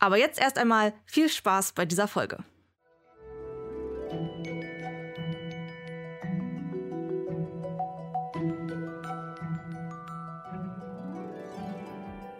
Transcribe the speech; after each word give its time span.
Aber 0.00 0.16
jetzt 0.16 0.40
erst 0.40 0.58
einmal 0.58 0.94
viel 1.04 1.28
Spaß 1.28 1.72
bei 1.72 1.84
dieser 1.84 2.08
Folge. 2.08 2.38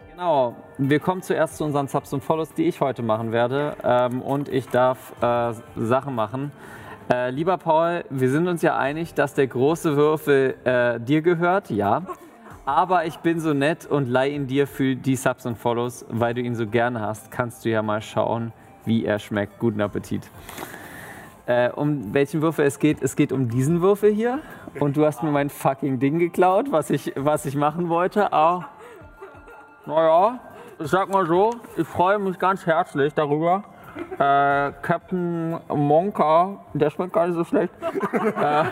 Genau, 0.09 0.55
wir 0.79 0.99
kommen 0.99 1.21
zuerst 1.21 1.57
zu 1.57 1.63
unseren 1.63 1.87
Subs 1.87 2.11
und 2.13 2.23
Follows, 2.23 2.53
die 2.53 2.63
ich 2.63 2.81
heute 2.81 3.03
machen 3.03 3.31
werde. 3.31 3.75
Ähm, 3.83 4.21
und 4.21 4.49
ich 4.49 4.67
darf 4.67 5.13
äh, 5.21 5.53
Sachen 5.75 6.15
machen. 6.15 6.51
Äh, 7.11 7.29
lieber 7.29 7.57
Paul, 7.57 8.05
wir 8.09 8.29
sind 8.31 8.47
uns 8.47 8.63
ja 8.63 8.77
einig, 8.77 9.13
dass 9.13 9.35
der 9.35 9.47
große 9.47 9.95
Würfel 9.95 10.55
äh, 10.63 10.99
dir 10.99 11.21
gehört, 11.21 11.69
ja. 11.69 12.03
Aber 12.65 13.05
ich 13.05 13.17
bin 13.17 13.39
so 13.39 13.53
nett 13.53 13.87
und 13.87 14.07
leih 14.07 14.29
ihn 14.29 14.45
dir 14.45 14.67
für 14.67 14.95
die 14.95 15.15
Subs 15.15 15.47
und 15.47 15.57
Follows, 15.57 16.05
weil 16.09 16.35
du 16.35 16.41
ihn 16.41 16.53
so 16.53 16.67
gerne 16.67 17.01
hast. 17.01 17.31
Kannst 17.31 17.65
du 17.65 17.69
ja 17.69 17.81
mal 17.81 18.01
schauen, 18.01 18.53
wie 18.85 19.03
er 19.03 19.17
schmeckt. 19.17 19.57
Guten 19.57 19.81
Appetit. 19.81 20.29
Äh, 21.47 21.71
um 21.71 22.13
welchen 22.13 22.43
Würfel 22.43 22.65
es 22.65 22.77
geht, 22.77 23.01
es 23.01 23.15
geht 23.15 23.31
um 23.31 23.49
diesen 23.49 23.81
Würfel 23.81 24.13
hier. 24.13 24.39
Und 24.79 24.95
du 24.95 25.05
hast 25.05 25.23
mir 25.23 25.31
mein 25.31 25.49
fucking 25.49 25.97
Ding 25.97 26.19
geklaut, 26.19 26.71
was 26.71 26.91
ich, 26.91 27.11
was 27.15 27.45
ich 27.47 27.55
machen 27.55 27.89
wollte. 27.89 28.31
Auch 28.31 28.63
naja, 29.87 30.39
ich 30.79 30.87
sag 30.87 31.09
mal 31.09 31.25
so, 31.25 31.49
ich 31.75 31.87
freue 31.87 32.19
mich 32.19 32.37
ganz 32.37 32.67
herzlich 32.67 33.11
darüber. 33.15 33.63
Äh, 34.19 34.71
Captain 34.83 35.59
Monka, 35.67 36.59
der 36.75 36.91
schmeckt 36.91 37.13
gar 37.13 37.25
nicht 37.25 37.35
so 37.35 37.43
schlecht. 37.43 37.73
äh, 38.39 38.63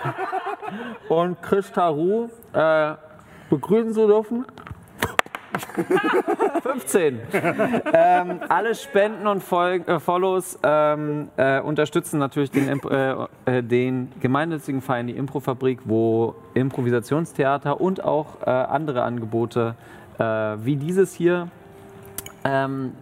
und 1.12 1.42
Chris 1.42 1.72
Taru 1.72 2.30
äh, 2.54 2.94
begrüßen 3.50 3.94
zu 3.94 4.08
dürfen. 4.08 4.46
15. 6.64 7.20
ähm, 7.94 8.40
alle 8.48 8.76
Spenden 8.76 9.28
und 9.28 9.44
Fol 9.44 9.82
äh, 9.86 10.00
Follows 10.00 10.60
ähm, 10.64 11.30
äh, 11.38 11.60
unterstützen 11.60 12.20
natürlich 12.20 12.52
den, 12.52 12.80
äh, 12.90 13.16
äh 13.46 13.64
den 13.64 14.12
gemeinnützigen 14.22 14.82
Verein, 14.82 15.08
die 15.08 15.18
Improfabrik, 15.18 15.80
wo 15.86 16.36
Improvisationstheater 16.54 17.82
und 17.82 18.04
auch 18.04 18.42
äh, 18.46 18.50
andere 18.50 19.04
Angebote 19.04 19.76
äh, 20.18 20.24
wie 20.24 20.76
dieses 20.76 21.14
hier 21.14 21.50
ähm, 22.44 22.94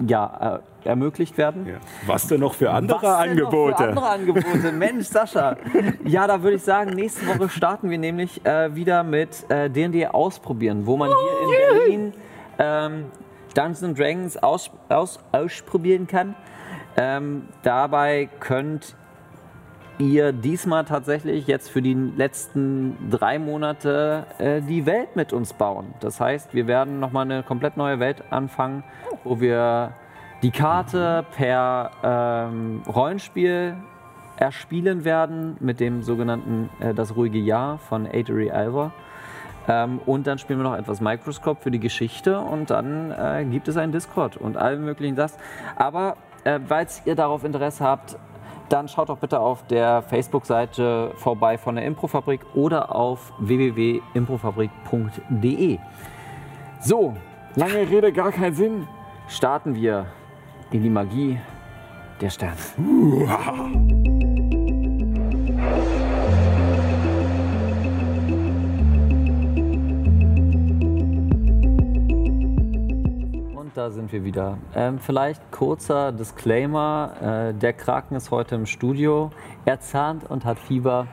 ja, 0.00 0.60
ermöglicht 0.86 1.36
werden. 1.38 1.66
Ja. 1.66 1.74
Was 2.06 2.26
denn 2.28 2.40
noch 2.40 2.54
für 2.54 2.70
andere 2.70 3.02
Was 3.02 3.18
Angebote? 3.18 3.70
Noch 3.70 3.78
für 3.78 3.88
andere 3.88 4.08
Angebote? 4.08 4.72
Mensch, 4.72 5.06
Sascha. 5.06 5.56
Ja, 6.04 6.26
da 6.26 6.42
würde 6.42 6.56
ich 6.56 6.62
sagen, 6.62 6.90
nächste 6.90 7.26
Woche 7.26 7.48
starten 7.48 7.90
wir 7.90 7.98
nämlich 7.98 8.44
äh, 8.46 8.74
wieder 8.74 9.02
mit 9.02 9.44
D&D 9.50 10.02
äh, 10.02 10.06
ausprobieren, 10.06 10.86
wo 10.86 10.96
man 10.96 11.10
hier 11.10 11.42
in 11.42 11.78
Berlin 11.78 12.12
ähm, 12.58 13.04
Dungeons 13.54 13.98
Dragons 13.98 14.36
aus, 14.42 14.70
aus, 14.88 15.18
ausprobieren 15.32 16.06
kann. 16.06 16.34
Ähm, 16.96 17.48
dabei 17.62 18.28
könnt 18.40 18.96
ihr 19.98 20.32
diesmal 20.32 20.84
tatsächlich 20.84 21.46
jetzt 21.46 21.70
für 21.70 21.80
die 21.80 21.94
letzten 21.94 23.10
drei 23.10 23.38
Monate 23.38 24.26
äh, 24.38 24.60
die 24.60 24.84
Welt 24.86 25.16
mit 25.16 25.32
uns 25.32 25.52
bauen. 25.52 25.94
Das 26.00 26.20
heißt, 26.20 26.54
wir 26.54 26.66
werden 26.66 27.00
nochmal 27.00 27.24
eine 27.24 27.42
komplett 27.42 27.76
neue 27.76 27.98
Welt 27.98 28.22
anfangen, 28.30 28.84
wo 29.24 29.40
wir 29.40 29.92
die 30.42 30.50
Karte 30.50 31.24
per 31.34 31.90
ähm, 32.02 32.82
Rollenspiel 32.86 33.76
erspielen 34.36 35.04
werden 35.04 35.56
mit 35.60 35.80
dem 35.80 36.02
sogenannten 36.02 36.68
äh, 36.80 36.94
Das 36.94 37.16
ruhige 37.16 37.38
Jahr 37.38 37.78
von 37.78 38.06
Adery 38.06 38.50
Alva. 38.50 38.92
Ähm, 39.68 40.00
und 40.04 40.26
dann 40.26 40.38
spielen 40.38 40.58
wir 40.60 40.64
noch 40.64 40.76
etwas 40.76 41.00
Microscope 41.00 41.62
für 41.62 41.70
die 41.70 41.80
Geschichte 41.80 42.38
und 42.38 42.68
dann 42.70 43.12
äh, 43.12 43.46
gibt 43.50 43.68
es 43.68 43.76
einen 43.76 43.92
Discord 43.92 44.36
und 44.36 44.56
all 44.56 44.78
möglichen 44.78 45.16
das. 45.16 45.36
Aber 45.74 46.16
äh, 46.44 46.60
weil 46.68 46.86
ihr 47.04 47.16
darauf 47.16 47.44
Interesse 47.44 47.84
habt, 47.84 48.16
dann 48.68 48.88
schaut 48.88 49.08
doch 49.08 49.18
bitte 49.18 49.38
auf 49.40 49.64
der 49.66 50.02
Facebook-Seite 50.02 51.12
vorbei 51.16 51.56
von 51.56 51.76
der 51.76 51.84
Improfabrik 51.84 52.40
oder 52.54 52.92
auf 52.94 53.32
www.improfabrik.de. 53.38 55.78
So, 56.80 57.14
lange 57.54 57.88
Rede, 57.88 58.12
gar 58.12 58.32
keinen 58.32 58.54
Sinn. 58.54 58.88
Starten 59.28 59.74
wir 59.74 60.06
in 60.70 60.82
die 60.82 60.90
Magie 60.90 61.38
der 62.20 62.30
Sterne. 62.30 62.56
da 73.74 73.90
sind 73.90 74.10
wir 74.10 74.24
wieder. 74.24 74.58
Ähm, 74.74 74.98
vielleicht 74.98 75.52
kurzer 75.52 76.10
Disclaimer: 76.10 77.12
äh, 77.20 77.54
Der 77.54 77.72
Kraken 77.72 78.16
ist 78.16 78.30
heute 78.30 78.54
im 78.54 78.66
Studio. 78.66 79.30
Er 79.64 79.80
zahnt 79.80 80.28
und 80.28 80.44
hat 80.44 80.58
Fieber. 80.58 81.06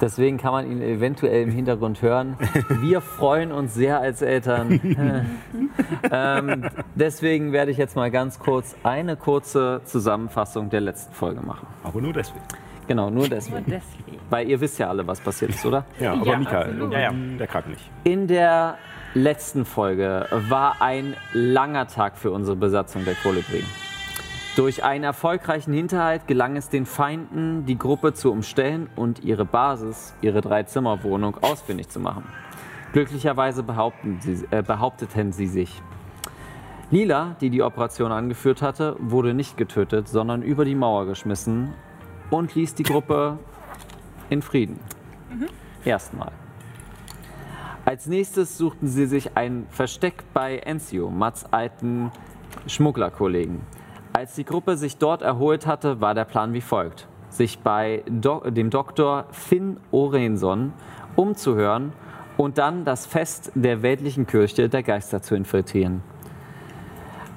Deswegen 0.00 0.38
kann 0.38 0.52
man 0.52 0.70
ihn 0.70 0.80
eventuell 0.80 1.42
im 1.42 1.50
Hintergrund 1.50 2.00
hören. 2.00 2.36
Wir 2.80 3.00
freuen 3.00 3.52
uns 3.52 3.74
sehr 3.74 4.00
als 4.00 4.22
Eltern. 4.22 4.80
ähm, 6.10 6.64
deswegen 6.94 7.52
werde 7.52 7.70
ich 7.70 7.76
jetzt 7.76 7.96
mal 7.96 8.10
ganz 8.10 8.38
kurz 8.38 8.74
eine 8.82 9.16
kurze 9.16 9.82
Zusammenfassung 9.84 10.70
der 10.70 10.80
letzten 10.80 11.12
Folge 11.12 11.40
machen. 11.42 11.66
Aber 11.82 12.00
nur 12.00 12.12
deswegen. 12.12 12.44
Genau, 12.86 13.10
nur 13.10 13.28
deswegen. 13.28 13.56
Nur 13.66 13.78
deswegen. 13.78 14.18
Weil 14.30 14.48
ihr 14.48 14.60
wisst 14.60 14.78
ja 14.78 14.88
alle, 14.88 15.06
was 15.06 15.20
passiert 15.20 15.50
ist, 15.50 15.64
oder? 15.66 15.84
Ja, 15.98 16.12
aber 16.12 16.26
ja, 16.26 16.38
Mika, 16.38 16.68
ja, 16.68 17.00
ja, 17.00 17.12
der 17.38 17.46
Kraken 17.46 17.72
nicht. 17.72 17.90
In 18.04 18.26
der 18.26 18.78
letzten 19.14 19.64
Folge 19.64 20.26
war 20.48 20.76
ein 20.80 21.14
langer 21.32 21.88
Tag 21.88 22.16
für 22.16 22.30
unsere 22.30 22.56
Besatzung 22.56 23.04
der 23.04 23.14
Kolibri. 23.14 23.64
Durch 24.56 24.82
einen 24.82 25.04
erfolgreichen 25.04 25.72
Hinterhalt 25.72 26.26
gelang 26.26 26.56
es 26.56 26.68
den 26.68 26.84
Feinden, 26.84 27.66
die 27.66 27.78
Gruppe 27.78 28.14
zu 28.14 28.32
umstellen 28.32 28.90
und 28.96 29.22
ihre 29.22 29.44
Basis, 29.44 30.12
ihre 30.22 30.40
Dreizimmerwohnung, 30.40 31.36
ausfindig 31.40 31.88
zu 31.88 32.00
machen. 32.00 32.24
Glücklicherweise 32.92 33.64
sie, 34.20 34.44
äh, 34.50 34.62
behaupteten 34.62 35.32
sie 35.32 35.46
sich. 35.46 35.80
Lila, 36.90 37.36
die 37.40 37.50
die 37.50 37.62
Operation 37.62 38.10
angeführt 38.10 38.60
hatte, 38.62 38.96
wurde 38.98 39.34
nicht 39.34 39.56
getötet, 39.56 40.08
sondern 40.08 40.42
über 40.42 40.64
die 40.64 40.74
Mauer 40.74 41.06
geschmissen 41.06 41.72
und 42.30 42.56
ließ 42.56 42.74
die 42.74 42.82
Gruppe 42.82 43.38
in 44.28 44.42
Frieden. 44.42 44.80
Mhm. 45.32 45.46
Erstmal. 45.84 46.32
Als 47.84 48.06
nächstes 48.06 48.58
suchten 48.58 48.88
sie 48.88 49.06
sich 49.06 49.36
ein 49.36 49.68
Versteck 49.70 50.24
bei 50.34 50.58
Enzio, 50.58 51.08
Mats 51.10 51.44
alten 51.52 52.10
Schmugglerkollegen. 52.66 53.60
Als 54.12 54.34
die 54.34 54.44
Gruppe 54.44 54.76
sich 54.76 54.96
dort 54.96 55.22
erholt 55.22 55.66
hatte, 55.66 56.00
war 56.00 56.14
der 56.14 56.24
Plan 56.24 56.52
wie 56.52 56.60
folgt. 56.60 57.06
Sich 57.28 57.60
bei 57.60 58.02
Do 58.08 58.40
dem 58.50 58.70
Doktor 58.70 59.26
Finn 59.30 59.78
Orenson 59.92 60.72
umzuhören 61.16 61.92
und 62.36 62.58
dann 62.58 62.84
das 62.84 63.06
Fest 63.06 63.52
der 63.54 63.82
weltlichen 63.82 64.26
Kirche 64.26 64.68
der 64.68 64.82
Geister 64.82 65.22
zu 65.22 65.34
infiltrieren. 65.34 66.02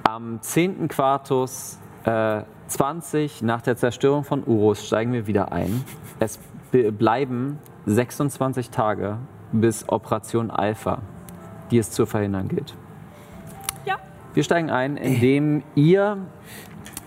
Am 0.03 0.41
10. 0.41 0.87
Quartus 0.87 1.77
äh, 2.05 2.41
20 2.67 3.41
nach 3.43 3.61
der 3.61 3.77
Zerstörung 3.77 4.23
von 4.23 4.43
Urus 4.45 4.85
steigen 4.85 5.13
wir 5.13 5.27
wieder 5.27 5.51
ein. 5.51 5.83
Es 6.19 6.39
bleiben 6.71 7.59
26 7.85 8.71
Tage 8.71 9.17
bis 9.51 9.87
Operation 9.89 10.49
Alpha, 10.49 11.01
die 11.69 11.77
es 11.77 11.91
zu 11.91 12.05
verhindern 12.05 12.47
gilt. 12.47 12.75
Ja. 13.85 13.97
Wir 14.33 14.43
steigen 14.43 14.69
ein, 14.69 14.97
indem 14.97 15.63
ihr 15.75 16.17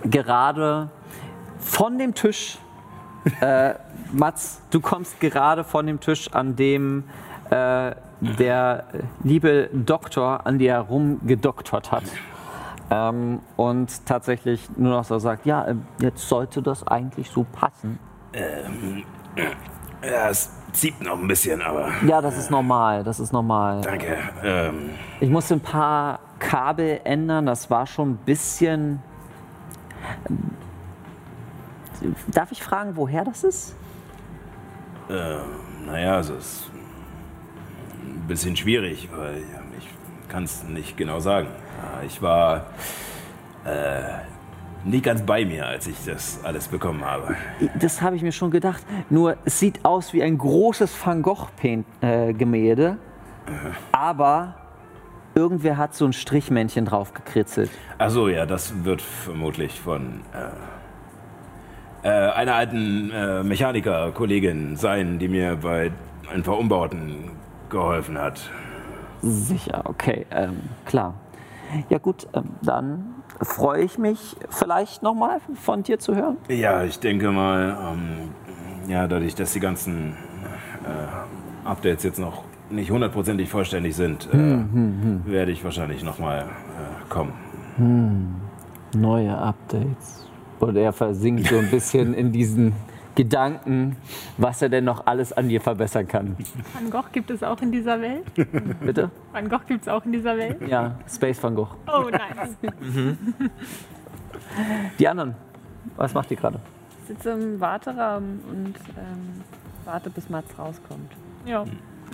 gerade 0.04 0.90
von 1.58 1.98
dem 1.98 2.14
Tisch, 2.14 2.58
äh, 3.40 3.74
Mats, 4.12 4.60
du 4.70 4.80
kommst 4.80 5.20
gerade 5.20 5.64
von 5.64 5.86
dem 5.86 6.00
Tisch, 6.00 6.32
an 6.32 6.56
dem 6.56 7.04
äh, 7.50 7.92
der 8.20 8.84
liebe 9.22 9.68
Doktor 9.72 10.46
an 10.46 10.58
dir 10.58 10.72
herumgedoktert 10.72 11.92
hat. 11.92 12.04
Ähm, 12.88 13.40
und 13.56 14.06
tatsächlich 14.06 14.68
nur 14.76 14.92
noch 14.92 15.04
so 15.04 15.18
sagt, 15.18 15.44
ja, 15.44 15.66
äh, 15.66 15.74
jetzt 16.00 16.28
sollte 16.28 16.62
das 16.62 16.86
eigentlich 16.86 17.30
so 17.30 17.44
passen. 17.44 17.98
Ähm, 18.32 19.02
ja, 20.02 20.28
es 20.28 20.50
zieht 20.72 21.00
noch 21.02 21.18
ein 21.18 21.26
bisschen, 21.26 21.62
aber. 21.62 21.90
Ja, 22.06 22.20
das 22.20 22.38
ist 22.38 22.50
normal, 22.50 23.02
das 23.02 23.18
ist 23.18 23.32
normal. 23.32 23.80
Danke. 23.80 24.16
Ähm. 24.44 24.90
Ich 25.20 25.30
musste 25.30 25.54
ein 25.54 25.60
paar 25.60 26.20
Kabel 26.38 27.00
ändern, 27.02 27.46
das 27.46 27.70
war 27.70 27.86
schon 27.86 28.10
ein 28.10 28.16
bisschen. 28.18 29.02
Darf 32.28 32.52
ich 32.52 32.62
fragen, 32.62 32.96
woher 32.96 33.24
das 33.24 33.42
ist? 33.44 33.74
Äh, 35.08 35.36
naja, 35.86 36.20
es 36.20 36.30
ist 36.30 36.70
ein 38.04 38.26
bisschen 38.28 38.56
schwierig, 38.56 39.08
weil 39.16 39.42
ich 39.78 39.88
kann 40.28 40.44
es 40.44 40.62
nicht 40.64 40.96
genau 40.96 41.20
sagen. 41.20 41.48
Ja, 41.82 42.02
Ich 42.04 42.20
war 42.20 42.66
äh, 43.64 44.02
nicht 44.84 45.04
ganz 45.04 45.22
bei 45.22 45.44
mir, 45.44 45.66
als 45.66 45.86
ich 45.86 45.96
das 46.04 46.40
alles 46.44 46.68
bekommen 46.68 47.04
habe. 47.04 47.34
Das 47.78 48.02
habe 48.02 48.16
ich 48.16 48.22
mir 48.22 48.32
schon 48.32 48.50
gedacht. 48.50 48.84
Nur 49.10 49.36
es 49.44 49.58
sieht 49.58 49.84
aus 49.84 50.12
wie 50.12 50.22
ein 50.22 50.38
großes 50.38 50.94
Van 51.04 51.22
Gogh-Gemälde, 51.22 52.98
aber 53.92 54.54
irgendwer 55.36 55.76
hat 55.76 55.94
so 55.94 56.06
ein 56.06 56.12
Strichmännchen 56.12 56.86
drauf 56.86 57.14
gekritzelt. 57.14 57.70
Achso, 57.98 58.28
ja, 58.28 58.46
das 58.46 58.84
wird 58.84 59.02
vermutlich 59.02 59.78
von 59.80 60.22
äh, 62.02 62.08
äh, 62.08 62.30
einer 62.32 62.54
alten 62.54 63.10
äh, 63.10 63.42
Mechaniker-Kollegin 63.42 64.76
sein, 64.76 65.18
die 65.18 65.28
mir 65.28 65.56
bei 65.56 65.92
ein 66.32 66.42
paar 66.42 66.58
Umbauten 66.58 67.30
geholfen 67.68 68.18
hat. 68.18 68.40
Sicher, 69.22 69.82
okay, 69.84 70.26
ähm, 70.30 70.62
klar. 70.84 71.14
Ja 71.88 71.98
gut, 71.98 72.26
ähm, 72.32 72.50
dann 72.62 73.14
freue 73.42 73.82
ich 73.82 73.98
mich 73.98 74.36
vielleicht 74.48 75.02
nochmal 75.02 75.40
von 75.54 75.82
dir 75.82 75.98
zu 75.98 76.14
hören. 76.14 76.36
Ja, 76.48 76.84
ich 76.84 76.98
denke 76.98 77.30
mal, 77.30 77.76
ähm, 77.92 78.30
ja, 78.88 79.06
dadurch, 79.06 79.34
dass 79.34 79.52
die 79.52 79.60
ganzen 79.60 80.16
äh, 80.84 81.66
Updates 81.68 82.04
jetzt 82.04 82.18
noch 82.18 82.44
nicht 82.70 82.90
hundertprozentig 82.90 83.48
vollständig 83.48 83.96
sind, 83.96 84.28
äh, 84.32 84.58
werde 85.30 85.52
ich 85.52 85.62
wahrscheinlich 85.64 86.02
nochmal 86.02 86.42
äh, 86.42 87.08
kommen. 87.08 88.40
Neue 88.94 89.36
Updates. 89.36 90.26
Und 90.58 90.76
er 90.76 90.92
versinkt 90.92 91.48
so 91.48 91.58
ein 91.58 91.70
bisschen 91.70 92.14
in 92.14 92.32
diesen 92.32 92.72
Gedanken, 93.14 93.96
was 94.36 94.62
er 94.62 94.68
denn 94.68 94.84
noch 94.84 95.06
alles 95.06 95.32
an 95.32 95.48
dir 95.48 95.60
verbessern 95.60 96.06
kann. 96.06 96.36
Van 96.74 96.90
Gogh 96.90 97.08
gibt 97.12 97.30
es 97.30 97.42
auch 97.42 97.60
in 97.62 97.72
dieser 97.72 98.00
Welt? 98.00 98.24
Bitte? 98.80 99.10
Van 99.32 99.48
Gogh 99.48 99.64
gibt 99.66 99.82
es 99.82 99.88
auch 99.88 100.04
in 100.04 100.12
dieser 100.12 100.36
Welt? 100.36 100.60
Ja, 100.68 100.96
Space 101.08 101.42
Van 101.42 101.54
Gogh. 101.54 101.74
Oh, 101.86 102.10
nice. 102.10 102.56
Die 104.98 105.08
anderen, 105.08 105.34
was 105.96 106.14
macht 106.14 106.30
ihr 106.30 106.36
gerade? 106.36 106.60
Ich 107.00 107.08
sitze 107.08 107.30
im 107.30 107.58
Warteraum 107.58 108.40
und 108.50 108.74
ähm, 108.98 109.42
warte, 109.84 110.10
bis 110.10 110.28
Mats 110.28 110.58
rauskommt. 110.58 111.12
Ja. 111.46 111.64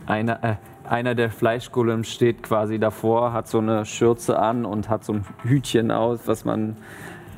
Einer, 0.07 0.43
äh, 0.45 0.55
einer 0.89 1.15
der 1.15 1.31
Fleischgolems 1.31 2.11
steht 2.11 2.43
quasi 2.43 2.79
davor, 2.79 3.33
hat 3.33 3.49
so 3.49 3.59
eine 3.59 3.85
Schürze 3.87 4.39
an 4.39 4.65
und 4.65 4.89
hat 4.89 5.05
so 5.05 5.15
ein 5.15 5.25
Hütchen 5.45 5.91
aus, 5.91 6.21
was 6.27 6.45
man. 6.45 6.77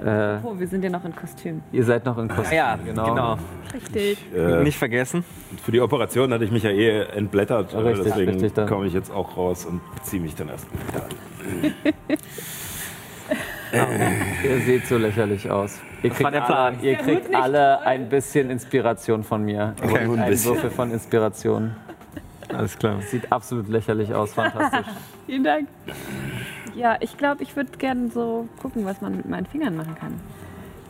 Äh, 0.04 0.38
Oh, 0.42 0.58
wir 0.58 0.66
sind 0.66 0.82
ja 0.82 0.90
noch 0.90 1.04
in 1.04 1.14
Kostüm. 1.14 1.62
ihr 1.70 1.84
seid 1.84 2.04
noch 2.04 2.18
in 2.18 2.26
Kostüm. 2.28 2.56
Ja, 2.56 2.76
genau. 2.84 3.38
Richtig. 3.72 4.18
Äh, 4.34 4.62
Nicht 4.64 4.76
vergessen. 4.76 5.24
für 5.62 5.70
die 5.70 5.80
Operation 5.80 6.32
hatte 6.32 6.44
ich 6.44 6.50
mich 6.50 6.64
ja 6.64 6.70
eh 6.70 7.02
entblättert, 7.14 7.72
äh, 7.74 7.78
Richtig, 7.78 8.12
deswegen 8.12 8.66
komme 8.66 8.86
ich 8.86 8.92
jetzt 8.92 9.12
auch 9.12 9.36
raus 9.36 9.64
und 9.66 9.80
ziehe 10.02 10.20
mich 10.20 10.34
dann 10.34 10.48
erst 10.48 10.66
wieder 10.88 11.04
an. 11.04 11.74
Ihr 14.44 14.60
seht 14.60 14.86
so 14.86 14.98
lächerlich 14.98 15.50
aus. 15.50 15.80
Ihr 16.02 16.10
kriegt, 16.10 16.22
war 16.22 16.30
der 16.30 16.40
Plan. 16.42 16.74
Alle, 16.78 16.86
ihr 16.90 16.96
kriegt 16.96 17.34
alle 17.34 17.80
ein 17.82 18.08
bisschen 18.08 18.50
Inspiration 18.50 19.24
von 19.24 19.42
mir. 19.44 19.74
Okay. 19.82 19.98
Ein. 20.00 20.44
Würfel 20.44 20.70
von 20.70 20.92
Inspiration. 20.92 21.74
Alles 22.52 22.78
klar. 22.78 23.00
Sieht 23.02 23.30
absolut 23.32 23.68
lächerlich 23.68 24.12
aus, 24.14 24.34
fantastisch. 24.34 24.86
Vielen 25.26 25.44
Dank. 25.44 25.68
Ja, 26.74 26.96
ich 27.00 27.16
glaube, 27.16 27.42
ich 27.42 27.54
würde 27.56 27.70
gerne 27.78 28.10
so 28.10 28.48
gucken, 28.60 28.84
was 28.84 29.00
man 29.00 29.16
mit 29.16 29.28
meinen 29.28 29.46
Fingern 29.46 29.76
machen 29.76 29.94
kann. 29.94 30.20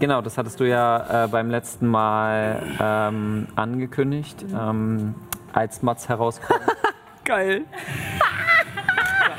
Genau, 0.00 0.20
das 0.22 0.36
hattest 0.38 0.58
du 0.60 0.68
ja 0.68 1.24
äh, 1.24 1.28
beim 1.28 1.50
letzten 1.50 1.86
Mal 1.86 2.62
ähm, 2.80 3.46
angekündigt, 3.54 4.44
ähm, 4.52 5.14
als 5.52 5.82
Mats 5.82 6.08
herauskommt. 6.08 6.62
Geil. 7.24 7.62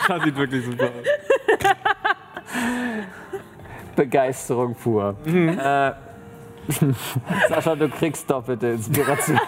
Das 0.07 0.21
sieht 0.23 0.35
wirklich 0.35 0.63
super 0.63 0.83
aus. 0.85 0.91
Begeisterung 3.95 4.75
pur. 4.75 5.15
Äh, 5.25 5.93
Sascha, 7.49 7.75
du 7.75 7.89
kriegst 7.89 8.29
doppelte 8.29 8.67
Inspiration. 8.67 9.39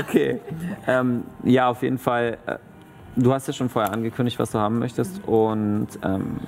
Okay. 0.00 0.40
Ähm, 0.86 1.24
ja, 1.44 1.68
auf 1.68 1.82
jeden 1.82 1.98
Fall. 1.98 2.38
Äh, 2.46 2.56
du 3.16 3.32
hast 3.32 3.46
ja 3.46 3.52
schon 3.52 3.68
vorher 3.68 3.92
angekündigt, 3.92 4.38
was 4.38 4.50
du 4.50 4.58
haben 4.58 4.78
möchtest. 4.78 5.24
Und 5.26 5.88
ähm, 6.02 6.40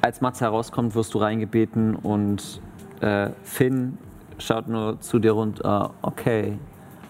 als 0.00 0.20
Mats 0.20 0.40
herauskommt, 0.40 0.94
wirst 0.94 1.14
du 1.14 1.18
reingebeten 1.18 1.96
und 1.96 2.60
äh, 3.00 3.30
Finn 3.42 3.98
schaut 4.38 4.68
nur 4.68 5.00
zu 5.00 5.18
dir 5.18 5.32
runter. 5.32 5.94
Okay. 6.02 6.58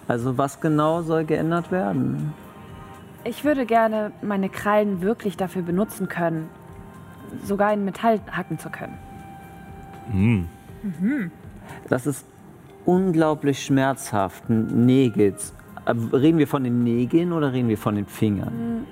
Also 0.07 0.37
was 0.37 0.61
genau 0.61 1.03
soll 1.03 1.25
geändert 1.25 1.73
werden? 1.73 2.35
Ich 3.25 3.45
würde 3.45 3.65
gerne 3.65 4.13
meine 4.21 4.51
Krallen 4.51 5.01
wirklich 5.01 5.37
dafür 5.37 5.63
benutzen 5.63 6.09
können, 6.09 6.51
sogar 7.43 7.73
in 7.73 7.85
Metall 7.85 8.21
hacken 8.31 8.59
zu 8.59 8.69
können. 8.69 8.99
Das 11.89 12.07
ist 12.07 12.27
unglaublich 12.87 13.65
schmerzhaft. 13.65 14.49
Nägel. 14.49 15.35
Äh, 15.87 15.91
Reden 16.13 16.39
wir 16.39 16.49
von 16.49 16.65
den 16.65 16.83
Nägeln 16.85 17.33
oder 17.33 17.53
reden 17.53 17.69
wir 17.69 17.79
von 17.79 17.95
den 17.95 18.07
Fingern? 18.07 18.87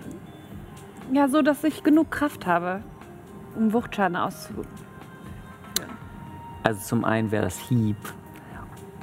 Ja, 1.13 1.29
so, 1.29 1.43
dass 1.43 1.63
ich 1.65 1.83
genug 1.83 2.11
Kraft 2.11 2.47
habe, 2.47 2.83
um 3.55 3.73
Wuchtschaden 3.73 4.17
auszuüben. 4.17 4.67
Also 6.63 6.81
zum 6.81 7.05
einen 7.05 7.31
wäre 7.31 7.45
das 7.45 7.59
Hieb. 7.59 7.97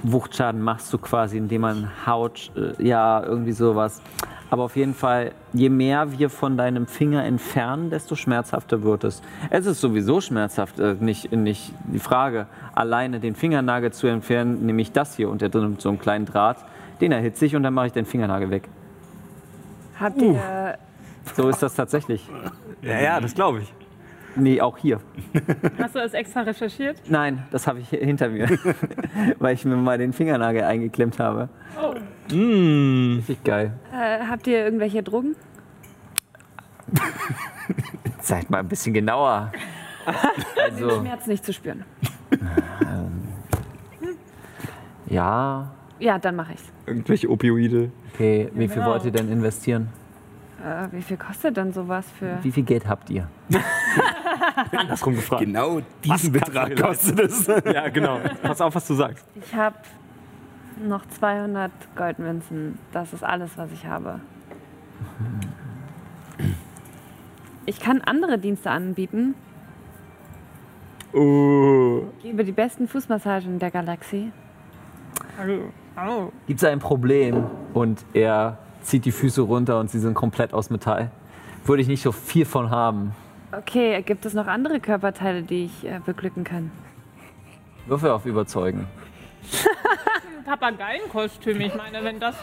Wuchtschaden 0.04 0.62
machst 0.62 0.92
du 0.94 0.98
quasi, 0.98 1.38
indem 1.38 1.62
man 1.62 1.92
Haut, 2.06 2.52
äh, 2.56 2.82
ja, 2.84 3.24
irgendwie 3.24 3.52
sowas. 3.52 4.02
Aber 4.52 4.64
auf 4.64 4.76
jeden 4.76 4.96
Fall, 4.96 5.32
je 5.54 5.70
mehr 5.70 6.18
wir 6.18 6.30
von 6.30 6.58
deinem 6.58 6.88
Finger 6.88 7.24
entfernen, 7.24 7.90
desto 7.90 8.16
schmerzhafter 8.16 8.82
wird 8.82 9.04
es. 9.04 9.22
Es 9.50 9.66
ist 9.66 9.80
sowieso 9.80 10.22
schmerzhaft, 10.22 10.80
äh, 10.80 10.96
nicht, 11.00 11.32
nicht 11.32 11.74
die 11.86 12.00
Frage, 12.00 12.48
alleine 12.74 13.20
den 13.20 13.36
Fingernagel 13.36 13.92
zu 13.92 14.08
entfernen, 14.08 14.66
nämlich 14.66 14.92
das 14.92 15.16
hier 15.16 15.30
und 15.30 15.42
der 15.42 15.50
drin 15.50 15.76
so 15.78 15.90
einen 15.90 16.00
kleinen 16.00 16.26
Draht, 16.26 16.58
den 17.02 17.12
erhitze 17.12 17.46
ich 17.46 17.56
und 17.56 17.64
dann 17.64 17.74
mache 17.74 17.88
ich 17.88 17.94
den 17.94 18.06
Fingernagel 18.06 18.50
weg. 18.50 18.70
Habt 20.00 20.22
ihr. 20.22 20.78
So 21.36 21.50
ist 21.50 21.62
das 21.62 21.76
tatsächlich. 21.76 22.28
Ja, 22.82 23.00
ja, 23.00 23.20
das 23.20 23.36
glaube 23.36 23.60
ich. 23.60 23.74
Nee, 24.36 24.62
auch 24.62 24.78
hier. 24.78 25.00
Hast 25.80 25.96
du 25.96 26.00
das 26.00 26.14
extra 26.14 26.42
recherchiert? 26.42 27.02
Nein, 27.10 27.44
das 27.52 27.68
habe 27.68 27.80
ich 27.80 27.90
hinter 27.90 28.30
mir, 28.30 28.48
weil 29.40 29.54
ich 29.56 29.66
mir 29.66 29.76
mal 29.76 29.98
den 29.98 30.14
Fingernagel 30.14 30.64
eingeklemmt 30.64 31.20
habe. 31.20 31.50
Oh. 31.82 31.94
Richtig 32.32 33.44
geil. 33.44 33.74
Äh, 33.92 34.20
habt 34.26 34.46
ihr 34.48 34.64
irgendwelche 34.64 35.02
Drogen? 35.04 35.36
Seid 38.22 38.50
mal 38.50 38.60
ein 38.60 38.68
bisschen 38.68 38.94
genauer. 38.94 39.52
Also, 40.64 41.00
Schmerz 41.02 41.28
nicht 41.28 41.46
zu 41.46 41.54
spüren. 41.54 41.84
ja, 45.08 45.72
Ja, 46.00 46.18
dann 46.20 46.36
mache 46.36 46.54
ich's. 46.54 46.64
Irgendwelche 46.86 47.30
Opioide. 47.30 47.92
okay. 48.14 48.50
Wie 48.54 48.68
viel 48.68 48.78
Genau. 48.78 48.92
wollt 48.92 49.06
ihr 49.06 49.12
denn 49.12 49.32
investieren? 49.32 49.90
Äh, 50.64 50.92
wie 50.92 51.02
viel 51.02 51.18
kostet 51.18 51.56
denn 51.56 51.72
sowas 51.72 52.06
für. 52.18 52.38
Wie 52.42 52.52
viel 52.52 52.64
Geld 52.64 52.88
habt 52.88 53.10
ihr? 53.10 53.28
Andersrum 54.72 55.16
gefragt. 55.16 55.42
Genau 55.42 55.80
diesen 56.04 56.32
Betrag 56.34 56.76
kostet 56.76 57.20
es. 57.20 57.48
Ja, 57.66 57.88
genau. 57.90 58.20
Pass 58.42 58.60
auf, 58.60 58.76
was 58.76 58.86
du 58.88 58.94
sagst. 58.94 59.26
Ich 59.36 59.56
habe 59.56 59.76
noch 60.86 61.06
200 61.08 61.72
Goldmünzen. 61.96 62.78
Das 62.92 63.14
ist 63.14 63.24
alles, 63.24 63.58
was 63.58 63.72
ich 63.72 63.86
habe. 63.86 64.20
Ich 67.66 67.80
kann 67.80 68.02
andere 68.02 68.38
Dienste 68.38 68.70
anbieten. 68.72 69.36
Oh. 71.14 72.02
Ich 72.18 72.24
gebe 72.24 72.44
die 72.44 72.52
besten 72.52 72.88
Fußmassagen 72.88 73.60
der 73.60 73.72
Galaxie. 73.72 74.32
Oh. 75.96 76.32
Gibt 76.48 76.62
es 76.62 76.68
ein 76.68 76.80
Problem? 76.80 77.46
Und 77.74 78.06
er 78.14 78.58
zieht 78.82 79.06
die 79.06 79.12
Füße 79.12 79.42
runter 79.42 79.80
und 79.80 79.90
sie 79.90 80.00
sind 80.00 80.14
komplett 80.14 80.54
aus 80.54 80.70
Metall. 80.70 81.12
Würde 81.66 81.82
ich 81.82 81.88
nicht 81.88 82.02
so 82.02 82.12
viel 82.12 82.46
von 82.46 82.70
haben. 82.70 83.14
Okay, 83.52 84.02
gibt 84.04 84.26
es 84.26 84.34
noch 84.34 84.48
andere 84.48 84.80
Körperteile, 84.80 85.44
die 85.44 85.66
ich 85.66 85.86
äh, 85.86 86.00
beglücken 86.06 86.44
kann? 86.44 86.72
Würfel 87.88 88.12
auf 88.12 88.26
Überzeugen. 88.26 88.88
Papageienkostüm, 90.46 91.62
ich 91.62 91.76
meine, 91.76 92.04
wenn 92.04 92.20
das. 92.20 92.36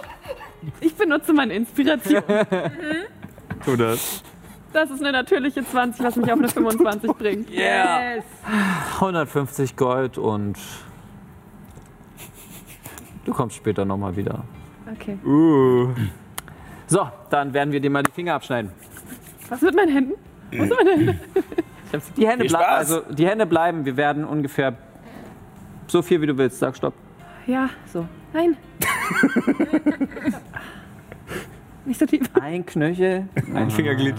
Ich 0.81 0.95
benutze 0.95 1.33
meine 1.33 1.55
Inspiration. 1.55 2.23
Tu 3.65 3.77
das. 3.77 4.23
Das 4.73 4.91
ist 4.91 5.01
eine 5.01 5.13
natürliche 5.13 5.65
20, 5.65 6.05
was 6.05 6.17
mich 6.17 6.31
auf 6.31 6.39
eine 6.39 6.49
25 6.49 7.13
bringt. 7.13 7.51
Yes. 7.57 8.25
150 8.95 9.77
Gold 9.77 10.19
und 10.19 10.59
du 13.25 13.33
kommst 13.33 13.57
später 13.57 13.85
nochmal 13.85 14.17
wieder. 14.17 14.45
Okay. 14.93 15.19
Uh. 15.25 15.89
So, 16.87 17.09
dann 17.31 17.53
werden 17.53 17.73
wir 17.73 17.81
dir 17.81 17.91
mal 17.91 18.03
die 18.03 18.13
Finger 18.13 18.35
abschneiden. 18.35 18.71
Was 19.49 19.61
mit 19.61 19.75
meinen 19.75 19.93
Händen? 19.93 20.13
Was 20.53 20.69
mit 20.69 20.85
meinen 20.85 20.99
Händen? 20.99 21.21
Ich 21.93 22.03
Die 22.17 22.27
Hände, 22.27 22.45
Viel 22.45 22.51
blei- 22.51 22.63
Spaß. 22.65 22.79
also, 22.93 23.01
die 23.13 23.27
Hände 23.27 23.47
bleiben. 23.47 23.85
Wir 23.85 23.97
werden 23.97 24.25
ungefähr 24.25 24.75
so 25.87 26.03
viel, 26.03 26.21
wie 26.21 26.27
du 26.27 26.37
willst. 26.37 26.59
Sag 26.59 26.77
Stopp. 26.77 26.95
Ja, 27.47 27.71
so. 27.93 28.07
Nein. 28.33 28.57
Nicht 31.85 32.01
so 32.01 32.07
tief. 32.07 32.29
Ein 32.41 32.67
Knöchel. 32.67 33.29
Ein 33.55 33.71
Fingerglied. 33.71 34.15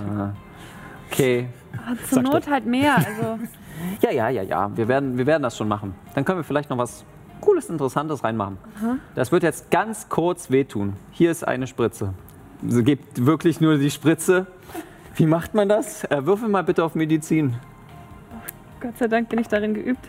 Okay. 1.11 1.47
Ah, 1.85 1.93
Zur 2.09 2.21
Not 2.23 2.49
halt 2.49 2.65
mehr. 2.65 2.95
Also, 2.95 3.39
Ja, 4.01 4.11
ja, 4.11 4.29
ja, 4.29 4.41
ja. 4.43 4.75
Wir 4.75 4.87
werden, 4.87 5.17
wir 5.17 5.25
werden 5.27 5.43
das 5.43 5.55
schon 5.57 5.67
machen. 5.67 5.93
Dann 6.15 6.25
können 6.25 6.39
wir 6.39 6.43
vielleicht 6.43 6.69
noch 6.69 6.77
was 6.77 7.05
Cooles, 7.41 7.69
Interessantes 7.69 8.23
reinmachen. 8.23 8.57
Das 9.13 9.31
wird 9.31 9.43
jetzt 9.43 9.69
ganz 9.69 10.09
kurz 10.09 10.49
wehtun. 10.49 10.93
Hier 11.11 11.29
ist 11.31 11.47
eine 11.47 11.67
Spritze. 11.67 12.13
Sie 12.65 12.83
gibt 12.83 13.25
wirklich 13.25 13.61
nur 13.61 13.77
die 13.77 13.91
Spritze. 13.91 14.47
Wie 15.15 15.25
macht 15.25 15.53
man 15.53 15.69
das? 15.69 16.03
Äh, 16.05 16.25
würfel 16.25 16.47
mal 16.49 16.63
bitte 16.63 16.83
auf 16.83 16.95
Medizin. 16.95 17.55
Gott 18.79 18.97
sei 18.97 19.07
Dank 19.07 19.29
bin 19.29 19.39
ich 19.39 19.47
darin 19.47 19.73
geübt. 19.73 20.07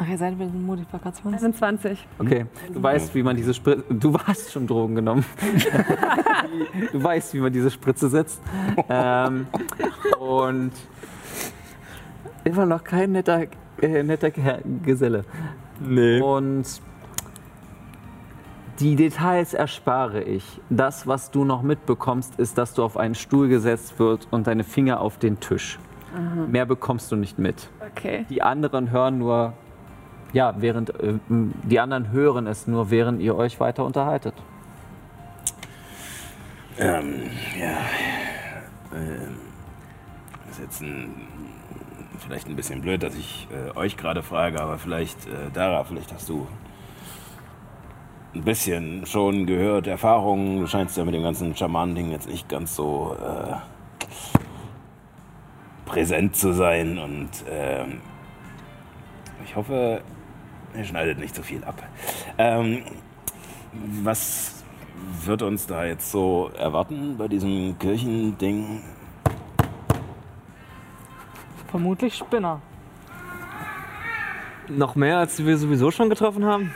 Ach, 0.00 0.08
ihr 0.08 0.16
seid 0.16 0.38
mit 0.38 0.54
Modifikation. 0.54 1.32
Das 1.32 1.40
sind 1.42 1.56
20. 1.56 2.06
Okay, 2.20 2.46
du 2.72 2.80
weißt, 2.82 3.14
wie 3.16 3.22
man 3.24 3.36
diese 3.36 3.52
Spritze. 3.52 3.82
Du 3.90 4.16
hast 4.18 4.52
schon 4.52 4.66
Drogen 4.66 4.94
genommen. 4.94 5.24
du 6.92 7.02
weißt, 7.02 7.34
wie 7.34 7.40
man 7.40 7.52
diese 7.52 7.70
Spritze 7.70 8.08
setzt. 8.08 8.40
Ähm, 8.88 9.48
und 10.20 10.70
immer 12.44 12.64
noch 12.64 12.84
kein 12.84 13.12
netter, 13.12 13.46
äh, 13.82 14.02
netter 14.04 14.30
Ge- 14.30 14.60
Geselle. 14.84 15.24
Nee. 15.80 16.20
Und 16.20 16.80
die 18.80 18.96
Details 18.96 19.54
erspare 19.54 20.22
ich. 20.22 20.60
Das, 20.70 21.06
was 21.06 21.30
du 21.30 21.44
noch 21.44 21.62
mitbekommst, 21.62 22.38
ist, 22.38 22.58
dass 22.58 22.74
du 22.74 22.84
auf 22.84 22.96
einen 22.96 23.14
Stuhl 23.14 23.48
gesetzt 23.48 23.98
wird 23.98 24.28
und 24.30 24.46
deine 24.46 24.64
Finger 24.64 25.00
auf 25.00 25.18
den 25.18 25.40
Tisch. 25.40 25.78
Mehr 26.48 26.64
bekommst 26.64 27.12
du 27.12 27.16
nicht 27.16 27.38
mit. 27.38 27.68
Okay. 27.92 28.24
Die 28.30 28.42
anderen 28.42 28.90
hören 28.90 29.18
nur, 29.18 29.52
ja, 30.32 30.54
während 30.58 30.90
äh, 31.00 31.14
die 31.28 31.80
anderen 31.80 32.10
hören 32.12 32.46
es 32.46 32.66
nur, 32.66 32.90
während 32.90 33.20
ihr 33.20 33.36
euch 33.36 33.60
weiter 33.60 33.84
unterhaltet. 33.84 34.34
Ähm, 36.78 37.30
ja. 37.58 37.76
Ähm, 38.94 39.36
ist 40.50 40.60
jetzt 40.60 40.80
ein, 40.80 41.14
vielleicht 42.18 42.48
ein 42.48 42.56
bisschen 42.56 42.80
blöd, 42.80 43.02
dass 43.02 43.14
ich 43.14 43.48
äh, 43.50 43.76
euch 43.76 43.96
gerade 43.96 44.22
frage, 44.22 44.60
aber 44.60 44.78
vielleicht, 44.78 45.26
äh, 45.26 45.50
Dara, 45.52 45.84
vielleicht 45.84 46.12
hast 46.12 46.28
du 46.28 46.46
ein 48.38 48.44
bisschen 48.44 49.04
schon 49.04 49.46
gehört, 49.46 49.88
Erfahrungen. 49.88 50.60
Du 50.60 50.66
scheinst 50.66 50.96
ja 50.96 51.04
mit 51.04 51.12
dem 51.12 51.22
ganzen 51.24 51.56
Schamanen-Ding 51.56 52.12
jetzt 52.12 52.28
nicht 52.28 52.48
ganz 52.48 52.76
so 52.76 53.16
äh, 53.20 53.54
präsent 55.84 56.36
zu 56.36 56.52
sein 56.52 56.98
und 56.98 57.30
ähm, 57.50 58.00
ich 59.44 59.56
hoffe, 59.56 60.02
ihr 60.76 60.84
schneidet 60.84 61.18
nicht 61.18 61.34
so 61.34 61.42
viel 61.42 61.64
ab. 61.64 61.82
Ähm, 62.36 62.84
was 64.02 64.62
wird 65.24 65.42
uns 65.42 65.66
da 65.66 65.84
jetzt 65.84 66.10
so 66.12 66.50
erwarten 66.56 67.16
bei 67.18 67.26
diesem 67.26 67.76
Kirchending? 67.78 68.82
Vermutlich 71.70 72.14
Spinner. 72.14 72.60
Noch 74.68 74.94
mehr, 74.94 75.18
als 75.18 75.44
wir 75.44 75.58
sowieso 75.58 75.90
schon 75.90 76.08
getroffen 76.08 76.44
haben? 76.44 76.72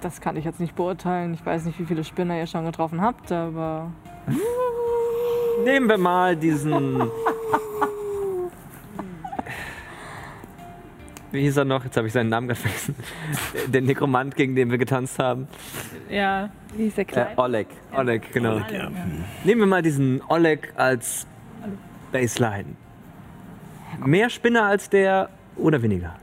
Das 0.00 0.20
kann 0.20 0.36
ich 0.36 0.44
jetzt 0.44 0.60
nicht 0.60 0.74
beurteilen. 0.74 1.34
Ich 1.34 1.44
weiß 1.44 1.64
nicht, 1.66 1.78
wie 1.78 1.84
viele 1.84 2.04
Spinner 2.04 2.38
ihr 2.38 2.46
schon 2.46 2.64
getroffen 2.64 3.00
habt, 3.02 3.30
aber 3.32 3.90
Nehmen 5.64 5.88
wir 5.88 5.98
mal 5.98 6.36
diesen. 6.36 7.02
Wie 11.32 11.42
hieß 11.42 11.58
er 11.58 11.64
noch? 11.64 11.84
Jetzt 11.84 11.96
habe 11.96 12.08
ich 12.08 12.12
seinen 12.12 12.28
Namen 12.28 12.48
gerade 12.48 12.58
vergessen. 12.60 12.96
Der 13.68 13.82
Nekromant, 13.82 14.34
gegen 14.34 14.56
den 14.56 14.68
wir 14.72 14.78
getanzt 14.78 15.20
haben. 15.20 15.46
Ja, 16.08 16.50
Wie 16.76 16.86
ist 16.88 16.96
der 16.96 17.02
Äh, 17.02 17.06
klein? 17.12 17.28
Oleg. 17.38 17.68
Oleg, 17.96 18.32
genau. 18.32 18.56
Ja. 18.56 18.90
Nehmen 19.44 19.60
wir 19.60 19.66
mal 19.68 19.80
diesen 19.82 20.22
Oleg 20.28 20.72
als 20.76 21.28
Baseline. 22.10 22.74
Mehr 24.04 24.28
Spinner 24.28 24.64
als 24.64 24.90
der 24.90 25.28
oder 25.56 25.80
weniger? 25.82 26.16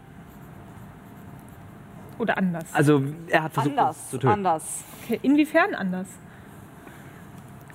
Oder 2.20 2.38
anders. 2.38 2.66
Also 2.74 3.04
er 3.28 3.44
hat 3.44 3.54
versucht, 3.54 3.74
uns 3.74 3.80
anders. 3.80 4.10
zu 4.10 4.18
töten. 4.18 4.34
Anders. 4.34 4.84
Okay, 5.04 5.20
inwiefern 5.22 5.76
anders? 5.76 6.08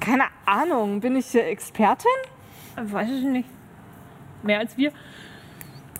Keine 0.00 0.25
Ahnung. 0.46 1.00
Bin 1.00 1.16
ich 1.16 1.26
hier 1.26 1.46
Expertin? 1.46 2.11
Weiß 2.76 3.08
ich 3.08 3.25
nicht. 3.25 3.49
Mehr 4.42 4.58
als 4.58 4.76
wir? 4.76 4.92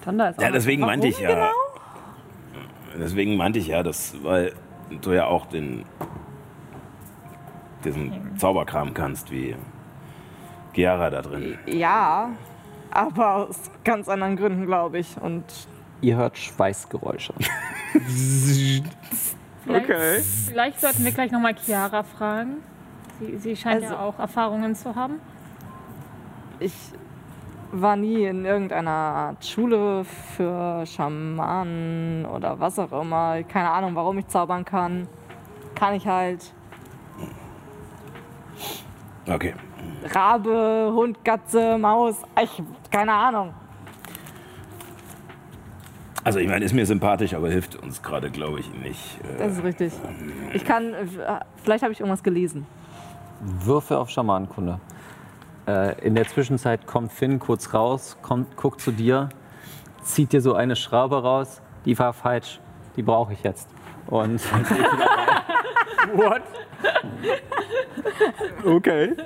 Thunder 0.05 0.31
ist 0.31 0.39
auch 0.39 0.43
Ja, 0.43 0.51
deswegen 0.51 0.83
meinte 0.83 1.07
ich 1.07 1.21
ja. 1.21 1.51
Deswegen 2.99 3.37
meinte 3.37 3.59
ich 3.59 3.69
ja, 3.69 3.83
dass, 3.83 4.23
weil 4.23 4.53
du 5.01 5.13
ja 5.13 5.27
auch 5.27 5.47
den 5.47 5.85
diesen 7.85 8.37
Zauberkram 8.39 8.95
kannst, 8.95 9.31
wie 9.31 9.57
Chiara 10.73 11.11
da 11.11 11.23
drin. 11.23 11.59
Ja, 11.67 12.31
aber 12.91 13.35
aus 13.37 13.71
ganz 13.85 14.09
anderen 14.09 14.37
Gründen, 14.37 14.67
glaube 14.67 14.99
ich. 14.99 15.17
Und 15.21 15.45
Ihr 16.03 16.17
hört 16.17 16.37
Schweißgeräusche. 16.37 17.33
Vielleicht, 19.65 19.85
Okay. 19.85 20.21
vielleicht 20.49 20.81
sollten 20.81 21.05
wir 21.05 21.13
gleich 21.13 21.31
nochmal 21.31 21.55
Chiara 21.55 22.03
fragen. 22.03 22.57
Sie, 23.21 23.39
sie 23.39 23.55
scheint 23.57 23.83
ja 23.83 23.91
Also- 23.91 24.01
auch 24.01 24.19
Erfahrungen 24.19 24.75
zu 24.75 24.95
haben. 24.97 25.21
ich 26.59 26.73
war 27.71 27.95
nie 27.97 28.25
in 28.25 28.45
irgendeiner 28.45 28.91
Art 28.91 29.47
Schule 29.47 30.05
für 30.05 30.85
Schamanen 30.85 32.27
oder 32.27 32.59
was 32.61 32.79
auch 32.79 32.93
immer. 33.01 33.43
Keine 33.45 33.71
Ahnung, 33.71 33.95
warum 33.95 34.19
ich 34.19 34.27
zaubern 34.27 34.65
kann. 34.65 35.07
Kann 35.75 35.95
ich 35.95 36.07
halt. 36.07 36.53
Okay. 39.29 39.55
Rabe, 40.13 40.91
Hund, 40.93 41.25
Katze, 41.25 41.79
Maus. 41.79 42.17
Ich, 42.43 42.63
keine 42.91 43.13
Ahnung. 43.15 43.55
Also 46.25 46.39
ich 46.39 46.49
meine, 46.49 46.65
ist 46.65 46.73
mir 46.73 46.87
sympathisch, 46.87 47.35
aber 47.35 47.49
hilft 47.51 47.77
uns 47.77 48.01
gerade, 48.03 48.31
glaube 48.31 48.61
ich, 48.61 48.73
nicht. 48.75 49.19
Äh, 49.25 49.39
Das 49.39 49.53
ist 49.59 49.65
richtig. 49.65 49.93
Ich 50.53 50.65
kann. 50.65 50.95
äh, 50.95 51.07
Vielleicht 51.63 51.83
habe 51.83 51.93
ich 51.93 52.01
irgendwas 52.01 52.23
gelesen. 52.23 52.67
Würfe 53.41 53.99
auf 53.99 54.09
Schamanenkunde. 54.11 54.79
Äh, 55.67 56.01
in 56.07 56.15
der 56.15 56.27
Zwischenzeit 56.29 56.87
kommt 56.87 57.13
Finn 57.13 57.39
kurz 57.41 57.75
raus, 57.75 58.17
kommt, 58.23 58.57
guckt 58.57 58.81
zu 58.81 58.93
dir, 58.93 59.31
zieht 60.03 60.33
dir 60.33 60.41
so 60.41 60.55
eine 60.55 60.77
Schraube 60.77 61.21
raus. 61.23 61.61
Die 61.85 61.99
war 61.99 62.13
falsch. 62.13 62.61
Die 62.97 63.03
brauche 63.03 63.33
ich 63.33 63.43
jetzt. 63.43 63.69
Und 64.07 64.41
What? 66.15 66.43
Okay. 68.65 69.17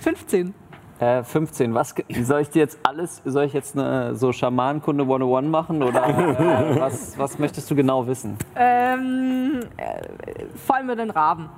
15. 0.00 0.54
äh, 1.00 1.22
15. 1.22 1.74
Was 1.74 1.94
soll 2.22 2.40
ich 2.40 2.50
dir 2.50 2.60
jetzt 2.60 2.78
alles? 2.82 3.20
Soll 3.24 3.44
ich 3.44 3.52
jetzt 3.52 3.76
eine 3.78 4.14
so 4.14 4.32
Schamanenkunde 4.32 5.04
101 5.04 5.48
machen 5.48 5.82
oder 5.82 6.06
äh, 6.06 6.80
was, 6.80 7.18
was 7.18 7.38
möchtest 7.38 7.70
du 7.70 7.74
genau 7.74 8.06
wissen? 8.06 8.36
Ähm, 8.56 9.60
äh, 9.76 10.46
vor 10.56 10.76
allem 10.76 10.86
mit 10.86 10.98
den 10.98 11.10
Raben. 11.10 11.48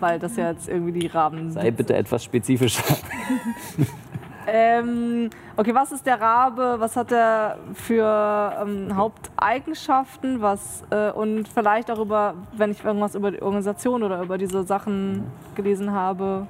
Weil 0.00 0.18
das 0.18 0.36
ja 0.36 0.50
jetzt 0.50 0.68
irgendwie 0.68 0.98
die 0.98 1.06
Raben 1.06 1.52
Sei 1.52 1.70
bitte 1.70 1.94
etwas 1.94 2.24
spezifischer. 2.24 2.82
Ähm, 4.46 5.30
okay, 5.56 5.74
was 5.74 5.92
ist 5.92 6.04
der 6.04 6.20
Rabe? 6.20 6.76
Was 6.78 6.96
hat 6.96 7.12
er 7.12 7.58
für 7.74 8.52
ähm, 8.60 8.96
Haupteigenschaften? 8.96 10.42
Was, 10.42 10.82
äh, 10.90 11.10
und 11.12 11.48
vielleicht 11.48 11.90
auch 11.90 12.00
über, 12.00 12.34
wenn 12.56 12.72
ich 12.72 12.84
irgendwas 12.84 13.14
über 13.14 13.30
die 13.30 13.40
Organisation 13.40 14.02
oder 14.02 14.20
über 14.22 14.38
diese 14.38 14.64
Sachen 14.64 15.24
gelesen 15.54 15.92
habe. 15.92 16.46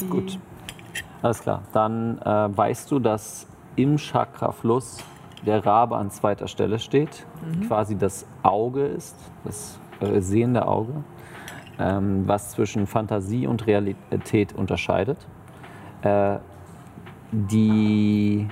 Die, 0.00 0.06
Gut. 0.06 0.38
Alles 1.22 1.40
klar. 1.40 1.62
Dann 1.72 2.18
äh, 2.18 2.56
weißt 2.56 2.90
du, 2.90 2.98
dass 2.98 3.46
im 3.76 3.98
Chakrafluss 3.98 4.98
der 5.44 5.64
Rabe 5.64 5.96
an 5.96 6.10
zweiter 6.10 6.48
Stelle 6.48 6.78
steht, 6.78 7.26
quasi 7.68 7.96
das 7.96 8.26
Auge 8.42 8.86
ist, 8.86 9.16
das 9.44 9.78
äh, 10.00 10.20
sehende 10.20 10.66
Auge, 10.66 10.92
ähm, 11.78 12.26
was 12.26 12.50
zwischen 12.52 12.86
Fantasie 12.86 13.46
und 13.46 13.66
Realität 13.66 14.54
unterscheidet. 14.54 15.18
Äh, 16.02 16.38
die 17.30 18.48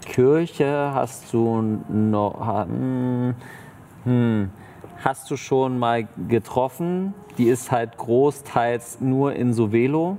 Kirche 0.00 0.90
hast 0.94 1.32
du 1.32 1.62
noch. 1.88 2.40
ha- 2.40 2.64
hm, 2.64 3.34
hm, 4.04 4.50
hast 5.04 5.30
du 5.30 5.36
schon 5.36 5.78
mal 5.78 6.08
getroffen. 6.28 7.14
Die 7.38 7.48
ist 7.48 7.70
halt 7.70 7.96
großteils 7.98 9.00
nur 9.00 9.34
in 9.34 9.52
Sovelo. 9.52 10.18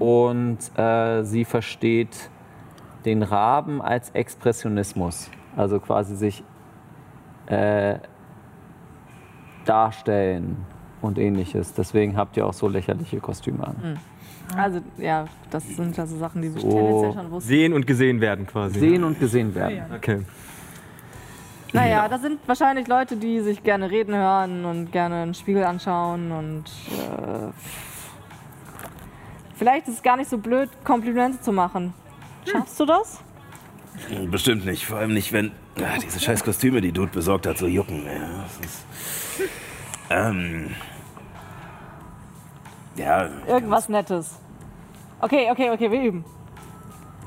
Und 0.00 0.58
äh, 0.76 1.22
sie 1.22 1.44
versteht 1.44 2.30
den 3.04 3.22
Raben 3.22 3.80
als 3.80 4.10
Expressionismus. 4.10 5.30
Also 5.56 5.78
quasi 5.78 6.16
sich 6.16 6.42
äh, 7.46 7.98
darstellen 9.64 10.56
und 11.02 11.18
ähnliches. 11.18 11.74
Deswegen 11.74 12.16
habt 12.16 12.36
ihr 12.36 12.46
auch 12.46 12.52
so 12.52 12.66
lächerliche 12.66 13.20
Kostüme 13.20 13.66
an. 13.66 14.00
Also, 14.56 14.80
ja, 14.98 15.26
das 15.50 15.64
sind 15.68 15.96
also 15.98 16.16
Sachen, 16.16 16.42
die 16.42 16.52
wir 16.52 16.60
So. 16.60 16.70
tendenziell 16.70 17.12
schon 17.12 17.30
wussten. 17.30 17.48
Sehen 17.48 17.72
und 17.72 17.86
gesehen 17.86 18.20
werden 18.20 18.46
quasi. 18.46 18.80
Sehen 18.80 19.04
und 19.04 19.20
gesehen 19.20 19.54
werden. 19.54 19.82
Okay. 19.94 20.22
Naja, 21.72 22.08
da 22.08 22.18
sind 22.18 22.40
wahrscheinlich 22.46 22.88
Leute, 22.88 23.16
die 23.16 23.40
sich 23.40 23.62
gerne 23.62 23.90
reden 23.90 24.14
hören 24.14 24.64
und 24.64 24.90
gerne 24.90 25.22
einen 25.22 25.34
Spiegel 25.34 25.62
anschauen 25.62 26.32
und 26.32 26.64
äh, 26.90 27.52
vielleicht 29.60 29.88
ist 29.88 29.96
es 29.96 30.02
gar 30.02 30.16
nicht 30.16 30.30
so 30.30 30.38
blöd, 30.38 30.70
Komplimente 30.84 31.38
zu 31.42 31.52
machen. 31.52 31.92
Schaffst 32.50 32.80
du 32.80 32.86
das? 32.86 33.20
Bestimmt 34.30 34.64
nicht. 34.64 34.86
Vor 34.86 34.96
allem 34.96 35.12
nicht, 35.12 35.34
wenn 35.34 35.52
ah, 35.76 35.98
diese 36.02 36.18
scheiß 36.18 36.42
Kostüme, 36.42 36.80
die 36.80 36.92
Dude 36.92 37.12
besorgt 37.12 37.46
hat, 37.46 37.58
so 37.58 37.66
jucken. 37.66 38.06
Ja, 38.06 38.44
das 38.44 38.66
ist, 38.66 38.84
ähm, 40.08 40.70
ja, 42.96 43.28
Irgendwas 43.46 43.90
Nettes. 43.90 44.38
Okay, 45.20 45.50
okay, 45.50 45.70
okay, 45.70 45.90
wir 45.90 46.02
üben. 46.02 46.24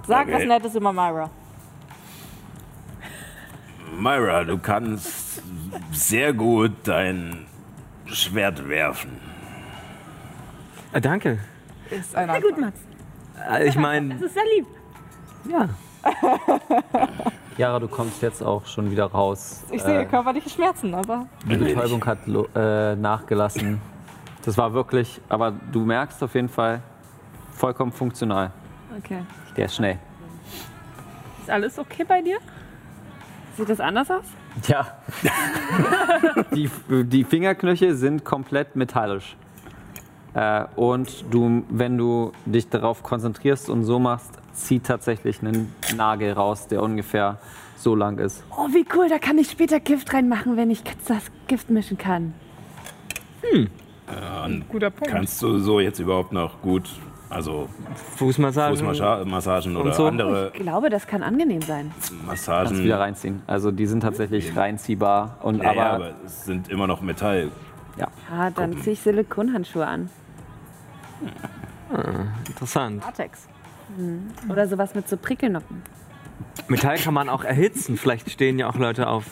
Sag 0.07 0.23
Okay. 0.27 0.33
was 0.33 0.45
Nettes 0.45 0.73
über 0.75 0.91
Myra. 0.91 1.29
Myra, 3.99 4.43
du 4.43 4.57
kannst 4.57 5.43
sehr 5.91 6.33
gut 6.33 6.71
dein 6.85 7.45
Schwert 8.07 8.67
werfen. 8.67 9.11
Äh, 10.93 10.99
danke. 11.01 11.37
Ist 11.89 12.15
ein 12.15 12.29
Sehr 12.29 12.41
gut, 12.41 12.57
Max. 12.57 12.79
Äh, 13.49 13.67
ich 13.67 13.75
meine, 13.75 14.15
Das 14.15 14.21
ist 14.23 14.33
sehr 14.33 14.43
lieb. 14.55 14.67
ja. 15.49 15.69
Jara, 17.57 17.79
du 17.79 17.87
kommst 17.87 18.21
jetzt 18.21 18.41
auch 18.41 18.65
schon 18.65 18.89
wieder 18.91 19.05
raus. 19.05 19.63
Ich 19.71 19.81
sehe 19.81 20.01
Äh, 20.01 20.05
körperliche 20.05 20.49
Schmerzen, 20.49 20.93
aber 20.93 21.27
Die 21.45 21.55
Betäubung 21.55 22.03
hat 22.05 22.19
äh, 22.55 22.95
nachgelassen. 22.95 23.79
Das 24.43 24.57
war 24.57 24.73
wirklich, 24.73 25.21
aber 25.29 25.53
du 25.71 25.85
merkst 25.85 26.21
auf 26.23 26.33
jeden 26.35 26.49
Fall, 26.49 26.81
vollkommen 27.53 27.91
funktional. 27.91 28.51
Okay. 28.97 29.19
Der 29.55 29.65
ist 29.65 29.75
schnell. 29.75 29.99
Ist 31.41 31.49
alles 31.49 31.77
okay 31.79 32.03
bei 32.07 32.21
dir? 32.21 32.37
Sieht 33.55 33.69
das 33.69 33.79
anders 33.79 34.09
aus? 34.09 34.25
Ja. 34.67 34.87
die, 36.55 36.69
die 36.89 37.23
Fingerknöchel 37.23 37.95
sind 37.95 38.25
komplett 38.25 38.75
metallisch. 38.75 39.37
Äh, 40.33 40.65
und 40.75 41.25
du, 41.31 41.63
wenn 41.69 41.97
du 41.97 42.31
dich 42.45 42.69
darauf 42.69 43.03
konzentrierst 43.03 43.69
und 43.69 43.83
so 43.83 43.99
machst, 43.99 44.31
zieht 44.53 44.85
tatsächlich 44.85 45.41
ein 45.41 45.73
Nagel 45.95 46.33
raus, 46.33 46.67
der 46.67 46.81
ungefähr 46.81 47.39
so 47.77 47.95
lang 47.95 48.17
ist. 48.17 48.43
Oh, 48.51 48.67
wie 48.73 48.85
cool, 48.95 49.09
da 49.09 49.19
kann 49.19 49.37
ich 49.37 49.49
später 49.49 49.79
Gift 49.79 50.13
reinmachen, 50.13 50.57
wenn 50.57 50.71
ich 50.71 50.83
das 51.07 51.23
Gift 51.47 51.69
mischen 51.69 51.97
kann. 51.97 52.33
Guter 54.69 54.89
Punkt. 54.89 55.11
Kannst 55.11 55.41
du 55.41 55.59
so 55.59 55.79
jetzt 55.79 55.99
überhaupt 55.99 56.31
noch 56.31 56.61
gut, 56.61 56.89
also 57.29 57.67
Fußmassagen. 58.17 58.77
Fußmassagen 58.77 59.75
oder 59.75 59.93
so? 59.93 60.05
andere 60.05 60.51
Ich 60.53 60.61
glaube, 60.61 60.89
das 60.89 61.07
kann 61.07 61.23
angenehm 61.23 61.61
sein. 61.61 61.91
Kannst 61.93 62.25
Massagen? 62.25 62.83
wieder 62.83 62.99
reinziehen. 62.99 63.41
Also 63.47 63.71
die 63.71 63.85
sind 63.85 64.01
tatsächlich 64.01 64.55
reinziehbar. 64.55 65.37
Und 65.41 65.61
Ja, 65.61 65.71
aber, 65.71 65.75
ja, 65.75 65.91
aber 65.91 66.11
es 66.25 66.45
sind 66.45 66.69
immer 66.69 66.87
noch 66.87 67.01
Metall. 67.01 67.51
Ah, 68.31 68.49
dann 68.49 68.77
ziehe 68.81 68.93
ich 68.93 69.01
Silikonhandschuhe 69.01 69.85
an. 69.85 70.09
Interessant. 72.47 73.03
Latex. 73.03 73.47
Oder 74.49 74.67
sowas 74.67 74.95
mit 74.95 75.07
so 75.07 75.17
Prickelnoppen. 75.17 75.81
Metall 76.67 76.97
kann 76.97 77.13
man 77.13 77.29
auch 77.29 77.43
erhitzen. 77.43 77.97
Vielleicht 77.97 78.29
stehen 78.31 78.57
ja 78.59 78.69
auch 78.69 78.75
Leute 78.75 79.07
auf 79.07 79.25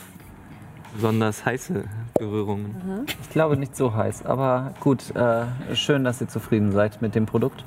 besonders 0.94 1.46
heiße 1.46 1.86
Berührungen. 2.20 3.06
ich 3.22 3.30
glaube 3.30 3.58
nicht 3.58 3.76
so 3.76 3.94
heiß. 3.96 4.26
Aber 4.26 4.74
gut, 4.80 5.16
äh, 5.16 5.46
schön, 5.76 6.04
dass 6.04 6.22
ihr 6.22 6.28
zufrieden 6.28 6.72
seid 6.72 7.02
mit 7.02 7.16
dem 7.16 7.26
Produkt. 7.26 7.64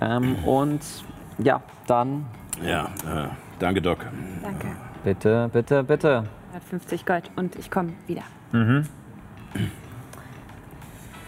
Ähm, 0.00 0.36
und 0.44 0.80
ja, 1.38 1.60
dann 1.86 2.26
Ja, 2.64 2.84
äh, 3.06 3.28
danke 3.58 3.82
Doc. 3.82 3.98
Danke. 4.42 4.68
bitte, 5.04 5.50
bitte, 5.52 5.82
bitte. 5.84 6.24
150 6.52 7.04
Gold 7.06 7.30
und 7.36 7.56
ich 7.56 7.70
komme 7.70 7.92
wieder. 8.06 8.22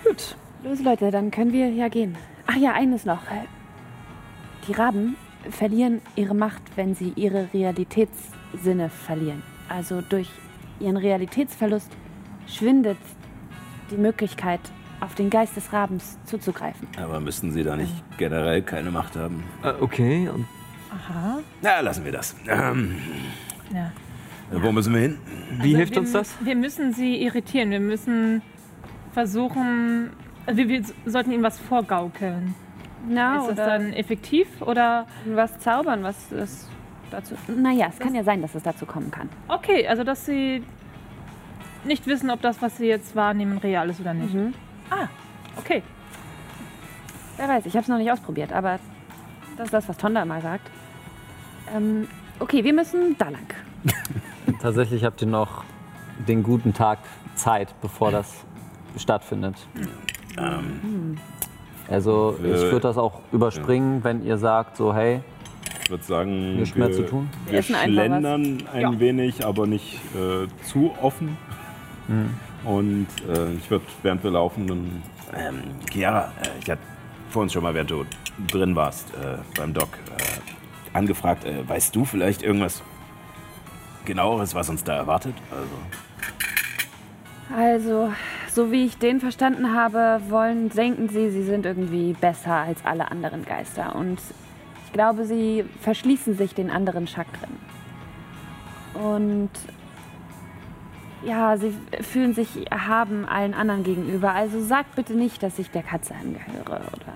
Gut. 0.04 0.36
Los, 0.64 0.80
Leute, 0.82 1.10
dann 1.10 1.30
können 1.30 1.52
wir 1.52 1.68
ja 1.70 1.88
gehen. 1.88 2.16
Ach 2.46 2.56
ja, 2.56 2.72
eines 2.72 3.04
noch. 3.04 3.22
Äh, 3.30 3.44
Die 4.66 4.72
Raben 4.72 5.16
verlieren 5.50 6.00
ihre 6.16 6.34
Macht, 6.34 6.62
wenn 6.76 6.94
sie 6.94 7.12
ihre 7.16 7.48
Realitätssinne 7.52 8.88
verlieren. 8.88 9.42
Also 9.68 10.00
durch 10.00 10.28
ihren 10.80 10.96
Realitätsverlust 10.96 11.90
schwindet 12.46 12.96
die 13.90 13.96
Möglichkeit, 13.96 14.60
auf 15.00 15.14
den 15.14 15.28
Geist 15.28 15.56
des 15.56 15.72
Rabens 15.72 16.18
zuzugreifen. 16.24 16.88
Aber 16.96 17.20
müssten 17.20 17.52
sie 17.52 17.62
da 17.62 17.76
nicht 17.76 17.92
generell 18.16 18.62
keine 18.62 18.90
Macht 18.90 19.16
haben? 19.16 19.44
Äh, 19.62 19.72
okay, 19.80 20.28
und 20.28 20.46
Aha. 20.90 21.40
Na, 21.60 21.80
lassen 21.80 22.04
wir 22.04 22.12
das. 22.12 22.34
Ähm, 22.48 22.94
Ja. 23.72 23.90
Wo 24.50 24.70
müssen 24.72 24.94
wir 24.94 25.00
hin? 25.00 25.18
wie 25.58 25.62
Also 25.68 25.76
hilft 25.78 25.92
wir, 25.94 26.00
uns 26.00 26.12
das? 26.12 26.34
Wir 26.42 26.54
müssen 26.54 26.92
sie 26.92 27.16
irritieren. 27.22 27.70
Wir 27.70 27.80
müssen 27.80 28.40
versuchen. 29.12 30.10
Also 30.46 30.58
wir, 30.58 30.68
wir 30.68 30.82
sollten 31.06 31.32
ihnen 31.32 31.42
was 31.42 31.58
vorgaukeln. 31.58 32.54
Na, 33.08 33.40
ist 33.40 33.48
das 33.48 33.56
dann 33.56 33.92
effektiv 33.92 34.62
oder? 34.62 35.06
was 35.26 35.58
zaubern, 35.58 36.02
was 36.02 36.28
das 36.30 36.68
dazu... 37.10 37.34
Naja, 37.48 37.88
es 37.90 37.98
kann 37.98 38.14
ja 38.14 38.24
sein, 38.24 38.40
dass 38.40 38.54
es 38.54 38.62
dazu 38.62 38.86
kommen 38.86 39.10
kann. 39.10 39.28
Okay, 39.48 39.86
also 39.86 40.04
dass 40.04 40.24
sie 40.26 40.62
nicht 41.84 42.06
wissen, 42.06 42.30
ob 42.30 42.40
das, 42.40 42.62
was 42.62 42.78
sie 42.78 42.86
jetzt 42.86 43.14
wahrnehmen, 43.14 43.58
real 43.58 43.90
ist 43.90 44.00
oder 44.00 44.14
nicht. 44.14 44.34
Mhm. 44.34 44.54
Ah, 44.90 45.08
okay. 45.56 45.82
Wer 47.36 47.48
weiß, 47.48 47.66
ich 47.66 47.74
habe 47.74 47.82
es 47.82 47.88
noch 47.88 47.98
nicht 47.98 48.10
ausprobiert, 48.10 48.52
aber 48.52 48.78
das 49.56 49.66
ist 49.66 49.74
das, 49.74 49.88
was 49.88 49.96
Tonda 49.96 50.22
immer 50.22 50.40
sagt. 50.40 50.70
Ähm, 51.74 52.08
okay, 52.38 52.64
wir 52.64 52.72
müssen 52.72 53.16
da 53.18 53.28
lang. 53.28 53.46
Tatsächlich 54.60 55.04
habt 55.04 55.20
ihr 55.20 55.28
noch 55.28 55.64
den 56.26 56.42
guten 56.42 56.72
Tag 56.72 56.98
Zeit, 57.34 57.74
bevor 57.80 58.10
das 58.10 58.44
stattfindet. 58.96 59.56
Ähm, 60.38 61.16
Also 61.88 62.36
ich 62.42 62.46
Äh, 62.50 62.70
würde 62.70 62.80
das 62.80 62.96
auch 62.98 63.20
überspringen, 63.32 64.02
wenn 64.04 64.24
ihr 64.24 64.38
sagt, 64.38 64.76
so 64.76 64.94
hey, 64.94 65.20
ich 65.82 65.90
würde 65.90 66.02
sagen, 66.04 66.56
nichts 66.56 66.74
mehr 66.76 66.90
zu 66.92 67.02
tun. 67.04 67.28
wir 67.46 67.58
was. 67.58 67.66
schlendern 67.66 68.62
ein 68.72 68.80
Ja. 68.80 68.98
wenig, 69.00 69.44
aber 69.44 69.66
nicht 69.66 70.00
äh, 70.14 70.46
zu 70.64 70.92
offen. 71.02 71.36
Mhm. 72.08 72.30
Und 72.64 73.06
äh, 73.28 73.52
ich 73.52 73.70
würde, 73.70 73.84
während 74.02 74.24
wir 74.24 74.30
laufen, 74.30 74.66
dann, 74.66 75.02
ähm, 75.34 75.62
Chiara, 75.92 76.32
äh, 76.42 76.48
ich 76.62 76.70
hatte 76.70 76.80
vor 77.28 77.42
uns 77.42 77.52
schon 77.52 77.62
mal, 77.62 77.74
während 77.74 77.90
du 77.90 78.04
drin 78.50 78.74
warst 78.74 79.10
äh, 79.14 79.36
beim 79.58 79.74
Doc, 79.74 79.88
äh, 80.16 80.96
angefragt, 80.96 81.44
äh, 81.44 81.68
weißt 81.68 81.94
du 81.94 82.06
vielleicht 82.06 82.42
irgendwas 82.42 82.82
genaueres, 84.06 84.54
was 84.54 84.70
uns 84.70 84.82
da 84.84 84.94
erwartet? 84.96 85.34
Also, 85.50 85.74
Also, 88.06 88.12
so 88.54 88.70
wie 88.70 88.86
ich 88.86 88.98
den 88.98 89.18
verstanden 89.18 89.74
habe, 89.74 90.20
wollen, 90.28 90.68
denken 90.68 91.08
sie, 91.08 91.28
sie 91.30 91.42
sind 91.42 91.66
irgendwie 91.66 92.12
besser 92.12 92.54
als 92.54 92.86
alle 92.86 93.10
anderen 93.10 93.44
Geister. 93.44 93.96
Und 93.96 94.20
ich 94.86 94.92
glaube, 94.92 95.24
sie 95.24 95.64
verschließen 95.80 96.36
sich 96.36 96.54
den 96.54 96.70
anderen 96.70 97.08
Chakren. 97.08 97.58
Und 98.94 99.50
ja, 101.24 101.56
sie 101.56 101.74
fühlen 102.02 102.32
sich 102.32 102.70
erhaben 102.70 103.24
allen 103.24 103.54
anderen 103.54 103.82
gegenüber. 103.82 104.32
Also 104.32 104.62
sagt 104.62 104.94
bitte 104.94 105.14
nicht, 105.14 105.42
dass 105.42 105.58
ich 105.58 105.70
der 105.70 105.82
Katze 105.82 106.14
angehöre. 106.14 106.80
Oder 106.92 107.14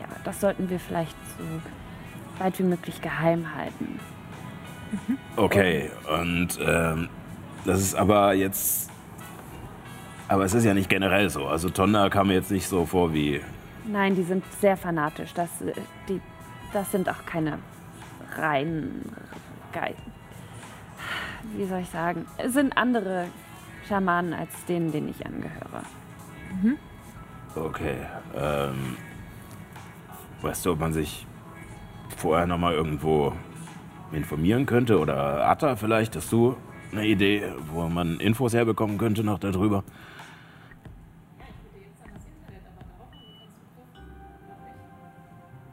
ja, 0.00 0.08
das 0.24 0.40
sollten 0.40 0.68
wir 0.68 0.80
vielleicht 0.80 1.16
so 1.38 2.42
weit 2.42 2.58
wie 2.58 2.64
möglich 2.64 3.00
geheim 3.00 3.54
halten. 3.54 4.00
okay, 5.36 5.90
und 6.20 6.58
ähm, 6.60 7.08
das 7.64 7.80
ist 7.80 7.94
aber 7.94 8.34
jetzt. 8.34 8.89
Aber 10.30 10.44
es 10.44 10.54
ist 10.54 10.64
ja 10.64 10.74
nicht 10.74 10.88
generell 10.88 11.28
so. 11.28 11.48
Also 11.48 11.70
Tonda 11.70 12.08
kam 12.08 12.28
mir 12.28 12.34
jetzt 12.34 12.52
nicht 12.52 12.68
so 12.68 12.86
vor 12.86 13.12
wie. 13.12 13.40
Nein, 13.84 14.14
die 14.14 14.22
sind 14.22 14.44
sehr 14.60 14.76
fanatisch. 14.76 15.34
Das, 15.34 15.60
äh, 15.60 15.72
die, 16.08 16.20
das 16.72 16.92
sind 16.92 17.08
auch 17.08 17.26
keine 17.26 17.58
reinen 18.36 19.12
Ge 19.72 19.94
Wie 21.56 21.66
soll 21.66 21.80
ich 21.80 21.90
sagen? 21.90 22.26
Es 22.38 22.52
sind 22.52 22.78
andere 22.78 23.26
Schamanen 23.88 24.32
als 24.32 24.64
denen, 24.66 24.92
denen 24.92 25.08
ich 25.08 25.26
angehöre. 25.26 25.82
Okay. 27.56 27.96
Ähm, 28.36 28.96
weißt 30.42 30.64
du, 30.64 30.72
ob 30.72 30.78
man 30.78 30.92
sich 30.92 31.26
vorher 32.16 32.46
noch 32.46 32.58
mal 32.58 32.72
irgendwo 32.72 33.32
informieren 34.12 34.64
könnte? 34.64 35.00
Oder 35.00 35.48
Atta 35.48 35.74
vielleicht? 35.74 36.14
Hast 36.14 36.30
du 36.30 36.54
eine 36.92 37.04
Idee, 37.04 37.52
wo 37.72 37.88
man 37.88 38.20
Infos 38.20 38.54
herbekommen 38.54 38.96
könnte 38.96 39.24
noch 39.24 39.40
darüber? 39.40 39.82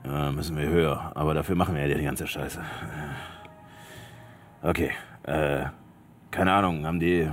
Ja, 0.08 0.32
müssen 0.32 0.58
wir 0.58 0.68
höher. 0.70 1.12
Aber 1.16 1.34
dafür 1.34 1.56
machen 1.56 1.76
wir 1.76 1.86
ja 1.86 1.98
die 1.98 2.04
ganze 2.04 2.28
Scheiße. 2.28 2.62
Okay. 4.64 4.92
Äh, 5.24 5.66
keine 6.32 6.54
Ahnung, 6.54 6.86
haben 6.86 7.00
die 7.00 7.30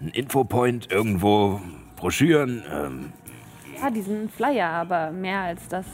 einen 0.00 0.10
Infopoint 0.10 0.90
irgendwo, 0.90 1.60
Broschüren, 1.96 2.62
ähm, 2.72 3.12
Ah, 3.84 3.90
diesen 3.90 4.28
Flyer, 4.28 4.68
aber 4.68 5.10
mehr 5.10 5.40
als 5.40 5.66
das 5.66 5.84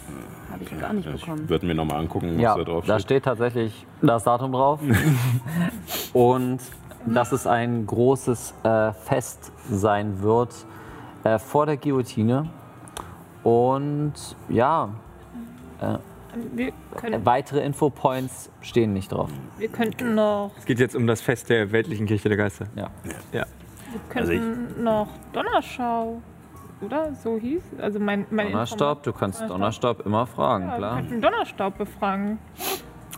habe 0.53 0.62
ich 0.62 0.71
jetzt 0.71 0.85
auch 0.85 0.92
nicht 0.92 1.07
Ich 1.09 1.21
bekommen. 1.23 1.49
würde 1.49 1.64
mir 1.64 1.75
nochmal 1.75 2.01
angucken, 2.01 2.35
was 2.35 2.42
Ja, 2.42 2.55
da 2.55 2.64
drauf 2.64 2.85
da 2.85 2.99
steht. 2.99 3.05
steht 3.05 3.25
tatsächlich 3.25 3.87
das 4.03 4.25
Datum 4.25 4.53
drauf. 4.53 4.81
Und 6.12 6.59
dass 7.07 7.33
es 7.33 7.47
ein 7.47 7.87
großes 7.87 8.53
äh, 8.62 8.92
Fest 8.92 9.53
sein 9.71 10.21
wird 10.21 10.55
äh, 11.25 11.38
vor 11.38 11.64
der 11.64 11.79
Guillotine. 11.79 12.51
Und 13.53 14.13
ja, 14.51 14.91
Wir, 16.55 16.73
können, 16.97 17.25
weitere 17.25 17.65
Infopoints 17.65 18.51
stehen 18.61 18.93
nicht 18.93 19.11
drauf. 19.11 19.31
wir 19.57 19.69
könnten 19.69 20.15
noch, 20.15 20.51
Es 20.59 20.67
geht 20.67 20.79
jetzt 20.79 20.95
um 20.95 21.07
das 21.07 21.23
Fest 21.23 21.49
der 21.49 21.73
weltlichen 21.73 22.07
Kirche 22.07 22.29
der 22.29 22.37
Geister. 22.37 22.67
Ja. 22.77 22.91
wir 23.33 23.47
Also 24.15 24.33
ich- 24.33 24.41
könnten 24.41 24.85
noch 24.85 25.09
Donnerschau, 25.33 26.21
oder? 26.83 27.15
So 27.15 27.39
hieß. 27.39 27.63
Also 27.81 27.99
mein, 27.99 28.27
mein 28.31 28.53
Donnerstaub, 28.53 29.03
du 29.03 29.13
kannst 29.15 29.41
Donnerstaub. 29.41 29.97
Donnerstaub 29.99 30.07
immer 30.07 30.27
fragen, 30.27 30.65
Ja, 30.67 30.71
wir 30.73 30.77
klar. 30.79 30.97
könnten 30.97 31.23
Donnerstaub 31.23 31.79
befragen. 31.79 32.39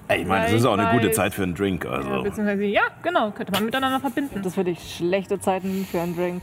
Ey, 0.06 0.22
ich 0.22 0.26
meine, 0.28 0.44
das 0.44 0.52
ist 0.54 0.64
auch 0.64 0.78
eine 0.78 0.92
gute 0.92 1.10
Zeit 1.10 1.34
für 1.34 1.42
einen 1.42 1.54
Drink. 1.56 1.84
Ja, 1.84 1.90
Also. 1.90 2.22
beziehungsweise, 2.22 2.64
ja, 2.64 2.82
genau, 3.02 3.32
könnte 3.32 3.50
man 3.52 3.64
miteinander 3.64 3.98
verbinden. 3.98 4.42
Das 4.42 4.54
finde 4.54 4.70
ich 4.72 4.94
schlechte 4.96 5.40
Zeiten 5.40 5.84
für 5.90 6.00
einen 6.00 6.14
Drink. 6.16 6.42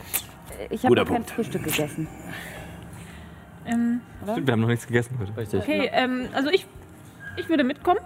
Ich 0.69 0.83
habe 0.85 0.95
kein 0.95 1.05
Punkt. 1.05 1.31
Frühstück 1.31 1.63
gegessen. 1.63 2.07
Ähm, 3.67 4.01
Stimmt, 4.31 4.47
wir 4.47 4.51
haben 4.53 4.61
noch 4.61 4.67
nichts 4.67 4.87
gegessen 4.87 5.17
heute. 5.19 5.35
Richtig. 5.37 5.61
okay, 5.61 5.89
ähm, 5.93 6.27
also 6.33 6.49
ich, 6.49 6.65
ich 7.37 7.49
würde 7.49 7.63
mitkommen. 7.63 7.99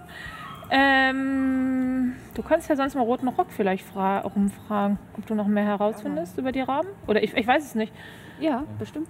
Ähm, 0.69 2.13
du 2.33 2.41
kannst 2.43 2.69
ja 2.69 2.75
sonst 2.75 2.95
mal 2.95 3.01
Roten 3.01 3.27
Rock 3.27 3.47
vielleicht 3.49 3.85
fra 3.85 4.19
rumfragen, 4.19 4.97
ob 5.17 5.25
du 5.25 5.35
noch 5.35 5.47
mehr 5.47 5.65
herausfindest 5.65 6.37
über 6.37 6.51
die 6.51 6.61
Raben. 6.61 6.87
Oder 7.07 7.21
ich, 7.23 7.33
ich 7.35 7.45
weiß 7.45 7.63
es 7.65 7.75
nicht. 7.75 7.91
Ja, 8.39 8.63
bestimmt. 8.79 9.09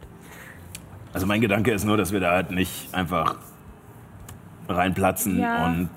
also 1.14 1.26
mein 1.28 1.40
Gedanke 1.40 1.72
ist 1.72 1.86
nur, 1.86 1.98
dass 1.98 2.12
wir 2.12 2.20
da 2.20 2.32
halt 2.32 2.52
nicht 2.52 2.94
einfach 2.94 3.38
reinplatzen 4.68 5.40
Ja. 5.40 5.66
und 5.68 5.90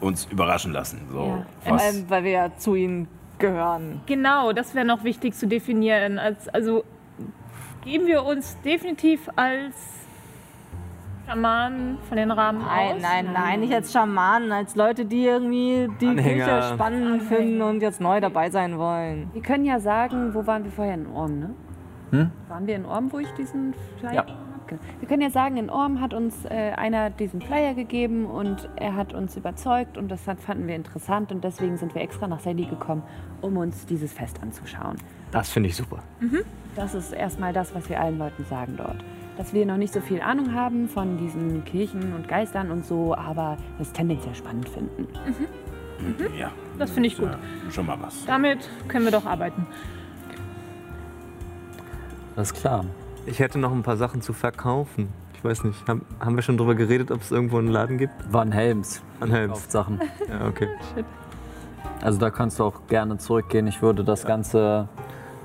uns 0.00 0.26
überraschen 0.26 0.72
lassen. 0.72 1.00
So, 1.10 1.18
Ja. 1.24 1.46
Vor 1.60 1.72
was, 1.74 1.82
allem, 1.82 2.10
weil 2.10 2.24
wir 2.24 2.30
ja 2.30 2.56
zu 2.56 2.74
ihnen 2.74 3.08
gehören. 3.38 4.00
Genau, 4.06 4.52
das 4.52 4.74
wäre 4.74 4.84
noch 4.84 5.04
wichtig 5.04 5.34
zu 5.34 5.46
definieren. 5.46 6.18
Als, 6.18 6.48
also 6.48 6.84
geben 7.84 8.06
wir 8.06 8.24
uns 8.24 8.56
definitiv 8.62 9.28
als 9.36 9.74
Schamanen 11.26 11.98
von 12.08 12.16
den 12.16 12.30
Rahmen 12.30 12.62
Nein, 12.64 12.96
aus. 12.96 13.02
nein, 13.02 13.28
nein, 13.34 13.60
nicht 13.60 13.74
als 13.74 13.92
Schamanen, 13.92 14.50
als 14.50 14.74
Leute, 14.76 15.04
die 15.04 15.24
irgendwie 15.26 15.88
die 16.00 16.06
Anhänger. 16.06 16.44
Kirche 16.44 16.74
spannend 16.74 17.22
finden 17.24 17.60
und 17.62 17.82
jetzt 17.82 18.00
neu 18.00 18.20
dabei 18.20 18.48
sein 18.50 18.78
wollen. 18.78 19.28
Wir 19.34 19.42
können 19.42 19.64
ja 19.66 19.78
sagen, 19.78 20.32
wo 20.34 20.46
waren 20.46 20.64
wir 20.64 20.70
vorher 20.70 20.94
in 20.94 21.06
Orm, 21.06 21.38
ne? 21.38 21.50
Hm? 22.10 22.30
Waren 22.48 22.66
wir 22.66 22.76
in 22.76 22.86
Orm, 22.86 23.12
wo 23.12 23.18
ich 23.18 23.30
diesen 23.32 23.74
Flyer 24.00 24.14
Ja. 24.14 24.20
habe? 24.22 24.32
Wir 25.00 25.08
können 25.08 25.22
ja 25.22 25.30
sagen, 25.30 25.56
in 25.56 25.70
Orm 25.70 26.00
hat 26.02 26.12
uns 26.12 26.44
äh, 26.44 26.72
einer 26.76 27.08
diesen 27.08 27.40
Flyer 27.40 27.72
gegeben 27.72 28.26
und 28.26 28.68
er 28.76 28.96
hat 28.96 29.14
uns 29.14 29.34
überzeugt 29.34 29.96
und 29.96 30.08
das 30.10 30.26
hat- 30.28 30.40
fanden 30.40 30.66
wir 30.66 30.74
interessant 30.76 31.32
und 31.32 31.42
deswegen 31.42 31.78
sind 31.78 31.94
wir 31.94 32.02
extra 32.02 32.26
nach 32.26 32.40
Sally 32.40 32.66
gekommen, 32.66 33.02
um 33.40 33.56
uns 33.56 33.86
dieses 33.86 34.12
Fest 34.12 34.40
anzuschauen. 34.42 34.96
Das 35.30 35.50
finde 35.50 35.68
ich 35.68 35.76
super. 35.76 35.98
Das 36.76 36.94
ist 36.94 37.12
erstmal 37.12 37.52
das, 37.52 37.74
was 37.74 37.88
wir 37.88 38.00
allen 38.00 38.18
Leuten 38.18 38.44
sagen 38.48 38.74
dort. 38.76 38.96
Dass 39.36 39.52
wir 39.52 39.66
noch 39.66 39.76
nicht 39.76 39.92
so 39.92 40.00
viel 40.00 40.20
Ahnung 40.20 40.52
haben 40.54 40.88
von 40.88 41.16
diesen 41.18 41.64
Kirchen 41.64 42.12
und 42.14 42.26
Geistern 42.28 42.70
und 42.70 42.84
so, 42.86 43.14
aber 43.14 43.56
das 43.78 43.92
tendenziell 43.92 44.34
spannend 44.34 44.68
finden. 44.68 45.06
ja, 46.36 46.50
Das 46.78 46.90
finde 46.90 47.08
ich 47.08 47.16
gut. 47.16 47.30
Ja, 47.30 47.70
schon 47.70 47.86
mal 47.86 47.98
was. 48.00 48.24
Damit 48.26 48.68
können 48.88 49.04
wir 49.04 49.12
doch 49.12 49.26
arbeiten. 49.26 49.66
Das 52.36 52.52
ist 52.52 52.60
klar. 52.60 52.84
Ich 53.26 53.38
hätte 53.40 53.58
noch 53.58 53.72
ein 53.72 53.82
paar 53.82 53.96
Sachen 53.96 54.22
zu 54.22 54.32
verkaufen. 54.32 55.08
Ich 55.34 55.44
weiß 55.44 55.64
nicht, 55.64 55.86
haben, 55.86 56.04
haben 56.20 56.34
wir 56.34 56.42
schon 56.42 56.56
drüber 56.56 56.74
geredet, 56.74 57.10
ob 57.10 57.20
es 57.20 57.30
irgendwo 57.30 57.58
einen 57.58 57.68
Laden 57.68 57.98
gibt? 57.98 58.12
Van 58.32 58.50
Helms 58.50 59.02
An 59.20 59.30
Helms. 59.30 59.52
kauft 59.52 59.70
Sachen. 59.72 60.00
Ja, 60.28 60.46
okay. 60.48 60.68
Also 62.00 62.18
da 62.18 62.30
kannst 62.30 62.58
du 62.58 62.64
auch 62.64 62.86
gerne 62.88 63.18
zurückgehen. 63.18 63.66
Ich 63.66 63.82
würde 63.82 64.02
das 64.04 64.24
Ganze 64.24 64.88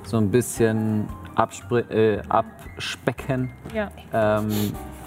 so 0.07 0.17
ein 0.17 0.31
bisschen 0.31 1.07
äh, 1.89 2.19
abspecken. 2.29 3.49
Ja. 3.73 3.91
Ähm, 4.13 4.49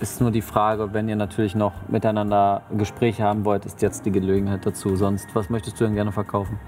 ist 0.01 0.21
nur 0.21 0.31
die 0.31 0.43
Frage, 0.43 0.93
wenn 0.93 1.09
ihr 1.09 1.17
natürlich 1.17 1.55
noch 1.55 1.73
miteinander 1.89 2.63
Gespräche 2.77 3.23
haben 3.23 3.45
wollt, 3.45 3.65
ist 3.65 3.81
jetzt 3.83 4.05
die 4.05 4.11
Gelegenheit 4.11 4.67
dazu. 4.67 4.97
Sonst, 4.97 5.29
was 5.35 5.49
möchtest 5.49 5.81
du 5.81 5.85
denn 5.85 5.95
gerne 5.95 6.13
verkaufen? 6.13 6.59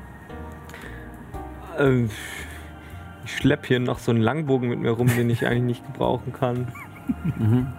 Ähm, 1.79 2.11
ich 3.25 3.37
schlepp 3.37 3.67
hier 3.67 3.81
noch 3.81 3.99
so 3.99 4.11
einen 4.11 4.23
Langbogen 4.23 4.69
mit 4.69 4.79
mir 4.79 4.91
rum, 4.91 5.09
den 5.09 5.29
ich 5.29 5.47
eigentlich 5.47 5.63
nicht 5.63 5.87
gebrauchen 5.87 6.33
kann. 6.33 6.69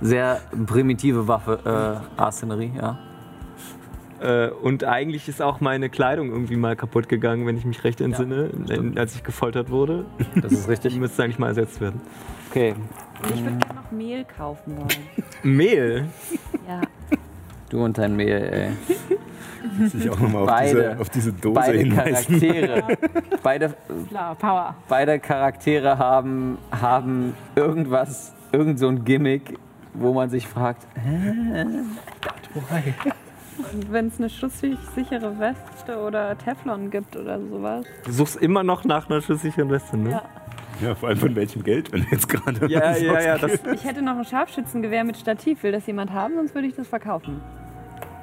Sehr 0.00 0.40
primitive 0.66 1.28
Waffe, 1.28 2.02
äh, 2.18 2.20
Arsennerie, 2.20 2.72
ja. 2.76 2.98
Äh, 4.22 4.50
und 4.50 4.84
eigentlich 4.84 5.28
ist 5.28 5.42
auch 5.42 5.60
meine 5.60 5.88
Kleidung 5.90 6.30
irgendwie 6.30 6.56
mal 6.56 6.76
kaputt 6.76 7.08
gegangen, 7.08 7.46
wenn 7.46 7.56
ich 7.56 7.64
mich 7.64 7.82
recht 7.82 8.00
entsinne, 8.00 8.50
stimmt. 8.64 8.98
als 8.98 9.16
ich 9.16 9.24
gefoltert 9.24 9.70
wurde. 9.70 10.04
Das 10.40 10.52
ist 10.52 10.66
Die 10.66 10.70
richtig. 10.70 10.96
müsste 10.98 11.24
eigentlich 11.24 11.38
mal 11.38 11.48
ersetzt 11.48 11.80
werden. 11.80 12.00
Okay, 12.50 12.74
Und 13.22 13.34
ich 13.34 13.42
würde 13.44 13.56
gerne 13.58 13.74
noch 13.74 13.90
Mehl 13.90 14.24
kaufen 14.36 14.76
wollen. 14.76 14.88
Mehl. 15.42 16.04
Ja, 16.68 16.80
du 17.70 17.84
und 17.84 17.98
dein 17.98 18.14
Mehl, 18.14 18.42
ey. 18.52 19.88
Sich 19.88 20.08
auch 20.10 20.18
nochmal 20.20 20.42
auf 20.42 20.48
Beide. 20.48 20.74
diese, 20.90 21.00
auf 21.00 21.08
diese 21.10 21.32
Dose 21.32 21.54
Beide 21.54 21.78
hinweisen. 21.78 22.40
Charaktere, 22.40 22.82
beide, 23.42 23.74
Klar, 24.08 24.34
Power. 24.34 24.74
beide 24.88 25.18
Charaktere 25.18 25.98
haben, 25.98 26.58
haben 26.70 27.34
irgendwas, 27.56 28.34
irgend 28.52 28.78
so 28.78 28.88
ein 28.88 29.04
Gimmick, 29.04 29.58
wo 29.94 30.12
man 30.12 30.30
sich 30.30 30.46
fragt, 30.46 30.86
und 32.54 32.64
wenn 33.90 34.08
es 34.08 34.18
eine 34.18 34.30
schusssichere 34.30 35.38
Weste 35.38 35.98
oder 35.98 36.36
Teflon 36.38 36.90
gibt 36.90 37.16
oder 37.16 37.40
sowas. 37.40 37.84
Du 38.04 38.12
suchst 38.12 38.36
immer 38.36 38.62
noch 38.62 38.84
nach 38.84 39.08
einer 39.08 39.20
schusssicheren 39.20 39.70
Weste, 39.70 39.96
ne? 39.96 40.10
Ja. 40.10 40.22
Ja, 40.80 40.94
vor 40.94 41.10
allem 41.10 41.18
von 41.18 41.36
welchem 41.36 41.62
Geld, 41.62 41.92
wenn 41.92 42.02
du 42.02 42.08
jetzt 42.10 42.28
gerade. 42.28 42.66
Ja, 42.66 42.80
was 42.80 43.02
ja, 43.02 43.20
ja. 43.20 43.38
Das, 43.38 43.60
Ich 43.72 43.84
hätte 43.84 44.02
noch 44.02 44.16
ein 44.16 44.24
Scharfschützengewehr 44.24 45.04
mit 45.04 45.16
Stativ. 45.16 45.62
Will 45.62 45.70
das 45.70 45.86
jemand 45.86 46.12
haben? 46.12 46.34
Sonst 46.34 46.54
würde 46.54 46.66
ich 46.66 46.74
das 46.74 46.88
verkaufen. 46.88 47.40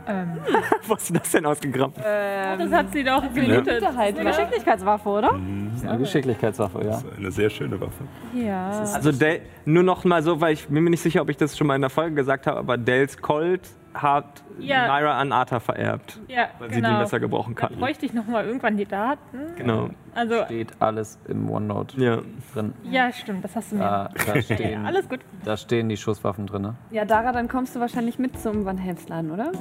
Ähm, 0.07 0.37
wo 0.87 0.95
hast 0.95 1.09
du 1.09 1.13
das 1.13 1.31
denn 1.31 1.45
ausgegraben? 1.45 1.93
das 1.95 2.71
hat 2.71 2.91
sie 2.91 3.03
doch 3.03 3.21
gemietet. 3.33 3.95
halt, 3.95 4.17
Eine 4.17 4.31
Geschicklichkeitswaffe, 4.31 5.07
oder? 5.07 5.33
eine 5.33 5.97
Geschicklichkeitswaffe, 5.99 6.79
ja. 6.79 6.89
Das 6.89 7.03
ist 7.03 7.17
eine 7.17 7.31
sehr 7.31 7.49
schöne 7.49 7.79
Waffe. 7.79 8.03
Ja. 8.33 8.69
Also 8.93 9.11
Del, 9.11 9.41
nur 9.65 9.83
noch 9.83 10.03
mal 10.03 10.23
so, 10.23 10.41
weil 10.41 10.53
ich 10.53 10.67
bin 10.67 10.83
mir 10.83 10.89
nicht 10.89 11.03
sicher, 11.03 11.21
ob 11.21 11.29
ich 11.29 11.37
das 11.37 11.55
schon 11.57 11.67
mal 11.67 11.75
in 11.75 11.81
der 11.81 11.91
Folge 11.91 12.15
gesagt 12.15 12.47
habe, 12.47 12.57
aber 12.57 12.77
Dels 12.77 13.21
Colt 13.21 13.61
hat 14.01 14.43
Ja. 14.59 14.87
Naira 14.87 15.17
an 15.19 15.31
Arthur 15.31 15.59
vererbt, 15.59 16.19
ja, 16.27 16.49
weil 16.59 16.69
sie 16.69 16.75
die 16.77 16.81
genau. 16.81 16.99
besser 16.99 17.19
gebrauchen 17.19 17.55
Da 17.55 17.67
kann. 17.67 17.77
bräuchte 17.77 18.05
ich 18.05 18.13
noch 18.13 18.27
mal 18.27 18.45
irgendwann 18.45 18.75
die 18.77 18.85
Daten. 18.85 19.55
Genau. 19.55 19.89
Also, 20.15 20.43
Steht 20.45 20.73
alles 20.81 21.17
im 21.27 21.49
OneNote 21.49 21.99
Ja. 22.01 22.19
drin. 22.53 22.73
ja, 22.83 23.11
stimmt, 23.13 23.43
das 23.43 23.55
hast 23.55 23.71
du 23.71 23.75
mir. 23.77 23.83
Da, 23.83 24.09
da, 24.33 24.41
stehen, 24.41 24.85
Alles 24.85 25.07
gut. 25.07 25.19
da 25.45 25.55
stehen 25.57 25.87
die 25.89 25.97
Schusswaffen 25.97 26.45
drin. 26.47 26.61
Ne? 26.63 26.75
Ja, 26.91 27.05
Dara, 27.05 27.31
dann 27.31 27.47
kommst 27.47 27.75
du 27.75 27.79
wahrscheinlich 27.79 28.19
mit 28.19 28.37
zum 28.39 28.65
Van 28.65 28.77
Helmsladen, 28.77 29.31
oder? 29.31 29.51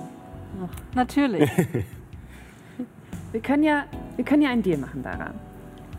Natürlich. 0.95 1.51
Wir 3.33 3.43
können 3.43 3.63
ja, 3.63 3.85
wir 4.17 4.25
können 4.25 4.41
ja 4.41 4.49
einen 4.49 4.63
Deal 4.63 4.79
machen, 4.79 5.03
Dara. 5.03 5.33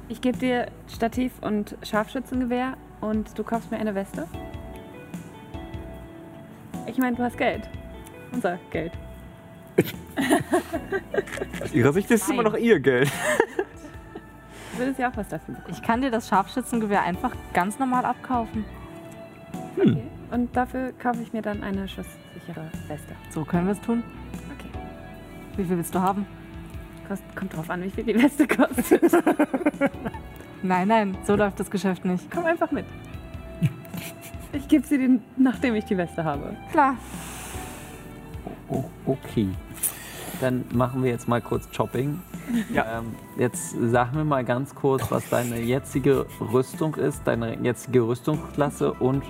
Ich 0.08 0.20
gebe 0.20 0.36
dir 0.40 0.66
Stativ 0.88 1.32
und 1.42 1.78
Scharfschützengewehr 1.84 2.74
und 3.02 3.38
du 3.38 3.44
kaufst 3.44 3.70
mir 3.70 3.78
eine 3.78 3.94
Weste. 3.94 4.26
Ich 6.88 6.98
meine, 6.98 7.16
du 7.16 7.24
hast 7.24 7.38
Geld. 7.38 7.70
Unser 8.32 8.60
Geld. 8.70 8.94
Aus 11.64 11.74
ihrer 11.74 11.94
Sicht 11.94 12.12
ist 12.12 12.24
es 12.24 12.30
immer 12.30 12.44
noch 12.44 12.56
ihr 12.56 12.80
Geld. 12.80 13.12
Du 14.74 14.80
würdest 14.80 15.00
ja 15.00 15.10
auch 15.10 15.18
was 15.18 15.28
dafür 15.28 15.56
bekommen. 15.56 15.74
Ich 15.74 15.82
kann 15.82 16.02
dir 16.02 16.12
das 16.12 16.28
Scharfschützengewehr 16.30 17.02
einfach 17.02 17.36
ganz 17.54 17.80
normal 17.80 18.06
abkaufen. 18.06 18.66
Okay. 19.78 20.04
Und 20.32 20.56
dafür 20.56 20.94
kaufe 20.94 21.22
ich 21.22 21.34
mir 21.34 21.42
dann 21.42 21.64
eine 21.64 21.88
schusssichere 21.88 22.70
Weste. 22.88 23.14
So 23.32 23.44
können 23.44 23.66
wir 23.66 23.74
es 23.74 23.82
tun. 23.82 24.04
Okay. 24.58 24.70
Wie 25.58 25.64
viel 25.64 25.78
willst 25.78 25.96
du 25.96 26.00
haben? 26.00 26.26
Kost, 27.08 27.24
kommt 27.36 27.56
drauf 27.56 27.70
an, 27.70 27.84
wie 27.84 27.90
viel 27.90 28.04
die 28.04 28.22
Weste 28.22 28.48
kostet. 28.48 29.02
Nein, 30.62 30.90
nein, 30.90 31.18
so 31.26 31.36
läuft 31.38 31.60
das 31.60 31.72
Geschäft 31.72 32.04
nicht. 32.04 32.30
Komm 32.30 32.46
einfach 32.46 32.70
mit. 32.72 32.86
Ich 34.52 34.68
gebe 34.68 34.86
sie 34.86 34.98
dir, 34.98 35.20
nachdem 35.38 35.74
ich 35.76 35.86
die 35.86 35.98
Weste 35.98 36.24
habe. 36.24 36.56
Klar. 36.72 36.98
Oh, 38.70 38.84
okay. 39.06 39.50
Dann 40.42 40.64
machen 40.72 41.04
wir 41.04 41.12
jetzt 41.12 41.28
mal 41.28 41.42
kurz 41.42 41.68
Shopping. 41.76 42.22
Ja. 42.74 43.00
Ähm, 43.00 43.16
jetzt 43.38 43.76
sag 43.92 44.14
mir 44.14 44.24
mal 44.24 44.44
ganz 44.46 44.74
kurz, 44.74 45.12
was 45.12 45.28
deine 45.30 45.60
jetzige 45.60 46.26
Rüstung 46.40 46.96
ist, 46.96 47.22
deine 47.26 47.60
jetzige 47.62 48.08
Rüstungsklasse 48.08 48.94
und 48.94 49.24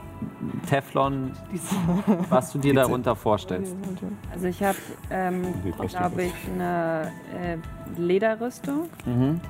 Teflon, 0.69 1.31
was 2.29 2.51
du 2.51 2.59
dir 2.59 2.73
darunter 2.73 3.15
vorstellst. 3.15 3.75
Also 4.31 4.47
ich 4.47 4.61
habe, 4.63 4.77
ähm, 5.09 5.53
glaube 5.87 6.23
ich, 6.23 6.33
eine 6.53 7.11
äh, 7.33 7.57
Lederrüstung. 7.99 8.89
Mhm. 9.05 9.41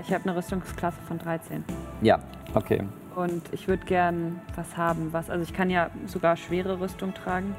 Ich 0.00 0.12
habe 0.12 0.24
eine 0.24 0.36
Rüstungsklasse 0.36 0.98
von 1.06 1.18
13. 1.18 1.64
Ja, 2.02 2.18
okay. 2.54 2.84
Und 3.14 3.42
ich 3.52 3.68
würde 3.68 3.84
gern 3.84 4.40
was 4.56 4.76
haben, 4.76 5.12
was. 5.12 5.30
Also 5.30 5.42
ich 5.44 5.52
kann 5.52 5.70
ja 5.70 5.90
sogar 6.06 6.36
schwere 6.36 6.80
Rüstung 6.80 7.14
tragen. 7.14 7.54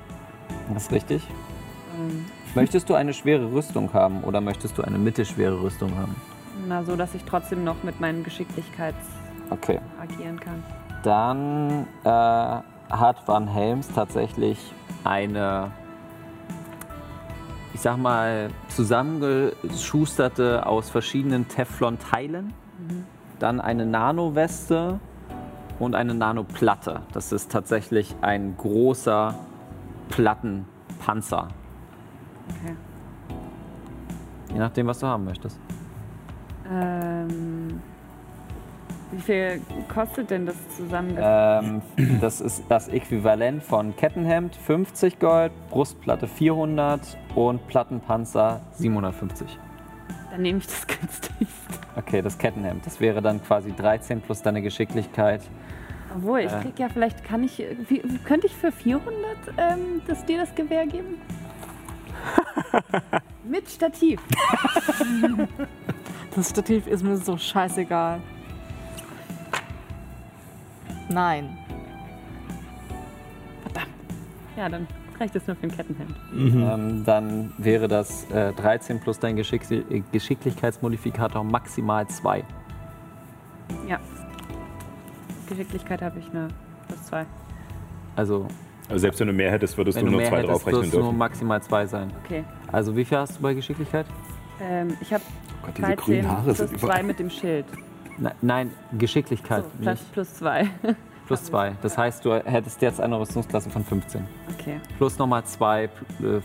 Das 0.74 0.84
ist 0.84 0.92
richtig. 0.92 1.28
Möchtest 2.56 2.90
du 2.90 2.94
eine 2.96 3.14
schwere 3.14 3.52
Rüstung 3.52 3.92
haben 3.94 4.24
oder 4.24 4.42
möchtest 4.42 4.78
du 4.78 4.82
eine 4.82 4.98
mittelschwere 4.98 5.62
Rüstung 5.62 5.96
haben? 5.98 6.16
na, 6.68 6.84
so 6.84 6.96
dass 6.96 7.14
ich 7.14 7.24
trotzdem 7.26 7.64
noch 7.64 7.84
mit 7.84 8.00
meinen 8.00 8.24
Geschicklichkeits 8.24 8.98
Okay. 9.50 9.80
agieren 10.02 10.40
kann. 10.40 10.64
Dann 11.04 11.86
äh, 12.04 12.10
hat 12.10 13.28
Van 13.28 13.48
Helms 13.48 13.90
tatsächlich 13.94 14.58
eine, 15.04 15.72
ich 17.74 17.82
sag 17.82 17.98
mal, 17.98 18.50
zusammengeschusterte 18.70 20.66
aus 20.66 20.90
verschiedenen 20.90 21.48
Teflon-Teilen. 21.48 22.54
Dann 23.38 23.62
eine 23.62 23.86
Nano-Weste 23.86 25.00
und 25.78 25.94
eine 25.94 26.16
Nano-Platte. 26.16 27.02
Das 27.14 27.32
ist 27.32 27.52
tatsächlich 27.52 28.16
ein 28.22 28.56
großer 28.58 29.36
Plattenpanzer. 30.10 31.50
Okay. 32.50 32.76
Je 34.54 34.60
nachdem, 34.60 34.88
was 34.88 35.00
du 35.00 35.08
haben 35.08 35.26
möchtest. 35.26 35.60
Ähm, 36.72 37.82
wie 39.12 39.22
viel 39.22 39.62
kostet 39.94 40.30
denn 40.32 40.46
das 40.46 40.56
zusammen? 40.76 41.16
Ähm, 41.20 41.82
das 42.22 42.42
ist 42.42 42.64
das 42.70 42.88
Äquivalent 42.88 43.64
von 43.64 43.96
Kettenhemd 43.96 44.56
50 44.56 45.20
Gold, 45.20 45.52
Brustplatte 45.70 46.28
400 46.28 47.18
und 47.36 47.66
Plattenpanzer 47.68 48.62
750. 48.74 49.60
Dann 50.32 50.42
nehme 50.42 50.60
ich 50.60 50.66
das 50.68 50.88
günstigste. 50.88 51.40
Okay, 51.96 52.22
das 52.22 52.38
Kettenhemd. 52.38 52.86
Das 52.86 53.00
wäre 53.00 53.22
dann 53.22 53.42
quasi 53.44 53.72
13 53.74 54.22
plus 54.22 54.42
deine 54.42 54.62
Geschicklichkeit. 54.62 55.42
Obwohl, 56.16 56.40
ich 56.40 56.52
Äh. 56.52 56.62
krieg 56.62 56.80
ja 56.80 56.90
vielleicht, 56.90 57.24
kann 57.24 57.44
ich, 57.44 57.64
wie, 57.90 58.00
könnte 58.26 58.48
ich 58.48 58.56
für 58.56 58.72
400 58.72 59.14
ähm, 59.58 60.02
das, 60.08 60.26
dir 60.26 60.40
das 60.40 60.54
Gewehr 60.56 60.88
geben? 60.88 61.16
Mit 63.44 63.70
Stativ. 63.70 64.22
Das 66.36 66.50
Stativ 66.50 66.86
ist 66.88 67.02
mir 67.02 67.16
so 67.16 67.38
scheißegal. 67.38 68.20
Nein. 71.08 71.58
Ja, 74.58 74.70
dann 74.70 74.88
reicht 75.20 75.36
es 75.36 75.46
nur 75.48 75.56
für 75.56 75.68
ein 75.68 75.72
Kettenhemd. 75.72 76.16
Ähm, 76.34 77.04
dann 77.06 77.54
wäre 77.58 77.88
das 77.88 78.30
äh, 78.32 78.54
13 78.54 79.00
plus 79.00 79.20
dein 79.20 79.36
Geschick 79.36 79.70
äh, 79.70 80.02
Geschicklichkeitsmodifikator 80.12 81.44
maximal 81.44 82.08
2. 82.08 82.44
Ja. 83.88 84.00
Geschicklichkeit 85.50 86.02
habe 86.02 86.20
ich 86.20 86.30
eine 86.30 86.48
plus 86.88 87.04
zwei. 87.04 87.26
Also, 88.16 88.48
Also 88.90 89.00
selbst 89.02 89.20
wenn 89.20 89.28
du 89.28 89.34
mehr 89.34 89.52
hättest, 89.52 89.78
würdest 89.78 89.98
wenn 89.98 90.06
du 90.06 90.12
nur 90.12 90.22
mehr 90.22 90.30
zwei 90.30 90.38
hättest, 90.38 90.52
draufrechnen 90.52 90.80
würdest 90.82 90.94
du 90.94 90.98
nur 91.00 91.06
dürfen. 91.08 91.18
maximal 91.18 91.62
2 91.64 91.86
sein. 91.88 92.12
Okay. 92.24 92.44
Also, 92.72 92.96
wie 92.96 93.04
viel 93.06 93.18
hast 93.18 93.38
du 93.38 93.42
bei 93.42 93.54
Geschicklichkeit? 93.54 94.06
Ähm, 94.62 94.96
ich 95.02 95.12
habe 95.14 95.24
Oh 95.64 95.66
Gott, 95.68 95.78
diese 95.78 95.88
13 95.88 95.98
grünen 96.06 96.30
Haare 96.32 96.44
plus 96.44 96.58
sind 96.58 96.80
zwei 96.80 96.86
überall. 96.88 97.04
mit 97.04 97.20
dem 97.20 97.30
Schild. 97.30 97.66
Ne- 98.20 98.36
nein, 98.42 98.72
Geschicklichkeit. 98.98 99.64
So, 99.64 99.70
plus, 99.78 99.88
nicht 99.88 100.14
plus 100.14 100.34
zwei. 100.36 100.70
plus 101.28 101.44
2. 101.46 101.74
Das 101.82 101.98
heißt, 101.98 102.24
du 102.24 102.34
hättest 102.36 102.82
jetzt 102.84 103.02
eine 103.02 103.20
Rüstungsklasse 103.20 103.70
von 103.72 103.84
15. 103.84 104.22
Okay, 104.54 104.80
Plus 104.98 105.18
nochmal 105.18 105.44
2 105.44 105.90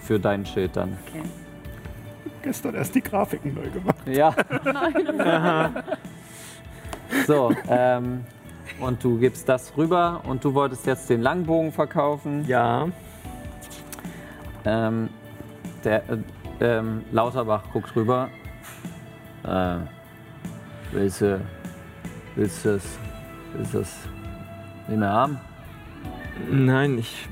für 0.03 0.19
dein 0.19 0.47
Schild 0.47 0.75
dann. 0.77 0.97
okay. 1.07 1.23
Gestern 2.43 2.75
erst 2.75 2.95
die 2.95 3.03
Grafiken 3.03 3.53
neu 3.53 3.69
gemacht. 3.69 3.97
Ja. 4.07 4.35
so, 7.27 7.53
ähm, 7.69 8.25
und 8.79 9.03
du 9.03 9.19
gibst 9.19 9.49
das 9.49 9.77
rüber 9.77 10.23
und 10.27 10.45
du 10.45 10.55
wolltest 10.55 10.87
jetzt 10.87 11.11
den 11.11 11.23
Langbogen 11.23 11.73
verkaufen. 11.73 12.45
Ja. 12.47 12.89
Ähm, 14.65 15.09
der 15.85 16.03
äh, 16.09 16.19
ähm, 16.61 17.05
Lauterbach 17.11 17.65
guckt 17.73 17.95
rüber. 17.97 18.29
Äh, 19.45 19.77
willst 20.93 21.23
du, 21.23 21.41
willst 22.37 22.65
du 22.65 22.75
das, 22.75 22.99
willst 23.55 23.75
du 23.75 23.79
das 23.79 23.97
nicht 24.89 24.99
mehr 24.99 25.13
haben? 25.13 25.41
Nein, 26.51 26.99
ich. 26.99 27.29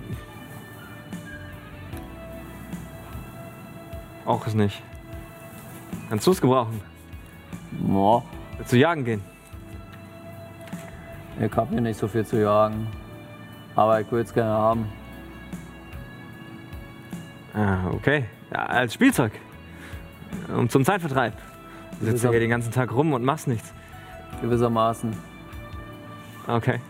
Auch 4.24 4.46
es 4.46 4.54
nicht. 4.54 4.82
Kannst 6.08 6.26
du 6.26 6.30
es 6.32 6.40
gebrauchen? 6.40 6.80
Boah, 7.72 8.24
Willst 8.56 8.72
du 8.72 8.76
jagen 8.76 9.04
gehen? 9.04 9.37
Ich 11.40 11.52
hab 11.56 11.70
hier 11.70 11.80
nicht 11.80 11.98
so 11.98 12.08
viel 12.08 12.26
zu 12.26 12.40
jagen. 12.40 12.86
Aber 13.76 14.00
ich 14.00 14.10
würde 14.10 14.24
es 14.24 14.34
gerne 14.34 14.50
haben. 14.50 14.86
Ah, 17.54 17.88
okay. 17.92 18.24
Ja, 18.52 18.66
als 18.66 18.94
Spielzeug. 18.94 19.32
Und 20.48 20.72
zum 20.72 20.84
Zeitvertreib. 20.84 21.34
Du 22.00 22.06
sitzt 22.06 22.24
ja 22.24 22.30
hier 22.30 22.40
den 22.40 22.50
ganzen 22.50 22.72
Tag 22.72 22.92
rum 22.92 23.12
und 23.12 23.24
machst 23.24 23.48
nichts. 23.48 23.72
Gewissermaßen. 24.42 25.12
Okay. 26.46 26.80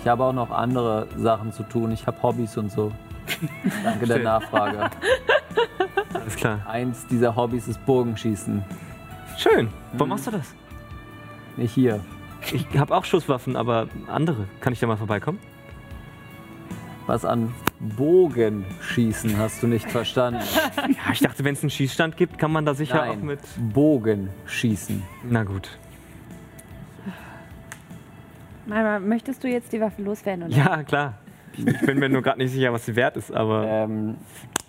Ich 0.00 0.08
habe 0.08 0.24
auch 0.24 0.32
noch 0.32 0.50
andere 0.50 1.08
Sachen 1.16 1.52
zu 1.52 1.62
tun. 1.62 1.90
Ich 1.92 2.06
habe 2.06 2.22
Hobbys 2.22 2.56
und 2.56 2.70
so. 2.70 2.92
Danke 3.84 4.06
der. 4.06 4.18
Nachfrage. 4.20 4.90
Alles 6.14 6.36
klar. 6.36 6.60
Eins 6.66 7.06
dieser 7.08 7.34
Hobbys 7.34 7.68
ist 7.68 7.84
Bogenschießen. 7.84 8.64
Schön. 9.36 9.68
Warum 9.92 10.10
machst 10.10 10.26
du 10.28 10.30
das? 10.30 10.54
Nicht 11.56 11.74
hier. 11.74 12.00
Ich 12.52 12.66
habe 12.78 12.94
auch 12.94 13.04
Schusswaffen, 13.04 13.56
aber 13.56 13.88
andere. 14.06 14.46
Kann 14.60 14.72
ich 14.72 14.80
da 14.80 14.86
mal 14.86 14.96
vorbeikommen? 14.96 15.38
Was 17.06 17.24
an 17.24 17.54
Bogenschießen 17.80 19.36
hast 19.38 19.62
du 19.62 19.66
nicht 19.68 19.88
verstanden. 19.90 20.40
Ja, 20.88 21.12
ich 21.12 21.20
dachte, 21.20 21.44
wenn 21.44 21.54
es 21.54 21.62
einen 21.62 21.70
Schießstand 21.70 22.16
gibt, 22.16 22.38
kann 22.38 22.52
man 22.52 22.64
da 22.64 22.74
sicher 22.74 23.02
auch 23.02 23.06
Nein, 23.16 23.24
mit. 23.24 23.40
Bogenschießen. 23.72 25.02
Na 25.28 25.42
gut. 25.44 25.78
Mama, 28.66 28.98
möchtest 28.98 29.42
du 29.44 29.48
jetzt 29.48 29.72
die 29.72 29.80
Waffe 29.80 30.02
loswerden? 30.02 30.44
Oder? 30.46 30.56
Ja, 30.56 30.82
klar. 30.82 31.14
Ich 31.56 31.64
bin 31.80 31.98
mir 31.98 32.08
nur 32.08 32.22
gerade 32.22 32.38
nicht 32.38 32.52
sicher, 32.52 32.72
was 32.72 32.84
sie 32.86 32.96
wert 32.96 33.16
ist, 33.16 33.32
aber 33.32 33.64
Ähm, 33.66 34.16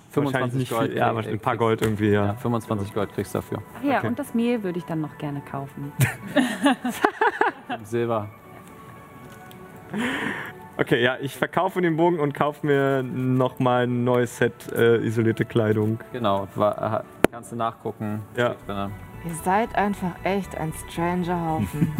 25 0.10 0.60
nicht 0.60 0.72
Gold. 0.72 0.89
viel. 0.91 0.98
Ja, 0.98 1.13
wahrscheinlich 1.15 1.39
ein 1.39 1.43
paar 1.43 1.54
kriegst- 1.54 1.60
Gold 1.60 1.82
irgendwie, 1.82 2.10
ja. 2.12 2.26
Ja, 2.28 2.34
25 2.36 2.93
Gold 2.93 3.13
kriegst 3.13 3.34
du 3.34 3.39
dafür. 3.39 3.62
Ja, 3.84 3.98
Okay. 4.00 4.08
und 4.08 4.20
das 4.20 4.34
Mehl 4.34 4.63
würde 4.63 4.80
ich 4.80 4.86
dann 4.86 5.02
noch 5.02 5.17
gerne 5.17 5.41
kaufen. 5.41 5.91
Silber. 7.84 8.30
Okay, 10.78 11.02
ja, 11.04 11.17
ich 11.20 11.36
verkaufe 11.36 11.82
den 11.82 11.98
Bogen 11.98 12.20
und 12.20 12.34
kaufe 12.34 12.65
mir 12.65 13.02
nochmal 13.04 13.84
ein 13.88 14.04
neues 14.04 14.38
Set 14.38 14.72
äh, 14.74 14.98
isolierte 14.98 15.43
Kleidung. 15.46 16.00
Genau. 16.13 16.48
War, 16.56 17.02
äh, 17.02 17.04
kannst 17.32 17.52
du 17.52 17.56
nachgucken. 17.56 18.22
Ja. 18.36 18.56
Ihr 18.67 19.34
seid 19.43 19.76
einfach 19.76 20.12
echt 20.24 20.56
ein 20.56 20.72
Stranger-Haufen. 20.89 21.91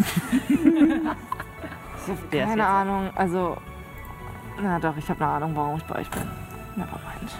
ich 0.48 2.08
habe 2.08 2.18
keine 2.46 2.66
Ahnung, 2.66 3.10
also. 3.16 3.56
Na 4.62 4.78
doch, 4.78 4.96
ich 4.96 5.08
habe 5.08 5.24
eine 5.24 5.32
Ahnung, 5.34 5.52
warum 5.56 5.76
ich 5.78 5.84
bei 5.84 5.96
euch 6.00 6.10
bin. 6.10 6.22
Nevermind. 6.76 7.36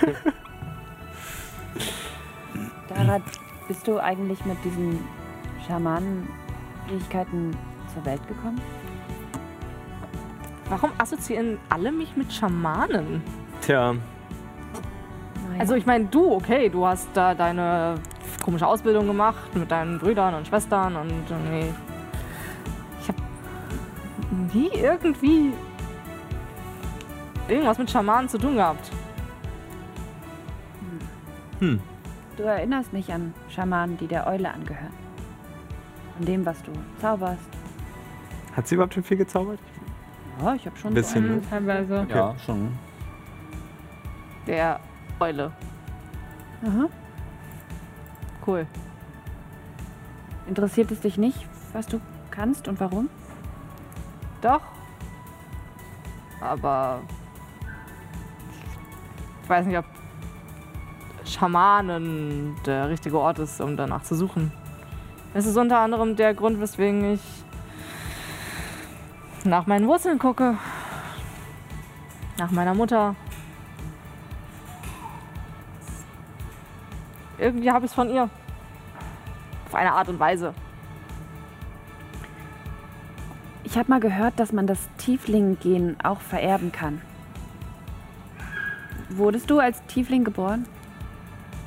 Darat, 2.88 3.22
bist 3.68 3.86
du 3.86 3.98
eigentlich 3.98 4.44
mit 4.44 4.56
diesen 4.64 5.00
Schamanenfähigkeiten 5.66 7.56
zur 7.92 8.04
Welt 8.04 8.26
gekommen? 8.28 8.60
Warum 10.68 10.90
assoziieren 10.98 11.58
alle 11.68 11.92
mich 11.92 12.16
mit 12.16 12.32
Schamanen? 12.32 13.22
Tja, 13.60 13.92
Naja. 13.92 15.60
Also 15.60 15.74
ich 15.74 15.86
meine, 15.86 16.06
du, 16.06 16.32
okay, 16.32 16.68
du 16.68 16.86
hast 16.86 17.08
da 17.14 17.34
deine 17.34 17.96
komische 18.42 18.66
Ausbildung 18.66 19.06
gemacht 19.06 19.54
mit 19.54 19.70
deinen 19.70 19.98
Brüdern 19.98 20.34
und 20.34 20.46
Schwestern 20.46 20.96
und 20.96 21.10
irgendwie. 21.28 21.72
Ich 23.00 23.08
habe 23.08 23.18
nie 24.52 24.70
irgendwie 24.74 25.52
irgendwas 27.48 27.78
mit 27.78 27.90
Schamanen 27.90 28.28
zu 28.28 28.38
tun 28.38 28.56
gehabt. 28.56 28.90
Du 31.60 32.42
erinnerst 32.42 32.92
mich 32.92 33.12
an 33.12 33.32
Schamanen, 33.48 33.96
die 33.96 34.06
der 34.06 34.26
Eule 34.26 34.50
angehören. 34.52 34.92
An 36.18 36.24
dem, 36.26 36.44
was 36.46 36.62
du 36.62 36.72
zauberst. 37.00 37.48
hat 38.54 38.66
sie 38.68 38.74
überhaupt 38.74 38.94
schon 38.94 39.02
viel 39.04 39.16
gezaubert? 39.16 39.58
Ja, 40.42 40.54
ich 40.54 40.66
habe 40.66 40.76
schon 40.76 40.90
Ein 40.90 40.94
bisschen, 40.94 41.22
so 41.22 41.28
ne? 41.28 41.34
einen, 41.34 41.50
Teilweise. 41.50 42.06
Ja, 42.10 42.34
schon. 42.44 42.72
Der 44.46 44.80
Eule. 45.20 45.50
Aha. 46.66 46.88
Cool. 48.46 48.66
Interessiert 50.46 50.90
es 50.92 51.00
dich 51.00 51.16
nicht, 51.18 51.46
was 51.72 51.86
du 51.86 52.00
kannst 52.30 52.68
und 52.68 52.78
warum? 52.80 53.08
Doch. 54.42 54.60
Aber 56.40 57.00
ich 59.42 59.48
weiß 59.48 59.66
nicht, 59.66 59.78
ob 59.78 59.84
Schamanen 61.26 62.56
der 62.64 62.88
richtige 62.88 63.18
Ort 63.18 63.38
ist, 63.38 63.60
um 63.60 63.76
danach 63.76 64.02
zu 64.02 64.14
suchen. 64.14 64.52
Es 65.34 65.44
ist 65.44 65.56
unter 65.56 65.80
anderem 65.80 66.16
der 66.16 66.34
Grund, 66.34 66.60
weswegen 66.60 67.14
ich 67.14 67.20
nach 69.44 69.66
meinen 69.66 69.86
Wurzeln 69.86 70.18
gucke. 70.18 70.56
Nach 72.38 72.50
meiner 72.50 72.74
Mutter. 72.74 73.14
Irgendwie 77.38 77.70
habe 77.70 77.84
ich 77.84 77.90
es 77.90 77.94
von 77.94 78.08
ihr. 78.08 78.30
Auf 79.66 79.74
eine 79.74 79.92
Art 79.92 80.08
und 80.08 80.18
Weise. 80.18 80.54
Ich 83.64 83.76
habe 83.76 83.90
mal 83.90 84.00
gehört, 84.00 84.38
dass 84.38 84.52
man 84.52 84.66
das 84.66 84.88
Tiefling-Gen 84.98 85.96
auch 86.02 86.20
vererben 86.20 86.72
kann. 86.72 87.02
Wurdest 89.10 89.50
du 89.50 89.58
als 89.58 89.84
Tiefling 89.86 90.24
geboren? 90.24 90.66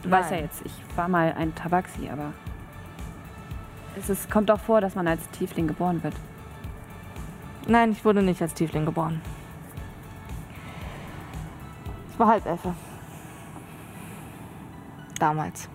Du 0.04 0.12
weißt 0.12 0.32
ja 0.32 0.38
jetzt, 0.38 0.66
ich 0.66 0.74
war 0.96 1.08
mal 1.08 1.34
ein 1.34 1.54
Tabaxi, 1.56 2.10
aber 2.10 2.34
es 3.98 4.10
ist, 4.10 4.32
kommt 4.32 4.50
auch 4.50 4.60
vor, 4.60 4.82
dass 4.82 4.96
man 4.96 5.08
als 5.08 5.30
Tiefling 5.32 5.68
geboren 5.68 6.02
wird. 6.04 6.16
Nein, 7.68 7.92
ich 7.92 8.04
wurde 8.06 8.22
nicht 8.22 8.42
als 8.42 8.54
Tiefling 8.54 8.86
geboren. 8.86 9.22
Ich 12.12 12.20
war 12.20 12.28
Halbelfe. 12.28 12.74
Damals. 15.20 15.70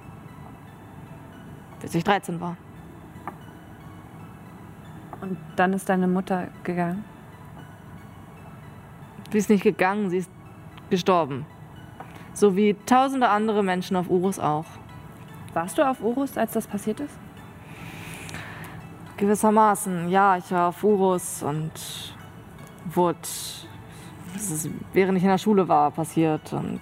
Bis 1.80 1.94
ich 1.94 2.02
13 2.02 2.40
war. 2.40 2.56
Und 5.20 5.38
dann 5.56 5.72
ist 5.72 5.88
deine 5.88 6.06
Mutter 6.06 6.48
gegangen. 6.64 7.04
Sie 9.30 9.38
ist 9.38 9.50
nicht 9.50 9.62
gegangen, 9.62 10.10
sie 10.10 10.18
ist 10.18 10.30
gestorben. 10.90 11.46
So 12.34 12.56
wie 12.56 12.74
tausende 12.84 13.28
andere 13.28 13.62
Menschen 13.62 13.96
auf 13.96 14.10
Urus 14.10 14.40
auch. 14.40 14.66
Warst 15.52 15.78
du 15.78 15.88
auf 15.88 16.02
Urus, 16.02 16.36
als 16.36 16.52
das 16.52 16.66
passiert 16.66 16.98
ist? 16.98 17.16
Gewissermaßen, 19.16 20.08
ja, 20.08 20.36
ich 20.36 20.50
war 20.50 20.70
auf 20.70 20.82
Urus 20.82 21.44
und 21.44 21.70
wurde, 22.92 23.18
ist, 24.34 24.68
während 24.92 25.16
ich 25.16 25.22
in 25.22 25.30
der 25.30 25.38
Schule 25.38 25.68
war, 25.68 25.92
passiert. 25.92 26.52
Und 26.52 26.80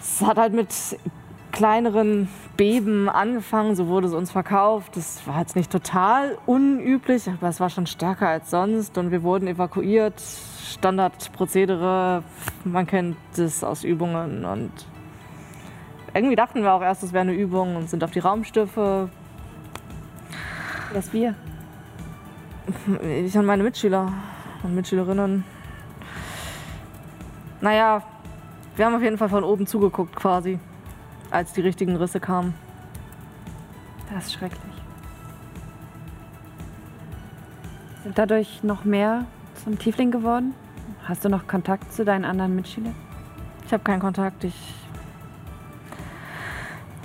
es 0.00 0.22
hat 0.22 0.38
halt 0.38 0.54
mit 0.54 0.68
kleineren 1.52 2.28
Beben 2.56 3.10
angefangen, 3.10 3.76
so 3.76 3.88
wurde 3.88 4.06
es 4.06 4.14
uns 4.14 4.30
verkauft. 4.30 4.96
Das 4.96 5.26
war 5.26 5.40
jetzt 5.40 5.54
nicht 5.54 5.70
total 5.70 6.38
unüblich, 6.46 7.28
aber 7.28 7.48
es 7.48 7.60
war 7.60 7.68
schon 7.68 7.86
stärker 7.86 8.28
als 8.28 8.50
sonst 8.50 8.96
und 8.96 9.10
wir 9.10 9.22
wurden 9.22 9.46
evakuiert. 9.46 10.22
Standardprozedere, 10.72 12.22
man 12.64 12.86
kennt 12.86 13.16
das 13.36 13.62
aus 13.62 13.84
Übungen 13.84 14.44
und 14.44 14.72
irgendwie 16.14 16.36
dachten 16.36 16.62
wir 16.62 16.72
auch 16.72 16.82
erst, 16.82 17.02
es 17.02 17.12
wäre 17.12 17.22
eine 17.22 17.34
Übung 17.34 17.76
und 17.76 17.90
sind 17.90 18.04
auf 18.04 18.12
die 18.12 18.20
Raumschiffe 18.20 19.10
Das 20.92 21.12
wir. 21.12 21.34
ich 23.02 23.36
und 23.36 23.46
meine 23.46 23.62
Mitschüler 23.62 24.12
und 24.62 24.74
Mitschülerinnen. 24.74 25.44
Naja, 27.60 28.02
wir 28.76 28.86
haben 28.86 28.94
auf 28.94 29.02
jeden 29.02 29.18
Fall 29.18 29.28
von 29.28 29.44
oben 29.44 29.66
zugeguckt 29.66 30.14
quasi, 30.14 30.58
als 31.30 31.52
die 31.52 31.62
richtigen 31.62 31.96
Risse 31.96 32.20
kamen. 32.20 32.54
Das 34.12 34.26
ist 34.26 34.34
schrecklich. 34.34 34.60
Sind 38.02 38.18
dadurch 38.18 38.62
noch 38.62 38.84
mehr 38.84 39.24
zum 39.64 39.78
Tiefling 39.78 40.10
geworden? 40.10 40.54
Hast 41.04 41.24
du 41.24 41.28
noch 41.28 41.46
Kontakt 41.46 41.92
zu 41.92 42.04
deinen 42.04 42.24
anderen 42.24 42.54
Mitschülern? 42.54 42.94
Ich 43.66 43.72
habe 43.72 43.82
keinen 43.82 44.00
Kontakt. 44.00 44.44
Ich 44.44 44.54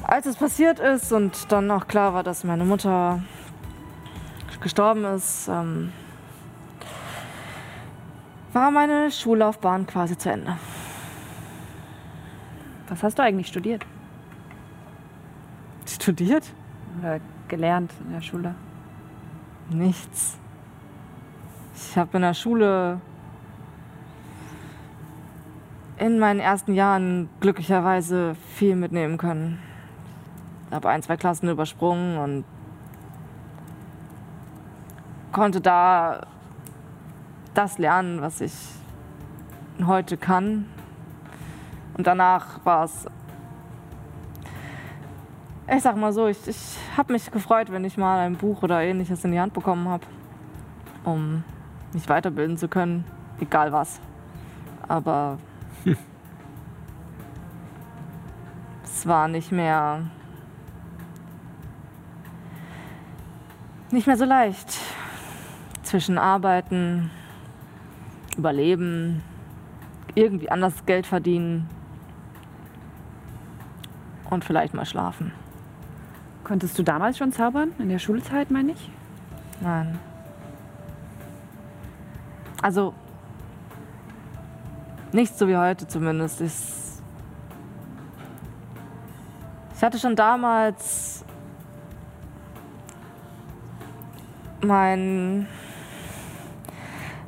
als 0.04 0.26
es 0.26 0.36
passiert 0.36 0.80
ist 0.80 1.14
und 1.14 1.52
dann 1.52 1.70
auch 1.70 1.88
klar 1.88 2.16
war, 2.16 2.24
dass 2.24 2.44
meine 2.44 2.66
Mutter 2.66 3.22
gestorben 4.60 5.06
ist, 5.06 5.48
ähm, 5.48 5.92
war 8.52 8.72
meine 8.72 9.12
Schullaufbahn 9.12 9.86
quasi 9.86 10.18
zu 10.18 10.32
Ende. 10.32 10.58
Was 12.88 13.04
hast 13.04 13.20
du 13.20 13.24
eigentlich 13.24 13.48
studiert? 13.48 13.86
Studiert? 15.88 16.44
Oder 17.00 17.20
gelernt 17.48 17.94
in 18.04 18.14
der 18.14 18.22
Schule? 18.22 18.56
Nichts. 19.70 20.40
Ich 21.82 21.98
habe 21.98 22.18
in 22.18 22.22
der 22.24 22.34
Schule 22.34 23.00
in 25.98 26.20
meinen 26.20 26.42
ersten 26.42 26.74
Jahren 26.74 27.30
glücklicherweise 27.40 28.36
viel 28.56 28.76
mitnehmen 28.76 29.18
können. 29.18 29.60
Ich 30.68 30.76
habe 30.76 30.90
ein, 30.90 31.02
zwei 31.02 31.16
Klassen 31.16 31.50
übersprungen 31.50 32.18
und 32.18 32.44
konnte 35.32 35.62
da 35.62 36.28
das 37.54 37.78
lernen, 37.78 38.22
was 38.22 38.42
ich 38.42 38.54
heute 39.86 40.18
kann. 40.18 40.66
Und 41.98 42.06
danach 42.08 42.64
war 42.66 42.84
es, 42.84 43.08
ich 45.74 45.82
sag 45.82 45.96
mal 45.96 46.12
so, 46.12 46.28
ich, 46.28 46.46
ich 46.46 46.78
habe 46.98 47.14
mich 47.14 47.32
gefreut, 47.32 47.72
wenn 47.72 47.86
ich 47.86 47.98
mal 47.98 48.20
ein 48.20 48.36
Buch 48.36 48.64
oder 48.64 48.82
ähnliches 48.82 49.24
in 49.24 49.32
die 49.32 49.40
Hand 49.40 49.54
bekommen 49.54 49.88
habe, 49.88 50.06
um 51.06 51.44
mich 51.94 52.08
weiterbilden 52.10 52.58
zu 52.58 52.68
können, 52.68 53.06
egal 53.40 53.72
was. 53.72 54.00
Aber 54.88 55.38
es 58.84 59.08
war 59.08 59.28
nicht 59.28 59.52
mehr 59.52 60.04
nicht 63.92 64.08
mehr 64.08 64.18
so 64.18 64.26
leicht 64.26 64.78
zwischen 65.84 66.18
Arbeiten, 66.18 67.10
Überleben, 68.38 69.24
irgendwie 70.16 70.50
anders 70.50 70.86
Geld 70.86 71.08
verdienen 71.08 71.68
und 74.30 74.46
vielleicht 74.46 74.74
mal 74.74 74.86
schlafen. 74.86 75.32
Konntest 76.44 76.78
du 76.80 76.84
damals 76.84 77.18
schon 77.18 77.32
zaubern? 77.32 77.72
In 77.80 77.90
der 77.90 78.00
Schulzeit, 78.00 78.50
meine 78.52 78.72
ich? 78.72 78.92
Nein. 79.62 80.00
Also, 82.62 82.94
nicht 85.12 85.38
so 85.38 85.48
wie 85.48 85.58
heute 85.58 85.88
zumindest. 85.88 86.42
Ich, 86.42 86.54
ich 89.76 89.84
hatte 89.84 89.98
schon 89.98 90.16
damals 90.16 91.24
mein, 94.62 95.48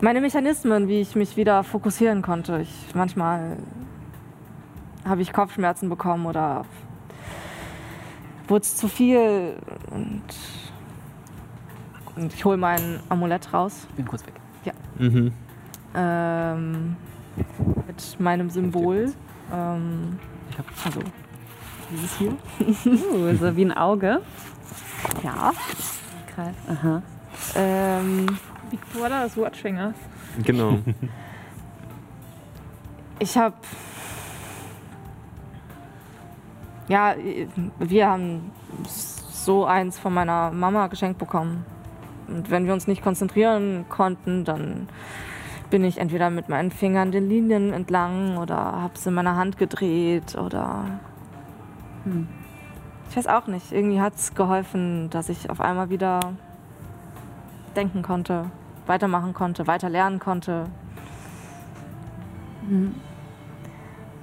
meine 0.02 0.22
Mechanismen, 0.22 0.88
wie 0.88 1.02
ich 1.02 1.16
mich 1.16 1.38
wieder 1.38 1.64
fokussieren 1.64 2.22
konnte. 2.22 2.60
Ich, 2.60 2.94
manchmal 2.94 3.58
habe 5.06 5.22
ich 5.22 5.32
Kopfschmerzen 5.32 5.90
bekommen 5.90 6.26
oder 6.26 6.66
wurde 8.48 8.64
es 8.64 8.76
zu 8.76 8.88
viel 8.88 9.56
und 9.90 10.24
und 12.16 12.34
ich 12.34 12.44
hole 12.44 12.58
mein 12.58 13.00
Amulett 13.10 13.54
raus. 13.54 13.88
Bin 13.96 14.06
kurz 14.06 14.26
weg. 14.26 14.41
Mhm. 14.98 15.32
Ähm, 15.96 16.96
mit 17.88 18.20
meinem 18.20 18.50
Symbol. 18.50 19.14
Ähm, 19.54 20.20
Ich 20.50 20.58
hab- 20.58 20.66
also, 20.86 21.00
dieses 21.92 22.18
hier. 22.18 22.32
Uh, 22.86 23.36
so 23.36 23.56
wie 23.56 23.66
ein 23.66 23.72
Auge. 23.74 24.22
Ja. 25.24 25.52
Krass. 26.34 26.56
Aha. 26.70 27.02
Ähm, 27.56 28.26
Victoria 28.70 29.24
des 29.24 29.36
Watchfingers. 29.38 29.96
Genau. 30.46 30.78
ich 33.20 33.38
habe. 33.38 33.56
Ja, 36.88 37.16
wir 37.80 38.08
haben 38.08 38.52
so 38.88 39.66
eins 39.66 40.00
von 40.00 40.14
meiner 40.14 40.52
Mama 40.52 40.88
geschenkt 40.88 41.20
bekommen. 41.20 41.66
Und 42.28 42.50
wenn 42.50 42.66
wir 42.66 42.74
uns 42.74 42.88
nicht 42.88 43.04
konzentrieren 43.04 43.86
konnten, 43.90 44.46
dann 44.46 44.88
bin 45.70 45.84
ich 45.84 46.00
entweder 46.00 46.30
mit 46.30 46.50
meinen 46.50 46.72
Fingern 46.72 47.12
den 47.12 47.28
Linien 47.30 47.74
entlang 47.74 48.38
oder 48.38 48.56
habe 48.56 48.94
es 48.96 49.06
in 49.06 49.14
meiner 49.14 49.36
Hand 49.36 49.58
gedreht 49.58 50.36
oder. 50.36 50.86
Hm. 52.04 52.28
Ich 53.10 53.18
weiß 53.18 53.28
auch 53.28 53.48
nicht. 53.48 53.72
Irgendwie 53.72 54.00
hat 54.00 54.16
es 54.16 54.36
geholfen, 54.36 55.10
dass 55.10 55.30
ich 55.30 55.50
auf 55.50 55.60
einmal 55.60 55.90
wieder 55.90 56.20
denken 57.76 58.02
konnte, 58.02 58.46
weitermachen 58.86 59.34
konnte, 59.34 59.68
weiter 59.68 59.90
lernen 59.90 60.20
konnte. 60.20 60.66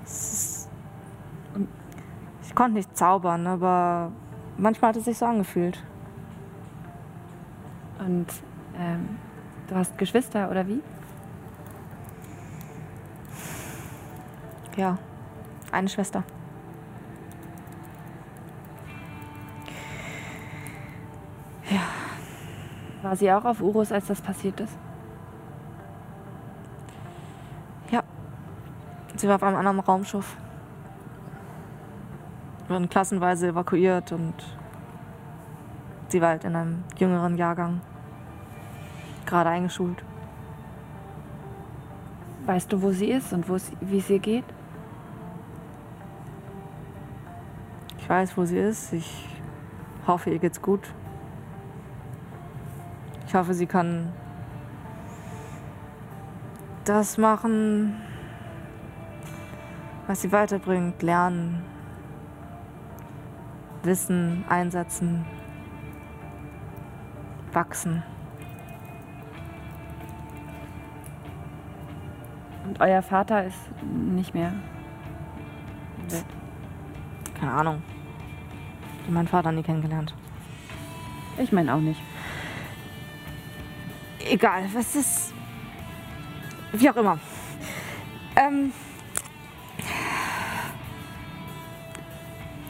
Ist- 0.05 0.71
Ich 2.43 2.55
konnte 2.55 2.75
nicht 2.79 2.97
zaubern, 2.97 3.47
aber 3.47 4.11
manchmal 4.57 4.91
hat 4.91 4.97
es 4.97 5.05
sich 5.05 5.19
so 5.19 5.27
angefühlt. 5.27 5.83
Und 7.99 8.27
ähm, 8.79 9.19
du 9.69 9.75
hast 9.75 9.97
Geschwister 9.99 10.51
oder 10.51 10.67
wie? 10.67 10.81
Ja, 14.77 14.99
eine 15.73 15.89
Schwester. 15.89 16.23
War 23.03 23.17
sie 23.17 23.33
auch 23.33 23.45
auf 23.45 23.63
Urus, 23.63 23.93
als 23.93 24.09
das 24.09 24.21
passiert 24.21 24.61
ist? 24.61 24.77
Ja. 27.91 28.03
Sie 29.17 29.29
war 29.29 29.37
auf 29.37 29.43
einem 29.43 29.57
anderen 29.57 29.81
Raumschiff. 29.81 30.37
Wir 32.67 32.75
wurden 32.75 32.89
klassenweise 32.89 33.49
evakuiert 33.49 34.13
und 34.13 34.35
sie 36.09 36.21
war 36.21 36.31
halt 36.31 36.45
in 36.45 36.55
einem 36.55 36.85
jüngeren 36.99 37.39
Jahrgang. 37.39 37.81
Gerade 39.29 39.51
eingeschult. 39.51 40.03
Weißt 42.47 42.73
du, 42.73 42.81
wo 42.81 42.93
sie 42.93 43.11
ist 43.11 43.31
und 43.35 43.47
wie 43.83 43.99
es 43.99 44.09
ihr 44.09 44.21
geht? 44.21 44.45
Ich 47.99 48.09
weiß, 48.09 48.39
wo 48.39 48.47
sie 48.47 48.57
ist. 48.57 48.91
Ich 48.95 49.29
hoffe, 50.07 50.31
ihr 50.31 50.39
geht's 50.39 50.63
gut. 50.63 50.95
Ich 53.27 53.35
hoffe, 53.35 53.53
sie 53.53 53.67
kann 53.67 54.15
das 56.87 57.19
machen, 57.19 58.01
was 60.07 60.23
sie 60.23 60.33
weiterbringt, 60.33 61.03
lernen, 61.03 61.63
Wissen 63.83 64.47
einsetzen, 64.49 65.27
wachsen. 67.53 68.03
Und 72.79 72.85
euer 72.85 73.03
Vater 73.03 73.45
ist 73.45 73.59
nicht 73.83 74.35
mehr. 74.35 74.53
Weg. 76.09 76.25
Keine 77.39 77.53
Ahnung. 77.53 77.83
Ich 78.99 79.03
habe 79.05 79.13
meinen 79.13 79.29
Vater 79.29 79.53
nie 79.53 79.63
kennengelernt. 79.63 80.15
Ich 81.39 81.53
meine 81.53 81.75
auch 81.75 81.81
nicht. 81.81 82.01
Egal, 84.31 84.65
was 84.75 84.95
ist. 84.95 85.35
Wie 86.73 86.91
auch 86.91 86.97
immer. 86.97 87.19
Ähm. 88.37 88.73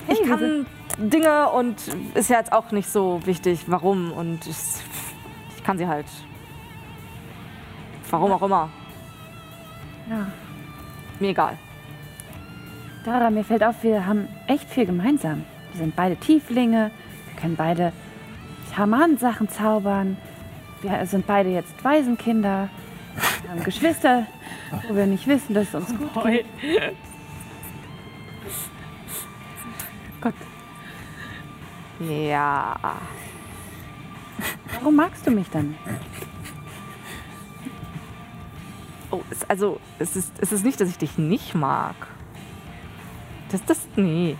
Ich 0.08 0.22
kann 0.22 0.66
Dinge 0.98 1.50
und 1.50 1.76
ist 2.14 2.30
ja 2.30 2.38
jetzt 2.38 2.52
auch 2.52 2.70
nicht 2.70 2.88
so 2.88 3.20
wichtig, 3.26 3.64
warum. 3.66 4.12
Und 4.12 4.46
ich, 4.46 4.56
ich 5.56 5.64
kann 5.64 5.76
sie 5.76 5.86
halt. 5.86 6.06
Warum 8.10 8.32
auch 8.32 8.42
immer. 8.42 8.70
Ja. 10.08 10.26
Mir 11.20 11.30
egal. 11.30 11.58
Dara, 13.04 13.30
mir 13.30 13.44
fällt 13.44 13.62
auf, 13.64 13.82
wir 13.82 14.06
haben 14.06 14.28
echt 14.46 14.68
viel 14.68 14.86
gemeinsam. 14.86 15.44
Wir 15.72 15.80
sind 15.80 15.96
beide 15.96 16.16
Tieflinge, 16.16 16.90
wir 17.32 17.40
können 17.40 17.56
beide 17.56 17.92
Schaman-Sachen 18.74 19.48
zaubern. 19.48 20.16
Wir 20.82 21.04
sind 21.06 21.26
beide 21.26 21.48
jetzt 21.50 21.82
Waisenkinder. 21.82 22.68
Wir 23.42 23.50
haben 23.50 23.64
Geschwister, 23.64 24.26
wo 24.88 24.94
wir 24.94 25.06
nicht 25.06 25.26
wissen, 25.26 25.54
dass 25.54 25.68
es 25.68 25.74
uns 25.74 25.88
gut 25.96 26.24
geht. 26.24 26.46
Gott, 30.20 30.34
Ja. 32.00 32.76
warum 34.74 34.96
magst 34.96 35.26
du 35.26 35.30
mich 35.32 35.48
dann? 35.50 35.74
Oh, 39.10 39.22
es, 39.30 39.48
also, 39.48 39.80
es 39.98 40.16
ist, 40.16 40.32
es 40.40 40.52
ist 40.52 40.64
nicht, 40.64 40.80
dass 40.80 40.88
ich 40.88 40.98
dich 40.98 41.16
nicht 41.16 41.54
mag. 41.54 41.94
Das, 43.50 43.64
das, 43.64 43.86
nee. 43.96 44.36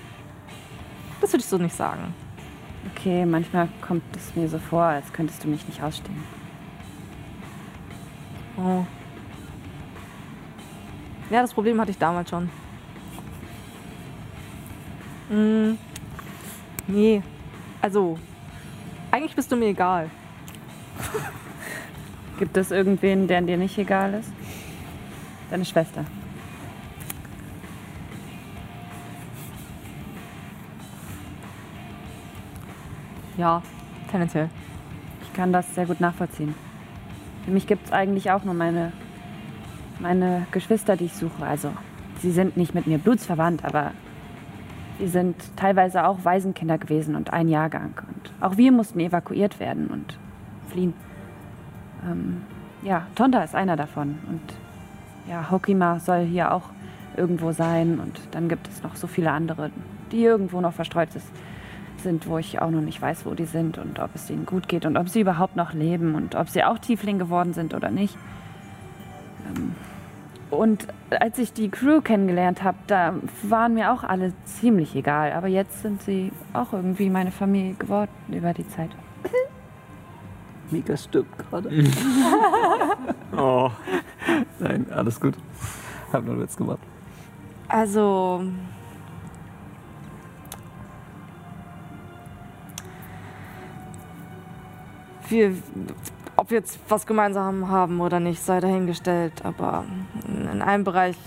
Das 1.21 1.33
würde 1.33 1.43
ich 1.43 1.49
so 1.49 1.57
nicht 1.59 1.75
sagen. 1.75 2.14
Okay, 2.93 3.25
manchmal 3.25 3.69
kommt 3.81 4.03
es 4.14 4.37
mir 4.37 4.49
so 4.49 4.59
vor, 4.59 4.83
als 4.83 5.12
könntest 5.12 5.43
du 5.43 5.49
mich 5.49 5.66
nicht 5.66 5.83
ausstehen. 5.83 6.23
Oh. 8.57 8.85
Ja, 11.31 11.43
das 11.43 11.55
Problem 11.55 11.81
hatte 11.81 11.91
ich 11.91 11.99
damals 11.99 12.31
schon. 12.31 12.51
Mm, 15.31 15.79
nee. 16.87 17.23
Also, 17.81 18.19
eigentlich 19.11 19.35
bist 19.35 19.51
du 19.53 19.57
mir 19.57 19.69
egal. 19.69 20.11
Gibt 22.39 22.57
es 22.57 22.71
irgendwen, 22.71 23.27
der 23.27 23.43
dir 23.43 23.57
nicht 23.57 23.77
egal 23.79 24.14
ist? 24.14 24.33
Deine 25.51 25.64
Schwester. 25.64 26.05
Ja, 33.38 33.62
tendenziell. 34.11 34.51
Ich 35.22 35.32
kann 35.32 35.53
das 35.53 35.74
sehr 35.74 35.86
gut 35.86 36.01
nachvollziehen. 36.01 36.55
Für 37.44 37.53
mich 37.53 37.66
gibt 37.66 37.86
es 37.86 37.92
eigentlich 37.92 38.30
auch 38.30 38.44
nur 38.44 38.55
meine, 38.55 38.92
meine 40.01 40.46
Geschwister, 40.51 40.96
die 40.96 41.05
ich 41.05 41.14
suche. 41.14 41.46
Also, 41.46 41.72
sie 42.20 42.32
sind 42.32 42.57
nicht 42.57 42.74
mit 42.74 42.86
mir 42.86 42.99
blutsverwandt, 42.99 43.64
aber 43.64 43.92
sie 44.99 45.07
sind 45.07 45.36
teilweise 45.57 46.05
auch 46.05 46.24
Waisenkinder 46.24 46.78
gewesen 46.78 47.14
und 47.14 47.32
ein 47.32 47.49
Jahrgang. 47.49 47.94
Und 48.09 48.32
auch 48.40 48.57
wir 48.57 48.72
mussten 48.72 48.99
evakuiert 48.99 49.61
werden 49.61 49.86
und 49.86 50.18
fliehen. 50.68 50.92
Ähm, 52.05 52.42
ja, 52.82 53.07
Tonda 53.14 53.44
ist 53.44 53.55
einer 53.55 53.76
davon. 53.76 54.18
Und 54.28 54.42
ja, 55.29 55.51
Hokima 55.51 56.01
soll 56.01 56.24
hier 56.24 56.53
auch 56.53 56.64
irgendwo 57.16 57.53
sein. 57.53 58.01
Und 58.01 58.18
dann 58.31 58.49
gibt 58.49 58.68
es 58.68 58.83
noch 58.83 58.97
so 58.97 59.07
viele 59.07 59.31
andere, 59.31 59.70
die 60.12 60.22
irgendwo 60.22 60.61
noch 60.61 60.72
verstreut 60.72 61.09
sind, 62.03 62.29
wo 62.29 62.39
ich 62.39 62.61
auch 62.61 62.70
noch 62.70 62.81
nicht 62.81 63.03
weiß, 63.03 63.26
wo 63.26 63.35
die 63.35 63.45
sind 63.45 63.79
und 63.79 63.99
ob 63.99 64.11
es 64.14 64.31
ihnen 64.31 64.47
gut 64.47 64.68
geht 64.68 64.87
und 64.87 64.97
ob 64.97 65.09
sie 65.09 65.20
überhaupt 65.20 65.57
noch 65.57 65.72
leben 65.72 66.14
und 66.14 66.35
ob 66.35 66.49
sie 66.49 66.64
auch 66.64 66.79
Tiefling 66.79 67.18
geworden 67.18 67.53
sind 67.53 67.74
oder 67.74 67.91
nicht. 67.91 68.16
Ähm, 69.47 69.74
und 70.51 70.87
als 71.11 71.39
ich 71.39 71.53
die 71.53 71.68
Crew 71.68 72.01
kennengelernt 72.01 72.62
habe, 72.62 72.79
da 72.87 73.14
waren 73.43 73.74
mir 73.74 73.93
auch 73.93 74.03
alle 74.03 74.33
ziemlich 74.45 74.97
egal. 74.97 75.33
Aber 75.33 75.49
jetzt 75.49 75.83
sind 75.83 76.01
sie 76.03 76.33
auch 76.55 76.72
irgendwie 76.72 77.11
meine 77.11 77.33
Familie 77.33 77.74
geworden 77.74 78.11
über 78.31 78.55
die 78.55 78.66
Zeit. 78.66 78.91
Mika 80.71 80.97
stirbt 80.97 81.39
gerade. 81.39 81.71
Oh. 83.37 83.71
Nein, 84.59 84.87
alles 84.91 85.21
gut. 85.21 85.35
Hab 86.12 86.25
nur 86.25 86.41
Witz 86.41 86.57
gemacht. 86.57 86.81
Also. 87.69 88.43
Wir, 95.29 95.55
ob 96.37 96.51
wir 96.51 96.59
jetzt 96.59 96.81
was 96.89 97.07
gemeinsam 97.07 97.69
haben 97.69 98.01
oder 98.01 98.19
nicht, 98.19 98.43
sei 98.43 98.61
dahingestellt. 98.61 99.45
Aber 99.45 99.85
in 100.27 100.62
einem 100.62 100.85
Bereich 100.85 101.19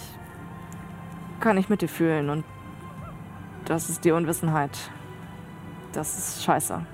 kann 1.39 1.57
ich 1.57 1.69
mit 1.69 1.81
dir 1.81 1.89
fühlen 1.89 2.29
und 2.29 2.43
das 3.65 3.89
ist 3.89 4.03
die 4.03 4.11
Unwissenheit. 4.11 4.77
Das 5.93 6.17
ist 6.17 6.43
scheiße. 6.43 6.85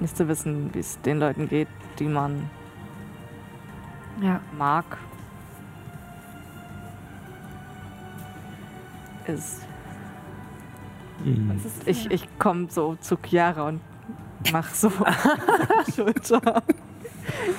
Nicht 0.00 0.16
zu 0.16 0.26
wissen, 0.28 0.72
wie 0.74 0.80
es 0.80 1.00
den 1.02 1.18
Leuten 1.18 1.48
geht, 1.48 1.68
die 1.98 2.06
man 2.06 2.50
Ja. 4.20 4.40
mag, 4.58 4.84
ist. 9.26 9.62
Ich, 11.86 12.10
ich 12.10 12.26
komme 12.38 12.66
so 12.68 12.96
zu 12.96 13.16
Chiara 13.16 13.68
und 13.68 13.80
mach 14.52 14.68
so 14.70 14.90
Schulter. 15.94 16.62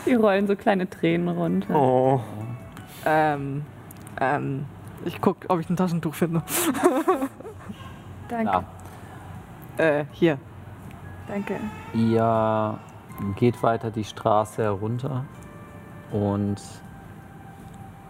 Die 0.05 0.13
rollen 0.15 0.47
so 0.47 0.55
kleine 0.57 0.89
Tränen 0.89 1.29
runter. 1.29 1.73
Oh. 1.73 2.19
Ähm, 3.05 3.63
ähm, 4.19 4.65
ich 5.05 5.21
guck, 5.21 5.37
ob 5.47 5.61
ich 5.61 5.69
ein 5.69 5.77
Taschentuch 5.77 6.13
finde. 6.13 6.43
Danke. 8.27 8.51
Ja. 8.51 8.63
Äh, 9.77 10.05
hier. 10.11 10.37
Danke. 11.33 11.59
Ihr 11.95 12.79
geht 13.37 13.63
weiter 13.63 13.89
die 13.89 14.03
Straße 14.03 14.61
herunter 14.61 15.25
und 16.11 16.57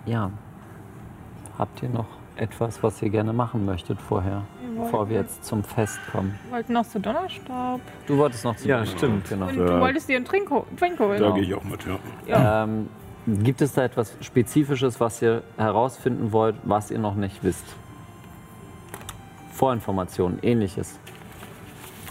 ja, 0.05 0.29
habt 1.57 1.81
ihr 1.81 1.87
noch 1.87 2.07
etwas, 2.35 2.83
was 2.83 3.01
ihr 3.01 3.09
gerne 3.09 3.31
machen 3.31 3.65
möchtet 3.65 4.01
vorher, 4.01 4.41
bevor 4.77 5.07
wir 5.07 5.21
jetzt 5.21 5.45
zum 5.45 5.63
Fest 5.63 5.99
kommen? 6.11 6.37
Wir 6.47 6.57
wollten 6.57 6.73
noch 6.73 6.85
zu 6.85 6.99
Donnerstab. 6.99 7.79
Du 8.07 8.17
wolltest 8.17 8.43
noch 8.43 8.57
zu 8.57 8.67
Ja, 8.67 8.85
stimmt. 8.85 9.29
Genau. 9.29 9.47
Und 9.47 9.55
du 9.55 9.79
wolltest 9.79 10.09
dir 10.09 10.17
einen 10.17 10.25
Trink, 10.25 10.49
ho 10.49 10.65
Drink 10.77 10.99
holen. 10.99 11.21
Da 11.21 11.31
gehe 11.31 11.43
ich 11.43 11.53
auch 11.53 11.63
mit, 11.63 11.79
ja. 11.85 11.99
Ja. 12.27 12.63
Ähm, 12.65 12.89
gibt 13.25 13.61
es 13.61 13.71
da 13.71 13.85
etwas 13.85 14.17
Spezifisches, 14.19 14.99
was 14.99 15.21
ihr 15.21 15.43
herausfinden 15.55 16.33
wollt, 16.33 16.55
was 16.63 16.91
ihr 16.91 16.99
noch 16.99 17.15
nicht 17.15 17.41
wisst? 17.41 17.63
Vorinformationen, 19.53 20.39
ähnliches. 20.41 20.99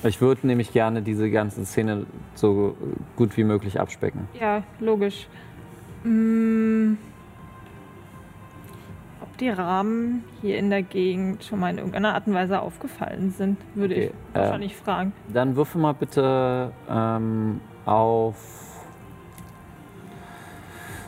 Ich 0.04 0.20
würde 0.20 0.46
nämlich 0.46 0.72
gerne 0.72 1.02
diese 1.02 1.30
ganze 1.30 1.64
Szene 1.64 2.06
so 2.34 2.76
gut 3.16 3.36
wie 3.36 3.44
möglich 3.44 3.78
abspecken. 3.80 4.28
Ja, 4.38 4.62
logisch. 4.80 5.28
Mm. 6.04 6.94
Ob 9.22 9.36
die 9.38 9.48
Rahmen 9.50 10.24
hier 10.40 10.58
in 10.58 10.70
der 10.70 10.82
Gegend 10.82 11.44
schon 11.44 11.60
mal 11.60 11.70
in 11.70 11.78
irgendeiner 11.78 12.14
Art 12.14 12.26
und 12.26 12.34
Weise 12.34 12.60
aufgefallen 12.60 13.30
sind, 13.30 13.58
würde 13.74 13.94
Okay, 13.94 14.04
ich 14.06 14.36
äh, 14.36 14.38
wahrscheinlich 14.40 14.76
fragen. 14.76 15.12
Dann 15.32 15.54
würfel 15.54 15.80
mal 15.80 15.94
bitte 15.94 16.72
ähm, 16.90 17.60
auf, 17.86 18.34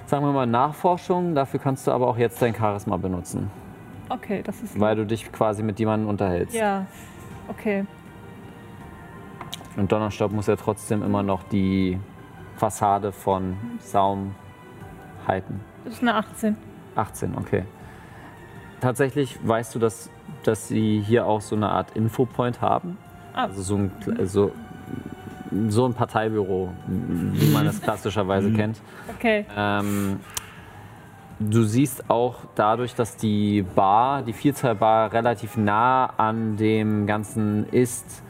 sagen 0.06 0.24
wir 0.24 0.32
mal, 0.32 0.46
Nachforschung. 0.46 1.34
Dafür 1.34 1.58
kannst 1.58 1.86
du 1.88 1.90
aber 1.90 2.06
auch 2.06 2.16
jetzt 2.16 2.40
dein 2.40 2.54
Charisma 2.54 2.96
benutzen, 2.96 3.50
Okay, 4.08 4.42
das 4.44 4.62
ist. 4.62 4.78
weil 4.78 4.94
du 4.94 5.04
dich 5.04 5.32
quasi 5.32 5.64
mit 5.64 5.80
jemandem 5.80 6.08
unterhältst. 6.08 6.54
Ja. 6.54 6.86
Okay. 7.48 7.84
Und 9.76 9.90
Donnerstaub 9.90 10.32
muss 10.32 10.46
ja 10.46 10.56
trotzdem 10.56 11.02
immer 11.02 11.22
noch 11.22 11.42
die 11.44 11.98
Fassade 12.56 13.12
von 13.12 13.56
Saum 13.78 14.34
halten. 15.26 15.60
Das 15.84 15.94
ist 15.94 16.02
eine 16.02 16.14
18. 16.14 16.56
18, 16.94 17.34
okay. 17.36 17.64
Tatsächlich 18.80 19.38
weißt 19.42 19.74
du, 19.74 19.78
dass, 19.78 20.10
dass 20.44 20.68
sie 20.68 21.00
hier 21.00 21.26
auch 21.26 21.40
so 21.40 21.56
eine 21.56 21.70
Art 21.70 21.96
Infopoint 21.96 22.60
haben. 22.60 22.98
Ah. 23.32 23.44
Also 23.44 23.62
so 23.62 23.76
ein, 23.76 23.90
so, 24.24 24.52
so 25.68 25.86
ein 25.86 25.94
Parteibüro, 25.94 26.70
wie 26.86 27.52
man 27.52 27.66
es 27.66 27.80
klassischerweise 27.82 28.52
kennt. 28.52 28.80
Okay. 29.16 29.46
Ähm, 29.56 30.20
du 31.40 31.64
siehst 31.64 32.08
auch 32.10 32.36
dadurch, 32.54 32.94
dass 32.94 33.16
die 33.16 33.62
Bar, 33.62 34.22
die 34.22 34.32
Vielzahlbar, 34.32 35.12
relativ 35.12 35.56
nah 35.56 36.06
an 36.16 36.56
dem 36.56 37.06
Ganzen 37.06 37.68
ist, 37.70 38.23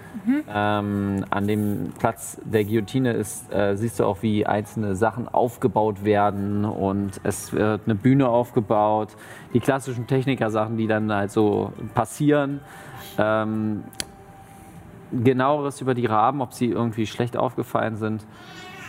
ähm, 0.48 1.24
an 1.30 1.46
dem 1.46 1.92
Platz 1.98 2.40
der 2.44 2.64
Guillotine 2.64 3.12
ist, 3.12 3.52
äh, 3.52 3.76
siehst 3.76 4.00
du 4.00 4.04
auch, 4.04 4.22
wie 4.22 4.46
einzelne 4.46 4.94
Sachen 4.94 5.28
aufgebaut 5.28 6.04
werden 6.04 6.64
und 6.64 7.20
es 7.24 7.52
wird 7.52 7.82
eine 7.84 7.94
Bühne 7.94 8.28
aufgebaut. 8.28 9.16
Die 9.52 9.60
klassischen 9.60 10.06
Techniker-Sachen, 10.06 10.76
die 10.76 10.86
dann 10.86 11.12
halt 11.12 11.30
so 11.30 11.72
passieren. 11.94 12.60
Ähm, 13.18 13.84
genaueres 15.12 15.80
über 15.80 15.94
die 15.94 16.06
Raben, 16.06 16.40
ob 16.40 16.52
sie 16.52 16.68
irgendwie 16.68 17.06
schlecht 17.06 17.36
aufgefallen 17.36 17.96
sind, 17.96 18.26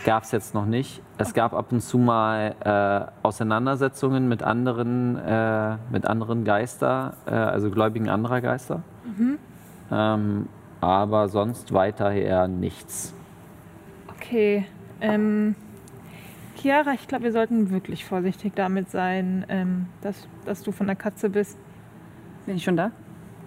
gab 0.04 0.22
es 0.22 0.32
jetzt 0.32 0.54
noch 0.54 0.66
nicht. 0.66 1.02
Es 1.18 1.34
gab 1.34 1.52
ab 1.52 1.72
und 1.72 1.80
zu 1.80 1.98
mal 1.98 2.54
äh, 2.60 3.26
Auseinandersetzungen 3.26 4.28
mit 4.28 4.42
anderen, 4.42 5.16
äh, 5.16 5.76
mit 5.90 6.06
anderen 6.06 6.44
Geister, 6.44 7.14
äh, 7.26 7.30
also 7.30 7.70
Gläubigen 7.70 8.08
anderer 8.08 8.40
Geister. 8.40 8.82
Ähm, 9.90 10.48
aber 10.80 11.28
sonst 11.28 11.72
weiterher 11.72 12.48
nichts. 12.48 13.14
Okay. 14.16 14.66
Ähm, 15.00 15.54
Chiara, 16.56 16.92
ich 16.94 17.06
glaube, 17.06 17.24
wir 17.24 17.32
sollten 17.32 17.70
wirklich 17.70 18.04
vorsichtig 18.04 18.54
damit 18.54 18.90
sein, 18.90 19.44
ähm, 19.48 19.86
dass, 20.00 20.26
dass 20.44 20.62
du 20.62 20.72
von 20.72 20.86
der 20.86 20.96
Katze 20.96 21.30
bist. 21.30 21.58
Bin 22.46 22.56
ich 22.56 22.64
schon 22.64 22.76
da? 22.76 22.90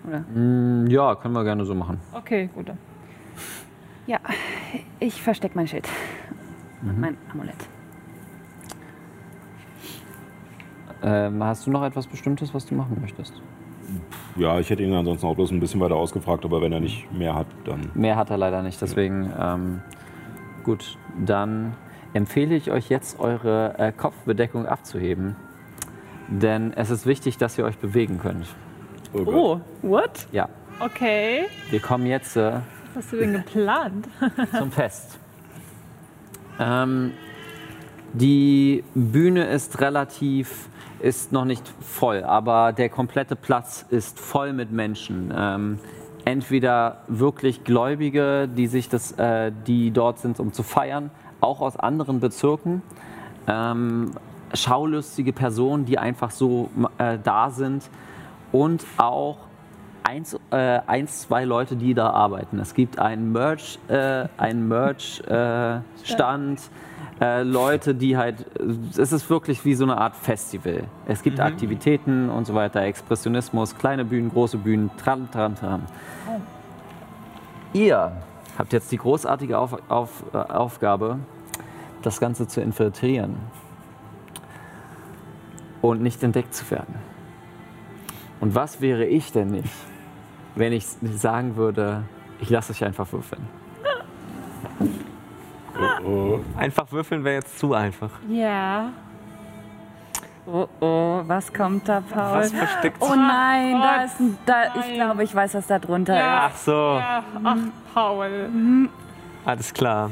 Oder? 0.08 0.20
Mm, 0.20 0.88
ja, 0.88 1.16
können 1.16 1.34
wir 1.34 1.44
gerne 1.44 1.66
so 1.66 1.76
machen. 1.76 2.00
Okay, 2.14 2.50
gut. 2.54 2.72
Ja, 4.08 4.20
ich 5.00 5.22
verstecke 5.22 5.56
mein 5.56 5.68
Schild. 5.68 5.88
Und 6.82 7.00
Mein 7.00 7.18
Amulett. 7.32 7.56
Ähm, 11.02 11.44
hast 11.44 11.66
du 11.66 11.72
noch 11.72 11.84
etwas 11.84 12.08
Bestimmtes, 12.08 12.54
was 12.54 12.66
du 12.66 12.76
machen 12.76 12.98
möchtest? 13.02 13.42
Ja, 14.36 14.60
ich 14.60 14.70
hätte 14.70 14.84
ihn 14.84 14.94
ansonsten 14.94 15.26
auch 15.28 15.36
bloß 15.36 15.52
ein 15.52 15.60
bisschen 15.60 15.80
weiter 15.82 15.96
ausgefragt, 15.96 16.46
aber 16.46 16.62
wenn 16.62 16.72
er 16.72 16.80
nicht 16.80 17.12
mehr 17.12 17.36
hat, 17.36 17.48
dann. 17.66 17.90
Mehr 17.94 18.16
hat 18.16 18.30
er 18.30 18.38
leider 18.38 18.62
nicht, 18.62 18.82
deswegen 18.82 19.32
ähm, 19.40 19.82
gut, 20.64 20.98
dann 21.26 21.76
empfehle 22.14 22.56
ich 22.56 22.72
euch 22.72 22.90
jetzt 22.90 23.20
eure 23.20 23.78
äh, 23.78 23.92
Kopfbedeckung 23.92 24.66
abzuheben. 24.66 25.36
Denn 26.28 26.74
es 26.74 26.90
ist 26.92 27.06
wichtig, 27.06 27.38
dass 27.38 27.58
ihr 27.58 27.66
euch 27.66 27.78
bewegen 27.78 28.20
könnt. 28.20 28.46
Oh. 29.14 29.24
Oh, 29.26 29.62
what? 29.82 30.28
Ja, 30.32 30.48
Okay. 30.80 31.46
wir 31.72 31.80
kommen 31.80 32.06
jetzt 32.06 32.38
äh, 32.38 32.54
Was 32.94 33.04
hast 33.04 33.12
du 33.14 33.18
denn 33.18 33.34
geplant? 33.34 34.08
zum 34.58 34.72
Fest. 34.72 35.20
Ähm, 36.60 37.12
die 38.14 38.84
Bühne 38.96 39.46
ist 39.48 39.82
relativ, 39.82 40.69
ist 41.00 41.32
noch 41.32 41.46
nicht 41.46 41.64
voll, 41.82 42.24
aber 42.24 42.74
der 42.74 42.90
komplette 42.90 43.36
Platz 43.36 43.86
ist 43.90 44.20
voll 44.20 44.54
mit 44.54 44.72
Menschen. 44.72 45.34
Ähm, 45.36 45.80
entweder 46.26 47.04
wirklich 47.08 47.64
Gläubige, 47.64 48.48
die 48.48 48.68
sich 48.68 48.90
das, 48.90 49.14
äh, 49.14 49.52
die 49.68 49.92
dort 49.92 50.20
sind, 50.20 50.40
um 50.40 50.54
zu 50.54 50.64
feiern, 50.64 51.12
auch 51.42 51.62
aus 51.62 51.78
anderen 51.78 52.20
Bezirken. 52.20 52.82
Ähm, 53.48 54.12
schaulustige 54.54 55.34
Personen, 55.34 55.86
die 55.86 55.98
einfach 55.98 56.32
so 56.32 56.70
äh, 56.98 57.18
da 57.24 57.50
sind 57.50 57.90
und 58.52 58.86
auch 58.98 59.38
eins, 60.04 60.38
äh, 60.52 60.80
eins, 60.88 61.22
zwei 61.22 61.46
Leute, 61.46 61.76
die 61.76 61.94
da 61.94 62.10
arbeiten. 62.10 62.60
Es 62.60 62.74
gibt 62.74 63.00
einen 63.00 63.32
Merch, 63.32 63.80
äh, 63.88 64.28
einen 64.38 64.68
Merch 64.68 65.22
äh, 67.22 67.44
Leute, 67.44 67.96
die 67.96 68.18
halt, 68.18 68.46
es 68.98 69.12
ist 69.12 69.30
wirklich 69.30 69.66
wie 69.66 69.76
so 69.76 69.84
eine 69.84 69.98
Art 69.98 70.16
Festival. 70.16 70.84
Es 71.06 71.22
gibt 71.22 71.40
Aktivitäten 71.40 72.30
und 72.30 72.46
so 72.46 72.54
weiter, 72.54 72.82
Expressionismus, 72.82 73.78
kleine 73.78 74.06
Bühnen, 74.06 74.30
große 74.30 74.58
Bühnen, 74.58 74.90
tram, 74.98 75.30
tram, 75.30 75.56
tram. 75.56 75.84
Ihr 77.74 78.14
habt 78.58 78.74
jetzt 78.74 78.92
die 78.92 78.98
großartige 78.98 79.58
auf, 79.58 79.78
auf, 79.90 80.24
äh, 80.34 80.38
Aufgabe, 80.38 81.20
das 82.02 82.20
Ganze 82.20 82.48
zu 82.48 82.62
infiltrieren 82.62 83.36
und 85.82 86.02
nicht 86.02 86.24
entdeckt 86.24 86.54
zu 86.54 86.70
werden. 86.72 86.96
Und 88.40 88.56
was 88.56 88.80
wäre 88.80 89.06
ich 89.06 89.32
denn 89.32 89.50
nicht, 89.50 89.74
wenn 90.56 90.72
ich 90.72 90.86
sagen 90.86 91.58
würde, 91.58 92.04
ich 92.40 92.50
lasse 92.50 92.72
euch 92.72 92.86
einfach 92.86 93.12
würfeln? 93.12 93.46
Einfach 96.58 96.92
würfeln 96.92 97.24
wäre 97.24 97.36
jetzt 97.36 97.60
zu 97.60 97.74
einfach. 97.74 98.12
Ja. 98.30 98.92
Oh 100.46 100.68
oh, 100.80 101.22
was 101.28 101.54
kommt 101.54 101.88
da, 101.88 102.02
Paul? 102.02 102.40
Was 102.40 102.52
versteckt 102.52 102.98
Oh 103.02 103.14
nein, 103.14 103.74
da 103.74 104.04
ist 104.04 104.20
ein, 104.20 104.38
da, 104.48 104.64
ich 104.80 104.94
glaube, 104.96 105.24
ich 105.24 105.36
weiß, 105.36 105.54
was 105.54 105.68
da 105.68 105.78
drunter 105.78 106.16
Ja. 106.16 106.50
Ach 106.52 106.56
so, 106.56 106.72
Ja, 106.72 107.24
ach, 107.44 107.58
Paul. 107.94 108.50
alles 109.46 109.74
klar. 109.74 110.10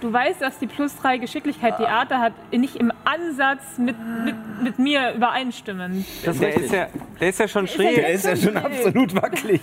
Du 0.00 0.12
weißt, 0.12 0.40
dass 0.40 0.58
die 0.58 0.66
plus 0.66 0.96
3 0.96 1.18
Geschicklichkeit 1.18 1.76
Theater 1.76 2.20
hat 2.20 2.32
nicht 2.52 2.76
im 2.76 2.90
Ansatz 3.04 3.76
mit, 3.78 3.96
mit, 4.24 4.34
mit 4.62 4.78
mir 4.78 5.12
übereinstimmen. 5.14 6.04
Der 6.24 6.56
ist, 6.56 6.72
ja, 6.72 6.86
der 7.20 7.28
ist 7.28 7.38
ja 7.38 7.46
schon 7.48 7.66
schräg. 7.66 7.96
Der 7.96 8.08
ist 8.10 8.24
ja 8.24 8.34
schon 8.36 8.56
absolut 8.56 9.14
wackelig. 9.14 9.60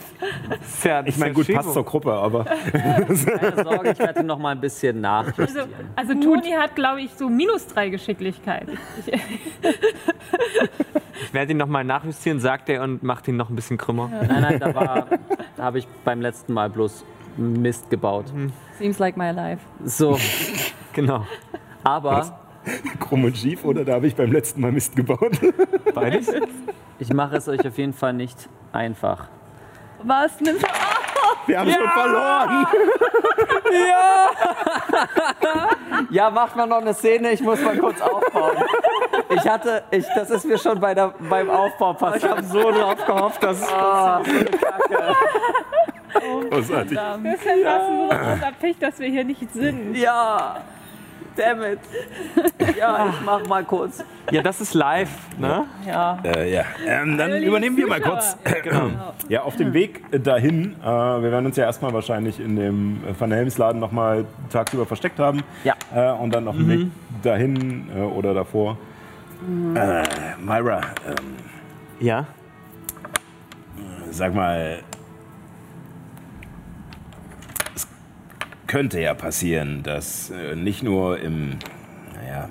Ist 0.62 0.86
ja, 0.86 1.02
Ich 1.06 1.18
meine, 1.18 1.34
gut, 1.34 1.52
passt 1.52 1.74
zur 1.74 1.84
Gruppe, 1.84 2.14
aber. 2.14 2.46
Keine 2.46 3.16
Sorge, 3.64 3.92
ich 3.92 4.00
werde 4.00 4.24
noch 4.24 4.38
mal 4.38 4.52
ein 4.52 4.62
bisschen 4.62 5.04
Also, 5.04 5.32
nachjustieren. 5.32 5.70
also 5.96 6.14
Toni 6.14 6.52
hat, 6.52 6.76
glaube 6.76 7.02
ich, 7.02 7.12
so 7.16 7.30
minus 7.30 7.66
3 7.68 7.90
Geschicklichkeit. 7.90 8.68
Ich, 9.06 9.14
Ich 11.24 11.34
werde 11.34 11.52
ihn 11.52 11.58
nochmal 11.58 11.84
nachjustieren, 11.84 12.40
sagt 12.40 12.70
er 12.70 12.84
und 12.84 13.04
macht 13.04 13.28
ihn 13.28 13.36
noch 13.38 13.50
ein 13.50 13.56
bisschen 13.56 13.78
krümmer. 13.78 14.10
Nein, 14.28 14.42
nein, 14.42 14.60
da, 14.60 14.74
war- 14.76 15.08
da 15.58 15.64
habe 15.64 15.80
ich 15.80 15.88
beim 16.06 16.22
letzten 16.22 16.54
Mal 16.54 16.70
bloß 16.70 17.04
Mist 17.38 17.90
gebaut. 17.90 18.26
Seems 18.78 19.00
like 19.00 19.16
my 19.18 19.32
life. 19.32 19.62
So, 19.86 20.18
Genau. 20.94 21.26
aber 21.84 22.40
Krumm 23.00 23.24
und 23.24 23.38
schief, 23.38 23.64
oder? 23.64 23.86
Da 23.86 23.94
habe 23.94 24.08
ich 24.08 24.16
beim 24.16 24.32
letzten 24.32 24.62
Mal 24.62 24.72
Mist 24.72 24.96
gebaut. 24.96 25.40
Beides? 25.94 26.32
ich 27.00 27.14
mache 27.14 27.38
es 27.38 27.48
euch 27.48 27.66
auf 27.66 27.78
jeden 27.78 27.94
Fall 27.94 28.14
nicht 28.14 28.50
einfach. 28.74 29.30
Was? 30.04 30.40
Nimmst 30.42 30.64
du 30.64 30.68
Wir 31.46 31.60
haben 31.60 31.72
schon 31.72 31.90
verloren. 31.90 32.68
Ja, 36.10 36.30
macht 36.30 36.56
mal 36.56 36.68
noch 36.68 36.82
eine 36.82 36.94
Szene, 36.94 37.32
ich 37.32 37.42
muss 37.42 37.62
mal 37.62 37.78
kurz 37.78 38.02
aufbauen. 38.02 38.58
Ich 39.30 39.48
hatte, 39.48 39.84
ich, 39.92 40.06
das 40.16 40.30
ist 40.30 40.46
mir 40.46 40.58
schon 40.58 40.80
bei 40.80 40.94
der, 40.94 41.14
beim 41.30 41.50
Aufbau 41.50 41.94
passiert. 41.94 42.24
Ich 42.24 42.30
habe 42.30 42.44
so 42.44 42.72
drauf 42.72 43.06
gehofft, 43.06 43.44
dass 43.44 43.62
es 43.62 43.68
oh, 43.68 44.24
so 44.24 44.32
eine 44.32 44.46
Kacke. 44.46 45.16
Großartig. 46.50 47.00
Deshalb 47.24 47.66
hast 47.66 47.90
du 47.90 47.98
so 47.98 48.08
großer 48.08 48.52
Pech, 48.60 48.80
dass 48.80 49.00
wir 49.00 49.10
hier 49.10 49.24
nicht 49.24 49.52
sind. 49.54 49.96
Ja, 49.96 50.58
damn 51.38 51.62
it. 51.64 51.80
Ja, 52.78 53.10
ich 53.10 53.22
mach 53.26 53.48
mal 53.48 53.64
kurz. 53.64 54.04
Ja, 54.32 54.42
das 54.42 54.60
ist 54.62 54.74
live, 54.74 55.10
ne? 55.38 55.66
Ja. 55.88 56.20
Äh, 56.24 56.54
ja, 56.54 56.64
ähm, 56.86 57.18
dann 57.18 57.32
liebe 57.32 57.46
übernehmen 57.46 57.78
wir 57.78 57.88
mal 57.88 58.02
kurz. 58.02 58.36
Ja, 59.30 59.44
auf 59.44 59.56
dem 59.56 59.74
Weg 59.74 60.04
dahin, 60.24 60.76
äh, 60.82 60.86
wir 60.86 61.32
werden 61.32 61.46
uns 61.46 61.56
ja 61.58 61.66
erstmal 61.66 61.94
wahrscheinlich 61.94 62.40
in 62.40 62.56
dem 62.56 63.04
äh, 63.08 63.20
Van 63.20 63.32
Helmsladen 63.32 63.80
nochmal 63.80 64.26
tagsüber 64.50 64.86
versteckt 64.86 65.20
haben. 65.20 65.44
Ja. 65.64 65.76
Äh, 65.96 66.12
und 66.14 66.34
dann 66.36 66.48
auf 66.48 66.56
dem 66.56 66.68
Weg 66.70 66.88
dahin 67.24 67.90
äh, 67.96 68.02
oder 68.02 68.34
davor. 68.34 68.78
Äh, 69.76 70.04
Myra, 70.40 70.82
ähm, 71.08 71.36
Ja. 72.00 72.26
sag 74.12 74.34
mal, 74.34 74.80
könnte 78.68 79.02
ja 79.02 79.14
passieren, 79.14 79.82
dass 79.84 80.30
äh, 80.30 80.56
nicht 80.56 80.84
nur 80.84 81.20
im 81.20 81.58
naja, 82.14 82.50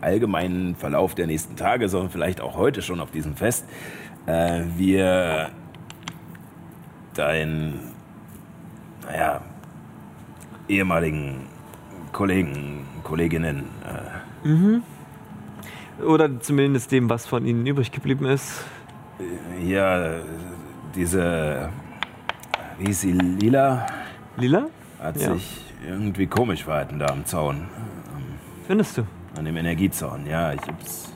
allgemeinen 0.00 0.74
Verlauf 0.74 1.14
der 1.14 1.26
nächsten 1.26 1.56
Tage, 1.56 1.88
sondern 1.88 2.10
vielleicht 2.10 2.40
auch 2.40 2.56
heute 2.56 2.82
schon 2.82 3.00
auf 3.00 3.10
diesem 3.10 3.36
Fest, 3.36 3.66
äh, 4.26 4.62
wir 4.76 5.50
deinen, 7.14 7.78
naja, 9.06 9.42
ehemaligen 10.68 11.46
Kollegen, 12.12 12.86
Kolleginnen. 13.02 13.64
Äh, 14.44 14.48
Oder 16.02 16.40
zumindest 16.40 16.90
dem, 16.92 17.10
was 17.10 17.26
von 17.26 17.46
ihnen 17.46 17.66
übrig 17.66 17.92
geblieben 17.92 18.24
ist. 18.24 18.64
ja, 19.64 20.20
diese, 20.94 21.68
wie 22.78 22.86
hieß 22.86 23.00
sie, 23.02 23.12
Lila, 23.12 23.86
Lila? 24.36 24.68
Hat 25.02 25.20
Ja. 25.20 25.34
sich 25.34 25.60
irgendwie 25.86 26.26
komisch 26.26 26.64
verhalten 26.64 26.98
da 26.98 27.06
am 27.06 27.24
Zaun, 27.26 27.62
Findest 28.66 28.98
du? 28.98 29.02
an 29.36 29.44
dem 29.44 29.56
Energiezaun. 29.56 30.26
Ja, 30.26 30.52
ich 30.52 30.60
hab's, 30.62 31.12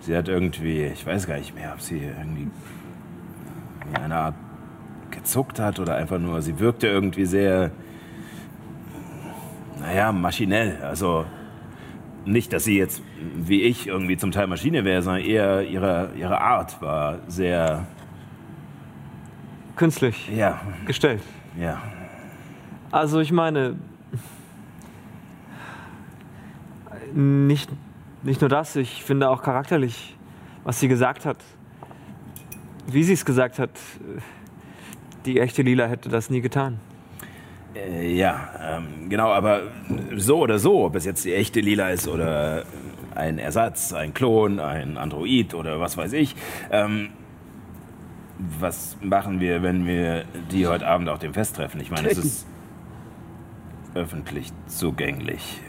sie 0.00 0.16
hat 0.16 0.28
irgendwie, 0.28 0.84
ich 0.84 1.06
weiß 1.06 1.26
gar 1.26 1.38
nicht 1.38 1.54
mehr, 1.54 1.72
ob 1.72 1.80
sie 1.80 1.98
irgendwie 1.98 2.48
wie 3.90 3.96
eine 3.96 4.14
Art 4.16 4.34
gezuckt 5.10 5.58
hat 5.58 5.78
oder 5.80 5.94
einfach 5.96 6.18
nur, 6.18 6.42
sie 6.42 6.58
wirkte 6.58 6.86
irgendwie 6.88 7.24
sehr, 7.24 7.70
naja, 9.80 10.12
maschinell. 10.12 10.82
Also 10.82 11.24
nicht, 12.24 12.52
dass 12.52 12.64
sie 12.64 12.76
jetzt 12.76 13.02
wie 13.36 13.62
ich 13.62 13.86
irgendwie 13.86 14.16
zum 14.16 14.30
Teil 14.30 14.46
Maschine 14.46 14.84
wäre, 14.84 15.00
sondern 15.02 15.24
eher 15.24 15.62
ihre, 15.62 16.10
ihre 16.18 16.40
Art 16.40 16.80
war 16.82 17.18
sehr, 17.28 17.86
Künstlich 19.76 20.28
ja, 20.34 20.60
gestellt. 20.86 21.22
ja. 21.58 21.78
Also 22.90 23.20
ich 23.20 23.32
meine, 23.32 23.76
nicht, 27.14 27.70
nicht 28.22 28.40
nur 28.40 28.50
das, 28.50 28.76
ich 28.76 29.02
finde 29.02 29.28
auch 29.30 29.42
charakterlich, 29.42 30.16
was 30.64 30.80
sie 30.80 30.88
gesagt 30.88 31.24
hat, 31.24 31.38
wie 32.86 33.02
sie 33.02 33.14
es 33.14 33.24
gesagt 33.24 33.58
hat, 33.58 33.70
die 35.24 35.40
echte 35.40 35.62
Lila 35.62 35.86
hätte 35.86 36.08
das 36.08 36.30
nie 36.30 36.40
getan. 36.40 36.78
Äh, 37.74 38.14
ja, 38.14 38.48
ähm, 38.78 39.08
genau, 39.08 39.30
aber 39.32 39.62
so 40.16 40.38
oder 40.38 40.58
so, 40.58 40.84
ob 40.84 40.94
es 40.94 41.04
jetzt 41.04 41.24
die 41.24 41.34
echte 41.34 41.60
Lila 41.60 41.90
ist 41.90 42.06
oder 42.08 42.64
ein 43.14 43.38
Ersatz, 43.38 43.92
ein 43.92 44.14
Klon, 44.14 44.60
ein 44.60 44.98
Android 44.98 45.54
oder 45.54 45.80
was 45.80 45.96
weiß 45.96 46.12
ich. 46.12 46.36
Ähm, 46.70 47.08
was 48.60 48.98
machen 49.00 49.40
wir, 49.40 49.62
wenn 49.62 49.86
wir 49.86 50.24
die 50.52 50.66
heute 50.66 50.86
Abend 50.86 51.08
auf 51.08 51.18
dem 51.18 51.32
Fest 51.32 51.56
treffen? 51.56 51.80
Ich 51.80 51.90
meine, 51.90 52.08
es 52.08 52.18
ist 52.18 52.46
öffentlich 53.96 54.52
zugänglich. 54.66 55.60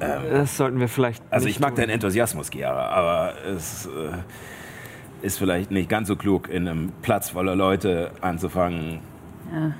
Das 0.00 0.56
sollten 0.56 0.78
wir 0.78 0.88
vielleicht. 0.88 1.22
Also 1.30 1.46
nicht 1.46 1.56
ich 1.56 1.60
mag 1.60 1.70
tun. 1.70 1.78
deinen 1.80 1.90
Enthusiasmus, 1.90 2.50
Chiara, 2.50 2.88
aber 2.90 3.32
es 3.46 3.86
äh, 3.86 5.26
ist 5.26 5.38
vielleicht 5.38 5.72
nicht 5.72 5.88
ganz 5.88 6.06
so 6.06 6.14
klug, 6.14 6.48
in 6.48 6.68
einem 6.68 6.92
Platz 7.02 7.30
voller 7.30 7.56
Leute 7.56 8.12
anzufangen, 8.20 9.00
Ja. 9.52 9.72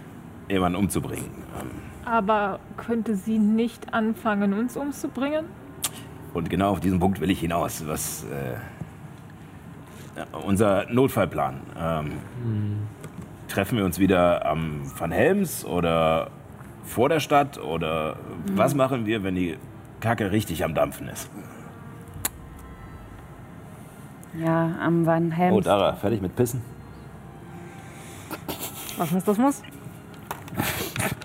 jemanden 0.48 0.76
umzubringen. 0.76 1.30
Ähm, 1.60 1.70
Aber 2.04 2.58
könnte 2.76 3.14
sie 3.14 3.38
nicht 3.38 3.94
anfangen, 3.94 4.54
uns 4.54 4.76
umzubringen? 4.76 5.44
Und 6.34 6.50
genau 6.50 6.70
auf 6.72 6.80
diesen 6.80 6.98
Punkt 6.98 7.20
will 7.20 7.30
ich 7.30 7.38
hinaus. 7.40 7.84
Was 7.86 8.24
äh, 8.24 8.56
unser 10.44 10.86
Notfallplan? 10.90 11.60
Ähm, 11.78 12.12
Treffen 13.48 13.78
wir 13.78 13.84
uns 13.84 13.98
wieder 13.98 14.44
am 14.44 14.80
Van 14.98 15.10
Helms 15.12 15.64
oder 15.64 16.30
vor 16.88 17.08
der 17.08 17.20
Stadt 17.20 17.58
oder 17.58 18.16
was 18.54 18.74
machen 18.74 19.06
wir, 19.06 19.22
wenn 19.22 19.34
die 19.34 19.56
Kacke 20.00 20.30
richtig 20.32 20.64
am 20.64 20.74
Dampfen 20.74 21.08
ist? 21.08 21.30
Ja, 24.38 24.76
am 24.80 25.04
Van 25.06 25.30
Helms. 25.30 25.56
Oh, 25.56 25.60
Dara, 25.60 25.94
fertig 25.94 26.20
mit 26.20 26.34
Pissen? 26.36 26.62
Was 28.96 29.10
muss, 29.10 29.24
das 29.24 29.38
muss? 29.38 29.62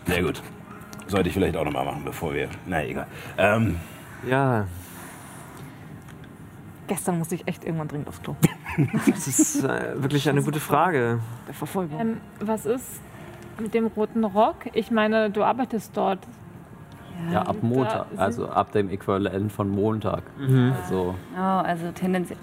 Sehr 0.06 0.24
gut. 0.24 0.42
Sollte 1.08 1.30
ich 1.30 1.34
vielleicht 1.34 1.56
auch 1.58 1.66
nochmal 1.66 1.86
machen, 1.86 2.04
bevor 2.06 2.34
wir. 2.34 2.50
Na 2.66 2.84
egal. 2.84 3.08
Ähm, 3.38 3.80
Ja, 4.28 4.66
Gestern 6.88 7.18
musste 7.18 7.36
ich 7.36 7.48
echt 7.48 7.64
irgendwann 7.64 7.88
dringend 7.88 8.10
aufs 8.10 8.22
Klo. 8.22 8.36
das 9.08 9.28
ist 9.28 9.64
äh, 9.64 10.02
wirklich 10.02 10.28
eine 10.28 10.44
gute 10.44 10.60
Frage. 10.60 11.20
Der 11.48 11.54
Verfolgung. 11.54 12.00
Ähm, 12.00 12.18
was 12.40 12.66
ist 12.66 13.02
mit 13.60 13.74
dem 13.74 13.88
roten 13.88 14.24
Rock? 14.24 14.68
Ich 14.74 14.92
meine, 14.92 15.30
du 15.30 15.44
arbeitest 15.44 15.96
dort. 15.98 16.20
Ja, 17.32 17.44
ab 17.44 17.58
Montag, 17.62 18.08
also 18.18 18.50
ab 18.50 18.72
dem 18.72 18.90
Äquivalent 18.90 19.52
von 19.52 19.70
Montag. 19.70 20.24
Also 20.84 21.16
Oh, 21.38 21.40
also 21.40 21.92
tendenziell. 21.92 22.38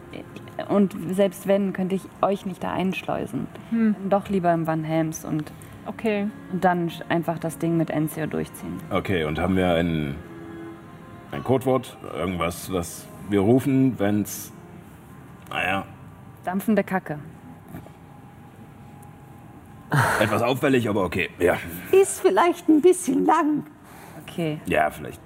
Und 0.68 0.94
selbst 1.10 1.46
wenn, 1.48 1.72
könnte 1.72 1.96
ich 1.96 2.02
euch 2.22 2.46
nicht 2.46 2.62
da 2.62 2.72
einschleusen. 2.72 3.46
Dann 3.72 3.96
Doch 4.08 4.28
lieber 4.28 4.52
im 4.54 4.66
Van 4.66 4.84
Helms 4.84 5.24
und, 5.24 5.52
Okay. 5.86 6.28
und 6.52 6.64
dann 6.64 6.90
einfach 7.08 7.38
das 7.38 7.58
Ding 7.58 7.76
mit 7.76 7.90
Enzio 7.90 8.26
durchziehen. 8.26 8.78
okay, 8.90 9.24
und 9.24 9.38
haben 9.40 9.56
wir 9.56 9.74
ein, 9.74 10.14
ein 11.32 11.42
Codewort? 11.42 11.96
Irgendwas, 12.16 12.72
was 12.72 13.08
wir 13.28 13.40
rufen, 13.40 13.98
wenn's. 13.98 14.52
Naja, 15.50 15.84
Dampfende 16.44 16.84
Kacke. 16.84 17.18
Etwas 20.20 20.42
auffällig, 20.42 20.88
aber 20.88 21.04
okay. 21.04 21.30
Ja, 21.38 21.56
Ist 21.92 22.20
vielleicht 22.20 22.68
ein 22.68 22.80
bisschen 22.80 23.24
lang. 23.26 23.64
Okay. 24.26 24.60
ja 24.66 24.90
vielleicht. 24.90 25.20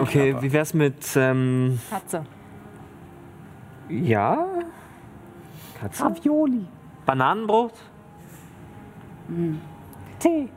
Okay, 0.00 0.34
wie 0.40 0.52
wär's 0.52 0.74
mit. 0.74 0.96
Ähm, 1.16 1.78
Katze. 1.90 2.24
ja? 3.88 4.46
Katze? 5.78 6.04
Ravioli. 6.04 6.64
Bananenbrot? 7.06 7.72
Tee. 10.18 10.48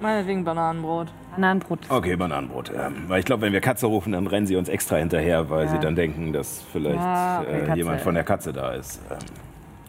Meinetwegen 0.00 0.44
Bananenbrot. 0.44 1.08
Bananenbrot. 1.34 1.78
Okay, 1.88 2.16
Bananenbrot. 2.16 2.70
Ähm, 2.74 3.04
weil 3.08 3.20
ich 3.20 3.24
glaube, 3.24 3.42
wenn 3.42 3.52
wir 3.52 3.60
Katze 3.60 3.86
rufen, 3.86 4.12
dann 4.12 4.26
rennen 4.26 4.46
sie 4.46 4.56
uns 4.56 4.68
extra 4.68 4.96
hinterher, 4.96 5.48
weil 5.50 5.68
sie 5.68 5.78
dann 5.78 5.94
denken, 5.94 6.32
dass 6.32 6.62
vielleicht 6.72 6.98
Ah, 6.98 7.42
äh, 7.44 7.60
Katze. 7.66 7.76
jemand 7.78 8.00
von 8.00 8.14
der 8.14 8.24
Katze 8.24 8.52
da 8.52 8.72
ist. 8.72 9.00
Ähm, 9.10 9.18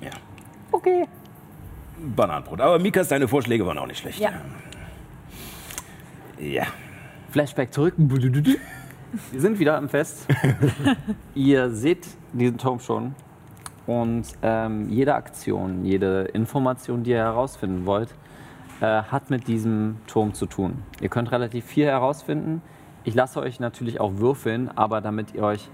ja, 0.01 0.11
Okay. 0.71 1.05
Bananenbrot. 2.15 2.61
Aber 2.61 2.79
Mikas, 2.79 3.07
deine 3.07 3.27
Vorschläge 3.27 3.65
waren 3.65 3.77
auch 3.77 3.87
nicht 3.87 3.99
schlecht. 3.99 4.19
Ja. 4.19 4.31
Ja. 6.39 6.63
Flashback 7.29 7.73
zurück. 7.73 7.95
Wir 7.97 9.41
sind 9.41 9.59
wieder 9.59 9.77
am 9.77 9.89
Fest. 9.89 10.27
Ihr 11.35 11.71
seht 11.71 12.07
diesen 12.33 12.57
Turm 12.57 12.79
schon. 12.79 13.15
Und 13.85 14.25
ähm, 14.41 14.89
jede 14.89 15.15
Aktion, 15.15 15.83
jede 15.83 16.23
Information, 16.33 17.03
die 17.03 17.11
ihr 17.11 17.17
herausfinden 17.17 17.85
wollt, 17.85 18.13
äh, 18.79 18.85
hat 18.85 19.29
mit 19.29 19.47
diesem 19.47 19.97
Turm 20.07 20.33
zu 20.33 20.45
tun. 20.45 20.83
Ihr 21.01 21.09
könnt 21.09 21.31
relativ 21.31 21.65
viel 21.65 21.85
herausfinden. 21.85 22.61
Ich 23.03 23.13
lasse 23.13 23.41
euch 23.41 23.59
natürlich 23.59 23.99
auch 23.99 24.17
würfeln, 24.17 24.69
aber 24.75 25.01
damit 25.01 25.33
ihr 25.35 25.43
euch 25.43 25.69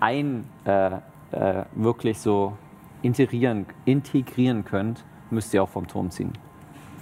ein 0.00 0.44
äh, 0.64 0.92
äh, 1.32 1.64
wirklich 1.74 2.18
so 2.18 2.56
integrieren, 3.02 3.66
integrieren 3.84 4.64
könnt, 4.64 5.04
müsst 5.30 5.52
ihr 5.54 5.62
auch 5.62 5.68
vom 5.68 5.86
Turm 5.86 6.10
ziehen. 6.10 6.32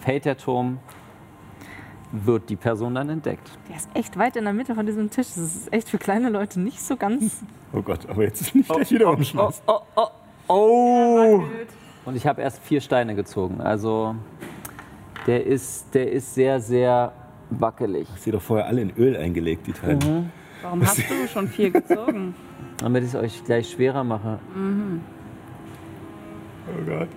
Fällt 0.00 0.24
der 0.24 0.36
Turm, 0.36 0.78
wird 2.12 2.48
die 2.48 2.56
Person 2.56 2.94
dann 2.94 3.08
entdeckt. 3.08 3.50
Der 3.68 3.76
ist 3.76 3.88
echt 3.94 4.18
weit 4.18 4.36
in 4.36 4.44
der 4.44 4.52
Mitte 4.52 4.74
von 4.74 4.86
diesem 4.86 5.10
Tisch. 5.10 5.28
Das 5.28 5.38
ist 5.38 5.72
echt 5.72 5.88
für 5.88 5.98
kleine 5.98 6.30
Leute 6.30 6.60
nicht 6.60 6.80
so 6.80 6.96
ganz. 6.96 7.42
Oh 7.70 7.82
Gott, 7.82 8.08
aber 8.08 8.22
jetzt 8.22 8.40
ist 8.40 8.54
nicht 8.54 8.66
gleich 8.66 8.90
wieder 8.90 9.10
umschmeißen. 9.10 9.62
Oh, 9.66 9.80
oh, 9.94 10.06
oh! 10.48 11.42
Und 12.06 12.16
ich 12.16 12.26
habe 12.26 12.40
erst 12.40 12.62
vier 12.62 12.80
Steine 12.80 13.14
gezogen. 13.14 13.60
Also 13.60 14.14
der 15.26 15.44
ist, 15.44 15.94
der 15.94 16.10
ist 16.10 16.34
sehr, 16.34 16.60
sehr 16.60 17.12
wackelig. 17.50 18.08
Sie 18.16 18.30
doch 18.30 18.40
vorher 18.40 18.66
alle 18.66 18.80
in 18.80 18.90
Öl 18.96 19.14
eingelegt, 19.18 19.66
die 19.66 19.74
Teile. 19.74 20.30
Warum 20.62 20.82
hast 20.82 20.96
du 20.96 21.28
schon 21.30 21.46
viel 21.46 21.70
gezogen? 21.70 22.34
Damit 22.78 23.02
ich 23.02 23.10
es 23.10 23.14
euch 23.16 23.44
gleich 23.44 23.68
schwerer 23.68 24.02
mache. 24.02 24.38
Oh 26.66 26.86
Gott. 26.86 27.08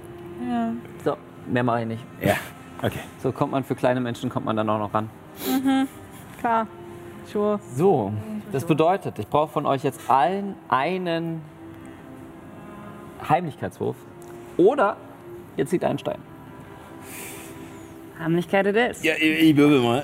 Ja. 0.50 0.74
So, 1.04 1.18
mehr 1.48 1.64
mache 1.64 1.82
ich 1.82 1.88
nicht. 1.88 2.06
Ja, 2.22 2.36
okay. 2.82 3.00
So 3.22 3.32
kommt 3.32 3.52
man 3.52 3.64
für 3.64 3.76
kleine 3.76 4.00
Menschen, 4.02 4.30
kommt 4.30 4.46
man 4.46 4.56
dann 4.56 4.70
auch 4.70 4.80
noch 4.80 4.94
ran. 4.94 5.10
Klar. 6.40 6.68
Sure. 7.26 7.60
So, 7.76 8.12
das 8.52 8.66
bedeutet, 8.66 9.20
ich 9.20 9.28
brauche 9.28 9.52
von 9.52 9.66
euch 9.66 9.84
jetzt 9.84 10.10
allen 10.10 10.56
einen 10.70 11.42
Heimlichkeitswurf. 13.28 13.96
Oder 14.58 14.98
ihr 15.56 15.66
zieht 15.66 15.84
einen 15.84 16.00
Stein. 16.00 16.20
Heimlichkeit 18.24 18.68
it 18.68 18.76
is. 18.76 19.04
Ja, 19.04 19.14
ich, 19.16 19.24
ich 19.50 19.58
wirbel 19.58 19.82
mal. 19.82 20.04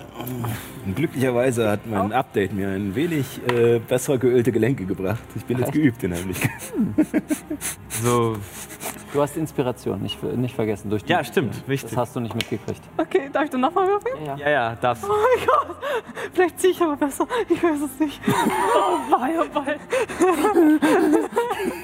Und 0.86 0.95
glücklicherweise 0.95 1.70
hat 1.70 1.86
mein 1.86 2.11
Update 2.13 2.53
mir 2.53 2.70
ein 2.70 2.95
wenig 2.95 3.39
äh, 3.51 3.80
besser 3.80 4.18
geölte 4.18 4.51
Gelenke 4.51 4.86
gebracht. 4.86 5.22
Ich 5.36 5.45
bin 5.45 5.59
jetzt 5.59 5.72
geübt 5.72 6.03
in 6.03 6.13
Heimlichkeit. 6.13 6.51
So, 7.89 8.38
Du 9.13 9.22
hast 9.22 9.38
Inspiration, 9.38 10.01
nicht, 10.01 10.22
nicht 10.22 10.53
vergessen. 10.53 10.89
Durch 10.89 11.03
die 11.03 11.13
Ja, 11.13 11.24
stimmt, 11.24 11.55
Das 11.55 11.68
wichtig. 11.68 11.95
hast 11.97 12.15
du 12.15 12.20
nicht 12.20 12.36
mitgekriegt. 12.36 12.82
Okay, 12.97 13.30
darf 13.32 13.45
ich 13.45 13.49
dann 13.49 13.61
nochmal 13.61 13.88
würfeln? 13.88 14.15
Ja, 14.26 14.36
ja, 14.38 14.49
ja, 14.49 14.76
darfst. 14.76 15.05
Oh 15.05 15.07
mein 15.07 15.47
Gott. 15.47 15.78
Vielleicht 16.34 16.59
ziehe 16.59 16.74
ich 16.74 16.82
aber 16.82 16.97
besser. 16.97 17.26
Ich 17.49 17.63
weiß 17.63 17.80
es 17.82 17.99
nicht. 17.99 18.20
Oh 18.28 19.11
wei, 19.11 19.32
oh 19.39 19.55
wei. 19.55 19.78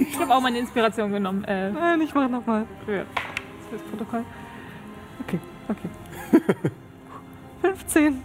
ich 0.02 0.20
habe 0.20 0.34
auch 0.36 0.42
meine 0.42 0.60
Inspiration 0.60 1.12
genommen. 1.14 1.44
Äh, 1.46 1.72
Nein, 1.72 2.02
ich 2.02 2.14
mache 2.14 2.30
nochmal. 2.30 2.66
für. 2.86 3.06
Fürs 3.70 3.82
Protokoll. 3.90 4.26
Okay, 5.26 5.40
okay. 5.70 5.90
15. 7.62 8.22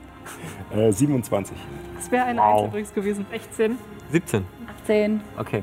Äh, 0.75 0.93
27. 0.93 1.57
Das 1.97 2.11
wäre 2.11 2.25
eine 2.25 2.41
Wow. 2.41 2.63
Eins 2.65 2.69
übrigens 2.69 2.95
gewesen. 2.95 3.27
16. 3.31 3.79
17. 4.13 4.45
18. 4.83 5.21
Okay. 5.39 5.63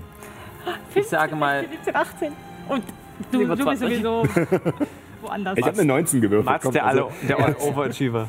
Ich 0.95 1.07
sage 1.07 1.35
mal, 1.35 1.65
17, 1.69 1.95
18. 1.95 2.31
Und 2.69 2.83
du, 3.31 3.39
du 3.39 3.47
bist 3.65 3.79
27. 3.79 3.79
sowieso 4.03 4.23
woanders. 5.21 5.57
Ich 5.57 5.65
habe 5.65 5.77
eine 5.77 5.85
19 5.85 6.21
gewürfelt. 6.21 6.61
Kommt 6.61 6.75
der, 6.75 6.85
also- 6.85 7.07
alle, 7.07 7.27
der 7.27 7.61
Overachiever. 7.61 8.27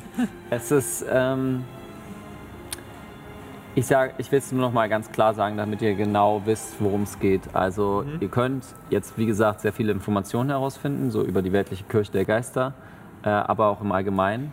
es 0.51 0.71
ist. 0.71 1.05
Ähm, 1.11 1.65
ich 3.75 3.85
sage, 3.87 4.15
ich 4.17 4.33
will 4.33 4.39
es 4.39 4.51
nur 4.53 4.63
noch 4.63 4.73
mal 4.73 4.89
ganz 4.89 5.13
klar 5.13 5.35
sagen, 5.35 5.59
damit 5.59 5.83
ihr 5.83 5.95
genau 5.95 6.41
wisst, 6.47 6.77
worum 6.81 7.03
es 7.03 7.19
geht. 7.19 7.43
Also 7.55 8.07
ihr 8.21 8.29
könnt 8.29 8.65
jetzt, 8.89 9.19
wie 9.19 9.27
gesagt, 9.27 9.61
sehr 9.61 9.73
viele 9.75 9.93
Informationen 9.93 10.49
herausfinden, 10.49 11.11
so 11.11 11.23
über 11.23 11.43
die 11.43 11.53
weltliche 11.53 11.85
Kirche 11.85 12.11
der 12.11 12.25
Geister, 12.25 12.73
äh, 13.27 13.29
aber 13.29 13.67
auch 13.67 13.81
im 13.81 13.93
Allgemeinen. 13.93 14.53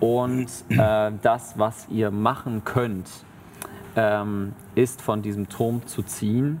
Und 0.00 0.48
äh, 0.68 1.12
das, 1.22 1.58
was 1.58 1.88
ihr 1.88 2.10
machen 2.10 2.62
könnt, 2.64 3.08
ähm, 3.96 4.52
ist 4.74 5.00
von 5.00 5.22
diesem 5.22 5.48
Turm 5.48 5.86
zu 5.86 6.02
ziehen. 6.02 6.60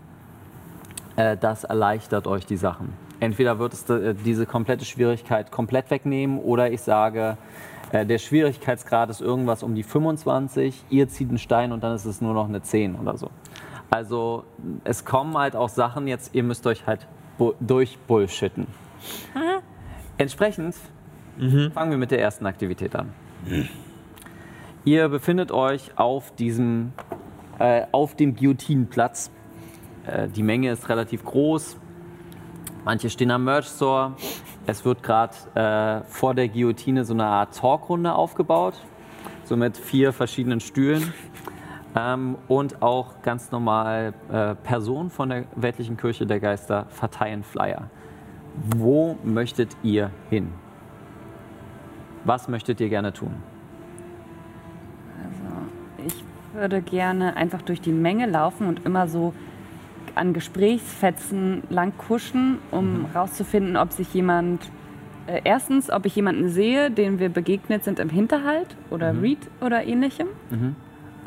Äh, 1.16 1.36
das 1.36 1.64
erleichtert 1.64 2.26
euch 2.26 2.46
die 2.46 2.56
Sachen. 2.56 2.94
Entweder 3.20 3.58
wird 3.58 3.74
es 3.74 3.88
äh, 3.90 4.14
diese 4.14 4.46
komplette 4.46 4.84
Schwierigkeit 4.84 5.50
komplett 5.50 5.90
wegnehmen 5.90 6.38
oder 6.38 6.70
ich 6.70 6.80
sage, 6.80 7.36
äh, 7.92 8.06
der 8.06 8.18
Schwierigkeitsgrad 8.18 9.10
ist 9.10 9.20
irgendwas 9.20 9.62
um 9.62 9.74
die 9.74 9.82
25, 9.82 10.84
ihr 10.90 11.08
zieht 11.08 11.28
einen 11.28 11.38
Stein 11.38 11.72
und 11.72 11.82
dann 11.82 11.94
ist 11.94 12.04
es 12.04 12.20
nur 12.20 12.34
noch 12.34 12.48
eine 12.48 12.62
10 12.62 12.96
oder 12.96 13.16
so. 13.16 13.30
Also 13.90 14.44
es 14.84 15.04
kommen 15.04 15.36
halt 15.36 15.56
auch 15.56 15.68
Sachen 15.68 16.06
jetzt, 16.06 16.34
ihr 16.34 16.42
müsst 16.42 16.66
euch 16.66 16.86
halt 16.86 17.06
bu 17.38 17.54
durchbullshitten. 17.60 18.66
Entsprechend 20.18 20.74
fangen 21.72 21.90
wir 21.90 21.98
mit 21.98 22.10
der 22.10 22.20
ersten 22.20 22.46
Aktivität 22.46 22.94
an. 22.96 23.12
Ihr 24.84 25.08
befindet 25.08 25.52
euch 25.52 25.90
auf 25.96 26.34
diesem, 26.34 26.92
äh, 27.58 27.82
auf 27.92 28.14
dem 28.14 28.34
Guillotinenplatz. 28.34 29.30
Äh, 30.06 30.28
die 30.28 30.42
Menge 30.42 30.70
ist 30.70 30.88
relativ 30.88 31.24
groß. 31.24 31.76
Manche 32.84 33.10
stehen 33.10 33.30
am 33.30 33.44
Merch 33.44 33.66
Store. 33.66 34.14
Es 34.66 34.84
wird 34.84 35.02
gerade 35.02 35.34
äh, 35.54 36.04
vor 36.10 36.34
der 36.34 36.48
Guillotine 36.48 37.04
so 37.04 37.14
eine 37.14 37.26
Art 37.26 37.56
Talkrunde 37.56 38.14
aufgebaut, 38.14 38.74
so 39.44 39.56
mit 39.56 39.76
vier 39.76 40.12
verschiedenen 40.12 40.60
Stühlen. 40.60 41.12
Ähm, 41.96 42.36
und 42.48 42.82
auch 42.82 43.22
ganz 43.22 43.50
normal 43.50 44.14
äh, 44.30 44.54
Personen 44.54 45.10
von 45.10 45.30
der 45.30 45.44
weltlichen 45.56 45.96
Kirche 45.96 46.26
der 46.26 46.38
Geister 46.38 46.86
verteilen 46.90 47.42
Flyer. 47.42 47.90
Wo 48.76 49.16
möchtet 49.24 49.76
ihr 49.82 50.10
hin? 50.30 50.52
Was 52.24 52.48
möchtet 52.48 52.80
ihr 52.80 52.88
gerne 52.88 53.12
tun? 53.12 53.34
Ich 56.06 56.24
würde 56.54 56.80
gerne 56.82 57.36
einfach 57.36 57.62
durch 57.62 57.80
die 57.80 57.92
Menge 57.92 58.26
laufen 58.26 58.66
und 58.66 58.84
immer 58.86 59.08
so 59.08 59.34
an 60.14 60.32
Gesprächsfetzen 60.32 61.62
lang 61.70 61.92
kuschen, 61.96 62.58
um 62.70 63.06
rauszufinden, 63.14 63.76
ob 63.76 63.92
sich 63.92 64.12
jemand. 64.14 64.70
Äh, 65.26 65.42
erstens, 65.44 65.90
ob 65.90 66.06
ich 66.06 66.16
jemanden 66.16 66.48
sehe, 66.48 66.90
dem 66.90 67.18
wir 67.18 67.28
begegnet 67.28 67.84
sind 67.84 67.98
im 68.00 68.08
Hinterhalt 68.08 68.76
oder 68.90 69.20
Read 69.22 69.38
oder 69.60 69.84
ähnlichem. 69.84 70.28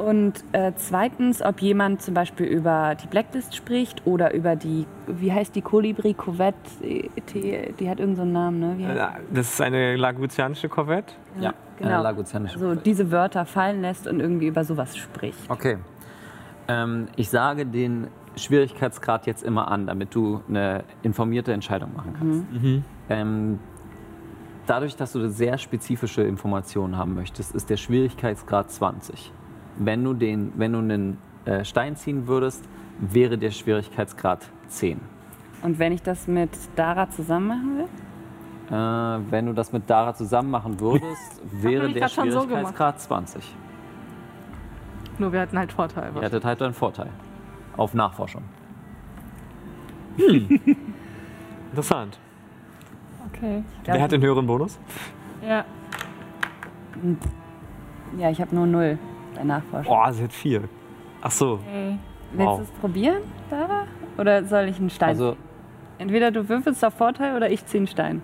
Und 0.01 0.43
äh, 0.51 0.71
zweitens, 0.77 1.43
ob 1.43 1.61
jemand 1.61 2.01
zum 2.01 2.15
Beispiel 2.15 2.47
über 2.47 2.95
die 2.95 3.05
Blacklist 3.05 3.55
spricht 3.55 4.01
oder 4.07 4.33
über 4.33 4.55
die, 4.55 4.87
wie 5.05 5.31
heißt 5.31 5.55
die 5.55 5.61
Kolibri 5.61 6.15
Covette, 6.15 6.57
die, 6.81 7.73
die 7.79 7.89
hat 7.89 7.99
irgendeinen 7.99 8.15
so 8.15 8.21
einen 8.23 8.31
Namen, 8.31 8.59
ne? 8.77 8.93
Äh, 8.93 9.21
Das 9.31 9.53
ist 9.53 9.61
eine 9.61 9.95
laguzianische 9.97 10.69
Corvette. 10.69 11.13
Ja, 11.39 11.53
genau. 11.77 11.91
eine 11.93 12.03
laguzianische 12.03 12.57
so 12.57 12.73
diese 12.73 13.11
Wörter 13.11 13.45
fallen 13.45 13.81
lässt 13.81 14.07
und 14.07 14.19
irgendwie 14.19 14.47
über 14.47 14.63
sowas 14.63 14.97
spricht. 14.97 15.37
Okay. 15.49 15.77
Ähm, 16.67 17.07
ich 17.15 17.29
sage 17.29 17.67
den 17.67 18.07
Schwierigkeitsgrad 18.35 19.27
jetzt 19.27 19.43
immer 19.43 19.69
an, 19.69 19.85
damit 19.85 20.15
du 20.15 20.41
eine 20.49 20.83
informierte 21.03 21.53
Entscheidung 21.53 21.93
machen 21.95 22.15
kannst. 22.17 22.43
Ähm, 23.09 23.59
dadurch, 24.65 24.95
dass 24.95 25.11
du 25.11 25.29
sehr 25.29 25.59
spezifische 25.59 26.23
Informationen 26.23 26.97
haben 26.97 27.13
möchtest, 27.13 27.53
ist 27.53 27.69
der 27.69 27.77
Schwierigkeitsgrad 27.77 28.71
20. 28.71 29.31
Wenn 29.78 30.03
du, 30.03 30.13
den, 30.13 30.51
wenn 30.55 30.74
du 30.74 30.80
einen 30.80 31.17
äh, 31.45 31.63
Stein 31.63 31.95
ziehen 31.95 32.28
würdest, 32.28 32.63
wäre 32.99 33.38
der 33.38 33.51
Schwierigkeitsgrad 33.51 34.45
10. 34.67 34.99
Und 35.63 35.80
wenn 35.80 35.91
ich 35.91 36.01
das 36.01 36.28
mit 36.28 36.51
Dara 36.76 37.09
zusammen 37.09 37.47
machen 37.47 37.78
will? 37.78 37.88
Äh, 38.69 39.32
wenn 39.32 39.45
du 39.47 39.53
das 39.53 39.72
mit 39.72 39.89
Dara 39.89 40.13
zusammen 40.13 40.51
machen 40.51 40.80
würdest, 40.80 41.41
wäre 41.51 41.89
der 41.91 42.01
grad 42.01 42.11
schon 42.11 42.32
so 42.32 42.41
gemacht. 42.41 42.49
Schwierigkeitsgrad 42.49 43.01
20. 43.01 43.55
Nur 45.19 45.34
wir 45.34 45.41
hatten 45.41 45.57
halt 45.57 45.72
Vorteil. 45.72 46.11
Ihr 46.15 46.22
hättet 46.22 46.45
halt 46.45 46.61
einen 46.61 46.74
Vorteil. 46.74 47.09
Auf 47.78 47.93
Nachforschung. 47.93 48.43
Interessant. 51.69 52.19
Okay. 53.34 53.63
Wer 53.86 54.01
hat 54.01 54.11
den 54.11 54.22
höheren 54.22 54.45
Bonus? 54.45 54.78
Ja. 55.45 55.63
Ja, 58.17 58.30
ich 58.30 58.41
habe 58.41 58.53
nur 58.53 58.67
null 58.67 58.99
bei 59.36 59.43
Nachforschung. 59.43 59.93
Oh, 59.93 60.11
sie 60.11 60.23
hat 60.23 60.34
vier. 60.34 60.63
Ach 61.21 61.32
so. 61.32 61.59
Hey. 61.69 61.97
Willst 62.34 62.45
wow. 62.47 62.57
du 62.59 62.63
es 62.63 62.71
probieren, 62.79 63.21
Dara? 63.49 63.86
Oder 64.17 64.43
soll 64.45 64.69
ich 64.69 64.79
einen 64.79 64.89
Stein? 64.89 65.09
Also, 65.09 65.36
Entweder 65.97 66.32
du 66.32 66.47
würfelst 66.49 66.84
auf 66.84 66.95
Vorteil 66.95 67.36
oder 67.36 67.49
ich 67.51 67.63
ziehe 67.67 67.79
einen 67.82 67.88
Stein. 67.88 68.23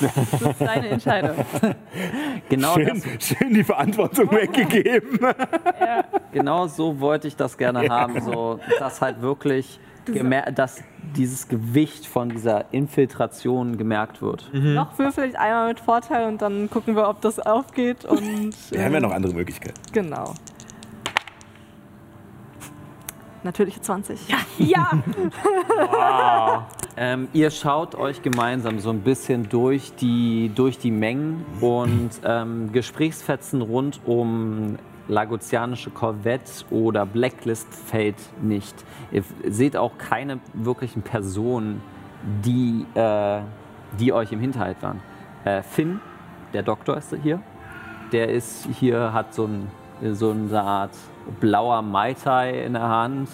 Das 0.00 0.50
ist 0.52 0.60
deine 0.60 0.88
Entscheidung. 0.90 1.36
genau, 2.48 2.74
Schön, 2.74 3.02
das, 3.18 3.26
schön 3.26 3.52
die 3.54 3.64
Verantwortung 3.64 4.30
weggegeben. 4.30 5.18
genau 6.32 6.66
so 6.66 6.98
wollte 7.00 7.28
ich 7.28 7.36
das 7.36 7.58
gerne 7.58 7.88
haben. 7.88 8.20
So, 8.20 8.60
dass 8.78 9.02
halt 9.02 9.20
wirklich, 9.20 9.80
gemer- 10.08 10.50
dass 10.50 10.82
dieses 11.16 11.48
Gewicht 11.48 12.06
von 12.06 12.28
dieser 12.28 12.72
Infiltration 12.72 13.78
gemerkt 13.78 14.20
wird. 14.20 14.50
Noch 14.52 14.98
würfel 14.98 15.30
ich 15.30 15.38
einmal 15.38 15.68
mit 15.68 15.80
Vorteil 15.80 16.26
und 16.28 16.42
dann 16.42 16.68
gucken 16.70 16.96
wir, 16.96 17.08
ob 17.08 17.20
das 17.20 17.38
aufgeht. 17.40 18.04
Und, 18.04 18.52
Wir 18.70 18.84
haben 18.84 18.92
ja 18.94 19.00
noch 19.00 19.12
andere 19.12 19.32
Möglichkeiten. 19.32 19.80
Genau. 19.92 20.34
Natürliche 23.44 23.80
20. 23.80 24.28
Ja. 24.28 24.36
Ja! 24.58 24.90
Ähm, 26.96 27.28
ihr 27.32 27.52
schaut 27.52 27.94
euch 27.94 28.22
gemeinsam 28.22 28.80
so 28.80 28.90
ein 28.90 29.02
bisschen 29.02 29.48
durch 29.48 29.94
die, 29.94 30.50
durch 30.52 30.78
die 30.78 30.90
Mengen 30.90 31.46
und 31.60 32.10
ähm, 32.24 32.72
Gesprächsfetzen 32.72 33.62
rund 33.62 34.00
um 34.04 34.78
Lagozianische 35.08 35.90
Korvette 35.90 36.64
oder 36.70 37.06
Blacklist 37.06 37.72
fällt 37.74 38.16
nicht. 38.42 38.74
Ihr 39.10 39.24
seht 39.48 39.76
auch 39.76 39.98
keine 39.98 40.38
wirklichen 40.52 41.02
Personen, 41.02 41.80
die, 42.44 42.84
äh, 42.94 43.40
die 43.98 44.12
euch 44.12 44.32
im 44.32 44.40
Hinterhalt 44.40 44.82
waren. 44.82 45.00
Äh, 45.44 45.62
Finn, 45.62 46.00
der 46.52 46.62
Doktor 46.62 46.98
ist 46.98 47.14
hier. 47.22 47.40
Der 48.12 48.28
ist 48.28 48.66
hier, 48.78 49.12
hat 49.12 49.34
so, 49.34 49.46
ein, 49.46 49.70
so 50.14 50.30
eine 50.30 50.62
Art 50.62 50.92
blauer 51.40 51.82
Mai 51.82 52.14
Tai 52.14 52.50
in 52.64 52.74
der 52.74 52.88
Hand 52.88 53.28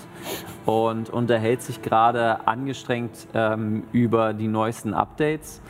und 0.67 1.11
unterhält 1.11 1.63
sich 1.63 1.83
gerade 1.83 2.47
angestrengt 2.47 3.29
ähm, 3.35 3.85
über 3.93 4.33
die 4.33 4.49
neuesten 4.49 4.95
Updates 4.95 5.61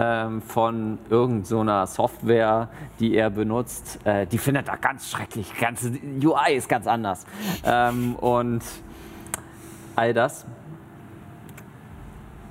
ähm, 0.00 0.40
von 0.40 0.98
irgendeiner 1.10 1.86
so 1.86 1.94
Software, 1.94 2.68
die 2.98 3.14
er 3.14 3.28
benutzt. 3.28 4.00
Äh, 4.04 4.26
die 4.26 4.38
findet 4.38 4.68
er 4.68 4.78
ganz 4.78 5.10
schrecklich. 5.10 5.52
Ganz, 5.60 5.84
UI 5.84 6.54
ist 6.54 6.68
ganz 6.68 6.86
anders. 6.86 7.26
Ähm, 7.64 8.14
und 8.16 8.62
all 9.96 10.14
das. 10.14 10.46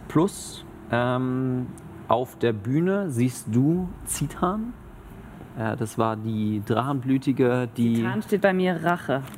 Plus 0.08 0.64
ähm, 0.92 1.68
auf 2.08 2.38
der 2.38 2.54
Bühne 2.54 3.10
siehst 3.10 3.48
du 3.50 3.90
Zitan. 4.06 4.74
Äh, 5.58 5.76
das 5.76 5.98
war 5.98 6.16
die 6.18 6.62
Drachenblütige, 6.66 7.68
die. 7.76 7.96
Titan 7.96 8.22
steht 8.22 8.42
bei 8.42 8.54
mir 8.54 8.80
Rache. 8.84 9.24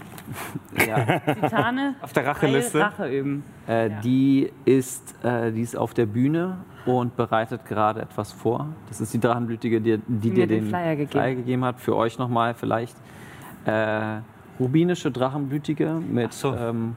Ja, 0.88 1.20
Titane. 1.20 1.96
Auf 2.02 2.14
der 2.14 2.26
Racheliste. 2.26 2.80
Rache 2.80 3.08
üben. 3.10 3.44
Äh, 3.68 3.90
die, 4.02 4.50
ist, 4.64 5.14
äh, 5.26 5.52
die 5.52 5.62
ist 5.62 5.76
auf 5.76 5.94
der 5.94 6.06
Bühne 6.06 6.60
und 6.86 7.16
bereitet 7.16 7.66
gerade 7.66 8.02
etwas 8.02 8.32
vor. 8.32 8.68
Das 8.88 9.02
ist 9.02 9.14
die 9.14 9.20
Drachenblütige, 9.20 9.82
die, 9.82 10.00
die 10.08 10.32
dir 10.32 10.48
den 10.48 10.66
den 10.66 10.70
Flyer 10.70 10.96
gegeben. 10.96 11.12
Flyer 11.12 11.36
gegeben 11.36 11.66
hat. 11.66 11.80
Für 11.80 11.96
euch 11.96 12.18
nochmal 12.18 12.54
vielleicht. 12.54 12.96
Äh, 13.66 14.20
rubinische 14.60 15.12
Drachenblütige 15.12 15.94
mit, 15.94 16.34
so. 16.34 16.54
ähm, 16.56 16.96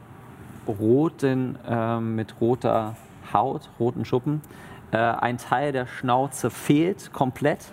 roten, 0.66 1.58
ähm, 1.68 2.16
mit 2.16 2.40
roter 2.40 2.96
Haut, 3.32 3.70
roten 3.78 4.04
Schuppen. 4.04 4.40
Äh, 4.90 4.96
ein 4.96 5.38
Teil 5.38 5.72
der 5.72 5.86
Schnauze 5.86 6.50
fehlt 6.50 7.12
komplett. 7.12 7.72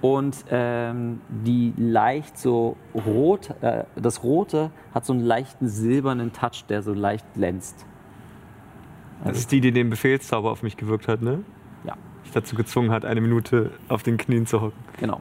Und 0.00 0.46
ähm, 0.50 1.20
die 1.28 1.74
leicht 1.76 2.38
so 2.38 2.76
rot, 2.94 3.50
äh, 3.60 3.84
das 3.96 4.24
Rote 4.24 4.70
hat 4.94 5.04
so 5.04 5.12
einen 5.12 5.22
leichten 5.22 5.68
silbernen 5.68 6.32
Touch, 6.32 6.64
der 6.68 6.82
so 6.82 6.94
leicht 6.94 7.26
glänzt. 7.34 7.84
Das 9.24 9.38
ist 9.38 9.52
die, 9.52 9.60
die 9.60 9.72
den 9.72 9.90
Befehlszauber 9.90 10.50
auf 10.50 10.62
mich 10.62 10.76
gewirkt 10.76 11.08
hat, 11.08 11.22
ne? 11.22 11.44
Ja. 11.84 11.94
Mich 12.22 12.32
dazu 12.32 12.56
gezwungen 12.56 12.90
hat, 12.90 13.04
eine 13.04 13.20
Minute 13.20 13.70
auf 13.88 14.02
den 14.02 14.16
Knien 14.16 14.46
zu 14.46 14.60
hocken. 14.60 14.78
Genau. 14.98 15.20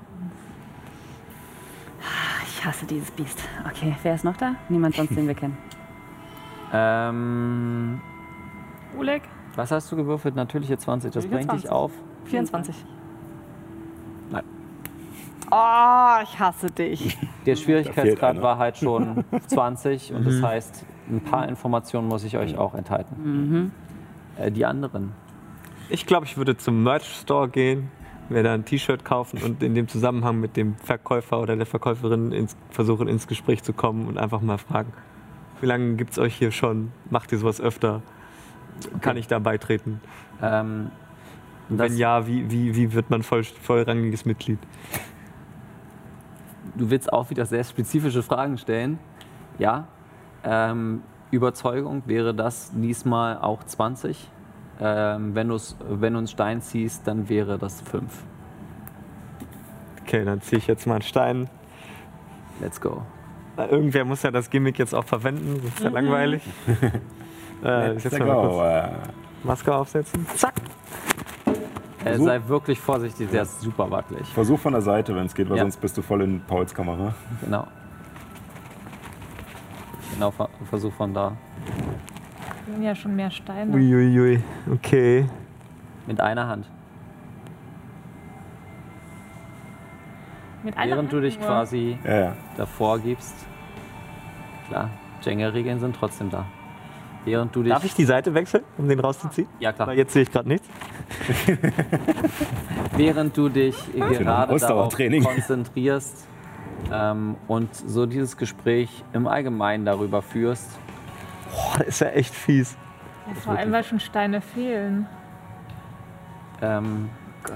ich 2.47 2.65
hasse 2.65 2.85
dieses 2.85 3.11
Biest. 3.11 3.43
Okay, 3.69 3.95
wer 4.03 4.15
ist 4.15 4.23
noch 4.23 4.37
da? 4.37 4.55
Niemand 4.69 4.95
sonst, 4.95 5.15
den 5.15 5.27
wir 5.27 5.35
kennen. 5.35 5.57
Ähm, 6.71 7.99
Oleg? 8.95 9.23
was 9.55 9.71
hast 9.71 9.91
du 9.91 9.95
gewürfelt? 9.95 10.35
Natürliche 10.35 10.77
20. 10.77 11.11
Das 11.11 11.25
bringt 11.25 11.51
dich 11.51 11.61
20. 11.61 11.69
auf. 11.71 11.91
24. 12.25 12.75
Nein. 14.29 14.43
Oh, 15.51 16.21
ich 16.23 16.39
hasse 16.39 16.67
dich. 16.67 17.17
Der 17.45 17.55
Schwierigkeitsgrad 17.55 18.41
war 18.41 18.57
halt 18.57 18.77
schon 18.77 19.23
20 19.47 20.13
und 20.13 20.27
das 20.27 20.41
heißt, 20.41 20.85
ein 21.09 21.21
paar 21.21 21.49
Informationen 21.49 22.07
muss 22.07 22.23
ich 22.23 22.37
euch 22.37 22.57
auch 22.57 22.75
enthalten. 22.75 23.71
Äh, 24.39 24.51
die 24.51 24.65
anderen. 24.65 25.11
Ich 25.89 26.05
glaube, 26.05 26.25
ich 26.25 26.37
würde 26.37 26.55
zum 26.57 26.83
Merch 26.83 27.05
Store 27.21 27.49
gehen, 27.49 27.91
mir 28.29 28.43
da 28.43 28.53
ein 28.53 28.63
T-Shirt 28.63 29.03
kaufen 29.03 29.41
und 29.41 29.63
in 29.63 29.73
dem 29.73 29.87
Zusammenhang 29.87 30.39
mit 30.39 30.55
dem 30.55 30.75
Verkäufer 30.75 31.39
oder 31.39 31.55
der 31.55 31.65
Verkäuferin 31.65 32.31
ins, 32.31 32.55
versuchen, 32.69 33.07
ins 33.07 33.27
Gespräch 33.27 33.63
zu 33.63 33.73
kommen 33.73 34.07
und 34.07 34.17
einfach 34.17 34.41
mal 34.41 34.57
fragen, 34.59 34.93
wie 35.61 35.65
lange 35.65 35.95
gibt 35.95 36.11
es 36.11 36.19
euch 36.19 36.35
hier 36.35 36.51
schon? 36.51 36.91
Macht 37.09 37.31
ihr 37.31 37.37
sowas 37.37 37.59
öfter? 37.59 38.01
Kann 39.01 39.17
ich 39.17 39.27
da 39.27 39.39
beitreten? 39.39 39.99
Ähm, 40.41 40.91
wenn 41.69 41.97
ja, 41.97 42.27
wie, 42.27 42.49
wie, 42.49 42.75
wie 42.75 42.93
wird 42.93 43.09
man 43.09 43.23
voll, 43.23 43.43
vollrangiges 43.43 44.25
Mitglied? 44.25 44.59
Du 46.75 46.89
willst 46.89 47.11
auch 47.11 47.29
wieder 47.29 47.45
sehr 47.45 47.63
spezifische 47.63 48.23
Fragen 48.23 48.57
stellen. 48.57 48.99
Ja. 49.57 49.87
Ähm, 50.43 51.01
Überzeugung 51.31 52.03
wäre 52.05 52.33
das 52.33 52.71
diesmal 52.73 53.37
auch 53.37 53.63
20. 53.63 54.29
Ähm, 54.81 55.35
wenn, 55.35 55.49
wenn 55.49 56.13
du 56.13 56.17
einen 56.19 56.27
Stein 56.27 56.61
ziehst, 56.61 57.05
dann 57.07 57.27
wäre 57.29 57.57
das 57.57 57.81
5. 57.81 58.23
Okay, 60.01 60.25
dann 60.25 60.41
ziehe 60.41 60.57
ich 60.59 60.67
jetzt 60.67 60.87
mal 60.87 60.95
einen 60.95 61.01
Stein. 61.03 61.49
Let's 62.61 62.79
go. 62.81 63.01
Na, 63.57 63.69
Irgendwer 63.69 64.05
muss 64.05 64.23
ja 64.23 64.31
das 64.31 64.49
Gimmick 64.49 64.79
jetzt 64.79 64.95
auch 64.95 65.03
verwenden, 65.05 65.59
das 65.63 65.73
ist 65.75 65.83
ja 65.83 65.89
langweilig. 65.89 66.41
äh, 67.63 67.91
Let's 67.91 68.05
jetzt 68.05 68.19
mal 68.19 68.25
kurz 68.25 68.53
go. 68.53 68.63
Äh, 68.63 68.89
Maske 69.43 69.75
aufsetzen. 69.75 70.25
Zack! 70.35 70.53
Äh, 72.05 72.17
sei 72.17 72.41
wirklich 72.47 72.79
vorsichtig, 72.79 73.29
der 73.29 73.41
ist 73.43 73.59
super 73.61 73.91
wackelig. 73.91 74.25
Versuch 74.29 74.59
von 74.59 74.71
der 74.73 74.81
Seite, 74.81 75.13
wenn 75.15 75.25
es 75.25 75.35
geht, 75.35 75.49
weil 75.49 75.57
Ja. 75.57 75.63
sonst 75.63 75.77
bist 75.81 75.97
du 75.97 76.01
voll 76.01 76.21
in 76.21 76.39
Pauls 76.41 76.73
Kamera. 76.73 77.13
Genau. 77.43 77.67
Genau, 80.19 80.31
ver- 80.31 80.49
versuch 80.69 80.91
von 80.91 81.13
da. 81.13 81.31
Das 82.65 82.75
sind 82.75 82.83
ja 82.83 82.93
schon 82.93 83.15
mehr 83.15 83.31
Steine. 83.31 83.73
Uiuiui, 83.73 84.43
okay. 84.69 85.25
Mit 86.07 86.19
einer 86.19 86.45
Hand. 86.45 86.69
Mit 90.61 90.77
einer 90.77 90.91
Während 90.97 91.13
du 91.13 91.15
Hand 91.15 91.25
dich 91.25 91.39
nur. 91.39 91.47
quasi 91.47 91.97
Ja, 92.03 92.19
ja. 92.19 92.33
davor 92.57 92.99
gibst. 92.99 93.33
Klar, 94.67 94.89
Jenga-Regeln 95.21 95.79
sind 95.79 95.95
trotzdem 95.95 96.29
da. 96.29 96.43
Während 97.23 97.55
du 97.55 97.63
dich. 97.63 97.71
Darf 97.71 97.85
ich 97.85 97.93
die 97.93 98.03
Seite 98.03 98.33
wechseln, 98.33 98.65
um 98.77 98.89
den 98.89 98.99
rauszuziehen? 98.99 99.47
Ja, 99.61 99.71
klar. 99.71 99.87
Weil 99.87 99.97
jetzt 99.99 100.11
sehe 100.11 100.23
ich 100.23 100.31
gerade 100.33 100.49
nichts. 100.49 100.67
Während 102.97 103.37
du 103.37 103.47
dich 103.47 103.77
gerade 103.93 104.57
darauf 104.59 104.97
konzentrierst 104.97 106.27
ähm, 106.91 107.35
und 107.47 107.73
so 107.75 108.05
dieses 108.05 108.37
Gespräch 108.37 109.03
im 109.13 109.27
Allgemeinen 109.27 109.85
darüber 109.85 110.21
führst, 110.21 110.67
Boah, 111.51 111.79
das 111.79 111.87
ist 111.87 112.01
ja 112.01 112.07
echt 112.09 112.33
fies. 112.33 112.77
Ja, 113.27 113.33
vor 113.41 113.53
allem, 113.57 113.71
weil 113.71 113.83
schon 113.83 113.99
Steine 113.99 114.41
fehlen. 114.41 115.07
ähm, 116.61 117.09
Gott. 117.43 117.55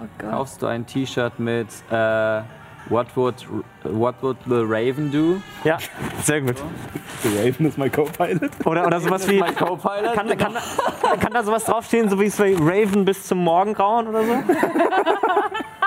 Oh 0.00 0.06
Gott. 0.18 0.30
kaufst 0.30 0.62
du 0.62 0.66
ein 0.66 0.86
T-Shirt 0.86 1.38
mit 1.38 1.68
äh, 1.90 2.40
What 2.88 3.08
would, 3.16 3.46
What 3.82 4.14
would 4.22 4.38
the 4.46 4.62
Raven 4.64 5.10
do? 5.10 5.42
Ja, 5.64 5.76
sehr 6.22 6.40
gut. 6.40 6.56
The 7.22 7.28
Raven 7.36 7.66
ist 7.66 7.76
mein 7.76 7.92
Co-Pilot. 7.92 8.50
Oder, 8.64 8.86
oder 8.86 9.00
sowas 9.00 9.28
wie. 9.28 9.40
Mein 9.40 9.54
Co-Pilot? 9.54 10.14
Kann, 10.14 10.38
kann, 10.38 10.54
kann 11.20 11.32
da 11.32 11.42
sowas 11.42 11.64
draufstehen, 11.64 12.08
so 12.08 12.18
wie 12.18 12.26
es 12.26 12.36
bei 12.36 12.54
Raven 12.58 13.04
bis 13.04 13.26
zum 13.26 13.38
Morgengrauen 13.44 14.06
oder 14.06 14.22
so? 14.24 14.32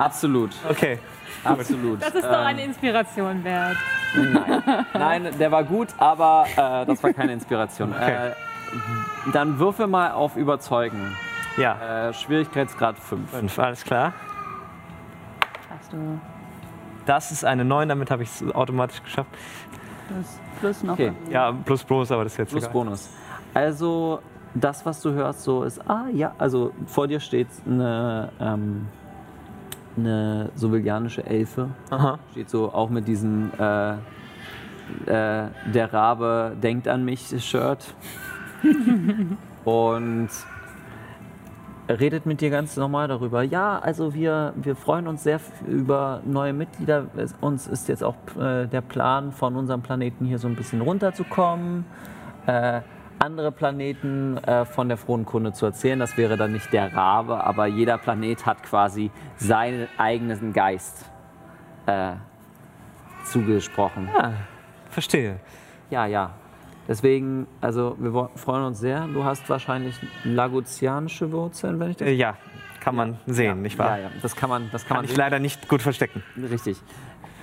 Absolut, 0.00 0.50
Okay. 0.68 0.98
absolut. 1.44 2.02
Das 2.02 2.14
ist 2.14 2.24
doch 2.24 2.44
eine 2.44 2.64
Inspiration 2.64 3.44
wert. 3.44 3.76
Nein. 4.14 4.84
Nein, 4.94 5.28
der 5.38 5.52
war 5.52 5.62
gut, 5.64 5.88
aber 5.98 6.46
äh, 6.56 6.86
das 6.86 7.02
war 7.02 7.12
keine 7.12 7.32
Inspiration. 7.32 7.92
Okay. 7.92 8.28
Äh, 8.28 9.30
dann 9.32 9.58
würfel 9.58 9.86
mal 9.86 10.12
auf 10.12 10.36
Überzeugen. 10.36 11.16
Ja. 11.56 12.08
Äh, 12.08 12.14
Schwierigkeitsgrad 12.14 12.98
5. 12.98 13.30
Fünf, 13.30 13.58
alles 13.58 13.84
klar. 13.84 14.12
Hast 15.68 15.92
du 15.92 16.18
Das 17.06 17.30
ist 17.32 17.44
eine 17.44 17.64
9, 17.64 17.88
damit 17.88 18.10
habe 18.10 18.22
ich 18.22 18.30
es 18.30 18.54
automatisch 18.54 19.02
geschafft. 19.02 19.30
plus, 20.08 20.26
plus 20.60 20.82
noch? 20.82 20.94
Okay. 20.94 21.12
Ja, 21.30 21.52
plus 21.52 21.84
Bonus, 21.84 22.10
aber 22.10 22.24
das 22.24 22.32
ist 22.32 22.38
jetzt 22.38 22.50
Plus 22.50 22.64
egal. 22.64 22.72
Bonus. 22.72 23.10
Also, 23.54 24.20
das, 24.54 24.84
was 24.86 25.00
du 25.02 25.12
hörst, 25.12 25.42
so 25.42 25.64
ist, 25.64 25.80
ah 25.88 26.06
ja, 26.12 26.32
also 26.38 26.72
vor 26.86 27.06
dir 27.08 27.20
steht 27.20 27.48
eine, 27.66 28.30
ähm, 28.40 28.86
eine 29.96 30.50
sowilianische 30.54 31.24
Elfe. 31.24 31.70
Aha. 31.90 32.18
Steht 32.32 32.50
so 32.50 32.72
auch 32.72 32.90
mit 32.90 33.06
diesem 33.08 33.50
äh, 33.58 33.92
äh, 33.92 33.96
Der 35.06 35.92
Rabe 35.92 36.56
denkt 36.62 36.88
an 36.88 37.04
mich 37.04 37.34
Shirt. 37.44 37.94
Und 39.64 40.30
redet 41.98 42.26
mit 42.26 42.40
dir 42.40 42.50
ganz 42.50 42.76
normal 42.76 43.08
darüber. 43.08 43.42
Ja, 43.42 43.78
also 43.78 44.14
wir, 44.14 44.52
wir 44.56 44.76
freuen 44.76 45.08
uns 45.08 45.24
sehr 45.24 45.40
über 45.66 46.20
neue 46.24 46.52
Mitglieder. 46.52 47.06
Es, 47.16 47.34
uns 47.40 47.66
ist 47.66 47.88
jetzt 47.88 48.04
auch 48.04 48.14
äh, 48.38 48.66
der 48.66 48.80
Plan, 48.80 49.32
von 49.32 49.56
unserem 49.56 49.82
Planeten 49.82 50.26
hier 50.26 50.38
so 50.38 50.48
ein 50.48 50.56
bisschen 50.56 50.80
runterzukommen. 50.80 51.84
Äh, 52.46 52.80
andere 53.20 53.52
Planeten 53.52 54.38
äh, 54.38 54.64
von 54.64 54.88
der 54.88 54.96
frohen 54.96 55.26
Kunde 55.26 55.52
zu 55.52 55.66
erzählen. 55.66 55.98
Das 55.98 56.16
wäre 56.16 56.36
dann 56.36 56.52
nicht 56.52 56.72
der 56.72 56.94
Rabe, 56.94 57.44
aber 57.44 57.66
jeder 57.66 57.98
Planet 57.98 58.46
hat 58.46 58.62
quasi 58.62 59.10
seinen 59.36 59.88
eigenen 59.98 60.52
Geist 60.52 61.04
äh, 61.86 62.12
zugesprochen. 63.24 64.08
Verstehe. 64.88 65.38
Ja, 65.90 66.06
ja. 66.06 66.30
Deswegen, 66.88 67.46
also 67.60 67.94
wir 68.00 68.30
freuen 68.34 68.64
uns 68.64 68.80
sehr. 68.80 69.06
Du 69.12 69.22
hast 69.22 69.48
wahrscheinlich 69.48 69.94
lagutianische 70.24 71.30
Wurzeln, 71.30 71.78
wenn 71.78 71.90
ich 71.90 71.96
das 71.98 72.08
Äh, 72.08 72.12
ja, 72.14 72.36
kann 72.80 72.96
man 72.96 73.18
sehen, 73.26 73.62
nicht 73.62 73.78
wahr? 73.78 73.98
Ja, 73.98 74.04
ja, 74.04 74.10
das 74.22 74.34
kann 74.34 74.48
man, 74.48 74.70
das 74.72 74.82
kann, 74.82 74.96
Kann 74.96 75.04
man 75.04 75.04
ich 75.04 75.16
leider 75.16 75.38
nicht 75.38 75.68
gut 75.68 75.82
verstecken. 75.82 76.22
Richtig. 76.50 76.78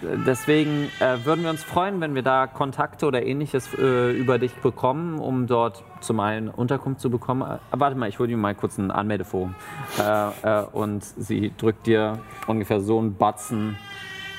Deswegen 0.02 0.90
äh, 1.00 1.26
würden 1.26 1.44
wir 1.44 1.50
uns 1.50 1.64
freuen, 1.64 2.00
wenn 2.02 2.14
wir 2.14 2.22
da 2.22 2.46
Kontakte 2.46 3.08
oder 3.08 3.26
ähnliches 3.26 3.74
äh, 3.74 4.12
über 4.12 4.38
dich 4.38 4.54
bekommen, 4.56 5.18
um 5.18 5.48
dort 5.48 5.84
zum 6.02 6.20
einen 6.20 6.50
Unterkunft 6.50 7.02
zu 7.02 7.10
bekommen. 7.10 7.42
Äh, 7.42 7.58
warte 7.72 7.96
mal, 7.96 8.08
ich 8.08 8.20
hole 8.20 8.28
dir 8.28 8.38
mal 8.38 8.54
kurz 8.54 8.78
ein 8.78 8.92
Anmeldeforum. 8.92 9.56
Äh, 10.00 10.60
äh, 10.60 10.64
und 10.72 11.04
sie 11.04 11.52
drückt 11.58 11.88
dir 11.88 12.20
ungefähr 12.46 12.80
so 12.80 13.00
einen 13.00 13.16
Batzen, 13.16 13.76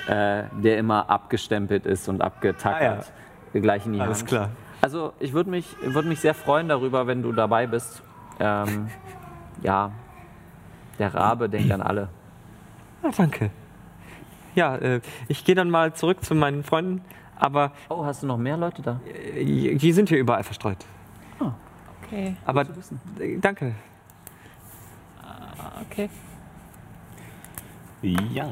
äh, 0.07 0.45
der 0.53 0.79
immer 0.79 1.11
abgestempelt 1.11 1.87
ist 1.87 2.09
und 2.09 2.23
abgetackert, 2.23 3.13
gleich 3.53 3.85
in 3.85 3.95
die 3.95 4.01
Alles 4.01 4.21
Hand. 4.21 4.29
klar. 4.29 4.51
Also 4.81 5.13
ich 5.19 5.33
würde 5.33 5.51
mich, 5.51 5.75
würd 5.83 6.07
mich 6.07 6.21
sehr 6.21 6.35
freuen 6.35 6.69
darüber, 6.69 7.09
wenn 7.09 7.23
du 7.23 7.33
dabei 7.33 7.67
bist. 7.67 8.01
Ähm, 8.39 8.89
ja, 9.63 9.91
der 11.01 11.13
Rabe 11.13 11.49
denkt 11.49 11.73
an 11.73 11.83
alle. 11.83 12.09
Ah, 13.03 13.11
danke. 13.17 13.51
Ja, 14.59 14.75
äh, 14.75 15.01
ich 15.29 15.45
gehe 15.45 15.55
dann 15.55 15.71
mal 15.71 15.93
zurück 15.95 16.25
zu 16.25 16.35
meinen 16.35 16.65
Freunden, 16.65 17.01
aber 17.39 17.71
Oh, 17.89 18.05
hast 18.05 18.25
du 18.25 18.27
noch 18.27 18.39
mehr 18.39 18.57
Leute 18.57 18.83
da? 18.83 19.01
äh, 19.07 19.77
die 19.77 19.93
sind 19.93 20.09
hier 20.09 20.19
überall 20.19 20.43
verstreut. 20.43 20.79
Okay, 22.11 22.35
Aber 22.47 22.65
danke. 23.41 23.75
okay. 25.89 26.09
Ja. 28.03 28.47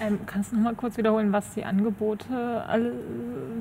Ähm, 0.00 0.18
kannst 0.26 0.50
du 0.50 0.56
noch 0.56 0.64
mal 0.64 0.74
kurz 0.74 0.96
wiederholen, 0.98 1.32
was 1.32 1.54
die 1.54 1.64
Angebote 1.64 2.64
alle 2.66 2.92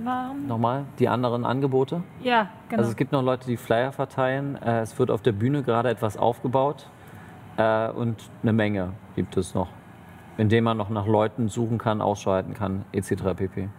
waren? 0.03 0.47
Nochmal 0.47 0.85
die 0.99 1.07
anderen 1.07 1.45
Angebote. 1.45 2.01
Ja, 2.21 2.49
genau. 2.67 2.79
Also 2.79 2.91
es 2.91 2.97
gibt 2.97 3.11
noch 3.11 3.21
Leute, 3.21 3.45
die 3.47 3.57
Flyer 3.57 3.91
verteilen. 3.91 4.55
Äh, 4.61 4.81
es 4.81 4.97
wird 4.99 5.09
auf 5.11 5.21
der 5.21 5.33
Bühne 5.33 5.63
gerade 5.63 5.89
etwas 5.89 6.17
aufgebaut. 6.17 6.89
Und 7.57 8.17
eine 8.43 8.51
Menge 8.51 8.91
gibt 9.15 9.37
es 9.37 9.53
noch. 9.53 9.69
Indem 10.37 10.65
man 10.65 10.77
noch 10.77 10.89
nach 10.89 11.07
Leuten 11.07 11.47
suchen 11.47 11.77
kann, 11.77 12.01
ausschalten 12.01 12.53
kann, 12.53 12.83
etc. 12.91 13.13
pp. 13.35 13.69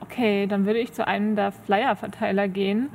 Okay, 0.00 0.46
dann 0.46 0.66
würde 0.66 0.78
ich 0.78 0.92
zu 0.92 1.06
einem 1.06 1.36
der 1.36 1.52
Flyer-Verteiler 1.52 2.48
gehen 2.48 2.90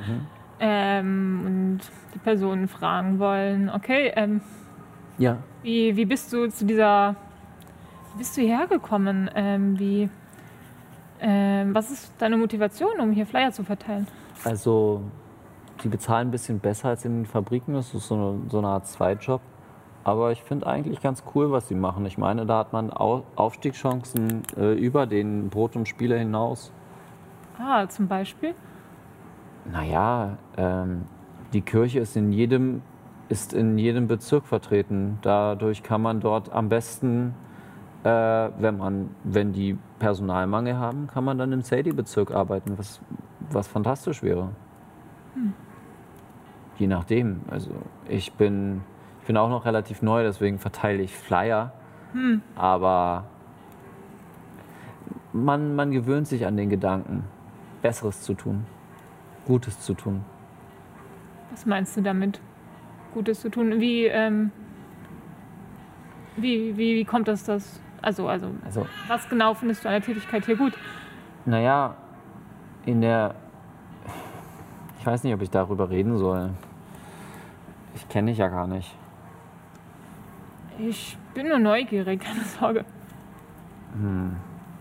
ähm, 0.59 1.41
und 1.45 1.80
die 2.13 2.20
Personen 2.20 2.68
fragen 2.68 3.18
wollen, 3.20 3.70
okay, 3.70 4.11
ähm, 4.15 4.41
Ja. 5.18 5.38
wie, 5.63 5.95
wie 5.95 6.05
bist 6.05 6.32
du 6.32 6.47
zu 6.47 6.65
dieser, 6.65 7.15
wie 8.13 8.20
bist 8.20 8.38
du 8.38 8.41
hierher 8.41 8.68
gekommen? 8.68 9.30
Ähm, 9.34 9.80
wie, 9.80 10.09
ähm, 11.20 11.74
was 11.74 11.89
ist 11.89 12.13
deine 12.20 12.38
Motivation, 12.38 12.99
um 12.99 13.11
hier 13.11 13.26
Flyer 13.26 13.51
zu 13.51 13.63
verteilen? 13.63 14.07
Also, 14.43 15.01
die 15.84 15.88
bezahlen 15.88 16.28
ein 16.28 16.32
bisschen 16.32 16.59
besser 16.59 16.89
als 16.89 17.03
in 17.05 17.15
den 17.24 17.26
Fabriken. 17.26 17.74
Das 17.74 17.93
ist 17.95 18.07
so 18.07 18.15
eine, 18.15 18.49
so 18.49 18.59
eine 18.59 18.68
Art 18.68 18.88
Zweitjob. 18.88 19.41
Aber 20.08 20.32
ich 20.32 20.41
finde 20.41 20.68
eigentlich 20.68 21.01
ganz 21.01 21.22
cool, 21.36 21.51
was 21.51 21.68
sie 21.68 21.76
machen. 21.76 22.05
Ich 22.05 22.18
meine, 22.18 22.45
da 22.45 22.60
hat 22.60 22.72
man 22.72 22.93
Au 22.93 23.24
Aufstiegschancen 23.36 24.43
äh, 24.55 24.72
über 24.72 25.05
den 25.05 25.49
Brot- 25.49 25.76
und 25.76 25.86
Spieler 25.86 26.18
hinaus. 26.18 26.72
Ah, 27.60 27.86
zum 27.89 28.08
Beispiel. 28.08 28.55
Naja, 29.70 30.38
ähm, 30.55 31.01
die 31.51 31.60
Kirche 31.60 31.99
ist 31.99 32.16
in 32.16 32.32
jedem 32.32 32.84
ist 33.28 33.51
in 33.51 33.78
jedem 33.78 34.08
Bezirk 34.08 34.45
vertreten. 34.45 35.20
Dadurch 35.24 35.84
kann 35.84 36.01
man 36.01 36.22
dort 36.22 36.53
am 36.53 36.70
besten, 36.70 37.34
äh, 38.05 38.10
wenn 38.10 38.78
man, 38.78 39.10
wenn 39.26 39.51
die 39.51 39.78
Personalmangel 39.99 40.78
haben, 40.78 41.08
kann 41.08 41.26
man 41.26 41.38
dann 41.38 41.51
im 41.51 41.64
Sadie-Bezirk 41.64 42.32
arbeiten, 42.32 42.78
was, 42.78 43.01
was 43.51 43.68
fantastisch 43.68 44.24
wäre. 44.24 44.51
Je 46.78 46.88
nachdem. 46.88 47.41
Also 47.49 47.72
ich 48.08 48.32
bin, 48.32 48.84
bin 49.28 49.38
auch 49.38 49.49
noch 49.49 49.65
relativ 49.65 50.01
neu, 50.01 50.23
deswegen 50.23 50.57
verteile 50.57 51.03
ich 51.03 51.15
Flyer. 51.15 51.73
Aber 52.55 53.25
man, 55.34 55.75
man 55.75 55.91
gewöhnt 55.91 56.28
sich 56.28 56.45
an 56.45 56.57
den 56.57 56.69
Gedanken, 56.69 57.25
Besseres 57.82 58.21
zu 58.21 58.34
tun, 58.34 58.65
Gutes 59.45 59.80
zu 59.82 59.93
tun. 59.93 60.23
Was 61.51 61.65
meinst 61.65 61.95
du 61.97 62.01
damit? 62.01 62.39
Gutes 63.13 63.41
zu 63.41 63.49
tun? 63.49 63.80
Wie, 63.80 64.05
ähm, 64.05 64.51
wie, 66.38 66.75
wie, 66.78 66.95
wie 66.95 67.05
kommt 67.05 67.28
das, 67.28 67.43
das? 67.43 67.82
Also, 68.01 68.28
also, 68.28 68.51
Also 68.63 68.88
was 69.07 69.28
genau 69.28 69.53
findest 69.53 69.84
du 69.84 69.89
an 69.89 69.95
der 69.95 70.01
Tätigkeit 70.01 70.45
hier 70.45 70.55
gut? 70.55 70.73
Naja, 71.45 71.95
in 72.86 73.01
der. 73.01 73.36
Ich 74.99 75.05
weiß 75.05 75.23
nicht, 75.23 75.34
ob 75.34 75.41
ich 75.41 75.49
darüber 75.49 75.89
reden 75.89 76.17
soll. 76.17 76.51
Ich 77.95 78.07
kenne 78.07 78.32
dich 78.32 78.38
ja 78.38 78.47
gar 78.47 78.67
nicht. 78.67 78.95
Ich 80.80 81.17
bin 81.34 81.47
nur 81.47 81.59
neugierig, 81.59 82.21
keine 82.23 82.43
Sorge. 82.43 82.86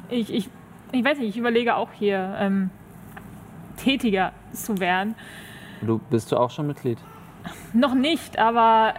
Ich, 0.09 0.33
ich, 0.33 0.51
ich 0.93 1.05
weiß 1.05 1.19
nicht, 1.19 1.31
ich 1.31 1.39
überlege 1.39 1.75
auch 1.77 1.91
hier 1.93 2.37
ähm, 2.39 2.71
tätiger 3.77 4.33
zu 4.53 4.79
werden. 4.79 5.15
Du 5.81 6.01
bist 6.11 6.33
du 6.33 6.37
auch 6.37 6.51
schon 6.51 6.67
Mitglied? 6.67 6.99
Noch 7.73 7.95
nicht, 7.95 8.39
aber 8.39 8.95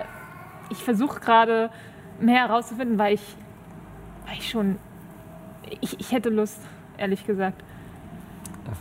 ich 0.70 0.84
versuche 0.84 1.20
gerade 1.20 1.70
mehr 2.20 2.48
herauszufinden, 2.48 2.98
weil 2.98 3.16
ich, 3.16 3.36
weil 4.26 4.38
ich 4.38 4.50
schon. 4.50 4.78
Ich, 5.82 6.00
ich 6.00 6.12
hätte 6.12 6.30
Lust, 6.30 6.62
ehrlich 6.98 7.26
gesagt. 7.26 7.62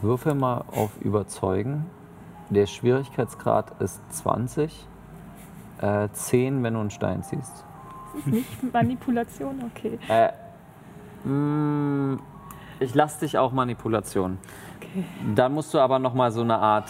Würfel 0.02 0.34
mal 0.34 0.64
auf 0.72 1.00
Überzeugen. 1.00 1.86
Der 2.50 2.66
Schwierigkeitsgrad 2.66 3.80
ist 3.80 4.00
20. 4.12 4.86
Äh, 5.80 6.08
10, 6.12 6.62
wenn 6.62 6.74
du 6.74 6.80
einen 6.80 6.90
Stein 6.90 7.22
ziehst. 7.22 7.65
Ist 8.16 8.26
nicht 8.26 8.72
Manipulation, 8.72 9.70
okay. 9.74 9.98
Äh, 10.08 11.28
mh, 11.28 12.18
ich 12.80 12.94
lasse 12.94 13.20
dich 13.20 13.38
auch 13.38 13.52
Manipulation. 13.52 14.38
okay. 14.78 15.04
Dann 15.34 15.52
musst 15.54 15.72
du 15.74 15.78
aber 15.78 15.98
noch 15.98 16.14
mal 16.14 16.30
so 16.30 16.42
eine 16.42 16.58
Art 16.58 16.88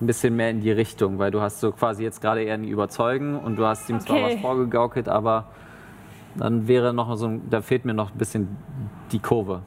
ein 0.00 0.06
bisschen 0.06 0.34
mehr 0.36 0.50
in 0.50 0.60
die 0.60 0.70
Richtung, 0.70 1.18
weil 1.18 1.30
du 1.30 1.40
hast 1.42 1.60
so 1.60 1.72
quasi 1.72 2.02
jetzt 2.02 2.20
gerade 2.22 2.42
eher 2.42 2.54
in 2.54 2.62
die 2.62 2.70
Überzeugen 2.70 3.38
und 3.38 3.56
du 3.56 3.66
hast 3.66 3.88
ihm 3.90 4.00
zwar 4.00 4.16
Okay. 4.16 4.34
was 4.36 4.40
vorgegaukelt, 4.40 5.08
aber 5.08 5.44
dann 6.36 6.66
wäre 6.68 6.94
noch 6.94 7.14
so, 7.16 7.26
ein- 7.26 7.42
da 7.50 7.60
fehlt 7.60 7.84
mir 7.84 7.92
noch 7.92 8.12
ein 8.12 8.18
bisschen 8.18 8.56
die 9.12 9.18
Kurve. 9.18 9.60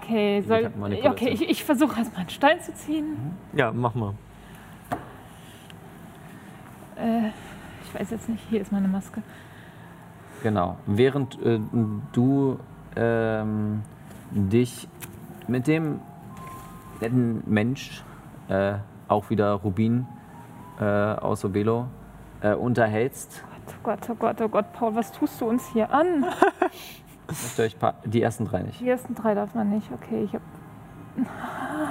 Okay, 0.00 0.42
soll, 0.46 0.70
okay 1.04 1.28
ich, 1.30 1.48
ich 1.48 1.64
versuche 1.64 1.98
erstmal 1.98 2.20
einen 2.20 2.30
Stein 2.30 2.60
zu 2.60 2.74
ziehen. 2.74 3.16
Ja, 3.54 3.72
mach 3.72 3.94
mal. 3.94 4.14
Äh, 6.96 7.28
ich 7.84 7.98
weiß 8.00 8.10
jetzt 8.10 8.28
nicht, 8.28 8.42
hier 8.50 8.60
ist 8.60 8.72
meine 8.72 8.88
Maske. 8.88 9.22
Genau. 10.42 10.76
Während 10.86 11.40
äh, 11.42 11.60
du 12.12 12.58
ähm, 12.96 13.82
dich 14.30 14.88
mit 15.48 15.66
dem 15.66 16.00
netten 17.00 17.42
Mensch, 17.46 18.02
äh, 18.48 18.74
auch 19.08 19.30
wieder 19.30 19.52
Rubin 19.52 20.06
äh, 20.80 20.84
aus 20.84 21.44
Obelo, 21.44 21.86
äh, 22.40 22.54
unterhältst, 22.54 23.44
Oh 23.68 23.72
Gott, 23.84 23.98
oh 24.10 24.14
Gott, 24.14 24.40
oh 24.40 24.48
Gott, 24.48 24.72
Paul, 24.72 24.94
was 24.94 25.12
tust 25.12 25.40
du 25.40 25.48
uns 25.48 25.66
hier 25.72 25.92
an? 25.92 26.24
möchte 27.28 27.62
euch 27.62 27.76
die 28.04 28.22
ersten 28.22 28.44
drei 28.44 28.62
nicht. 28.62 28.80
Die 28.80 28.88
ersten 28.88 29.14
drei 29.14 29.34
darf 29.34 29.54
man 29.54 29.70
nicht. 29.70 29.88
Okay, 29.92 30.24
ich 30.24 30.34
hab. 30.34 30.42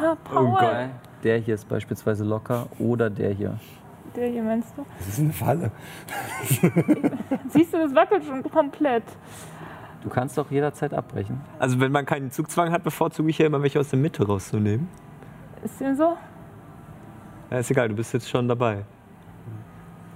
Oh 0.04 0.16
Paul, 0.24 0.54
Weil 0.54 0.90
Der 1.24 1.38
hier 1.38 1.54
ist 1.54 1.70
beispielsweise 1.70 2.24
locker 2.24 2.68
oder 2.80 3.10
der 3.10 3.32
hier. 3.34 3.60
Der 4.16 4.28
hier 4.30 4.44
meinst 4.44 4.78
du? 4.78 4.86
Das 5.00 5.08
ist 5.08 5.20
eine 5.20 5.34
Falle. 5.34 5.72
Siehst 7.50 7.74
du, 7.74 7.78
das 7.78 7.96
wackelt 7.96 8.24
schon 8.26 8.44
komplett. 8.44 9.04
Du 10.04 10.10
kannst 10.10 10.38
doch 10.38 10.50
jederzeit 10.50 10.94
abbrechen. 10.94 11.42
Also 11.60 11.80
wenn 11.80 11.92
man 11.92 12.06
keinen 12.06 12.32
Zugzwang 12.32 12.72
hat, 12.72 12.84
bevorzuge 12.84 13.30
ich 13.30 13.38
ja 13.38 13.46
immer 13.46 13.62
welche 13.62 13.80
aus 13.80 13.90
der 13.90 14.00
Mitte 14.00 14.26
rauszunehmen. 14.26 14.88
Ist 15.64 15.80
dem 15.80 15.96
so? 15.96 16.18
Ja, 17.52 17.58
ist 17.60 17.70
egal, 17.70 17.90
du 17.90 17.96
bist 17.96 18.14
jetzt 18.14 18.30
schon 18.30 18.48
dabei. 18.48 18.86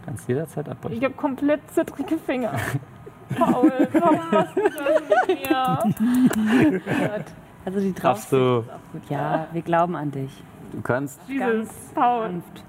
Kannst 0.05 0.27
jederzeit 0.27 0.69
abbrechen. 0.69 0.97
Ich 0.97 1.03
habe 1.03 1.13
komplett 1.13 1.61
zittrige 1.71 2.17
Finger. 2.17 2.53
Paul, 3.37 3.71
warum 3.93 4.31
machst 4.31 4.55
du 4.55 4.61
das 4.61 5.01
mit 5.27 5.49
mir? 5.49 6.81
Also 7.65 7.79
die 7.79 7.93
du. 7.93 8.09
ist 8.09 8.33
auch 8.33 8.91
gut. 8.91 9.01
Ja, 9.09 9.47
wir 9.51 9.61
glauben 9.63 9.95
an 9.95 10.11
dich. 10.11 10.43
Du 10.71 10.81
kannst, 10.81 11.19
dieses 11.27 11.69
Paul. 11.95 12.29
Sanft. 12.29 12.63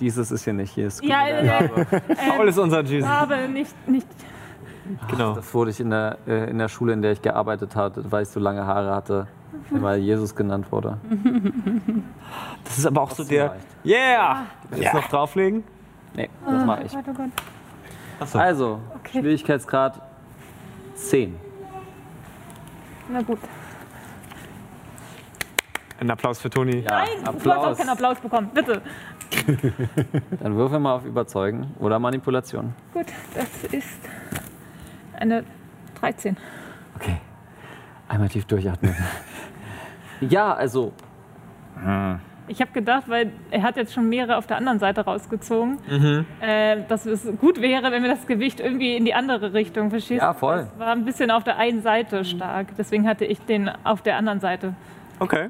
Dieses 0.00 0.30
ist 0.30 0.44
hier 0.44 0.52
nicht, 0.52 0.72
hier 0.74 0.86
ist 0.88 1.02
Ja, 1.04 1.26
äh, 1.26 1.48
Rabe. 1.48 1.86
Paul 2.28 2.48
ist 2.48 2.58
unser 2.58 2.82
Jesus. 2.82 3.08
Aber 3.08 3.46
nicht, 3.48 3.74
nicht. 3.88 4.06
Genau. 5.10 5.34
Das 5.34 5.52
wurde 5.54 5.70
ich 5.70 5.80
in 5.80 5.90
der, 5.90 6.18
äh, 6.26 6.50
in 6.50 6.58
der 6.58 6.68
Schule, 6.68 6.92
in 6.92 7.00
der 7.02 7.12
ich 7.12 7.22
gearbeitet 7.22 7.74
hatte, 7.74 8.04
weil 8.10 8.22
ich 8.24 8.28
so 8.28 8.38
lange 8.40 8.66
Haare 8.66 8.94
hatte, 8.94 9.26
weil 9.70 9.98
Jesus 10.00 10.34
genannt 10.34 10.70
wurde. 10.70 10.98
Das 12.64 12.78
ist 12.78 12.86
aber 12.86 13.02
auch 13.02 13.10
so 13.10 13.16
Trotzdem 13.16 13.36
der. 13.36 13.50
reicht. 13.50 13.66
Yeah! 13.84 14.46
Willst 14.70 14.92
du 14.92 14.96
noch 14.96 15.08
drauflegen? 15.08 15.62
Nee, 16.14 16.28
das 16.46 16.64
mache 16.64 16.82
ich. 16.84 16.92
Oh 16.92 16.96
Gott, 16.96 17.04
oh 17.08 17.12
Gott. 17.14 17.30
Achso. 18.20 18.38
Also, 18.38 18.80
Okay. 18.96 19.20
Schwierigkeitsgrad 19.20 20.00
10. 20.94 21.36
Na 23.10 23.20
gut. 23.22 23.38
Ein 26.00 26.10
Applaus 26.10 26.40
für 26.40 26.50
Toni. 26.50 26.78
Ja, 26.80 26.90
Nein, 26.90 27.08
du 27.22 27.26
hast 27.26 27.46
auch 27.46 27.50
Applaus. 27.56 27.78
keinen 27.78 27.88
Applaus 27.90 28.18
bekommen. 28.18 28.50
Bitte. 28.52 28.82
Dann 30.40 30.56
würfel 30.56 30.78
mal 30.80 30.94
auf 30.94 31.04
Überzeugen 31.04 31.74
oder 31.78 31.98
Manipulation. 31.98 32.74
Gut, 32.92 33.06
das 33.34 33.64
ist 33.72 33.98
eine 35.18 35.44
13. 36.00 36.36
Okay. 36.96 37.16
Einmal 38.08 38.28
tief 38.28 38.44
durchatmen. 38.44 38.94
ja, 40.20 40.52
also, 40.54 40.92
Ich 42.46 42.60
habe 42.60 42.72
gedacht, 42.72 43.04
weil 43.08 43.32
er 43.50 43.62
hat 43.62 43.76
jetzt 43.76 43.94
schon 43.94 44.08
mehrere 44.08 44.36
auf 44.36 44.46
der 44.46 44.58
anderen 44.58 44.78
Seite 44.78 45.00
rausgezogen, 45.02 45.78
Mhm. 45.88 46.26
äh, 46.40 46.82
dass 46.88 47.06
es 47.06 47.26
gut 47.40 47.60
wäre, 47.60 47.90
wenn 47.90 48.02
wir 48.02 48.10
das 48.10 48.26
Gewicht 48.26 48.60
irgendwie 48.60 48.96
in 48.96 49.04
die 49.06 49.14
andere 49.14 49.54
Richtung 49.54 49.88
verstehst. 49.90 50.20
Ja, 50.20 50.34
voll. 50.34 50.66
Das 50.70 50.78
war 50.78 50.92
ein 50.92 51.04
bisschen 51.06 51.30
auf 51.30 51.42
der 51.44 51.56
einen 51.56 51.80
Seite 51.82 52.24
stark. 52.24 52.68
Deswegen 52.76 53.08
hatte 53.08 53.24
ich 53.24 53.40
den 53.40 53.70
auf 53.84 54.02
der 54.02 54.16
anderen 54.18 54.40
Seite. 54.40 54.74
Okay. 55.20 55.48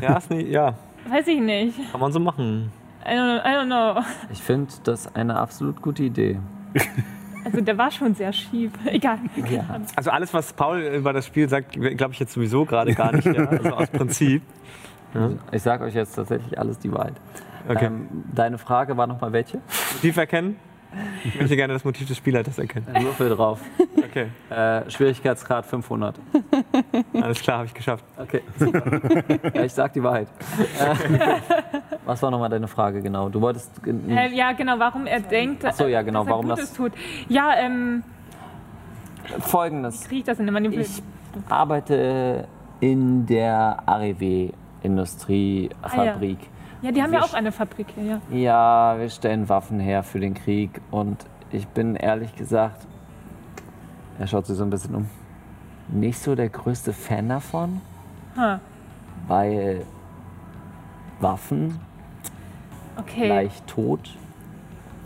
Ja, 0.00 0.16
ist 0.16 0.30
nie, 0.30 0.44
ja, 0.46 0.74
Weiß 1.08 1.26
ich 1.26 1.40
nicht. 1.40 1.90
kann 1.90 2.00
man 2.00 2.12
so 2.12 2.20
machen. 2.20 2.70
I 3.04 3.10
don't, 3.10 3.40
I 3.40 3.54
don't 3.54 3.66
know. 3.66 4.02
ich 4.30 4.42
finde 4.42 4.72
das 4.84 5.14
eine 5.14 5.36
absolut 5.36 5.80
gute 5.80 6.02
Idee. 6.02 6.38
Also 7.44 7.60
der 7.60 7.78
war 7.78 7.90
schon 7.90 8.14
sehr 8.14 8.32
schief. 8.32 8.72
Egal. 8.84 9.18
Also 9.96 10.10
alles, 10.10 10.34
was 10.34 10.52
Paul 10.52 10.80
über 10.80 11.12
das 11.12 11.26
Spiel 11.26 11.48
sagt, 11.48 11.72
glaube 11.72 12.12
ich 12.12 12.18
jetzt 12.18 12.32
sowieso 12.32 12.64
gerade 12.64 12.94
gar 12.94 13.12
nicht. 13.12 13.24
Ja. 13.26 13.46
Also 13.46 13.70
aus 13.70 13.88
Prinzip. 13.88 14.42
Ich 15.52 15.62
sage 15.62 15.84
euch 15.84 15.94
jetzt 15.94 16.14
tatsächlich 16.14 16.58
alles 16.58 16.78
die 16.78 16.92
Wahrheit. 16.92 17.14
Okay. 17.66 17.86
Ähm, 17.86 18.08
deine 18.34 18.58
Frage 18.58 18.96
war 18.96 19.06
nochmal 19.06 19.32
welche? 19.32 19.60
Motiv 19.94 20.16
erkennen? 20.16 20.56
Ich 21.24 21.38
möchte 21.38 21.54
gerne 21.56 21.72
das 21.74 21.84
Motiv 21.84 22.08
des 22.08 22.16
Spielleiters 22.16 22.58
erkennen. 22.58 22.86
Würfel 23.00 23.28
drauf. 23.30 23.60
Okay, 23.96 24.28
Äh, 24.50 24.90
Schwierigkeitsgrad 24.90 25.66
500. 25.66 26.18
alles 27.20 27.40
klar, 27.42 27.58
habe 27.58 27.66
ich 27.66 27.74
geschafft. 27.74 28.04
Okay, 28.16 28.40
super. 28.58 29.00
ja, 29.54 29.64
ich 29.64 29.72
sag 29.72 29.92
die 29.92 30.02
Wahrheit. 30.02 30.28
Äh, 30.80 30.94
was 32.06 32.22
war 32.22 32.30
nochmal 32.30 32.48
deine 32.48 32.68
Frage 32.68 33.02
genau? 33.02 33.28
Du 33.28 33.40
wolltest. 33.40 33.70
Äh, 33.86 34.34
ja, 34.34 34.52
genau, 34.52 34.78
warum 34.78 35.06
er 35.06 35.20
denkt, 35.20 35.64
Ach 35.64 35.74
so, 35.74 35.86
ja, 35.86 36.00
genau, 36.02 36.20
dass 36.20 36.28
er 36.28 36.30
warum 36.32 36.46
Gutes 36.48 36.68
das- 36.70 36.72
tut. 36.74 36.92
Ja, 37.28 37.52
ähm, 37.58 38.02
Folgendes. 39.40 40.04
kriege 40.08 40.20
ich 40.20 40.24
das 40.24 40.38
in 40.38 40.46
der 40.46 40.52
Manipulation? 40.54 41.04
Ich 41.46 41.52
arbeite 41.52 42.48
in 42.80 43.26
der 43.26 43.82
AREW 43.86 44.50
Industriefabrik. 44.82 46.38
Ja, 46.40 46.46
die 46.82 47.02
haben 47.02 47.12
ja 47.12 47.20
wir 47.20 47.24
auch 47.24 47.34
eine 47.34 47.52
Fabrik 47.52 47.86
hier, 47.94 48.20
ja. 48.30 48.36
ja, 48.36 48.98
wir 48.98 49.08
stellen 49.10 49.48
Waffen 49.48 49.80
her 49.80 50.02
für 50.02 50.20
den 50.20 50.34
Krieg 50.34 50.70
und 50.90 51.16
ich 51.50 51.66
bin 51.68 51.96
ehrlich 51.96 52.34
gesagt, 52.36 52.86
er 54.18 54.26
schaut 54.26 54.46
sich 54.46 54.56
so 54.56 54.64
ein 54.64 54.70
bisschen 54.70 54.94
um, 54.94 55.08
nicht 55.88 56.18
so 56.18 56.34
der 56.34 56.48
größte 56.48 56.92
Fan 56.92 57.28
davon, 57.28 57.80
Ha, 58.36 58.60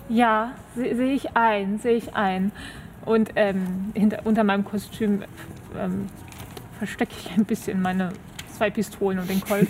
Ja, 0.09 0.53
se- 0.75 0.95
sehe 0.95 1.15
ich 1.15 1.37
ein, 1.37 1.79
sehe 1.79 1.95
ich 1.97 2.15
ein. 2.15 2.53
Und 3.05 3.31
ähm, 3.37 3.93
hinter, 3.95 4.21
unter 4.25 4.45
meinem 4.45 4.65
Kostüm 4.65 5.23
ähm, 5.79 6.09
verstecke 6.79 7.15
ich 7.19 7.31
ein 7.37 7.45
bisschen 7.45 7.81
meine 7.81 8.11
zwei 8.53 8.71
Pistolen 8.71 9.19
und 9.19 9.29
den 9.29 9.41
Colt. 9.41 9.69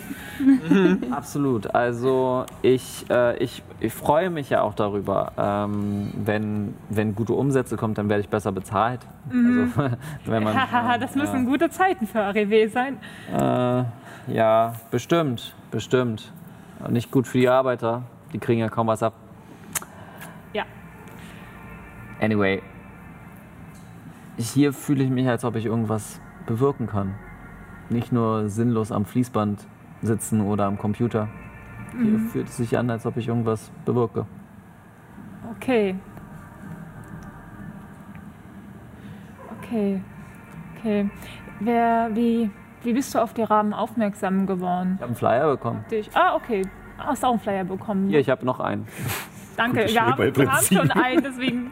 Absolut. 1.11 1.73
Also 1.73 2.45
ich, 2.61 3.05
äh, 3.09 3.37
ich, 3.37 3.63
ich 3.79 3.93
freue 3.93 4.29
mich 4.29 4.49
ja 4.49 4.61
auch 4.61 4.73
darüber. 4.73 5.31
Ähm, 5.37 6.11
wenn, 6.23 6.75
wenn 6.89 7.15
gute 7.15 7.33
Umsätze 7.33 7.77
kommt, 7.77 7.97
dann 7.97 8.09
werde 8.09 8.21
ich 8.21 8.29
besser 8.29 8.51
bezahlt. 8.51 9.01
Also, 9.29 9.91
wenn 10.25 10.43
man, 10.43 10.53
Hahaha, 10.71 10.97
das 10.97 11.15
müssen 11.15 11.45
gute 11.45 11.69
Zeiten 11.69 12.07
für 12.07 12.19
Arrivé 12.19 12.69
sein. 12.69 12.97
äh, 13.31 13.83
ja, 14.33 14.73
bestimmt, 14.91 15.55
bestimmt. 15.71 16.31
Nicht 16.89 17.11
gut 17.11 17.27
für 17.27 17.37
die 17.37 17.49
Arbeiter. 17.49 18.03
Die 18.33 18.39
kriegen 18.39 18.59
ja 18.59 18.69
kaum 18.69 18.87
was 18.87 19.03
ab. 19.03 19.13
Ja. 20.53 20.63
Anyway, 22.19 22.61
hier 24.37 24.73
fühle 24.73 25.03
ich 25.03 25.09
mich, 25.09 25.27
als 25.27 25.45
ob 25.45 25.55
ich 25.55 25.65
irgendwas 25.65 26.19
bewirken 26.45 26.87
kann. 26.87 27.15
Nicht 27.89 28.11
nur 28.11 28.49
sinnlos 28.49 28.91
am 28.91 29.05
Fließband 29.05 29.67
sitzen 30.01 30.41
oder 30.41 30.65
am 30.65 30.77
Computer. 30.77 31.27
Hier 32.01 32.19
fühlt 32.19 32.47
es 32.47 32.57
sich 32.57 32.77
an, 32.77 32.89
als 32.89 33.05
ob 33.05 33.17
ich 33.17 33.27
irgendwas 33.27 33.71
bewirke. 33.85 34.25
Okay. 35.57 35.95
Okay. 39.61 40.01
Okay. 40.77 41.09
Wer, 41.59 42.09
wie, 42.13 42.49
wie 42.81 42.93
bist 42.93 43.13
du 43.13 43.19
auf 43.19 43.33
die 43.33 43.43
Rahmen 43.43 43.73
aufmerksam 43.73 44.47
geworden? 44.47 44.93
Ich 44.95 45.01
habe 45.01 45.07
einen 45.07 45.15
Flyer 45.15 45.51
bekommen. 45.51 45.85
Dich. 45.91 46.09
Ah, 46.13 46.35
okay. 46.35 46.63
Hast 46.97 47.23
auch 47.23 47.31
einen 47.31 47.39
Flyer 47.39 47.63
bekommen. 47.63 48.09
Hier, 48.09 48.19
ich 48.19 48.29
habe 48.29 48.45
noch 48.45 48.59
einen. 48.59 48.87
Danke. 49.55 49.85
Wir 49.87 50.01
haben, 50.05 50.35
wir 50.35 50.51
haben 50.51 50.65
schon 50.65 50.91
einen, 50.91 51.23
deswegen. 51.23 51.71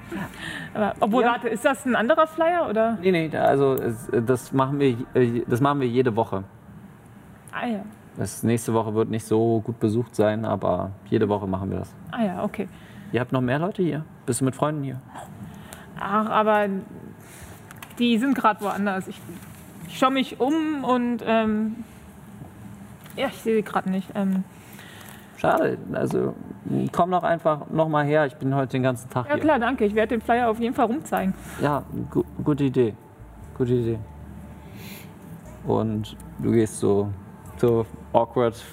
Aber, 0.74 0.94
obwohl, 1.00 1.24
Ja. 1.24 1.32
warte, 1.32 1.50
ist 1.50 1.66
das 1.66 1.86
ein 1.86 1.96
anderer 1.96 2.28
Flyer 2.28 2.68
oder? 2.70 2.98
Nee, 3.02 3.12
nee, 3.12 3.36
also 3.38 3.76
das, 4.12 4.52
machen 4.54 4.80
wir, 4.80 4.98
äh, 5.14 5.44
das 5.48 5.62
machen 5.62 5.80
wir 5.82 5.88
jede 5.88 6.16
Woche. 6.16 6.44
Ah 7.52 7.66
ja. 7.68 7.80
Das 8.18 8.44
nächste 8.44 8.74
Woche 8.74 8.94
wird 8.94 9.10
nicht 9.10 9.26
so 9.26 9.62
gut 9.62 9.80
besucht 9.80 10.16
sein, 10.16 10.46
aber 10.46 10.92
jede 11.10 11.28
Woche 11.30 11.48
machen 11.48 11.72
wir 11.72 11.80
das. 11.80 11.94
Ah 12.12 12.24
ja, 12.24 12.44
okay. 12.44 12.68
Ihr 13.12 13.20
habt 13.20 13.32
noch 13.32 13.42
mehr 13.42 13.60
Leute 13.60 13.82
hier? 13.84 14.06
Bist 14.26 14.42
du 14.42 14.46
mit 14.46 14.56
Freunden 14.56 14.84
hier? 14.84 15.02
Ach, 16.00 16.30
aber 16.30 16.68
die 18.00 18.18
sind 18.18 18.36
gerade 18.36 18.62
woanders. 18.62 19.08
Ich, 19.08 19.20
ich 19.88 19.98
schaue 19.98 20.12
mich 20.12 20.40
um 20.40 20.84
und 20.84 21.24
ähm, 21.26 21.84
ja, 23.16 23.28
ich 23.28 23.38
sehe 23.42 23.56
sie 23.56 23.64
gerade 23.64 23.90
nicht. 23.90 24.10
Ähm, 24.16 24.44
Schade, 25.42 25.80
also 25.94 26.36
komm 26.92 27.10
doch 27.10 27.24
einfach 27.24 27.68
noch 27.72 27.90
mal 27.90 28.06
her. 28.06 28.28
Ich 28.28 28.36
bin 28.36 28.54
heute 28.54 28.74
den 28.74 28.84
ganzen 28.84 29.10
Tag 29.10 29.26
ja 29.26 29.34
hier. 29.34 29.42
klar, 29.42 29.58
danke. 29.58 29.86
Ich 29.86 29.96
werde 29.96 30.10
den 30.10 30.22
Flyer 30.22 30.48
auf 30.48 30.60
jeden 30.60 30.76
Fall 30.76 30.86
rumzeigen. 30.86 31.34
Ja, 31.60 31.84
gu 32.12 32.24
gute 32.44 32.66
Idee. 32.66 32.94
Gute 33.58 33.74
Idee. 33.74 33.98
Und 35.66 36.16
du 36.38 36.52
gehst 36.52 36.78
so, 36.80 37.10
so 37.58 37.88
awkward. 38.14 38.64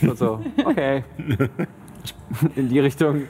Und 0.00 0.16
so, 0.16 0.40
okay. 0.64 1.04
In 2.54 2.70
die 2.70 2.80
Richtung. 2.80 3.24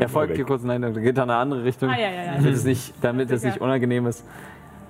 Er 0.00 0.08
folgt 0.08 0.34
dir 0.38 0.46
kurz, 0.46 0.62
nein, 0.62 0.82
er 0.82 0.90
geht 0.92 1.16
in 1.16 1.22
eine 1.22 1.36
andere 1.36 1.64
Richtung. 1.64 1.90
Ah, 1.90 1.98
ja, 1.98 2.10
ja, 2.10 2.24
ja. 2.24 2.34
Damit 2.36 2.54
es 2.54 2.64
nicht, 2.64 2.94
damit 3.02 3.30
es 3.30 3.44
nicht 3.44 3.60
unangenehm 3.60 4.06
ist. 4.06 4.24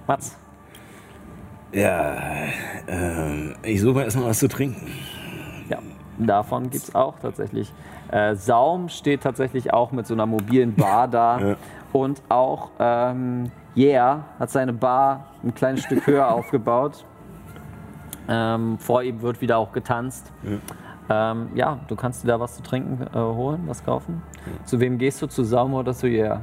Mats, 0.07 0.39
Ja, 1.73 2.15
ähm, 2.87 3.57
ich 3.65 3.81
suche 3.81 3.95
mal 3.95 4.05
erstmal 4.05 4.27
was 4.27 4.39
zu 4.39 4.47
trinken. 4.47 4.87
Ja, 6.19 6.27
davon 6.27 6.71
gibt 6.71 6.85
es 6.85 6.95
auch 6.95 7.19
tatsächlich. 7.19 7.73
Äh, 8.11 8.35
Saum 8.35 8.89
steht 8.89 9.23
tatsächlich 9.23 9.73
auch 9.73 9.93
mit 9.93 10.07
so 10.07 10.15
einer 10.15 10.27
mobilen 10.27 10.75
Bar 10.75 11.09
da. 11.09 11.39
Ja. 11.53 11.57
Und 11.93 12.23
auch 12.31 12.71
ähm, 12.79 13.51
Yeah 13.77 14.25
hat 14.39 14.51
seine 14.51 14.73
Bar 14.73 15.27
ein 15.45 15.55
kleines 15.55 15.83
Stück 15.83 16.07
höher 16.07 16.27
aufgebaut. 16.33 17.05
Ähm, 18.29 18.79
vor 18.79 19.03
ihm 19.03 19.21
wird 19.21 19.43
wieder 19.43 19.59
auch 19.59 19.73
getanzt. 19.73 20.33
Ja, 20.43 21.33
ähm, 21.33 21.49
ja 21.55 21.81
du 21.89 21.97
kannst 21.97 22.25
dir 22.25 22.29
da 22.29 22.41
was 22.41 22.57
zu 22.57 22.63
trinken 22.63 23.07
äh, 23.13 23.19
holen, 23.19 23.65
was 23.67 23.85
kaufen. 23.85 24.23
Zu 24.65 24.81
wem 24.81 24.97
gehst 24.97 25.21
du? 25.21 25.27
Zu 25.27 25.45
Saum 25.45 25.75
oder 25.75 25.93
zu 25.93 26.07
Yeah? 26.07 26.41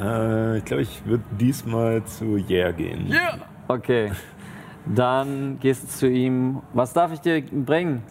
Äh, 0.00 0.58
ich 0.58 0.64
glaube, 0.64 0.82
ich 0.82 1.04
würde 1.04 1.24
diesmal 1.38 2.04
zu 2.04 2.36
Yeah 2.36 2.72
gehen. 2.72 3.12
Okay. 3.66 4.12
Dann 4.86 5.58
gehst 5.60 5.84
du 5.84 5.88
zu 5.88 6.08
ihm. 6.08 6.60
Was 6.72 6.92
darf 6.92 7.12
ich 7.12 7.20
dir 7.20 7.42
bringen? 7.42 8.02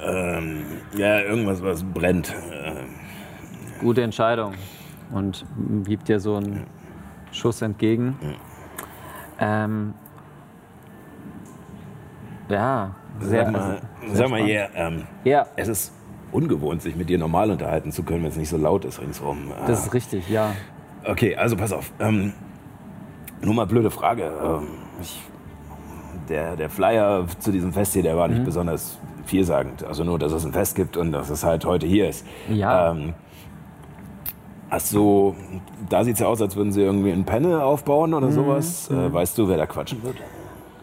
Ähm, 0.00 0.64
ja, 0.96 1.20
irgendwas, 1.20 1.62
was 1.62 1.82
brennt. 1.84 2.34
Ähm, 2.52 2.88
Gute 3.80 4.02
Entscheidung. 4.02 4.54
Und 5.12 5.44
gibt 5.84 6.08
dir 6.08 6.20
so 6.20 6.36
einen 6.36 6.66
Schuss 7.32 7.62
entgegen. 7.62 8.16
Ähm, 9.38 9.94
ja, 12.48 12.94
sehr. 13.20 13.44
sag 13.44 13.52
mal, 13.52 13.80
sehr 14.06 14.16
sag 14.16 14.30
mal 14.30 14.40
yeah, 14.46 14.68
ähm, 14.74 15.06
Ja, 15.24 15.46
es 15.56 15.68
ist 15.68 15.92
ungewohnt, 16.30 16.82
sich 16.82 16.96
mit 16.96 17.08
dir 17.08 17.18
normal 17.18 17.50
unterhalten 17.50 17.92
zu 17.92 18.02
können, 18.02 18.22
wenn 18.22 18.30
es 18.30 18.36
nicht 18.36 18.48
so 18.48 18.56
laut 18.56 18.84
ist 18.84 19.00
ringsherum. 19.00 19.52
Das 19.66 19.86
ist 19.86 19.94
richtig, 19.94 20.28
ja. 20.28 20.52
Okay, 21.04 21.36
also 21.36 21.56
pass 21.56 21.72
auf. 21.72 21.92
Ähm, 22.00 22.32
nur 23.42 23.54
mal 23.54 23.66
blöde 23.66 23.90
Frage. 23.90 24.32
Ähm, 24.42 24.68
ich, 25.00 25.20
der, 26.28 26.56
der 26.56 26.68
Flyer 26.70 27.26
zu 27.38 27.52
diesem 27.52 27.72
Fest 27.72 27.92
hier, 27.94 28.02
der 28.02 28.16
war 28.16 28.28
nicht 28.28 28.40
Mhm. 28.40 28.44
besonders 28.44 28.98
vielsagend. 29.24 29.84
Also 29.84 30.04
nur, 30.04 30.18
dass 30.18 30.32
es 30.32 30.44
ein 30.44 30.52
Fest 30.52 30.74
gibt 30.76 30.96
und 30.96 31.12
dass 31.12 31.30
es 31.30 31.44
halt 31.44 31.64
heute 31.64 31.86
hier 31.86 32.08
ist. 32.08 32.26
Ja. 32.48 32.90
Ähm, 32.92 33.14
ach 34.70 34.80
so, 34.80 35.34
da 35.88 36.04
sieht 36.04 36.14
es 36.14 36.20
ja 36.20 36.26
aus, 36.26 36.40
als 36.42 36.56
würden 36.56 36.72
sie 36.72 36.82
irgendwie 36.82 37.10
ein 37.12 37.24
Panel 37.24 37.60
aufbauen 37.60 38.10
Mhm. 38.10 38.16
oder 38.16 38.30
sowas. 38.30 38.90
Äh, 38.90 39.12
weißt 39.12 39.36
du, 39.38 39.48
wer 39.48 39.56
da 39.56 39.66
quatschen 39.66 40.02
wird? 40.02 40.16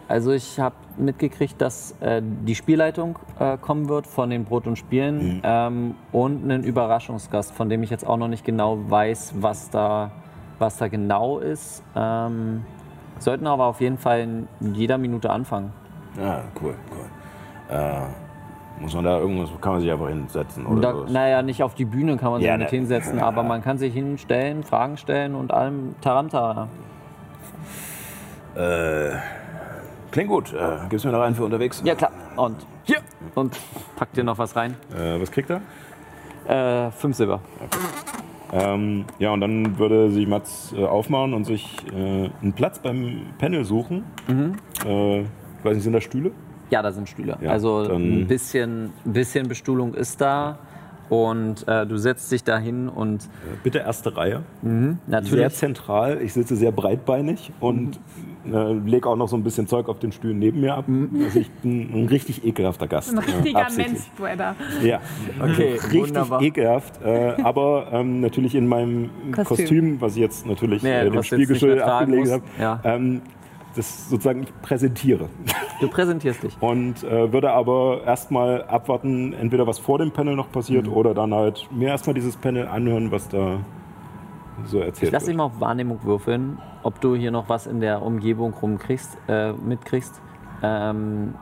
Also 0.07 0.31
ich 0.31 0.59
habe 0.59 0.73
mitgekriegt, 0.97 1.61
dass 1.61 1.95
äh, 1.99 2.21
die 2.23 2.55
Spielleitung 2.55 3.19
äh, 3.39 3.57
kommen 3.57 3.89
wird 3.89 4.07
von 4.07 4.31
den 4.31 4.43
Brot 4.43 4.65
und 4.65 4.75
Spielen 4.75 5.39
ähm, 5.43 5.93
und 6.11 6.43
einen 6.43 6.63
Überraschungsgast, 6.63 7.53
von 7.53 7.69
dem 7.69 7.83
ich 7.83 7.91
jetzt 7.91 8.07
auch 8.07 8.17
noch 8.17 8.27
nicht 8.27 8.43
genau 8.43 8.79
weiß, 8.89 9.35
was 9.39 9.69
da, 9.69 10.09
was 10.57 10.77
da 10.77 10.87
genau 10.87 11.37
ist. 11.37 11.83
Ähm, 11.95 12.65
sollten 13.23 13.47
aber 13.47 13.65
auf 13.65 13.81
jeden 13.81 13.97
Fall 13.97 14.21
in 14.21 14.47
jeder 14.73 14.97
Minute 14.97 15.29
anfangen. 15.29 15.71
Ah, 16.19 16.41
cool, 16.61 16.73
cool. 16.91 17.75
Äh, 17.75 18.81
muss 18.81 18.95
man 18.95 19.03
da 19.03 19.19
irgendwas, 19.19 19.49
kann 19.61 19.73
man 19.73 19.81
sich 19.81 19.91
einfach 19.91 20.07
hinsetzen 20.07 20.65
oder 20.65 20.93
Da, 20.93 21.11
naja, 21.11 21.41
nicht 21.41 21.61
auf 21.63 21.75
die 21.75 21.85
Bühne 21.85 22.17
kann 22.17 22.31
man 22.31 22.39
sich 22.39 22.47
Ja, 22.47 22.57
mit 22.57 22.71
ne. 22.71 22.77
hinsetzen, 22.77 23.19
aber 23.19 23.43
man 23.43 23.61
kann 23.61 23.77
sich 23.77 23.93
hinstellen, 23.93 24.63
Fragen 24.63 24.97
stellen 24.97 25.35
und 25.35 25.51
allem 25.53 25.95
Taranta. 26.01 26.69
Äh, 28.55 29.11
klingt 30.11 30.29
gut. 30.29 30.53
Äh, 30.53 30.87
gibst 30.89 31.05
du 31.05 31.09
mir 31.09 31.17
noch 31.17 31.23
einen 31.23 31.35
für 31.35 31.43
unterwegs? 31.43 31.81
Ja 31.85 31.95
klar. 31.95 32.11
Und 32.35 32.65
hier. 32.83 32.99
Und 33.35 33.59
pack 33.95 34.11
dir 34.13 34.23
noch 34.23 34.37
was 34.37 34.55
rein. 34.55 34.75
Äh, 34.95 35.21
was 35.21 35.29
kriegt 35.31 35.49
er? 35.49 35.61
Äh, 36.47 36.91
fünf 36.91 37.15
Silber. 37.15 37.41
Ähm, 38.51 39.05
ja, 39.19 39.31
und 39.31 39.41
dann 39.41 39.77
würde 39.77 40.09
sich 40.11 40.27
Mats 40.27 40.73
äh, 40.75 40.83
aufmachen 40.83 41.33
und 41.33 41.45
sich 41.45 41.77
äh, 41.93 42.29
einen 42.41 42.53
Platz 42.53 42.79
beim 42.79 43.21
Panel 43.37 43.63
suchen. 43.63 44.03
Äh, 44.85 45.21
ich 45.21 45.25
weiß 45.63 45.75
nicht, 45.75 45.83
sind 45.83 45.93
da 45.93 46.01
Stühle? 46.01 46.31
Ja, 46.69 46.81
da 46.81 46.91
sind 46.91 47.09
Stühle. 47.09 47.37
Ja, 47.41 47.51
also 47.51 47.81
ein 47.91 48.27
bisschen, 48.27 48.91
ein 49.05 49.13
bisschen 49.13 49.47
Bestuhlung 49.47 49.93
ist 49.93 50.21
da. 50.21 50.59
Und 51.09 51.67
äh, 51.67 51.87
du 51.87 51.97
setzt 51.97 52.31
dich 52.31 52.43
da 52.43 52.57
hin 52.59 52.87
und 52.87 53.23
Äh, 53.23 53.27
Bitte 53.63 53.79
erste 53.79 54.15
Reihe. 54.15 54.43
Sehr 54.61 54.97
natürlich. 55.07 55.49
zentral. 55.55 56.21
Ich 56.21 56.33
sitze 56.33 56.55
sehr 56.55 56.71
breitbeinig 56.71 57.51
und 57.59 57.99
äh, 58.51 58.73
lege 58.73 59.09
auch 59.09 59.15
noch 59.15 59.27
so 59.27 59.35
ein 59.35 59.43
bisschen 59.43 59.67
Zeug 59.67 59.89
auf 59.89 59.97
den 59.99 60.11
Stühlen 60.11 60.37
neben 60.39 60.61
mir 60.61 60.75
ab. 60.75 60.85
Also 61.25 61.39
ich 61.39 61.49
bin 61.49 61.89
ein 62.03 62.07
richtig 62.07 62.45
ekelhafter 62.45 62.87
Gast. 62.87 63.11
Ein 63.11 63.17
richtiger 63.19 63.59
Ja, 63.59 63.65
absichtlich. 63.65 63.93
Manspreader. 64.19 64.55
Ja, 64.83 64.99
Okay, 65.41 65.73
richtig 65.73 66.01
wunderbar. 66.01 66.41
ekelhaft. 66.41 67.01
Äh, 67.03 67.33
aber 67.43 67.87
ähm, 67.91 68.21
natürlich 68.21 68.53
in 68.55 68.67
meinem 68.67 69.09
Kostüm, 69.31 69.45
Kostüm. 69.57 70.01
was 70.01 70.13
ich 70.13 70.21
jetzt 70.21 70.45
natürlich 70.45 70.83
Nee, 70.83 70.99
äh, 71.01 71.09
dem 71.09 71.23
Spielgeschirr 71.23 71.85
abgelegt 71.85 72.29
habe. 72.31 72.43
Ja. 72.59 72.79
ähm, 72.83 73.21
das 73.75 74.09
sozusagen 74.09 74.43
ich 74.43 74.61
präsentiere. 74.61 75.29
Du 75.79 75.87
präsentierst 75.89 76.43
dich. 76.43 76.57
Und 76.61 77.03
äh, 77.03 77.31
würde 77.31 77.51
aber 77.51 78.01
erstmal 78.03 78.63
abwarten, 78.63 79.33
entweder 79.33 79.65
was 79.67 79.79
vor 79.79 79.97
dem 79.99 80.11
Panel 80.11 80.35
noch 80.35 80.51
passiert 80.51 80.87
Mhm. 80.87 80.93
oder 80.93 81.13
dann 81.13 81.33
halt 81.33 81.67
mir 81.71 81.89
erstmal 81.89 82.13
dieses 82.15 82.35
Panel 82.37 82.67
anhören, 82.67 83.11
was 83.11 83.29
da 83.29 83.57
so 84.65 84.79
Ich 84.79 84.85
erzählt 84.85 85.11
lass 85.13 85.23
dich 85.23 85.29
wird. 85.29 85.37
mal 85.37 85.43
auf 85.45 85.59
Wahrnehmung 85.59 85.99
würfeln, 86.03 86.57
ob 86.83 86.99
du 86.99 87.15
hier 87.15 87.31
noch 87.31 87.47
was 87.47 87.67
in 87.67 87.79
der 87.79 88.01
Umgebung 88.01 88.53
rumkriegst, 88.53 89.17
äh, 89.27 89.53
mitkriegst. 89.53 90.19
Ähm, 90.61 91.35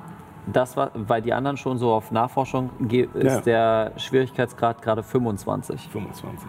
das 0.45 0.77
war, 0.77 0.91
weil 0.93 1.21
die 1.21 1.33
anderen 1.33 1.57
schon 1.57 1.77
so 1.77 1.91
auf 1.91 2.11
Nachforschung 2.11 2.69
ist 2.89 3.23
Ja. 3.23 3.41
der 3.41 3.91
Schwierigkeitsgrad 3.97 4.81
gerade 4.81 5.01
25. 5.03 5.89
25. 5.91 6.47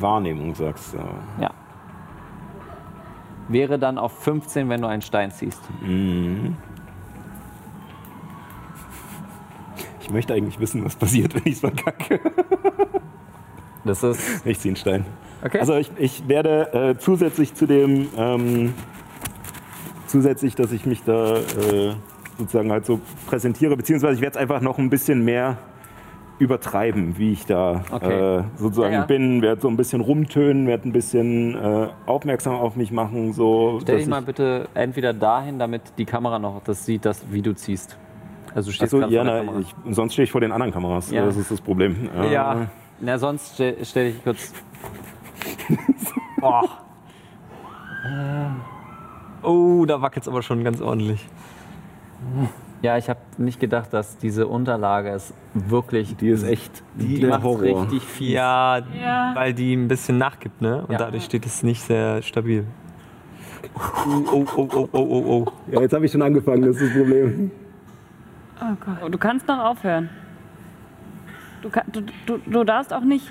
Wahrnehmung 0.00 0.54
sagst 0.54 0.94
du. 0.94 0.98
Ja. 1.40 1.50
Wäre 3.48 3.78
dann 3.78 3.98
auf 3.98 4.12
15, 4.22 4.68
wenn 4.68 4.82
du 4.82 4.88
einen 4.88 5.02
Stein 5.02 5.30
ziehst. 5.30 5.60
Ich 10.00 10.10
möchte 10.10 10.34
eigentlich 10.34 10.60
wissen, 10.60 10.84
was 10.84 10.96
passiert, 10.96 11.34
wenn 11.34 11.42
ich 11.44 11.54
es 11.54 11.60
verkacke. 11.60 12.20
Das 13.84 14.02
ist. 14.02 14.46
Ich 14.46 14.58
ziehe 14.58 14.70
einen 14.70 14.76
Stein. 14.76 15.04
Okay. 15.42 15.60
Also 15.60 15.76
ich, 15.76 15.90
ich 15.98 16.28
werde 16.28 16.72
äh, 16.72 16.98
zusätzlich 16.98 17.54
zu 17.54 17.66
dem, 17.66 18.08
ähm, 18.16 18.74
zusätzlich, 20.06 20.54
dass 20.54 20.72
ich 20.72 20.84
mich 20.84 21.04
da 21.04 21.36
äh, 21.36 21.94
sozusagen 22.38 22.70
halt 22.70 22.86
so 22.86 23.00
präsentiere, 23.26 23.76
beziehungsweise 23.76 24.14
ich 24.14 24.20
werde 24.20 24.36
es 24.36 24.42
einfach 24.42 24.60
noch 24.60 24.78
ein 24.78 24.90
bisschen 24.90 25.24
mehr 25.24 25.58
übertreiben, 26.38 27.18
wie 27.18 27.32
ich 27.32 27.46
da 27.46 27.82
Okay. 27.90 28.38
äh, 28.38 28.44
sozusagen 28.56 28.92
Ja, 28.92 29.00
ja. 29.00 29.06
bin, 29.06 29.42
werde 29.42 29.60
so 29.60 29.68
ein 29.68 29.76
bisschen 29.76 30.00
rumtönen, 30.00 30.66
werde 30.66 30.88
ein 30.88 30.92
bisschen 30.92 31.54
äh, 31.56 31.88
aufmerksam 32.06 32.54
auf 32.54 32.76
mich 32.76 32.92
machen, 32.92 33.32
so 33.32 33.78
Stell 33.82 33.96
dass 33.96 34.04
dich 34.04 34.10
mal 34.10 34.22
bitte 34.22 34.68
entweder 34.74 35.12
dahin, 35.12 35.58
damit 35.58 35.82
die 35.98 36.04
Kamera 36.04 36.38
noch 36.38 36.62
das 36.62 36.84
sieht, 36.86 37.04
das, 37.04 37.24
wie 37.30 37.42
du 37.42 37.54
ziehst. 37.54 37.96
Also 38.54 38.70
du 38.70 38.74
stehst 38.74 38.94
Achso, 38.94 39.06
ja, 39.08 39.24
na, 39.24 39.42
ich, 39.60 39.74
sonst 39.90 40.12
stehe 40.14 40.24
ich 40.24 40.30
vor 40.30 40.40
den 40.40 40.52
anderen 40.52 40.72
Kameras. 40.72 41.10
Ja. 41.10 41.24
Das 41.26 41.36
ist 41.36 41.50
das 41.50 41.60
Problem. 41.60 42.08
Äh, 42.16 42.32
Ja. 42.32 42.68
Na, 43.00 43.18
sonst 43.18 43.54
stell, 43.54 43.76
stell 43.84 44.12
dich 44.12 44.24
kurz. 44.24 44.52
Boah. 46.40 46.62
Oh, 49.42 49.84
da 49.86 50.00
wackelt 50.00 50.22
es 50.24 50.28
aber 50.28 50.42
schon 50.42 50.64
ganz 50.64 50.80
ordentlich. 50.80 51.24
Ja, 52.80 52.96
ich 52.96 53.08
habe 53.08 53.18
nicht 53.38 53.58
gedacht, 53.58 53.92
dass 53.92 54.16
diese 54.18 54.46
Unterlage 54.46 55.10
ist 55.10 55.34
wirklich. 55.54 56.16
Die 56.16 56.28
ist 56.28 56.44
echt 56.44 56.84
Die 56.94 57.18
der 57.20 57.38
macht 57.38 57.60
richtig 57.60 58.02
fies. 58.02 58.32
Ja, 58.32 58.78
Ja. 58.78 59.32
weil 59.34 59.52
die 59.52 59.74
ein 59.74 59.88
bisschen 59.88 60.18
nachgibt, 60.18 60.60
ne? 60.62 60.82
Und 60.86 60.92
Ja. 60.92 60.98
dadurch 60.98 61.24
steht 61.24 61.44
es 61.44 61.62
nicht 61.64 61.82
sehr 61.82 62.22
stabil. 62.22 62.64
Oh, 63.74 64.22
oh, 64.32 64.44
oh, 64.56 64.68
oh, 64.72 64.88
oh, 64.92 64.98
oh, 64.98 65.24
oh. 65.26 65.52
Ja, 65.72 65.80
jetzt 65.80 65.92
habe 65.92 66.06
ich 66.06 66.12
schon 66.12 66.22
angefangen, 66.22 66.62
das 66.62 66.76
ist 66.76 66.86
das 66.86 66.92
Problem. 66.96 67.50
Oh 68.60 68.74
Gott. 68.84 68.96
Oh, 69.04 69.08
du 69.08 69.18
kannst 69.18 69.48
noch 69.48 69.58
aufhören. 69.58 70.08
Du, 71.62 71.70
kann, 71.70 71.82
du, 71.92 72.02
du, 72.26 72.38
du 72.46 72.62
darfst 72.64 72.92
auch 72.92 73.02
nicht 73.02 73.26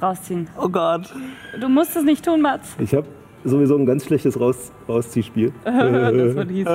rausziehen. 0.00 0.48
Oh 0.60 0.68
Gott. 0.68 1.12
Du 1.60 1.68
musst 1.68 1.96
es 1.96 2.04
nicht 2.04 2.24
tun, 2.24 2.40
Mats. 2.42 2.76
Ich 2.78 2.94
habe 2.94 3.06
sowieso 3.44 3.76
ein 3.76 3.86
ganz 3.86 4.04
schlechtes 4.04 4.38
Raus 4.38 4.70
Rausziehspielspiel. 4.88 5.52
das 5.64 6.36
wird 6.36 6.50
hieß. 6.50 6.68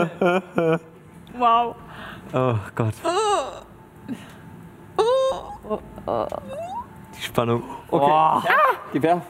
Wow. 1.37 1.75
Oh 2.33 2.55
Gott. 2.75 2.93
Die 7.15 7.21
Spannung. 7.21 7.63
Okay. 7.89 8.07
Ja, 8.07 8.41
gib 8.91 9.03
her. 9.03 9.21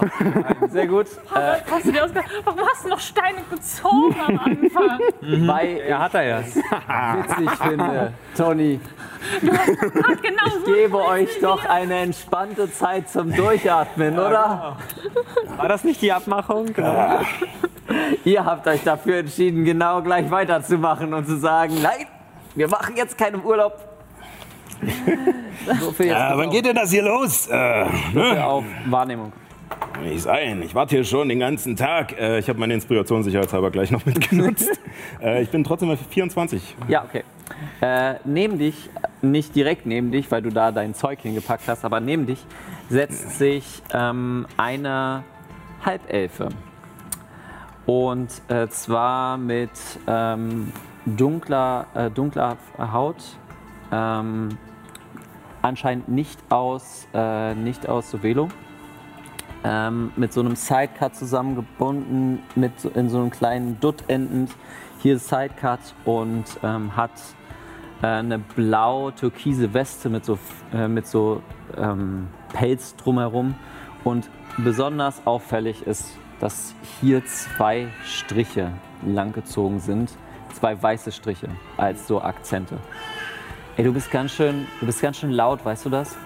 Sehr 0.70 0.86
gut. 0.86 1.06
Äh, 1.34 1.58
Hast 1.70 1.86
du 1.86 1.92
dir 1.92 2.04
ausgedacht? 2.04 2.30
Warum 2.44 2.60
hast 2.60 2.84
du 2.84 2.88
noch 2.88 3.00
Steine 3.00 3.38
gezogen 3.50 4.16
am 4.26 4.38
Anfang? 4.38 5.00
weil 5.48 5.82
Ja, 5.88 5.98
hat 6.00 6.14
er 6.14 6.22
ja. 6.22 6.40
ich 6.40 6.56
witzig 6.56 7.50
finde, 7.60 8.12
Toni, 8.36 8.80
genau 9.40 10.42
ich 10.58 10.64
gebe 10.64 10.96
euch 11.04 11.28
doch 11.40 11.64
eine 11.64 11.96
entspannte 12.00 12.70
Zeit 12.72 13.08
zum 13.08 13.34
Durchatmen, 13.34 14.18
oder? 14.18 14.76
War 15.56 15.68
das 15.68 15.84
nicht 15.84 16.02
die 16.02 16.12
Abmachung? 16.12 16.72
Genau. 16.72 17.20
Ihr 18.24 18.44
habt 18.44 18.66
euch 18.66 18.82
dafür 18.84 19.18
entschieden, 19.18 19.64
genau 19.64 20.02
gleich 20.02 20.30
weiterzumachen 20.30 21.12
und 21.12 21.26
zu 21.26 21.38
sagen, 21.38 21.74
nein, 21.82 22.06
wir 22.54 22.68
machen 22.68 22.96
jetzt 22.96 23.18
keinen 23.18 23.44
Urlaub. 23.44 23.78
So 25.80 26.02
Ja, 26.02 26.36
wann 26.36 26.50
geht 26.50 26.66
denn 26.66 26.74
das 26.74 26.90
hier 26.90 27.02
los? 27.02 27.46
Äh, 27.46 27.86
ne? 28.12 28.44
auf 28.44 28.64
Wahrnehmung. 28.86 29.32
Nicht 30.02 30.22
sein. 30.22 30.62
Ich 30.62 30.74
warte 30.74 30.96
hier 30.96 31.04
schon 31.04 31.28
den 31.28 31.38
ganzen 31.38 31.76
Tag. 31.76 32.18
Äh, 32.18 32.38
ich 32.38 32.48
habe 32.48 32.58
meine 32.58 32.74
Inspiration 32.74 33.22
sicherheitshalber 33.22 33.70
gleich 33.70 33.90
noch 33.90 34.04
mitgenutzt. 34.06 34.80
äh, 35.22 35.42
ich 35.42 35.50
bin 35.50 35.64
trotzdem 35.64 35.90
auf 35.90 35.98
24. 36.10 36.76
Ja, 36.88 37.04
okay. 37.04 37.22
Äh, 37.80 38.14
neben 38.24 38.58
dich, 38.58 38.90
nicht 39.20 39.54
direkt 39.54 39.86
neben 39.86 40.10
dich, 40.10 40.30
weil 40.30 40.42
du 40.42 40.50
da 40.50 40.72
dein 40.72 40.94
Zeug 40.94 41.20
hingepackt 41.20 41.68
hast, 41.68 41.84
aber 41.84 42.00
neben 42.00 42.26
dich 42.26 42.44
setzt 42.88 43.38
sich 43.38 43.82
ähm, 43.92 44.46
eine 44.56 45.24
Halbelfe. 45.84 46.48
Und 47.86 48.30
äh, 48.48 48.68
zwar 48.68 49.38
mit 49.38 49.70
ähm, 50.06 50.72
dunkler, 51.06 51.86
äh, 51.94 52.10
dunkler 52.10 52.56
Haut. 52.78 53.16
Ähm, 53.90 54.50
anscheinend 55.62 56.08
nicht 56.08 56.38
aus, 56.48 57.06
äh, 57.14 57.54
nicht 57.54 57.88
aus 57.88 58.10
Sovelo. 58.10 58.48
Ähm, 59.64 60.12
mit 60.16 60.32
so 60.32 60.40
einem 60.40 60.56
Sidecut 60.56 61.14
zusammengebunden, 61.14 62.40
mit 62.56 62.84
in 62.84 63.08
so 63.08 63.18
einem 63.18 63.30
kleinen 63.30 63.78
Dutt 63.78 64.04
endend. 64.08 64.50
Hier 64.98 65.16
ist 65.16 65.28
Sidecut 65.28 65.78
und 66.04 66.44
ähm, 66.64 66.96
hat 66.96 67.12
äh, 68.02 68.06
eine 68.06 68.38
blau-türkise 68.40 69.72
Weste 69.72 70.08
mit 70.08 70.24
so, 70.24 70.38
äh, 70.74 70.88
mit 70.88 71.06
so 71.06 71.42
ähm, 71.76 72.28
Pelz 72.52 72.96
drumherum. 72.96 73.54
Und 74.02 74.28
besonders 74.58 75.24
auffällig 75.26 75.86
ist, 75.86 76.18
dass 76.40 76.74
hier 77.00 77.24
zwei 77.24 77.86
Striche 78.04 78.72
langgezogen 79.06 79.78
sind. 79.78 80.12
Zwei 80.54 80.80
weiße 80.80 81.12
Striche 81.12 81.48
als 81.76 82.08
so 82.08 82.20
Akzente. 82.20 82.78
Ey, 83.76 83.84
du 83.84 83.92
bist 83.92 84.10
ganz 84.10 84.32
schön, 84.32 84.66
du 84.80 84.86
bist 84.86 85.00
ganz 85.00 85.18
schön 85.18 85.30
laut, 85.30 85.64
weißt 85.64 85.86
du 85.86 85.90
das? 85.90 86.16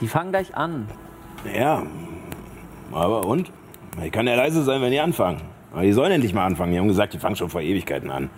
Die 0.00 0.08
fangen 0.08 0.30
gleich 0.30 0.54
an. 0.56 0.88
Ja, 1.54 1.84
aber 2.92 3.26
und? 3.26 3.50
Ich 4.04 4.12
kann 4.12 4.26
ja 4.26 4.34
leise 4.34 4.62
sein, 4.62 4.80
wenn 4.82 4.90
die 4.92 5.00
anfangen. 5.00 5.40
Aber 5.72 5.82
die 5.82 5.92
sollen 5.92 6.12
endlich 6.12 6.32
mal 6.34 6.46
anfangen. 6.46 6.72
Die 6.72 6.78
haben 6.78 6.88
gesagt, 6.88 7.12
die 7.12 7.18
fangen 7.18 7.36
schon 7.36 7.48
vor 7.50 7.60
Ewigkeiten 7.60 8.10
an. 8.10 8.30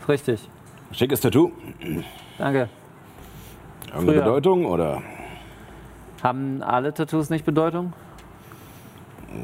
Ist 0.00 0.08
richtig. 0.08 0.48
Schickes 0.92 1.20
Tattoo. 1.20 1.52
Danke. 2.38 2.68
Irgendeine 3.86 4.12
Früher. 4.12 4.24
Bedeutung 4.24 4.66
oder 4.66 5.02
Haben 6.22 6.62
alle 6.62 6.92
Tattoos 6.94 7.30
nicht 7.30 7.44
Bedeutung? 7.44 7.92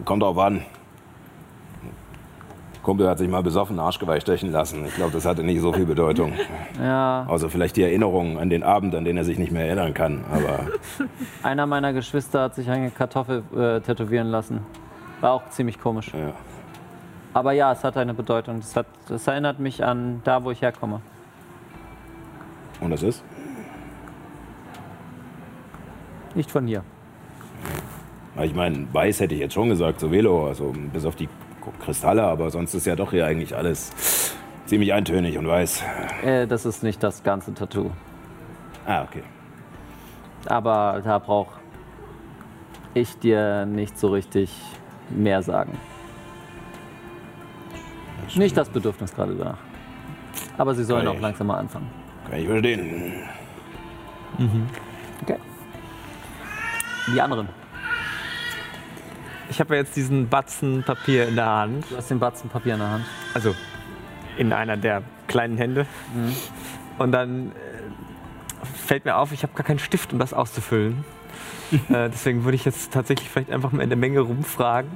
kommt 0.04 0.22
drauf 0.22 0.36
an. 0.38 0.62
Kumpel 2.86 3.08
hat 3.08 3.18
sich 3.18 3.28
mal 3.28 3.42
besoffen 3.42 3.80
Arschgeweih 3.80 4.20
stechen 4.20 4.52
lassen. 4.52 4.86
Ich 4.86 4.94
glaube, 4.94 5.10
das 5.10 5.26
hatte 5.26 5.42
nicht 5.42 5.60
so 5.60 5.72
viel 5.72 5.86
Bedeutung. 5.86 6.32
Ja, 6.80 7.24
Außer 7.26 7.48
vielleicht 7.48 7.76
die 7.76 7.82
Erinnerung 7.82 8.38
an 8.38 8.50
den 8.50 8.62
Abend, 8.62 8.94
an 8.94 9.04
den 9.04 9.16
er 9.16 9.24
sich 9.24 9.38
nicht 9.38 9.50
mehr 9.50 9.64
erinnern 9.64 9.94
kann. 9.94 10.24
Aber 10.30 10.66
einer 11.42 11.66
meiner 11.66 11.92
Geschwister 11.92 12.42
hat 12.42 12.54
sich 12.54 12.70
eine 12.70 12.90
Kartoffel 12.90 13.42
äh, 13.56 13.80
tätowieren 13.80 14.28
lassen. 14.28 14.60
War 15.20 15.32
auch 15.32 15.48
ziemlich 15.48 15.80
komisch. 15.80 16.12
ja. 16.12 16.32
Aber 17.32 17.52
ja, 17.52 17.72
es 17.72 17.82
hat 17.82 17.96
eine 17.96 18.14
Bedeutung. 18.14 18.60
Das, 18.60 18.76
hat, 18.76 18.86
das 19.08 19.26
erinnert 19.26 19.58
mich 19.58 19.82
an 19.84 20.20
da, 20.24 20.44
wo 20.44 20.50
ich 20.50 20.62
herkomme. 20.62 21.00
Und 22.80 22.90
das 22.90 23.02
ist? 23.02 23.24
Nicht 26.34 26.50
von 26.50 26.66
hier. 26.66 26.82
Ich 28.42 28.54
meine, 28.54 28.86
weiß 28.92 29.20
hätte 29.20 29.34
ich 29.34 29.40
jetzt 29.40 29.54
schon 29.54 29.70
gesagt, 29.70 29.98
so 29.98 30.10
Velo, 30.10 30.46
also 30.46 30.72
bis 30.92 31.04
auf 31.04 31.16
die 31.16 31.28
Kristalle, 31.84 32.22
aber 32.22 32.50
sonst 32.50 32.74
ist 32.74 32.86
ja 32.86 32.96
doch 32.96 33.10
hier 33.10 33.26
eigentlich 33.26 33.56
alles 33.56 34.34
ziemlich 34.66 34.92
eintönig 34.92 35.38
und 35.38 35.46
weiß. 35.46 35.82
Äh, 36.24 36.46
das 36.46 36.66
ist 36.66 36.82
nicht 36.82 37.02
das 37.02 37.22
ganze 37.22 37.54
Tattoo. 37.54 37.90
Ah, 38.86 39.02
okay. 39.02 39.22
Aber 40.46 41.00
da 41.04 41.18
brauche 41.18 41.60
ich 42.94 43.18
dir 43.18 43.66
nicht 43.66 43.98
so 43.98 44.08
richtig 44.08 44.50
mehr 45.10 45.42
sagen. 45.42 45.78
Nicht 48.34 48.56
das 48.56 48.68
Bedürfnis 48.68 49.14
gerade 49.14 49.34
danach. 49.34 49.58
Aber 50.58 50.74
sie 50.74 50.84
sollen 50.84 51.06
auch 51.06 51.20
langsam 51.20 51.48
mal 51.48 51.58
anfangen. 51.58 51.88
Kann 52.28 52.40
ich 52.40 52.46
verstehen. 52.46 53.12
Okay. 55.22 55.36
Die 57.14 57.20
anderen. 57.20 57.48
Ich 59.48 59.60
habe 59.60 59.74
ja 59.74 59.82
jetzt 59.82 59.96
diesen 59.96 60.28
Batzen 60.28 60.82
Papier 60.82 61.28
in 61.28 61.36
der 61.36 61.46
Hand. 61.46 61.90
Du 61.90 61.96
hast 61.96 62.10
den 62.10 62.18
Batzen 62.18 62.50
Papier 62.50 62.74
in 62.74 62.80
der 62.80 62.90
Hand. 62.90 63.04
Also 63.34 63.54
in 64.36 64.52
einer 64.52 64.76
der 64.76 65.02
kleinen 65.28 65.56
Hände. 65.56 65.86
Und 66.98 67.12
dann 67.12 67.52
äh, 67.52 68.66
fällt 68.76 69.04
mir 69.04 69.16
auf, 69.16 69.32
ich 69.32 69.42
habe 69.42 69.52
gar 69.54 69.64
keinen 69.64 69.78
Stift, 69.78 70.12
um 70.12 70.18
das 70.18 70.32
auszufüllen. 70.32 71.04
äh, 71.88 72.08
deswegen 72.10 72.44
würde 72.44 72.56
ich 72.56 72.64
jetzt 72.64 72.92
tatsächlich 72.92 73.28
vielleicht 73.28 73.50
einfach 73.50 73.72
mal 73.72 73.82
in 73.82 73.88
der 73.88 73.98
Menge 73.98 74.20
rumfragen. 74.20 74.90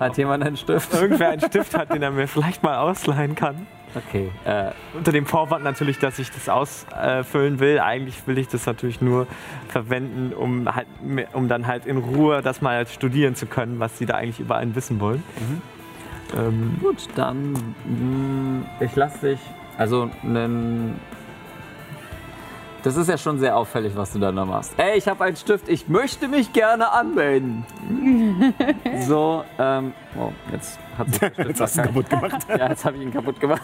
Hat 0.00 0.16
jemand 0.16 0.44
einen 0.44 0.56
Stift? 0.56 0.92
Irgendwer 0.92 1.30
einen 1.30 1.40
Stift 1.40 1.76
hat, 1.76 1.92
den 1.92 2.02
er 2.02 2.10
mir 2.10 2.26
vielleicht 2.26 2.62
mal 2.62 2.78
ausleihen 2.78 3.34
kann. 3.34 3.66
Okay. 3.94 4.30
Äh, 4.44 4.72
Unter 4.96 5.12
dem 5.12 5.24
Vorwand 5.24 5.62
natürlich, 5.62 5.98
dass 6.00 6.18
ich 6.18 6.30
das 6.32 6.48
ausfüllen 6.48 7.60
will. 7.60 7.78
Eigentlich 7.78 8.26
will 8.26 8.38
ich 8.38 8.48
das 8.48 8.66
natürlich 8.66 9.00
nur 9.00 9.28
verwenden, 9.68 10.32
um, 10.32 10.74
halt, 10.74 10.88
um 11.32 11.46
dann 11.48 11.66
halt 11.68 11.86
in 11.86 11.98
Ruhe 11.98 12.42
das 12.42 12.60
mal 12.60 12.86
studieren 12.88 13.36
zu 13.36 13.46
können, 13.46 13.78
was 13.78 13.96
sie 13.96 14.06
da 14.06 14.14
eigentlich 14.14 14.40
über 14.40 14.56
einen 14.56 14.74
wissen 14.74 14.98
wollen. 14.98 15.22
Ähm, 16.36 16.76
gut, 16.80 17.08
dann. 17.14 17.52
mh, 17.84 18.84
ich 18.84 18.96
lasse 18.96 19.30
dich. 19.30 19.40
Also, 19.78 20.10
einen. 20.24 20.98
Das 22.84 22.96
ist 22.98 23.08
ja 23.08 23.16
schon 23.16 23.38
sehr 23.38 23.56
auffällig, 23.56 23.96
was 23.96 24.12
du 24.12 24.18
da 24.18 24.30
noch 24.30 24.44
machst. 24.44 24.74
Ey, 24.76 24.98
ich 24.98 25.08
habe 25.08 25.24
einen 25.24 25.36
Stift, 25.36 25.70
ich 25.70 25.88
möchte 25.88 26.28
mich 26.28 26.52
gerne 26.52 26.92
anmelden. 26.92 27.64
so, 29.06 29.42
ähm. 29.58 29.94
Oh, 30.18 30.30
jetzt 30.52 30.78
hat 30.98 31.08
sich 31.08 31.18
der 31.18 31.30
Stift 31.32 31.48
Jetzt 31.48 31.60
hast 31.62 31.76
du 31.78 31.80
ihn 31.80 31.86
kaputt 31.86 32.10
gemacht. 32.10 32.46
Ja, 32.50 32.68
jetzt 32.68 32.84
habe 32.84 32.96
ich 32.98 33.02
ihn 33.04 33.10
kaputt 33.12 33.40
gemacht. 33.40 33.62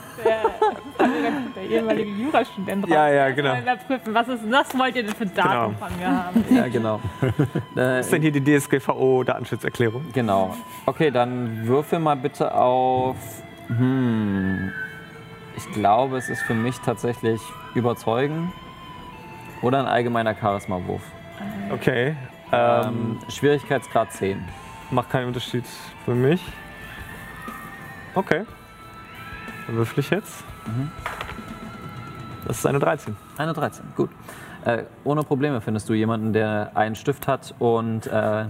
ehemalige 1.69 2.11
Jurastudent 2.11 2.89
Ja, 2.89 3.05
raus. 3.05 3.13
ja, 3.15 3.31
genau. 3.31 3.59
Überprüfen, 3.59 4.15
was, 4.15 4.29
ist, 4.29 4.51
was 4.51 4.79
wollt 4.79 4.97
ihr 4.97 5.03
denn 5.03 5.15
für 5.15 5.27
Daten 5.27 5.49
Genau. 5.51 5.87
von 5.87 5.99
mir 5.99 6.25
haben? 6.25 6.45
Ja, 6.49 6.69
genau. 6.69 7.01
äh, 7.77 7.99
Was 7.99 8.07
ist 8.07 8.13
denn 8.15 8.23
hier 8.23 8.33
die 8.33 8.43
DSGVO-Datenschutzerklärung? 8.59 10.03
Genau. 10.15 10.57
Okay, 10.87 11.11
dann 11.11 11.67
würfel 11.67 11.99
mal 11.99 12.17
bitte 12.17 12.55
auf. 12.55 13.17
Hm. 13.69 14.73
Ich 15.59 15.71
glaube, 15.73 16.17
es 16.17 16.31
ist 16.31 16.41
für 16.41 16.55
mich 16.55 16.79
tatsächlich 16.81 17.43
überzeugen 17.75 18.51
oder 19.63 19.81
ein 19.81 19.87
allgemeiner 19.87 20.35
Charisma-Wurf. 20.35 21.03
Okay. 21.71 22.17
Ähm, 22.53 22.87
Ähm, 22.89 23.19
Schwierigkeitsgrad 23.29 24.13
10. 24.13 24.43
macht 24.91 25.11
keinen 25.11 25.29
Unterschied 25.29 25.65
für 26.05 26.15
mich. 26.15 26.43
Okay. 28.15 28.45
Dann 29.67 29.77
würfel 29.77 30.01
ich 30.01 30.11
jetzt. 30.11 30.43
Das 32.47 32.59
ist 32.59 32.67
eine 32.67 32.81
13. 32.81 33.17
Eine 33.37 33.53
13, 33.53 33.85
gut. 33.97 34.11
Äh, 34.65 34.83
ohne 35.05 35.23
Probleme 35.23 35.61
findest 35.61 35.89
du 35.89 35.95
jemanden, 35.95 36.33
der 36.33 36.73
einen 36.75 36.97
Stift 36.97 37.29
hat 37.29 37.55
und 37.61 38.07
äh, 38.09 38.47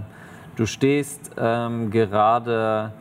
du 0.55 0.65
stehst 0.65 1.31
ähm, 1.37 1.91
gerade 1.91 2.91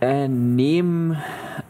äh, 0.00 0.28
neben, 0.28 1.16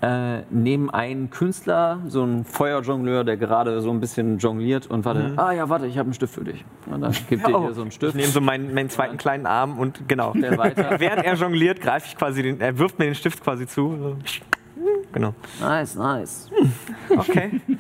äh, 0.01 0.41
neben 0.51 0.91
einen 0.91 1.31
Künstler, 1.31 2.01
so 2.09 2.25
ein 2.25 2.45
Feuerjongleur, 2.45 3.23
der 3.25 3.37
gerade 3.37 3.81
so 3.81 3.91
ein 3.91 4.01
bisschen 4.01 4.39
jongliert 4.39 4.87
und 4.89 5.05
warte, 5.05 5.35
ah 5.37 5.53
ja, 5.53 5.69
warte, 5.69 5.87
ich 5.87 5.97
habe 5.97 6.07
einen 6.07 6.15
Stift 6.15 6.35
für 6.35 6.45
dich. 6.45 6.65
Und 6.87 7.03
dann 7.03 7.13
gibt 7.29 7.47
dir 7.47 7.59
hier 7.61 7.73
so 7.73 7.83
einen 7.83 7.89
Ich 7.89 7.95
Stift. 7.95 8.15
nehme 8.17 8.29
so 8.29 8.41
meinen, 8.41 8.75
meinen 8.75 8.91
zweiten 8.91 9.17
kleinen 9.17 9.47
Arm 9.47 9.79
und 9.79 10.09
genau. 10.09 10.33
Während 10.35 11.25
er 11.25 11.35
jongliert, 11.35 11.81
greife 11.81 12.07
ich 12.09 12.17
quasi 12.17 12.43
den, 12.43 12.61
er 12.61 12.77
wirft 12.79 12.99
mir 12.99 13.05
den 13.07 13.15
Stift 13.15 13.43
quasi 13.45 13.67
zu. 13.67 14.17
Genau. 15.13 15.33
Nice, 15.61 15.95
nice. 15.95 16.51
Okay. 17.11 17.61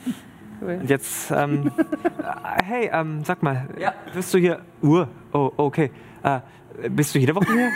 Und 0.59 0.89
jetzt, 0.89 1.31
ähm, 1.32 1.70
äh, 1.77 2.64
hey, 2.64 2.90
ähm, 2.90 3.23
sag 3.24 3.43
mal, 3.43 3.68
Ja. 3.78 3.93
bist 4.14 4.32
du 4.32 4.39
hier? 4.39 4.60
Uhr. 4.81 5.06
Oh, 5.35 5.51
okay. 5.59 5.90
Äh, 6.23 6.40
bist 6.89 7.14
du 7.14 7.18
jede 7.18 7.35
Woche 7.35 7.52
hier? 7.52 7.70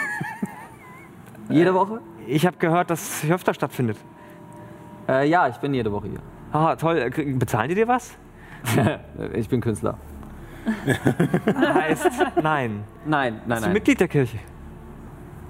Jede 1.50 1.74
Woche? 1.74 2.00
Ich 2.30 2.46
habe 2.46 2.56
gehört, 2.58 2.90
dass 2.90 3.24
es 3.24 3.30
öfter 3.30 3.54
stattfindet. 3.54 3.96
Äh, 5.08 5.28
ja, 5.28 5.48
ich 5.48 5.56
bin 5.56 5.74
jede 5.74 5.90
Woche 5.90 6.08
hier. 6.08 6.20
Ah, 6.52 6.76
toll. 6.76 7.10
Bezahlen 7.38 7.68
die 7.68 7.74
dir 7.74 7.88
was? 7.88 8.16
ich 9.34 9.48
bin 9.48 9.60
Künstler. 9.60 9.98
Heißt, 11.74 12.08
nein. 12.42 12.42
Nein, 12.42 12.84
nein, 13.06 13.42
Bist 13.46 13.60
du 13.62 13.64
nein. 13.66 13.72
Mitglied 13.72 14.00
der 14.00 14.08
Kirche? 14.08 14.38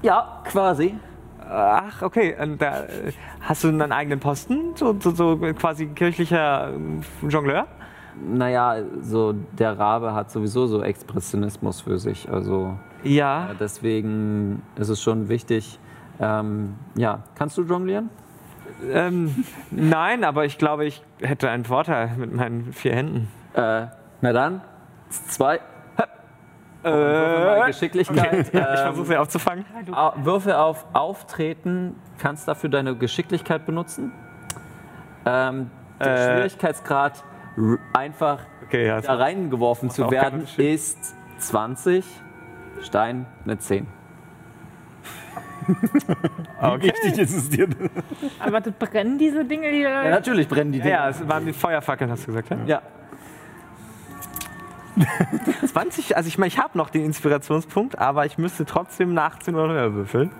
Ja, 0.03 0.43
quasi. 0.45 0.95
Ach, 1.51 2.01
okay. 2.03 2.35
Und 2.41 2.63
da, 2.63 2.85
äh, 2.85 3.13
hast 3.41 3.65
du 3.65 3.69
einen 3.69 3.93
eigenen 3.93 4.21
Posten? 4.21 4.75
So, 4.77 4.97
so, 5.01 5.11
so 5.11 5.37
quasi 5.59 5.87
kirchlicher 5.89 6.71
äh, 6.71 7.27
Jongleur? 7.29 7.67
Naja, 8.23 8.77
so 9.03 9.35
der 9.59 9.79
Rabe 9.79 10.15
hat 10.15 10.31
sowieso 10.31 10.67
so 10.67 10.83
Expressionismus 10.83 11.81
für 11.83 11.99
sich. 11.99 12.31
Also 12.31 12.79
Ja. 13.03 13.51
äh, 13.51 13.55
deswegen 13.59 14.63
ist 14.77 14.89
es 14.89 15.03
schon 15.03 15.29
wichtig. 15.29 15.79
Ähm, 16.21 16.77
ja, 16.97 17.21
kannst 17.35 17.57
du 17.59 17.63
jonglieren? 17.63 18.11
Ähm, 18.93 19.45
nein, 19.71 20.23
aber 20.25 20.45
ich 20.45 20.59
glaube, 20.59 20.85
ich 20.85 21.03
hätte 21.21 21.51
einen 21.51 21.65
Vorteil 21.65 22.11
mit 22.17 22.33
meinen 22.35 22.73
vier 22.73 22.95
Händen. 22.95 23.29
Äh, 23.55 23.87
na 24.21 24.33
dann, 24.33 24.61
zwei. 25.09 25.61
Äh, 26.83 27.67
Geschicklichkeit. 27.67 28.49
Ich 28.49 28.55
Ähm, 28.55 28.65
versuche 28.65 29.05
sie 29.07 29.17
aufzufangen. 29.19 29.67
Au- 29.93 30.13
Würfe 30.25 30.59
auf 30.59 30.87
Auftreten, 30.95 31.95
kannst 32.19 32.49
dafür 32.49 32.71
deine 32.71 32.97
Geschicklichkeit 32.97 33.67
benutzen. 33.67 34.13
Ähm, 35.27 35.71
der 35.99 36.07
Äh. 36.15 36.33
Schwierigkeitsgrad, 36.35 37.23
einfach 37.93 38.39
Okay, 38.67 38.87
ja. 38.87 39.01
da 39.01 39.15
reingeworfen 39.17 39.91
zu 39.91 40.11
werden, 40.11 40.47
ist 40.57 41.15
20. 41.39 42.05
Stein, 42.81 43.27
eine 43.45 43.59
10. 43.59 43.87
Wie 45.71 46.83
wichtig 46.83 47.19
ist 47.19 47.37
es 47.37 47.49
dir? 47.49 47.69
Aber 48.39 48.61
das 48.61 48.73
brennen 48.75 49.19
diese 49.19 49.45
Dinge, 49.45 49.71
die 49.71 49.81
Ja, 49.81 50.11
natürlich 50.11 50.49
brennen 50.49 50.73
die 50.73 50.79
Ja, 50.79 50.85
Dinger. 50.85 50.97
ja, 50.97 51.09
es 51.11 51.29
waren 51.29 51.47
die 51.47 51.53
Feuerfackeln, 51.53 52.11
hast 52.11 52.23
du 52.23 52.27
gesagt, 52.29 52.51
ja? 52.51 52.57
Ja. 52.67 52.83
20, 55.67 56.17
also 56.17 56.29
ich 56.29 56.37
meine, 56.37 56.49
ich 56.49 56.59
habe 56.59 56.77
noch 56.77 56.91
den 56.91 57.05
Inspirationspunkt, 57.05 57.99
aber 57.99 58.27
ich 58.27 58.37
müsste 58.39 58.67
trotzdem 58.67 59.15
nach 59.15 59.37
18 59.37 59.55
oder 59.55 59.73
höher 59.73 59.95
würfeln. 59.95 60.31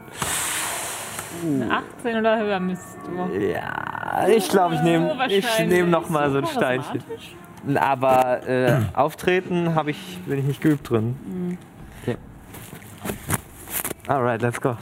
18 1.71 2.17
oder 2.19 2.39
höher 2.39 2.61
müsst 2.61 2.99
du. 3.07 3.37
Ja, 3.39 4.27
ich 4.29 4.49
glaube, 4.51 4.75
ich 4.75 4.83
nehme 4.83 5.09
So 5.17 5.25
ich 5.35 5.67
nehm 5.67 5.89
noch 5.89 6.11
mal 6.11 6.31
so 6.31 6.39
ein 6.39 6.47
Steinchen. 6.47 7.03
Aber 7.77 8.47
äh, 8.47 8.81
auftreten 8.95 9.75
habe 9.75 9.91
ich, 9.93 10.19
bin 10.27 10.39
ich 10.41 10.45
nicht 10.45 10.61
geübt 10.61 10.91
drin. 10.91 11.59
Okay. 12.03 12.17
Alright, 14.09 14.43
let's 14.43 14.61
go. 14.61 14.77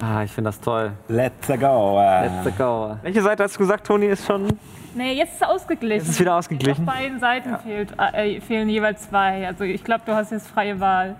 Ah, 0.00 0.22
ich 0.22 0.30
finde 0.30 0.48
das 0.48 0.60
toll. 0.60 0.92
Let's 1.08 1.46
go. 1.48 1.98
Äh. 2.00 2.28
Let's 2.44 2.56
go. 2.58 2.96
Welche 3.02 3.22
Seite 3.22 3.44
hast 3.44 3.54
du 3.54 3.58
gesagt, 3.60 3.86
Toni, 3.86 4.06
ist 4.06 4.26
schon. 4.26 4.46
Nee, 4.94 5.12
jetzt 5.14 5.34
ist 5.34 5.42
es 5.42 5.48
ausgeglichen. 5.48 5.98
Jetzt 6.06 6.10
ist 6.10 6.20
wieder 6.20 6.36
ausgeglichen. 6.36 6.86
Auf 6.88 6.94
beiden 6.94 7.18
Seiten 7.20 7.56
fehlt, 7.58 7.92
äh, 7.98 8.40
fehlen 8.40 8.68
jeweils 8.68 9.08
zwei. 9.08 9.46
Also 9.46 9.64
ich 9.64 9.84
glaube, 9.84 10.02
du 10.06 10.14
hast 10.14 10.32
jetzt 10.32 10.48
freie 10.48 10.78
Wahl. 10.80 11.16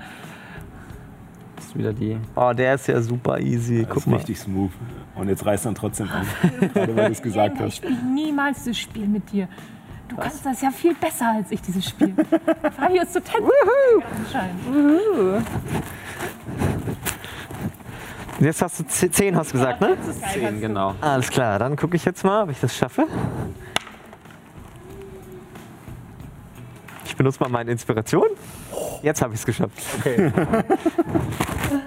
Das 1.56 1.66
ist 1.66 1.76
wieder 1.78 1.92
die. 1.92 2.18
Oh, 2.34 2.52
der 2.54 2.74
ist 2.74 2.86
ja 2.86 3.00
super 3.00 3.38
easy. 3.40 3.80
Das 3.82 3.88
Guck 3.88 3.96
ist 3.98 4.06
mal. 4.06 4.16
richtig 4.16 4.38
smooth. 4.38 4.70
Und 5.14 5.28
jetzt 5.28 5.44
reißt 5.46 5.64
dann 5.66 5.74
trotzdem 5.74 6.08
an. 6.10 6.26
Gerade 6.74 6.94
weil 6.96 7.06
du 7.06 7.12
es 7.12 7.22
gesagt 7.22 7.56
Ich 7.56 7.62
hast. 7.62 7.76
spiele 7.76 7.96
niemals 8.14 8.64
das 8.64 8.76
Spiel 8.78 9.06
mit 9.06 9.30
dir. 9.32 9.48
Du 10.08 10.16
kannst 10.16 10.44
das 10.46 10.60
ja 10.62 10.70
viel 10.70 10.94
besser 10.94 11.32
als 11.36 11.50
ich, 11.50 11.60
dieses 11.62 11.88
Spiel. 11.88 12.14
Fabi 12.78 12.98
ist 12.98 13.12
total 13.12 13.40
anscheinend. 14.24 15.46
Jetzt 18.40 18.60
hast 18.60 18.80
du 18.80 18.84
10, 18.86 19.36
hast 19.36 19.52
du 19.52 19.58
gesagt, 19.58 19.80
ne? 19.80 19.96
Das 19.96 20.16
ist 20.16 20.32
10, 20.32 20.60
genau. 20.60 20.94
Alles 21.00 21.30
klar, 21.30 21.58
dann 21.58 21.76
gucke 21.76 21.96
ich 21.96 22.04
jetzt 22.04 22.22
mal, 22.22 22.42
ob 22.42 22.50
ich 22.50 22.60
das 22.60 22.76
schaffe. 22.76 23.06
Ich 27.06 27.16
benutze 27.16 27.40
mal 27.40 27.48
meine 27.48 27.70
Inspiration. 27.70 28.26
Jetzt 29.02 29.22
habe 29.22 29.32
ich 29.34 29.40
es 29.40 29.46
geschafft. 29.46 29.82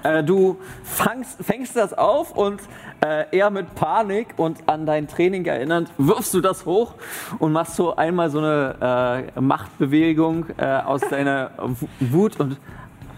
Äh, 0.04 0.24
du 0.24 0.58
fangst, 0.84 1.38
fängst 1.42 1.76
das 1.76 1.94
auf 1.94 2.32
und 2.32 2.62
äh, 3.06 3.26
eher 3.36 3.50
mit 3.50 3.76
Panik 3.76 4.28
und 4.38 4.58
an 4.68 4.86
dein 4.86 5.08
Training 5.08 5.46
erinnernd 5.46 5.90
wirfst 5.98 6.34
du 6.34 6.42
das 6.42 6.66
hoch 6.66 6.96
und 7.40 7.54
machst 7.54 7.76
so 7.76 7.96
einmal 7.96 8.30
so 8.30 8.40
eine 8.40 9.32
äh, 9.36 9.42
Machtbewegung 9.42 10.46
äh, 10.58 10.66
aus 10.66 11.02
deiner 11.02 11.52
Wut 12.00 12.40
und 12.40 12.58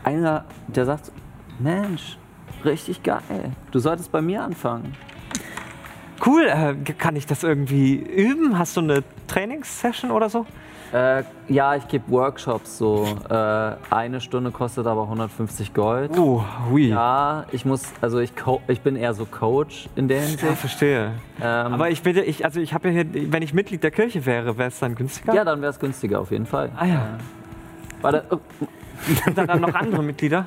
einer, 0.03 0.45
der 0.67 0.85
sagt, 0.85 1.11
Mensch, 1.59 2.17
richtig 2.65 3.03
geil, 3.03 3.51
du 3.71 3.79
solltest 3.79 4.11
bei 4.11 4.21
mir 4.21 4.43
anfangen. 4.43 4.95
Cool, 6.25 6.43
äh, 6.47 6.75
kann 6.97 7.15
ich 7.15 7.25
das 7.25 7.41
irgendwie 7.43 7.95
üben? 7.95 8.57
Hast 8.59 8.77
du 8.77 8.81
eine 8.81 9.03
Trainingssession 9.27 10.11
oder 10.11 10.29
so? 10.29 10.45
Äh, 10.93 11.23
ja, 11.47 11.75
ich 11.75 11.87
gebe 11.87 12.03
Workshops 12.11 12.77
so. 12.77 13.07
Äh, 13.29 13.33
eine 13.89 14.19
Stunde 14.21 14.51
kostet 14.51 14.85
aber 14.85 15.03
150 15.03 15.73
Gold. 15.73 16.11
Oh, 16.19 16.43
hui. 16.69 16.89
Ja, 16.89 17.45
ich 17.53 17.63
muss, 17.65 17.85
also 18.01 18.19
ich, 18.19 18.33
ich 18.67 18.81
bin 18.81 18.97
eher 18.97 19.13
so 19.13 19.25
Coach 19.25 19.87
in 19.95 20.09
der 20.09 20.17
Ja, 20.19 20.23
Hinsicht. 20.27 20.57
verstehe. 20.57 21.13
Ähm, 21.41 21.73
Aber 21.73 21.89
ich 21.89 22.03
bitte, 22.03 22.21
ich, 22.21 22.43
also 22.45 22.59
ich 22.59 22.73
habe 22.73 22.89
ja 22.89 23.01
hier, 23.03 23.31
wenn 23.31 23.41
ich 23.41 23.53
Mitglied 23.53 23.81
der 23.83 23.91
Kirche 23.91 24.23
wäre, 24.25 24.57
wäre 24.57 24.67
es 24.67 24.77
dann 24.79 24.93
günstiger? 24.95 25.33
ja, 25.33 25.43
dann 25.45 25.61
wäre 25.61 25.71
es 25.71 25.79
günstiger 25.79 26.19
auf 26.19 26.29
jeden 26.29 26.45
Fall. 26.45 26.69
Ah 26.77 26.85
ja. 26.85 26.95
Äh, 26.95 28.03
warte, 28.03 28.25
oh, 28.29 28.37
Sind 29.23 29.37
da 29.37 29.45
dann 29.47 29.61
noch 29.61 29.73
andere 29.73 30.03
Mitglieder? 30.03 30.45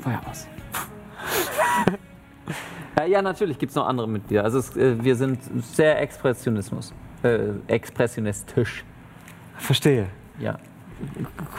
Feuer 0.00 0.20
aus. 0.28 0.46
ja, 3.06 3.22
natürlich 3.22 3.58
gibt 3.58 3.70
es 3.70 3.76
noch 3.76 3.86
andere 3.86 4.08
Mitglieder. 4.08 4.44
Also 4.44 4.58
es, 4.58 4.76
äh, 4.76 5.02
wir 5.02 5.16
sind 5.16 5.40
sehr 5.74 6.00
Expressionismus, 6.00 6.92
äh, 7.22 7.50
expressionistisch. 7.66 8.84
Verstehe. 9.56 10.08
Ja. 10.38 10.58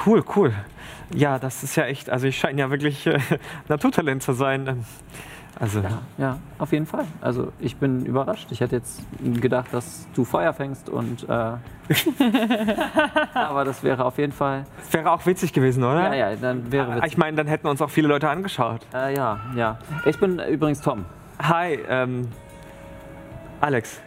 Cool, 0.06 0.24
cool. 0.36 0.54
Ja, 1.14 1.38
das 1.38 1.64
ist 1.64 1.76
ja 1.76 1.86
echt, 1.86 2.10
also 2.10 2.28
ich 2.28 2.38
scheine 2.38 2.62
ja 2.62 2.70
wirklich 2.70 3.06
äh, 3.08 3.20
Naturtalent 3.68 4.24
zu 4.24 4.34
sein. 4.34 4.86
Also, 5.60 5.84
Ja, 6.18 6.40
auf 6.58 6.72
jeden 6.72 6.88
Fall. 6.88 7.06
Also 7.22 7.52
ich 7.60 7.76
bin 7.78 8.06
überrascht. 8.06 8.48
Ich 8.52 8.60
hätte 8.62 8.76
jetzt 8.76 9.02
gedacht, 9.40 9.68
dass 9.72 10.08
du 10.16 10.26
Feuer 10.26 10.52
fängst 10.54 10.90
und 10.90 11.30
äh, 11.30 11.30
aber 13.34 13.66
das 13.66 13.84
wäre 13.84 14.06
auf 14.06 14.18
jeden 14.18 14.34
Fall. 14.34 14.66
das 14.78 14.94
wäre 14.94 15.12
auch 15.12 15.26
witzig 15.26 15.54
gewesen, 15.54 15.84
oder? 15.84 16.14
Ja, 16.16 16.32
ja, 16.32 16.36
dann 16.36 16.72
wäre 16.72 16.98
Ich 16.98 17.04
witzig. 17.04 17.18
meine, 17.18 17.38
dann 17.38 17.48
hätten 17.48 17.68
uns 17.68 17.82
auch 17.82 17.90
viele 17.90 18.08
Leute 18.08 18.30
angeschaut. 18.30 18.82
Äh, 18.94 19.16
ja, 19.16 19.40
ja. 19.56 19.78
Ich 20.06 20.20
bin 20.20 20.40
übrigens 20.40 20.82
Tom. 20.82 21.06
Hi, 21.42 21.80
ähm, 21.88 22.30
Alex. 23.62 24.02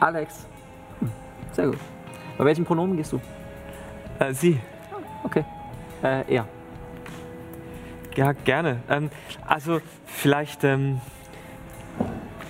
Alex. 0.00 0.46
Hm, 1.00 1.10
Sehr 1.52 1.66
gut. 1.68 1.78
Bei 2.38 2.44
welchem 2.44 2.64
Pronomen 2.64 2.96
gehst 2.96 3.12
du? 3.12 3.20
Äh, 4.18 4.32
Sie. 4.32 4.60
Okay. 5.24 5.44
Äh, 6.02 6.22
er. 6.34 6.46
Ja, 8.16 8.32
gerne. 8.32 8.80
Ähm, 8.88 9.10
also 9.46 9.80
vielleicht, 10.06 10.64
ähm, 10.64 11.00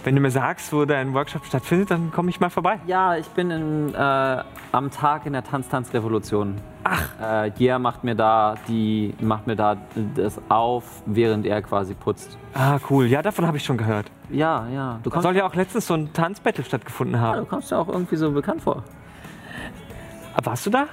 Wenn 0.05 0.15
du 0.15 0.21
mir 0.21 0.31
sagst, 0.31 0.71
wo 0.75 0.85
dein 0.85 1.15
Workshop 1.15 1.47
stattfindet, 1.47 1.91
dann 1.91 2.11
komme 2.13 2.29
ich 2.29 2.39
mal 2.39 2.51
vorbei. 2.51 2.79
Ja, 2.87 3.17
ich 3.17 3.27
bin 3.29 3.51
in, 3.51 3.95
äh, 3.95 4.43
am 4.71 4.91
Tag 4.91 5.25
in 5.25 5.33
der 5.33 5.43
Tanz-Tanz-Revolution. 5.43 6.57
Ach. 6.85 7.45
Äh, 7.47 7.51
Gier 7.53 7.79
macht 7.79 8.05
mir 8.05 8.15
da 8.15 8.57
die, 8.69 9.15
macht 9.23 9.47
mir 9.47 9.57
da 9.57 9.79
das 10.15 10.39
auf, 10.51 10.85
während 11.07 11.47
er 11.47 11.63
quasi 11.63 11.95
putzt. 11.95 12.37
Ah, 12.53 12.79
cool. 12.91 13.07
Ja, 13.07 13.23
davon 13.23 13.47
habe 13.47 13.57
ich 13.57 13.65
schon 13.65 13.79
gehört. 13.79 14.11
Ja, 14.29 14.67
ja. 14.69 15.01
Du 15.03 15.11
soll 15.23 15.35
ja 15.37 15.47
auch 15.47 15.55
letztens 15.55 15.87
so 15.87 15.95
ein 15.95 16.13
Tanzbattle 16.13 16.65
stattgefunden 16.65 17.15
ja, 17.17 17.23
haben. 17.23 17.39
du 17.39 17.47
kommst 17.47 17.71
ja 17.71 17.79
auch 17.79 17.89
irgendwie 17.89 18.17
so 18.17 18.31
bekannt 18.31 18.61
vor. 18.61 18.85
Warst 20.43 20.67
du 20.67 20.71
da? 20.71 20.87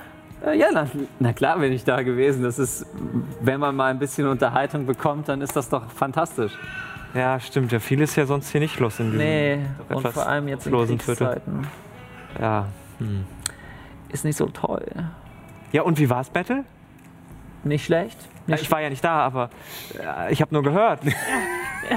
Äh, 0.45 0.57
ja, 0.57 0.67
na, 0.73 0.87
na 1.19 1.33
klar 1.33 1.59
bin 1.59 1.71
ich 1.71 1.83
da 1.83 2.01
gewesen. 2.01 2.43
Das 2.43 2.59
ist, 2.59 2.85
wenn 3.41 3.59
man 3.59 3.75
mal 3.75 3.91
ein 3.91 3.99
bisschen 3.99 4.27
Unterhaltung 4.27 4.85
bekommt, 4.85 5.29
dann 5.29 5.41
ist 5.41 5.55
das 5.55 5.69
doch 5.69 5.89
fantastisch. 5.91 6.53
Ja, 7.13 7.39
stimmt. 7.39 7.71
Ja, 7.71 7.79
viel 7.79 8.01
ist 8.01 8.15
ja 8.15 8.25
sonst 8.25 8.49
hier 8.51 8.61
nicht 8.61 8.79
los 8.79 8.99
in 8.99 9.11
diesem 9.11 9.19
Nee, 9.19 9.59
und 9.89 10.07
vor 10.07 10.27
allem 10.27 10.47
jetzt 10.47 10.65
in. 10.65 10.73
Kriegszeiten. 10.73 11.67
Ja. 12.39 12.67
Ist 14.09 14.23
nicht 14.23 14.37
so 14.37 14.45
toll. 14.47 14.85
Ja, 15.71 15.81
und 15.83 15.99
wie 15.99 16.09
war's 16.09 16.29
Battle? 16.29 16.63
Nicht 17.63 17.85
schlecht. 17.85 18.17
Ja, 18.47 18.55
ich 18.55 18.69
war 18.71 18.81
ja 18.81 18.89
nicht 18.89 19.03
da, 19.03 19.19
aber 19.19 19.49
äh, 19.99 20.31
ich 20.31 20.41
habe 20.41 20.53
nur 20.53 20.63
gehört. 20.63 21.01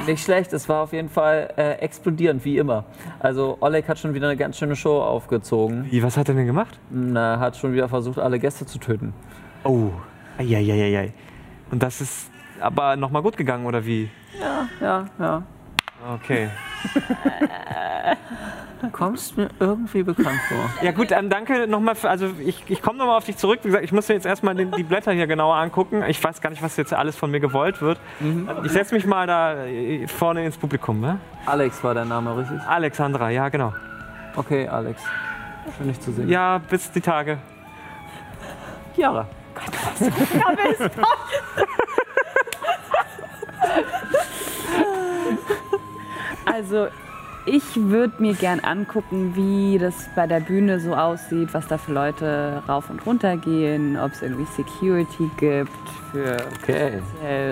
Nicht 0.06 0.24
schlecht, 0.24 0.52
es 0.52 0.68
war 0.68 0.82
auf 0.82 0.92
jeden 0.92 1.08
Fall 1.10 1.52
äh, 1.56 1.72
explodierend, 1.74 2.44
wie 2.44 2.58
immer. 2.58 2.84
Also 3.20 3.58
Oleg 3.60 3.86
hat 3.86 3.98
schon 3.98 4.14
wieder 4.14 4.28
eine 4.28 4.36
ganz 4.36 4.58
schöne 4.58 4.76
Show 4.76 5.00
aufgezogen. 5.00 5.86
Wie, 5.90 6.02
was 6.02 6.16
hat 6.16 6.28
er 6.28 6.34
denn 6.34 6.46
gemacht? 6.46 6.78
Er 7.14 7.38
hat 7.38 7.56
schon 7.56 7.74
wieder 7.74 7.88
versucht, 7.88 8.18
alle 8.18 8.38
Gäste 8.38 8.66
zu 8.66 8.78
töten. 8.78 9.12
Oh. 9.62 9.90
Eieieiei. 10.38 11.12
Und 11.70 11.82
das 11.82 12.00
ist 12.00 12.30
aber 12.60 12.96
nochmal 12.96 13.22
gut 13.22 13.36
gegangen, 13.36 13.66
oder 13.66 13.84
wie? 13.84 14.10
Ja, 14.80 15.08
ja. 15.18 15.42
Okay. 16.12 16.50
Du 18.80 18.88
kommst 18.92 19.38
mir 19.38 19.48
irgendwie 19.58 20.02
bekannt 20.02 20.38
vor. 20.48 20.68
Ja 20.82 20.92
gut, 20.92 21.10
dann 21.10 21.30
danke 21.30 21.66
nochmal 21.66 21.94
für, 21.94 22.10
also 22.10 22.30
ich, 22.44 22.62
ich 22.68 22.82
komme 22.82 22.98
nochmal 22.98 23.16
auf 23.16 23.24
dich 23.24 23.38
zurück. 23.38 23.60
Wie 23.62 23.68
gesagt, 23.68 23.84
ich 23.84 23.92
muss 23.92 24.06
mir 24.08 24.16
jetzt 24.16 24.26
erstmal 24.26 24.54
den, 24.54 24.70
die 24.72 24.82
Blätter 24.82 25.12
hier 25.12 25.26
genauer 25.26 25.56
angucken. 25.56 26.04
Ich 26.06 26.22
weiß 26.22 26.42
gar 26.42 26.50
nicht, 26.50 26.62
was 26.62 26.76
jetzt 26.76 26.92
alles 26.92 27.16
von 27.16 27.30
mir 27.30 27.40
gewollt 27.40 27.80
wird. 27.80 27.98
Ich 28.64 28.72
setze 28.72 28.94
mich 28.94 29.06
mal 29.06 29.26
da 29.26 29.64
äh, 29.64 30.06
vorne 30.06 30.44
ins 30.44 30.58
Publikum. 30.58 31.00
Ne? 31.00 31.18
Alex 31.46 31.82
war 31.82 31.94
der 31.94 32.04
Name, 32.04 32.36
richtig? 32.36 32.60
Alexandra, 32.68 33.30
ja 33.30 33.48
genau. 33.48 33.72
Okay, 34.36 34.68
Alex. 34.68 35.00
Schön, 35.78 35.88
dich 35.88 36.00
zu 36.00 36.12
sehen. 36.12 36.28
Ja, 36.28 36.58
bis 36.58 36.92
die 36.92 37.00
Tage. 37.00 37.38
Chiara. 38.94 39.26
Also, 46.54 46.86
ich 47.46 47.64
würde 47.74 48.22
mir 48.22 48.34
gern 48.34 48.60
angucken, 48.60 49.34
wie 49.34 49.76
das 49.76 50.08
bei 50.14 50.28
der 50.28 50.38
Bühne 50.38 50.78
so 50.78 50.94
aussieht, 50.94 51.52
was 51.52 51.66
da 51.66 51.78
für 51.78 51.92
Leute 51.92 52.62
rauf 52.68 52.90
und 52.90 53.04
runter 53.04 53.36
gehen, 53.36 53.98
ob 53.98 54.12
es 54.12 54.22
irgendwie 54.22 54.44
Security 54.44 55.28
gibt 55.36 55.88
für 56.12 56.36
Okay. 56.62 57.00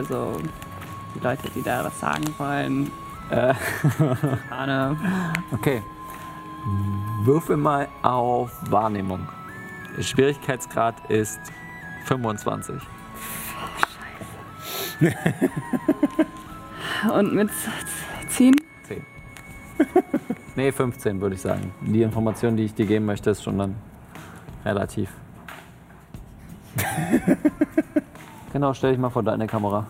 so 0.08 0.38
die 1.16 1.20
Leute, 1.20 1.50
die 1.52 1.62
da 1.62 1.84
was 1.84 1.98
sagen 1.98 2.32
wollen. 2.38 2.92
Äh. 3.30 3.54
Okay. 5.50 5.82
Würfel 7.24 7.56
mal 7.56 7.88
auf 8.02 8.52
Wahrnehmung. 8.70 9.26
Schwierigkeitsgrad 9.98 10.94
ist 11.10 11.40
25. 12.04 12.76
Und 17.12 17.34
mit 17.34 17.50
ziehen? 18.28 18.54
10. 18.54 18.71
nee, 20.56 20.72
15 20.72 21.20
würde 21.20 21.34
ich 21.34 21.40
sagen. 21.40 21.72
Die 21.82 22.02
Information, 22.02 22.56
die 22.56 22.64
ich 22.64 22.74
dir 22.74 22.86
geben 22.86 23.06
möchte, 23.06 23.30
ist 23.30 23.42
schon 23.42 23.58
dann 23.58 23.74
relativ. 24.64 25.10
genau, 28.52 28.72
stell 28.74 28.92
dich 28.92 29.00
mal 29.00 29.10
vor 29.10 29.22
deine 29.22 29.46
Kamera. 29.46 29.86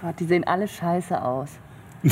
Gott, 0.00 0.18
die 0.18 0.24
sehen 0.24 0.44
alle 0.44 0.66
scheiße 0.66 1.22
aus. 1.22 1.50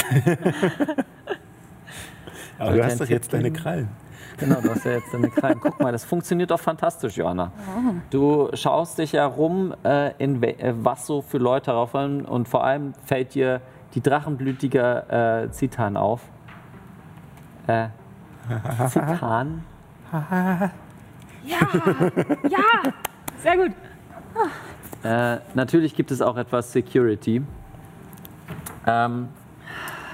Aber 2.59 2.73
du 2.73 2.85
hast 2.85 3.01
doch 3.01 3.09
jetzt 3.09 3.32
deine 3.32 3.51
Krallen. 3.51 3.89
Genau, 4.39 4.60
du 4.60 4.70
hast 4.70 4.85
ja 4.85 4.93
jetzt 4.93 5.12
deine 5.12 5.31
Krallen. 5.31 5.59
Guck 5.60 5.81
mal, 5.81 5.90
das 5.90 6.05
funktioniert 6.05 6.51
doch 6.51 6.60
fantastisch, 6.60 7.16
Johanna. 7.16 7.51
Du 8.10 8.48
schaust 8.55 8.98
dich 8.98 9.12
ja 9.12 9.27
rum, 9.27 9.74
äh, 9.85 10.12
in 10.19 10.43
äh, 10.43 10.74
was 10.82 11.06
so 11.06 11.23
für 11.23 11.39
Leute 11.39 11.73
raufhören 11.73 12.24
und 12.24 12.48
vor 12.48 12.65
allem 12.65 12.94
fällt 13.05 13.35
dir 13.35 13.60
die 13.94 14.01
drachenblütige 14.01 15.48
äh, 15.48 15.51
Zitan 15.51 15.97
auf. 15.97 16.23
Äh, 17.66 17.89
Zitan? 18.89 19.65
Sehr 23.43 23.56
gut. 23.56 23.73
Äh, 25.02 25.39
natürlich 25.55 25.94
gibt 25.94 26.10
es 26.10 26.23
auch 26.23 26.36
etwas 26.36 26.73
Security. 26.73 27.43
Ähm, 28.86 29.28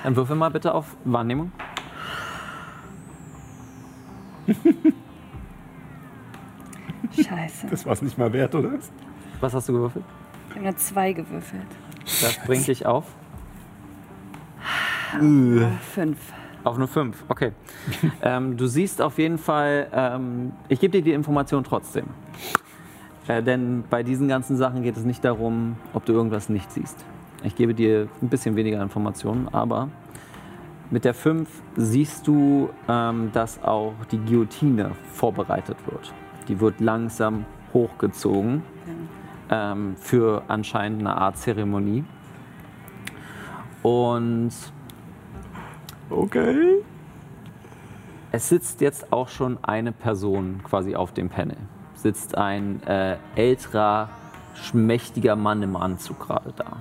dann 0.03 0.17
würfel 0.17 0.37
mal 0.37 0.51
bitte 0.51 0.75
auf 0.75 0.97
Wahrnehmung. 1.05 1.53
Scheiße. 7.13 7.67
Das 7.71 7.87
war 7.87 7.93
es 7.93 8.03
nicht 8.03 8.19
mal 8.19 8.33
wert, 8.33 8.55
oder? 8.55 8.73
Was 9.41 9.55
hast 9.55 9.69
du 9.69 9.75
gewürfelt? 9.75 10.05
Ich 10.49 10.57
habe 10.57 10.65
nur 10.65 10.77
zwei 10.77 11.13
gewürfelt. 11.13 11.67
Das 12.05 12.39
bringt 12.47 12.67
dich 12.67 12.87
auf. 12.87 13.05
Fünf. 15.93 16.19
Auf 16.65 16.79
nur 16.79 16.89
fünf, 16.89 17.23
okay. 17.29 17.53
ähm, 18.23 18.57
du 18.57 18.67
siehst 18.67 19.03
auf 19.03 19.19
jeden 19.19 19.37
Fall, 19.37 19.87
ähm, 19.93 20.53
ich 20.69 20.81
gebe 20.81 20.93
dir 20.93 21.03
die 21.03 21.13
Information 21.13 21.63
trotzdem. 21.63 22.07
Äh, 23.29 23.43
denn 23.43 23.85
bei 23.91 24.03
diesen 24.03 24.29
ganzen 24.29 24.57
Sachen 24.57 24.83
geht 24.83 24.97
es 24.97 25.05
nicht 25.05 25.23
darum, 25.25 25.77
ob 25.93 26.07
du 26.07 26.15
irgendwas 26.15 26.49
nicht 26.49 26.73
siehst. 26.73 27.05
Ich 27.43 27.55
gebe 27.55 27.75
dir 27.75 28.09
ein 28.23 28.29
bisschen 28.29 28.57
weniger 28.57 28.83
Informationen, 28.83 29.49
aber 29.53 29.91
mit 30.95 31.05
der 31.05 31.13
5 31.13 31.49
siehst 31.75 32.25
du, 32.29 32.71
ähm, 32.89 33.31
dass 33.33 33.61
auch 33.65 33.95
die 34.13 34.19
Guillotine 34.19 34.93
vorbereitet 35.13 35.77
wird. 35.87 36.15
Die 36.47 36.61
wird 36.61 36.79
langsam 36.79 37.47
hochgezogen 37.73 38.63
ähm, 39.51 39.97
für 39.97 40.45
anscheinend 40.47 41.01
eine 41.01 41.17
Art 41.17 41.37
Zeremonie. 41.37 42.05
Und 43.83 44.53
Okay. 46.11 46.77
Es 48.31 48.49
sitzt 48.49 48.81
jetzt 48.81 49.13
auch 49.13 49.29
schon 49.29 49.59
eine 49.63 49.91
Person 49.91 50.61
quasi 50.63 50.95
auf 50.95 51.13
dem 51.13 51.29
Panel. 51.29 51.57
Sitzt 51.97 52.39
ein 52.39 52.81
äh, 52.85 53.17
älterer, 53.35 54.11
schmächtiger 54.55 55.35
Mann 55.35 55.61
im 55.65 55.75
Anzug 55.75 56.21
gerade 56.21 56.53
da. 56.55 56.77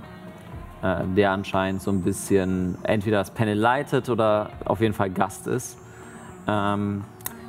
Äh, 0.83 1.05
der 1.15 1.31
anscheinend 1.31 1.81
so 1.81 1.91
ein 1.91 2.01
bisschen 2.01 2.77
entweder 2.83 3.19
das 3.19 3.31
Panel 3.31 3.57
leitet 3.57 4.09
oder 4.09 4.49
auf 4.65 4.81
jeden 4.81 4.93
Fall 4.93 5.09
Gast 5.09 5.47
ist. 5.47 5.77
Ähm, 6.45 7.05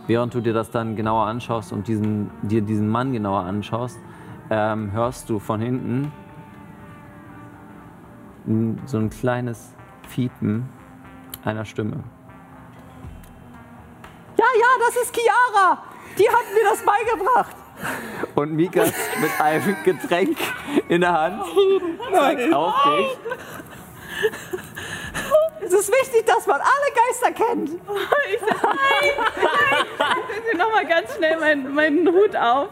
während 0.07 0.33
du 0.35 0.41
dir 0.41 0.53
das 0.53 0.71
dann 0.71 0.95
genauer 0.95 1.27
anschaust 1.27 1.73
und 1.73 1.89
diesen, 1.89 2.31
dir 2.43 2.63
diesen 2.63 2.89
Mann 2.89 3.13
genauer 3.13 3.41
anschaust, 3.41 3.99
ähm, 4.51 4.93
hörst 4.93 5.29
du 5.29 5.41
von 5.41 5.61
hinten 5.61 6.13
so 8.87 8.99
ein 8.99 9.11
kleines 9.11 9.75
Fiepen 10.07 10.69
einer 11.45 11.65
Stimme. 11.65 12.05
Ja, 14.37 14.45
ja, 14.61 14.87
das 14.87 15.03
ist 15.03 15.13
Chiara. 15.13 15.79
Die 16.17 16.29
hat 16.29 16.45
mir 16.55 16.71
das 16.71 16.85
beigebracht. 16.85 17.64
Und 18.35 18.53
Mikas 18.55 18.93
mit 19.21 19.31
einem 19.41 19.77
Getränk 19.85 20.37
in 20.89 21.01
der 21.03 21.13
Hand 21.13 21.43
zeigt 22.13 22.53
auf 22.53 22.75
dich. 22.85 23.19
Es 25.67 25.73
ist 25.73 25.89
wichtig, 25.91 26.27
dass 26.27 26.47
man 26.47 26.61
alle 26.61 26.93
Geister 26.95 27.33
kennt. 27.33 27.71
Ich 30.53 30.59
noch 30.59 30.73
mal 30.73 30.87
ganz 30.87 31.15
schnell 31.17 31.39
meinen, 31.39 31.75
meinen 31.75 32.07
Hut 32.09 32.37
auf. 32.37 32.69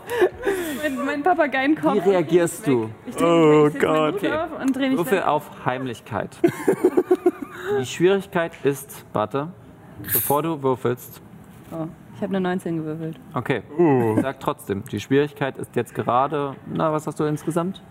Mein, 0.82 1.04
mein 1.04 1.22
Papageienkopf. 1.22 1.94
Wie 1.94 2.10
reagierst 2.10 2.66
du? 2.66 2.90
Ich 3.06 3.16
dreh, 3.16 3.24
Oh 3.24 3.66
ich 3.68 3.78
Gott. 3.78 4.14
Okay. 4.16 4.32
auf 4.32 4.60
und 4.60 4.76
dreh 4.76 4.88
mich 4.90 4.98
Würfel 4.98 5.18
dann- 5.20 5.28
auf 5.28 5.44
Heimlichkeit. 5.64 6.30
Die 7.80 7.86
Schwierigkeit 7.86 8.52
ist, 8.64 9.04
warte, 9.12 9.48
bevor 10.12 10.42
du 10.42 10.62
würfelst, 10.62 11.20
Oh, 11.70 11.86
ich 12.22 12.24
habe 12.24 12.36
eine 12.36 12.48
19 12.50 12.76
gewürfelt. 12.76 13.18
okay, 13.34 13.62
ich 14.16 14.22
sag 14.22 14.38
trotzdem, 14.38 14.84
die 14.84 15.00
Schwierigkeit 15.00 15.58
ist 15.58 15.74
jetzt 15.74 15.92
gerade, 15.92 16.54
na, 16.72 16.92
was 16.92 17.04
hast 17.08 17.18
du 17.18 17.24
insgesamt? 17.24 17.82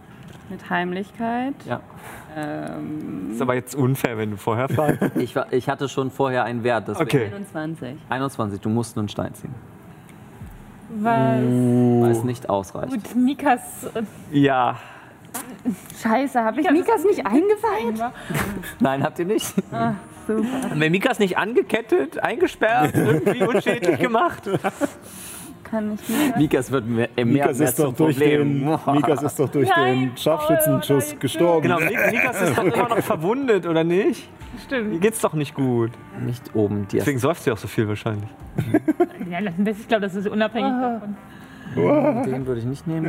Mit 0.49 0.69
Heimlichkeit. 0.69 1.53
Ja. 1.67 1.81
Ähm, 2.37 3.31
Ist 3.33 3.41
aber 3.41 3.55
jetzt 3.55 3.75
unfair, 3.75 4.17
wenn 4.17 4.31
du 4.31 4.37
vorher 4.37 4.69
fragst. 4.69 5.01
Ich, 5.17 5.35
war, 5.35 5.51
ich 5.51 5.67
hatte 5.67 5.89
schon 5.89 6.11
vorher 6.11 6.45
einen 6.45 6.63
Wert, 6.63 6.87
deswegen 6.87 7.07
Okay. 7.09 7.25
21. 7.25 7.97
21, 8.07 8.61
du 8.61 8.69
musst 8.69 8.97
einen 8.97 9.09
Stein 9.09 9.33
ziehen, 9.33 9.53
Was? 10.95 11.03
weil 11.03 12.11
es 12.11 12.23
nicht 12.23 12.49
ausreicht. 12.49 12.91
Gut, 12.93 13.13
Mikas. 13.15 13.83
äh, 13.93 14.03
Ja, 14.31 14.77
Scheiße, 16.01 16.41
habe 16.41 16.61
ich 16.61 16.71
Mikas 16.71 17.03
nicht 17.03 17.25
eingeweiht? 17.25 18.01
Nein, 18.79 19.03
habt 19.03 19.19
ihr 19.19 19.25
nicht? 19.25 19.53
Haben 20.27 20.79
wir 20.81 20.89
Mikas 20.89 21.19
nicht 21.19 21.37
angekettet, 21.37 22.19
eingesperrt, 22.19 22.95
irgendwie 22.95 23.43
unschädlich 23.47 23.99
gemacht? 23.99 24.49
Kann 25.63 25.93
ich 25.93 26.09
nicht. 26.09 26.37
Mikas 26.37 26.71
wird 26.71 26.85
mehr, 26.85 27.09
äh, 27.15 27.23
mehr, 27.23 27.45
Mikas 27.45 27.59
mehr 27.59 27.67
ist, 27.69 27.79
doch 27.79 27.93
durch 27.93 28.17
den, 28.17 28.65
Problem. 28.65 28.95
Mikas 28.95 29.23
ist 29.23 29.39
doch 29.39 29.49
durch 29.49 29.69
Nein, 29.69 29.99
den 30.09 30.17
Scharfschützenschuss 30.17 31.15
gestorben. 31.19 31.63
Genau, 31.63 31.79
Mik- 31.79 32.11
Mikas 32.11 32.41
ist 32.41 32.57
doch 32.57 32.63
immer 32.65 32.89
noch 32.89 32.97
verwundet, 32.99 33.65
oder 33.65 33.83
nicht? 33.83 34.29
Ihr 34.53 34.59
Stimmt. 34.65 35.01
geht's 35.01 35.21
doch 35.21 35.33
nicht 35.33 35.55
gut. 35.55 35.91
Nicht 36.19 36.53
oben. 36.55 36.87
Die 36.89 36.97
Deswegen 36.97 37.19
säuft 37.19 37.43
sie 37.43 37.51
auch 37.51 37.57
so 37.57 37.69
viel 37.69 37.87
wahrscheinlich. 37.87 38.29
Ja, 39.29 39.39
ich 39.39 39.87
glaube, 39.87 40.01
das 40.01 40.15
ist 40.15 40.27
unabhängig 40.27 40.73
davon. 40.81 41.15
Den 41.75 42.45
würde 42.45 42.59
ich 42.59 42.65
nicht 42.65 42.85
nehmen. 42.87 43.05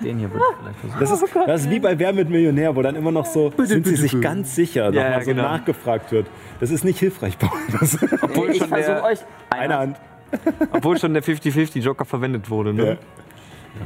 Den 0.00 0.18
hier 0.18 0.30
würde 0.30 0.44
ich 0.50 0.56
vielleicht 0.58 0.78
versuchen. 0.78 1.00
Das 1.00 1.10
ist, 1.10 1.36
das 1.48 1.60
ist 1.62 1.70
wie 1.70 1.80
bei 1.80 1.98
Wer 1.98 2.12
mit 2.12 2.30
Millionär, 2.30 2.76
wo 2.76 2.82
dann 2.82 2.94
immer 2.94 3.10
noch 3.10 3.26
so, 3.26 3.52
sind 3.58 3.86
sie 3.86 3.96
sich 3.96 4.20
ganz 4.20 4.54
sicher, 4.54 4.84
Ja, 4.84 4.90
nochmal 4.90 5.10
ja, 5.12 5.20
so 5.20 5.30
genau. 5.30 5.42
nachgefragt 5.42 6.12
wird. 6.12 6.26
Das 6.60 6.70
ist 6.70 6.84
nicht 6.84 6.98
hilfreich, 6.98 7.38
Paul. 7.38 7.50
Das 7.80 7.98
Obwohl 8.22 8.50
ich 8.50 8.58
schon 8.58 8.68
versuche 8.68 8.94
der, 8.94 9.04
euch. 9.04 9.18
eine 9.50 9.78
Hand. 9.78 9.96
obwohl 10.70 10.98
schon 10.98 11.12
der 11.12 11.22
50-50 11.22 11.80
Joker 11.80 12.04
verwendet 12.04 12.48
wurde, 12.48 12.72
ne? 12.72 12.86
Ja. 12.86 12.96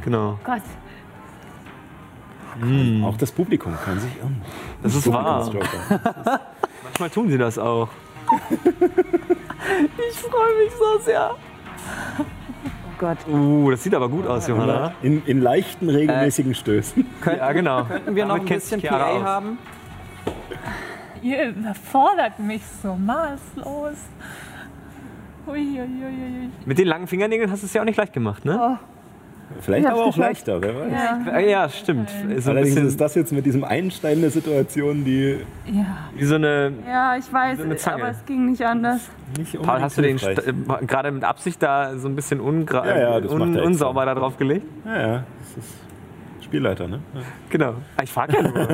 Genau. 0.05 0.39
Gott. 0.45 0.63
Auch 3.05 3.17
das 3.19 3.33
Publikum 3.33 3.75
kann 3.85 3.99
sich 4.01 4.17
irren. 4.19 4.41
Das 4.83 4.95
ist 4.95 5.11
wahr. 5.13 5.51
Manchmal 6.85 7.11
tun 7.11 7.29
sie 7.29 7.39
das 7.39 7.59
auch. 7.59 7.89
Ich 10.11 10.17
freue 10.19 10.55
mich 10.65 10.73
so 10.79 10.99
sehr. 11.05 11.35
Oh 12.97 13.01
Gott. 13.01 13.19
Uh, 13.29 13.71
das 13.71 13.83
sieht 13.83 13.95
aber 13.95 14.09
gut 14.09 14.27
aus, 14.27 14.47
Johanna. 14.49 14.95
In, 15.03 15.23
in 15.27 15.41
leichten, 15.43 15.89
regelmäßigen 15.89 16.55
Stößen. 16.55 17.07
Ja, 17.27 17.53
genau. 17.53 17.85
Könnten 17.85 18.15
wir 18.15 18.25
noch 18.25 18.37
ein 18.37 18.47
Damit 18.47 18.49
kennt 18.49 18.81
bisschen 18.81 18.83
PA 18.83 19.11
aus. 19.11 19.23
haben? 19.23 19.59
Ihr 21.23 21.49
überfordert 21.49 22.39
mich 22.39 22.63
so 22.83 22.95
maßlos. 22.95 23.97
Uiuiuiui. 25.47 26.51
Mit 26.65 26.79
den 26.79 26.87
langen 26.87 27.07
Fingernägeln 27.07 27.51
hast 27.51 27.63
du 27.63 27.67
es 27.67 27.75
ja 27.75 27.81
auch 27.83 27.85
nicht 27.85 27.97
leicht 27.97 28.13
gemacht, 28.13 28.45
ne? 28.45 28.79
Vielleicht 29.61 29.87
aber 29.87 30.03
auch 30.03 30.07
geschafft. 30.15 30.19
leichter, 30.47 30.61
wer 30.61 30.75
weiß. 30.75 30.93
Ja, 31.27 31.39
ja 31.39 31.69
stimmt. 31.69 32.11
So 32.39 32.51
Allerdings 32.51 32.77
ist 32.77 33.01
das 33.01 33.15
jetzt 33.15 33.33
mit 33.33 33.47
diesem 33.47 33.65
Einstein 33.65 34.19
eine 34.19 34.31
Situation, 34.31 35.05
die 35.05 35.39
Ja. 35.67 35.85
wie 36.15 36.25
so 36.25 36.35
eine. 36.35 36.73
Ja, 36.87 37.17
ich 37.17 37.33
weiß, 37.33 37.59
So 37.59 37.65
eine 37.65 37.77
Zange. 37.77 38.03
aber 38.03 38.11
es 38.13 38.25
ging 38.27 38.47
nicht 38.51 38.63
anders. 38.65 39.09
nicht 39.39 39.55
unbedingt 39.55 39.63
Paul, 39.67 39.81
hast 39.81 39.99
du 39.99 40.03
den. 40.03 40.19
St- 40.19 40.49
äh, 40.83 40.87
gerade 40.87 41.11
mit 41.11 41.25
Absicht 41.25 41.63
da 41.63 41.97
so 41.97 42.09
ein 42.09 42.17
bisschen 42.17 42.39
Ja, 42.39 42.45
un 42.47 42.67
er 43.57 43.65
unsauber 43.65 44.05
da 44.05 44.15
drauf 44.15 44.37
gelegt? 44.37 44.67
Ja, 44.85 44.99
ja, 45.01 45.25
das 45.55 45.65
ist 45.65 45.75
Spielleiter, 46.47 46.89
ne? 46.89 47.01
Ja. 47.15 47.21
Genau. 47.51 47.75
Ah, 47.97 48.03
Ich 48.03 48.13
frage 48.13 48.35
ja 48.37 48.43
nur. 48.43 48.67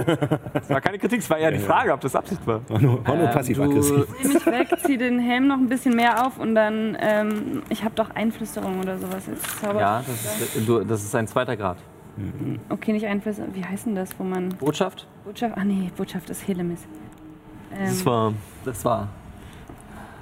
Das 0.55 0.69
war 0.71 0.81
keine 0.81 0.99
Kritik, 0.99 1.21
es 1.21 1.29
war 1.31 1.39
ja 1.41 1.51
die 1.51 1.59
Frage, 1.59 1.93
ob 1.93 2.01
das 2.01 2.15
Absicht 2.15 2.47
war. 2.47 2.61
War 2.69 2.81
nur, 2.81 3.07
war 3.07 3.17
nur 3.17 3.27
passiv-aggressiv. 3.29 4.07
Dreh 4.21 4.29
mich 4.29 4.47
weg, 4.47 4.69
zieh 4.85 4.97
den 4.99 5.19
Helm 5.19 5.47
noch 5.49 5.57
ein 5.59 5.69
bisschen 5.69 5.97
mehr 5.97 6.27
auf 6.27 6.39
und 6.39 6.55
dann, 6.55 6.97
ähm, 7.01 7.63
ich 7.71 7.83
habe 7.85 7.95
doch 7.95 8.11
Einflüsterung 8.15 8.79
oder 8.81 8.99
sowas 8.99 9.27
jetzt. 9.27 9.61
Zauber. 9.61 9.81
Ja, 9.81 10.05
das 10.07 10.55
ist, 10.57 10.69
du, 10.69 10.85
das 10.85 11.03
ist 11.03 11.15
ein 11.15 11.27
zweiter 11.27 11.57
Grad. 11.57 11.79
Okay, 12.69 12.93
nicht 12.93 13.07
Einflüsterung. 13.07 13.55
Wie 13.55 13.65
heißt 13.65 13.87
denn 13.87 13.95
das, 13.95 14.11
wo 14.19 14.25
man. 14.25 14.51
Botschaft? 14.51 15.07
Botschaft? 15.25 15.55
Ach 15.59 15.65
nee, 15.65 15.91
Botschaft 15.97 16.29
ist 16.31 16.47
Helemis. 16.47 16.87
Das 17.71 18.01
Ähm, 18.01 18.07
war. 18.07 18.33
Das 18.67 18.85
war. 18.85 19.09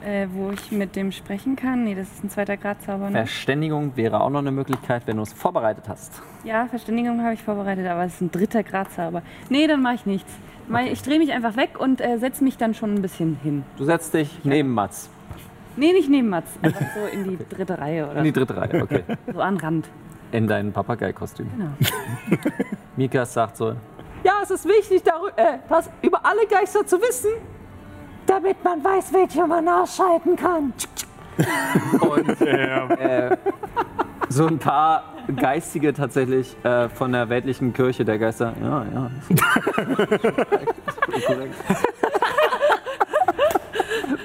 Äh, 0.05 0.27
wo 0.32 0.51
ich 0.51 0.70
mit 0.72 0.97
dem 0.97 1.12
sprechen 1.12 1.56
kann. 1.56 1.85
Nee, 1.85 1.94
das 1.94 2.09
ist 2.12 2.24
ein 2.24 2.31
zweiter 2.31 2.56
Grad 2.56 2.82
Zauber. 2.82 3.10
Ne? 3.10 3.18
Verständigung 3.18 3.93
wäre 3.97 4.20
auch 4.20 4.31
noch 4.31 4.40
eine 4.40 4.51
Möglichkeit, 4.51 5.02
wenn 5.06 5.16
du 5.16 5.22
es 5.22 5.32
vorbereitet 5.32 5.85
hast. 5.89 6.22
Ja, 6.44 6.66
Verständigung 6.66 7.22
habe 7.22 7.35
ich 7.35 7.43
vorbereitet, 7.43 7.86
aber 7.86 8.05
es 8.05 8.14
ist 8.14 8.20
ein 8.22 8.31
dritter 8.31 8.62
Grad 8.62 8.90
Zauber. 8.93 9.22
Nee, 9.48 9.66
dann 9.66 9.82
mache 9.82 9.94
ich 9.97 10.06
nichts. 10.06 10.32
Mach- 10.68 10.82
Ich 10.82 11.02
drehe 11.02 11.18
mich 11.18 11.32
einfach 11.32 11.56
weg 11.56 11.78
und 11.78 12.01
äh, 12.01 12.18
setze 12.18 12.44
mich 12.44 12.56
dann 12.56 12.74
schon 12.74 12.94
ein 12.94 13.02
bisschen 13.02 13.39
hin. 13.43 13.64
Du 13.77 13.85
setzt 13.85 14.14
dich 14.14 14.39
neben 14.44 14.72
Mats. 14.72 15.10
Nee, 15.77 15.93
nicht 15.93 16.09
neben 16.10 16.28
Mats. 16.28 16.51
Einfach 16.62 16.85
so 16.94 17.06
in 17.16 17.24
die 17.36 17.39
dritte 17.48 17.78
Reihe 17.78 18.05
oder 18.09 18.16
In 18.18 18.24
die 18.24 18.32
dritte 18.32 18.56
Reihe, 18.56 18.82
okay. 18.82 19.02
so 19.32 19.40
an 19.40 19.56
Rand. 19.56 19.89
In 20.32 20.47
dein 20.47 20.72
Papageikostüm. 20.72 21.48
Genau. 21.56 21.70
Mikas 22.97 23.32
sagt 23.32 23.56
so, 23.56 23.74
Ja, 24.24 24.35
es 24.43 24.51
ist 24.51 24.64
wichtig, 24.66 25.02
darü- 25.02 25.36
äh, 25.36 25.59
das 25.68 25.90
über 26.02 26.24
alle 26.24 26.47
Geister 26.48 26.86
zu 26.86 27.01
wissen, 27.01 27.31
damit 28.31 28.62
man 28.62 28.82
weiß, 28.82 29.12
welche 29.12 29.44
man 29.47 29.69
ausschalten 29.69 30.36
kann. 30.36 30.73
Und 32.01 32.40
äh, 32.43 33.36
so 34.28 34.47
ein 34.47 34.59
paar 34.59 35.02
Geistige 35.36 35.93
tatsächlich 35.93 36.57
äh, 36.65 36.89
von 36.90 37.11
der 37.12 37.28
weltlichen 37.28 37.73
Kirche 37.73 38.05
der 38.05 38.19
Geister. 38.19 38.55
Ja, 38.62 38.86
ja. 38.94 39.11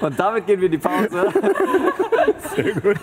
Und 0.00 0.20
damit 0.20 0.46
gehen 0.46 0.60
wir 0.60 0.66
in 0.66 0.72
die 0.72 0.78
Pause. 0.78 1.32
Sehr 2.54 2.72
gut. 2.74 2.98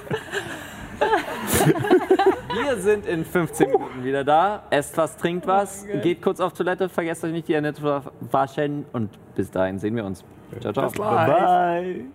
Wir 2.54 2.78
sind 2.78 3.06
in 3.06 3.26
15 3.26 3.72
Minuten 3.72 4.04
wieder 4.04 4.24
da. 4.24 4.64
Esst 4.70 4.96
was, 4.96 5.18
trinkt 5.18 5.48
was, 5.48 5.86
geht 6.02 6.22
kurz 6.22 6.40
auf 6.40 6.54
Toilette, 6.54 6.88
vergesst 6.88 7.26
euch 7.26 7.34
nicht 7.34 7.48
die 7.48 7.74
zu 7.74 8.02
waschen 8.32 8.86
und 8.94 9.10
bis 9.36 9.52
dahin 9.52 9.80
sehen 9.80 9.96
wir 9.96 10.06
uns. 10.06 10.24
Ciao, 10.60 10.74
ciao. 10.74 10.90
Bye. 10.92 12.06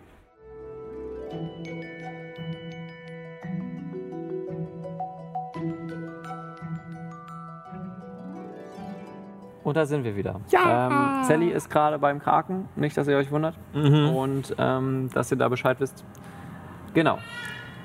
Und 9.68 9.76
da 9.76 9.84
sind 9.84 10.02
wir 10.02 10.16
wieder. 10.16 10.40
Ähm, 10.50 11.24
Sally 11.24 11.50
ist 11.50 11.68
gerade 11.68 11.98
beim 11.98 12.20
Kraken, 12.20 12.70
nicht, 12.74 12.96
dass 12.96 13.06
ihr 13.06 13.18
euch 13.18 13.30
wundert. 13.30 13.54
Und 13.74 14.54
ähm, 14.56 15.10
dass 15.12 15.30
ihr 15.30 15.36
da 15.36 15.48
Bescheid 15.48 15.78
wisst. 15.78 16.06
Genau. 16.94 17.18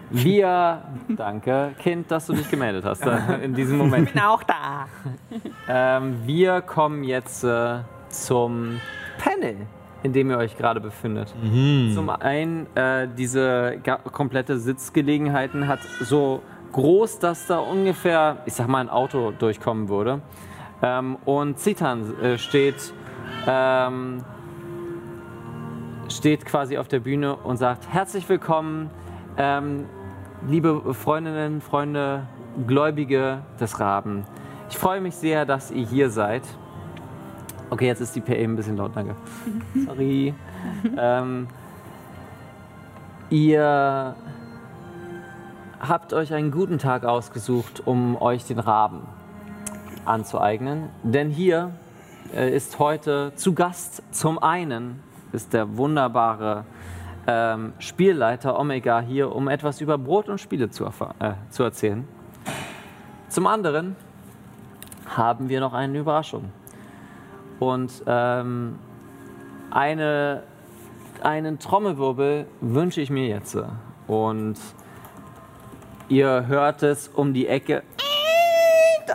Wir, 0.09 0.81
danke, 1.09 1.75
Kind, 1.79 2.09
dass 2.09 2.27
du 2.27 2.33
dich 2.33 2.49
gemeldet 2.49 2.85
hast 2.85 3.05
äh, 3.05 3.17
in 3.43 3.53
diesem 3.53 3.77
Moment. 3.77 4.13
Bin 4.13 4.21
auch 4.21 4.43
da. 4.43 4.85
Ähm, 5.67 6.25
wir 6.25 6.61
kommen 6.61 7.03
jetzt 7.03 7.43
äh, 7.43 7.79
zum 8.07 8.79
Panel, 9.17 9.57
in 10.03 10.13
dem 10.13 10.29
ihr 10.29 10.37
euch 10.37 10.57
gerade 10.57 10.79
befindet. 10.81 11.33
Zum 11.93 12.09
einen, 12.09 12.67
äh, 12.75 13.07
diese 13.17 13.79
komplette 14.11 14.59
Sitzgelegenheiten 14.59 15.67
hat 15.67 15.79
so 16.01 16.41
groß, 16.73 17.19
dass 17.19 17.47
da 17.47 17.59
ungefähr, 17.59 18.37
ich 18.45 18.53
sag 18.53 18.67
mal, 18.67 18.79
ein 18.79 18.89
Auto 18.89 19.31
durchkommen 19.31 19.87
würde. 19.87 20.21
Ähm, 20.81 21.17
und 21.23 21.57
Zitan 21.57 22.19
äh, 22.21 22.37
steht, 22.37 22.93
ähm, 23.47 24.23
steht 26.09 26.45
quasi 26.45 26.77
auf 26.77 26.89
der 26.89 26.99
Bühne 26.99 27.37
und 27.37 27.57
sagt: 27.57 27.87
Herzlich 27.89 28.27
willkommen, 28.27 28.89
ähm, 29.37 29.85
liebe 30.47 30.93
Freundinnen, 30.93 31.61
Freunde, 31.61 32.27
Gläubige 32.67 33.43
des 33.59 33.79
Raben. 33.79 34.25
Ich 34.69 34.77
freue 34.77 34.99
mich 34.99 35.15
sehr, 35.15 35.45
dass 35.45 35.71
ihr 35.71 35.85
hier 35.85 36.09
seid. 36.09 36.43
Okay, 37.73 37.87
jetzt 37.87 38.01
ist 38.01 38.15
die 38.15 38.21
PA 38.21 38.33
ein 38.33 38.55
bisschen 38.55 38.77
laut, 38.77 38.91
danke. 38.93 39.15
Sorry. 39.87 40.35
ähm, 40.95 41.47
ihr 43.31 44.15
habt 45.79 46.13
euch 46.13 46.31
einen 46.35 46.51
guten 46.51 46.77
Tag 46.77 47.03
ausgesucht, 47.03 47.81
um 47.87 48.15
euch 48.21 48.45
den 48.45 48.59
Raben 48.59 48.99
anzueignen. 50.05 50.89
Denn 51.01 51.31
hier 51.31 51.71
äh, 52.35 52.55
ist 52.55 52.77
heute 52.77 53.33
zu 53.37 53.55
Gast 53.55 54.03
zum 54.11 54.37
einen 54.37 55.01
ist 55.31 55.51
der 55.53 55.75
wunderbare 55.75 56.65
ähm, 57.25 57.73
Spielleiter 57.79 58.59
Omega 58.59 58.99
hier, 58.99 59.35
um 59.35 59.47
etwas 59.47 59.81
über 59.81 59.97
Brot 59.97 60.29
und 60.29 60.39
Spiele 60.39 60.69
zu, 60.69 60.85
äh, 60.85 60.91
zu 61.49 61.63
erzählen. 61.63 62.07
Zum 63.29 63.47
anderen 63.47 63.95
haben 65.07 65.49
wir 65.49 65.59
noch 65.59 65.73
eine 65.73 65.97
Überraschung. 65.97 66.51
Und 67.59 68.03
ähm, 68.07 68.79
eine, 69.71 70.43
einen 71.21 71.59
Trommelwirbel 71.59 72.45
wünsche 72.61 73.01
ich 73.01 73.09
mir 73.09 73.27
jetzt. 73.27 73.57
Und 74.07 74.57
ihr 76.09 76.47
hört 76.47 76.83
es 76.83 77.07
um 77.07 77.33
die 77.33 77.47
Ecke 77.47 77.83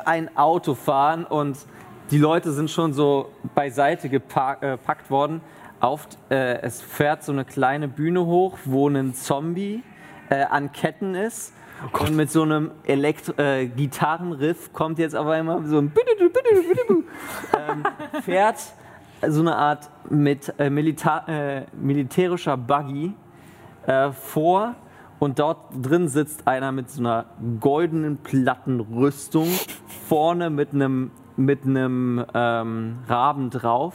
ein 0.05 0.37
Auto 0.37 0.75
fahren 0.75 1.25
und 1.25 1.59
die 2.11 2.19
Leute 2.19 2.53
sind 2.53 2.71
schon 2.71 2.95
so 2.95 3.31
beiseite 3.55 4.09
äh, 4.09 4.21
packt 4.79 5.11
worden. 5.11 5.43
Auf, 5.81 6.09
äh, 6.31 6.61
es 6.63 6.81
fährt 6.81 7.23
so 7.23 7.33
eine 7.33 7.45
kleine 7.45 7.89
Bühne 7.89 8.25
hoch, 8.25 8.59
wo 8.65 8.89
ein 8.89 9.15
Zombie 9.15 9.83
äh, 10.31 10.43
an 10.45 10.73
Ketten 10.73 11.15
ist. 11.15 11.53
Und 11.93 12.17
mit 12.17 12.31
so 12.31 12.43
einem 12.43 12.71
Elektro 12.85 13.41
äh, 13.41 13.67
Gitarrenriff 13.67 14.73
kommt 14.73 14.99
jetzt 14.99 15.15
auf 15.15 15.27
einmal 15.27 15.65
so 15.67 15.79
ein 15.79 15.93
ähm, 17.59 17.85
fährt 18.23 18.57
so 19.27 19.41
eine 19.41 19.57
Art 19.57 19.91
mit 20.09 20.55
äh, 20.59 20.69
äh, 20.69 21.67
militärischer 21.73 22.57
Buggy 22.57 23.15
äh, 23.87 24.13
vor 24.13 24.75
und 25.19 25.39
dort 25.39 25.59
drin 25.83 26.09
sitzt 26.09 26.47
einer 26.47 26.73
mit 26.73 26.91
so 26.91 27.01
einer 27.01 27.27
goldenen 27.61 28.19
Plattenrüstung, 28.19 29.49
vorne 30.09 30.51
mit 30.51 30.73
einem 30.73 31.11
mit 31.37 31.65
einem 31.65 32.25
ähm, 32.35 32.99
Raben 33.07 33.51
drauf, 33.51 33.95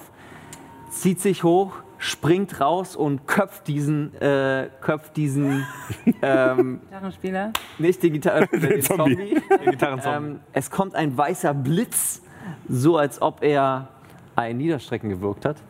zieht 0.90 1.20
sich 1.20 1.44
hoch, 1.44 1.74
springt 2.04 2.60
raus 2.60 2.98
und 2.98 3.28
köpft 3.28 3.66
diesen, 3.70 4.14
äh, 4.22 4.70
köpft 4.82 5.16
diesen, 5.16 5.66
ähm, 6.22 6.82
Gitarrenspieler. 6.82 7.54
nicht 7.80 8.04
den 8.04 8.22
Zombie. 8.22 8.82
Zombie. 8.82 9.42
Der 9.50 9.72
Gitarrenzombie. 9.72 10.32
Ähm, 10.32 10.40
es 10.52 10.70
kommt 10.70 10.96
ein 10.96 11.16
weißer 11.18 11.54
Blitz, 11.54 12.22
so 12.68 12.98
als 12.98 13.22
ob 13.22 13.42
er 13.42 13.88
ein 14.36 14.58
Niederstrecken 14.58 15.10
gewirkt 15.10 15.46
hat. 15.46 15.58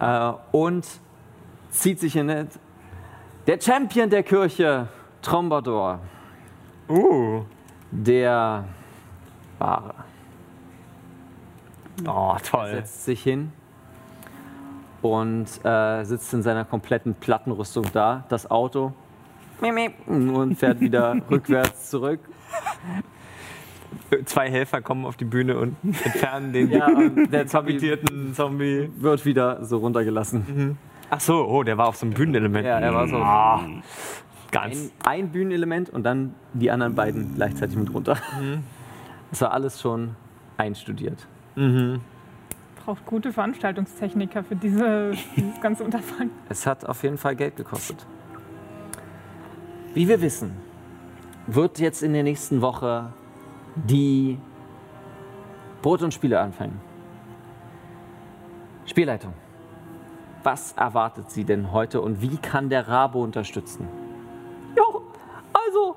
Äh, 0.00 0.32
und 0.52 0.86
zieht 1.70 2.00
sich 2.00 2.16
in 2.16 2.28
den- 2.28 2.48
der 3.46 3.60
Champion 3.60 4.08
der 4.08 4.22
Kirche, 4.22 4.88
Trombador, 5.20 6.00
Uh. 6.88 7.42
der 7.90 8.64
wahre, 9.58 9.94
Oh, 12.06 12.34
toll. 12.42 12.70
setzt 12.70 13.04
sich 13.04 13.22
hin 13.22 13.52
und 15.02 15.46
äh, 15.64 16.04
sitzt 16.04 16.32
in 16.32 16.42
seiner 16.42 16.64
kompletten 16.64 17.14
Plattenrüstung 17.14 17.86
da. 17.92 18.24
Das 18.28 18.50
Auto 18.50 18.92
und 20.06 20.56
fährt 20.56 20.80
wieder 20.80 21.16
rückwärts 21.30 21.90
zurück. 21.90 22.20
Zwei 24.24 24.50
Helfer 24.50 24.80
kommen 24.80 25.04
auf 25.04 25.16
die 25.16 25.24
Bühne 25.24 25.58
und 25.58 25.76
entfernen 25.84 26.52
den 26.52 26.70
Ja, 26.70 26.86
und 26.86 27.30
der 27.30 27.46
Zombie 27.46 27.78
Zombie. 28.32 28.90
wird 28.96 29.24
wieder 29.24 29.64
so 29.64 29.78
runtergelassen. 29.78 30.78
Ach 31.10 31.20
so, 31.20 31.46
oh, 31.46 31.62
der 31.62 31.76
war 31.78 31.88
auf 31.88 31.96
so 31.96 32.06
einem 32.06 32.14
Bühnenelement. 32.14 32.66
Ja, 32.66 32.78
er 32.78 32.94
war 32.94 33.06
so 33.06 33.16
ein, 33.16 33.82
ganz. 34.50 34.90
ein 35.04 35.28
Bühnenelement 35.30 35.90
und 35.90 36.04
dann 36.04 36.34
die 36.54 36.70
anderen 36.70 36.94
beiden 36.94 37.34
gleichzeitig 37.34 37.76
mit 37.76 37.92
runter. 37.92 38.16
Das 39.30 39.42
war 39.42 39.52
alles 39.52 39.80
schon 39.80 40.16
einstudiert. 40.56 41.26
Braucht 42.84 43.06
gute 43.06 43.32
Veranstaltungstechniker 43.32 44.42
für 44.42 44.56
diese, 44.56 45.12
dieses 45.36 45.60
ganze 45.60 45.84
Unterfangen. 45.84 46.32
Es 46.48 46.66
hat 46.66 46.84
auf 46.84 47.04
jeden 47.04 47.16
Fall 47.16 47.36
Geld 47.36 47.54
gekostet. 47.54 48.04
Wie 49.94 50.08
wir 50.08 50.20
wissen, 50.20 50.56
wird 51.46 51.78
jetzt 51.78 52.02
in 52.02 52.12
der 52.12 52.24
nächsten 52.24 52.60
Woche 52.60 53.12
die 53.76 54.36
Brot- 55.80 56.02
und 56.02 56.12
Spiele 56.12 56.40
anfangen. 56.40 56.80
Spielleitung. 58.86 59.32
Was 60.42 60.72
erwartet 60.72 61.30
sie 61.30 61.44
denn 61.44 61.70
heute 61.70 62.00
und 62.00 62.20
wie 62.20 62.36
kann 62.36 62.68
der 62.68 62.88
Rabo 62.88 63.22
unterstützen? 63.22 63.86
Ja, 64.76 64.82
also, 65.52 65.96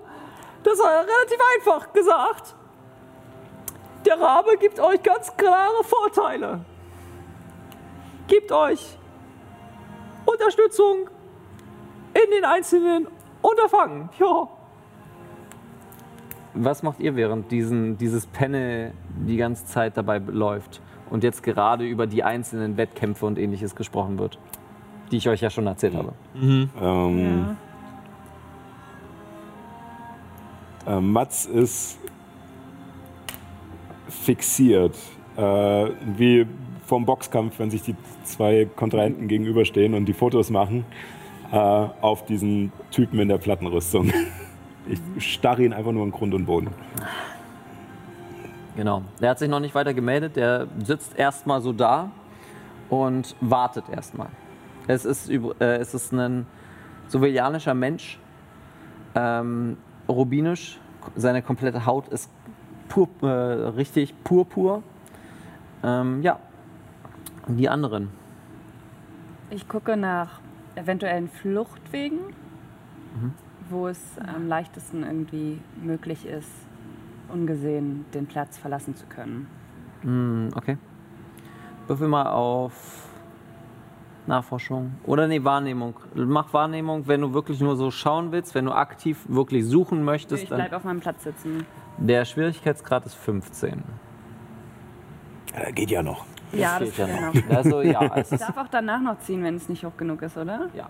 das 0.64 0.74
ist 0.74 0.84
ja 0.84 1.00
relativ 1.00 1.40
einfach 1.58 1.94
gesagt. 1.94 2.56
Der 4.06 4.22
Rabe 4.22 4.56
gibt 4.60 4.80
euch 4.80 5.02
ganz 5.02 5.36
klare 5.36 5.84
Vorteile. 5.84 6.64
Gibt 8.28 8.52
euch 8.52 8.98
Unterstützung 10.26 11.10
in 12.14 12.32
den 12.32 12.46
einzelnen 12.46 13.08
Unterfangen. 13.42 14.10
Ja, 14.20 14.48
Was 16.54 16.84
macht 16.84 17.00
ihr, 17.00 17.16
während 17.16 17.52
diesen, 17.52 17.98
dieses 17.98 18.26
Panel 18.28 18.94
die 19.28 19.38
ganze 19.38 19.66
Zeit 19.66 19.98
dabei 19.98 20.20
läuft 20.20 20.82
und 21.10 21.24
jetzt 21.24 21.44
gerade 21.44 21.86
über 21.86 22.08
die 22.08 22.24
einzelnen 22.24 22.78
Wettkämpfe 22.78 23.26
und 23.26 23.38
ähnliches 23.38 23.76
gesprochen 23.76 24.18
wird? 24.18 24.40
Die 25.12 25.18
ich 25.18 25.30
euch 25.30 25.42
ja 25.42 25.50
schon 25.50 25.68
erzählt 25.68 25.96
habe. 25.96 26.14
Ähm, 26.34 27.58
äh, 30.88 31.00
Mats 31.00 31.46
ist 31.46 32.00
fixiert. 34.08 34.96
Äh, 35.38 35.42
wie 36.18 36.48
vom 36.86 37.06
Boxkampf, 37.06 37.60
wenn 37.60 37.70
sich 37.70 37.82
die 37.82 37.96
zwei 38.24 38.68
Kontrahenten 38.76 39.28
gegenüberstehen 39.28 39.94
und 39.94 40.06
die 40.06 40.14
Fotos 40.14 40.50
machen, 40.50 40.86
äh, 41.52 41.56
auf 41.56 42.26
diesen 42.26 42.72
Typen 42.92 43.20
in 43.20 43.30
der 43.30 43.38
Plattenrüstung. 43.38 44.12
Ich 45.18 45.34
starre 45.34 45.64
ihn 45.64 45.74
einfach 45.74 45.92
nur 45.92 46.04
in 46.04 46.12
Grund 46.12 46.36
und 46.36 46.46
Boden. 46.46 46.70
Genau. 48.76 49.02
Der 49.20 49.32
hat 49.32 49.40
sich 49.40 49.50
noch 49.50 49.60
nicht 49.60 49.74
weiter 49.74 49.96
gemeldet. 49.96 50.36
Der 50.36 50.68
sitzt 50.78 51.18
erstmal 51.18 51.60
so 51.62 51.74
da 51.74 52.12
und 52.90 53.36
wartet 53.42 53.86
erstmal. 53.90 54.28
Es 54.86 55.06
ist, 55.06 55.30
äh, 55.32 55.44
es 55.60 55.96
ist 55.96 56.14
ein 56.14 56.46
sowelianischer 57.08 57.74
Mensch, 57.74 58.20
ähm, 59.16 59.78
rubinisch. 60.08 60.80
Seine 61.16 61.42
komplette 61.42 61.88
Haut 61.88 62.08
ist 62.10 62.30
pur, 62.88 63.08
äh, 63.24 63.26
richtig 63.26 64.14
purpur. 64.24 64.84
Ähm, 65.84 66.22
ja. 66.22 66.40
Und 67.48 67.58
die 67.58 67.70
anderen. 67.70 68.10
Ich 69.50 69.68
gucke 69.68 69.96
nach 69.98 70.40
eventuellen 70.76 71.30
Fluchtwegen, 71.30 72.20
wo 73.70 73.88
es 73.88 74.00
am 74.20 74.48
leichtesten 74.48 75.04
irgendwie 75.04 75.62
möglich 75.82 76.26
ist, 76.26 76.52
ungesehen 77.30 78.06
den 78.14 78.26
Platz 78.26 78.58
verlassen 78.58 78.96
zu 78.96 79.06
können. 79.08 79.48
Hm, 80.02 80.50
okay. 80.56 80.78
Würfel 81.88 82.08
mal 82.08 82.28
auf 82.28 83.08
Nachforschung. 84.28 84.94
Oder 85.04 85.28
nee, 85.28 85.44
Wahrnehmung. 85.44 85.96
Mach 86.16 86.52
Wahrnehmung, 86.54 87.08
wenn 87.08 87.22
du 87.22 87.34
wirklich 87.34 87.60
nur 87.60 87.76
so 87.76 87.92
schauen 87.92 88.32
willst, 88.32 88.56
wenn 88.56 88.66
du 88.66 88.72
aktiv 88.72 89.24
wirklich 89.28 89.66
suchen 89.66 90.04
möchtest. 90.04 90.44
Ich 90.44 90.50
Dann 90.50 90.60
bleibe 90.60 90.78
auf 90.78 90.84
meinem 90.84 91.00
Platz 91.00 91.24
sitzen. 91.24 91.66
der 91.98 92.26
Schwierigkeitsgrad 92.26 93.06
ist 93.06 93.16
15. 93.16 93.84
Äh, 95.54 95.72
geht 95.74 95.92
ja 95.92 96.02
noch. 96.04 96.26
Ja, 96.52 96.80
das 96.80 96.90
geht 96.90 96.98
ja 97.08 97.10
noch. 97.22 97.34
noch. 97.34 97.56
Also 97.56 97.82
ja, 97.82 98.02
es 98.16 98.32
Ich 98.32 98.40
darf 98.40 98.58
auch 98.58 98.68
danach 98.70 99.02
noch 99.02 99.20
ziehen, 99.20 99.44
wenn 99.44 99.56
es 99.56 99.70
nicht 99.70 99.84
hoch 99.86 99.96
genug 99.98 100.22
ist, 100.22 100.38
oder? 100.38 100.70
ja. 100.74 100.90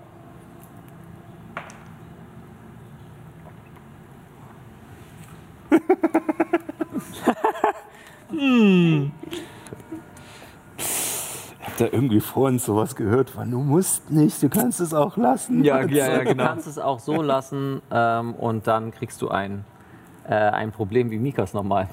Ich 10.77 11.67
hab 11.67 11.77
da 11.77 11.85
irgendwie 11.85 12.19
vorhin 12.19 12.59
sowas 12.59 12.95
gehört 12.95 13.29
von, 13.29 13.49
du 13.51 13.59
musst 13.59 14.09
nicht, 14.11 14.41
du 14.41 14.49
kannst 14.49 14.79
es 14.79 14.93
auch 14.93 15.17
lassen. 15.17 15.63
Ja, 15.63 15.81
ja, 15.81 16.09
ja, 16.09 16.17
Du 16.19 16.25
genau. 16.25 16.45
kannst 16.45 16.67
es 16.67 16.77
auch 16.77 16.99
so 16.99 17.21
lassen 17.21 17.81
ähm, 17.91 18.33
und 18.35 18.67
dann 18.67 18.91
kriegst 18.91 19.21
du 19.21 19.29
ein, 19.29 19.65
äh, 20.27 20.33
ein 20.33 20.71
Problem 20.71 21.11
wie 21.11 21.19
Mikas 21.19 21.53
nochmal. 21.53 21.87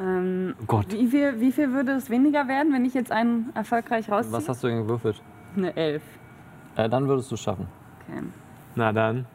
Ähm, 0.00 0.54
Oh 0.60 0.64
Gott. 0.66 0.86
wie, 0.92 1.06
viel, 1.06 1.40
wie 1.40 1.52
viel 1.52 1.72
würde 1.72 1.92
es 1.92 2.10
weniger 2.10 2.48
werden, 2.48 2.72
wenn 2.72 2.84
ich 2.84 2.94
jetzt 2.94 3.12
einen 3.12 3.50
erfolgreich 3.54 4.10
rausziehe? 4.10 4.32
Was 4.32 4.48
hast 4.48 4.62
du 4.64 4.68
denn 4.68 4.78
gewürfelt? 4.82 5.22
Eine 5.56 5.76
Elf. 5.76 6.02
Äh, 6.76 6.88
dann 6.88 7.06
würdest 7.06 7.30
du 7.30 7.34
es 7.36 7.40
schaffen. 7.40 7.66
Okay. 8.08 8.22
Na 8.74 8.92
dann. 8.92 9.26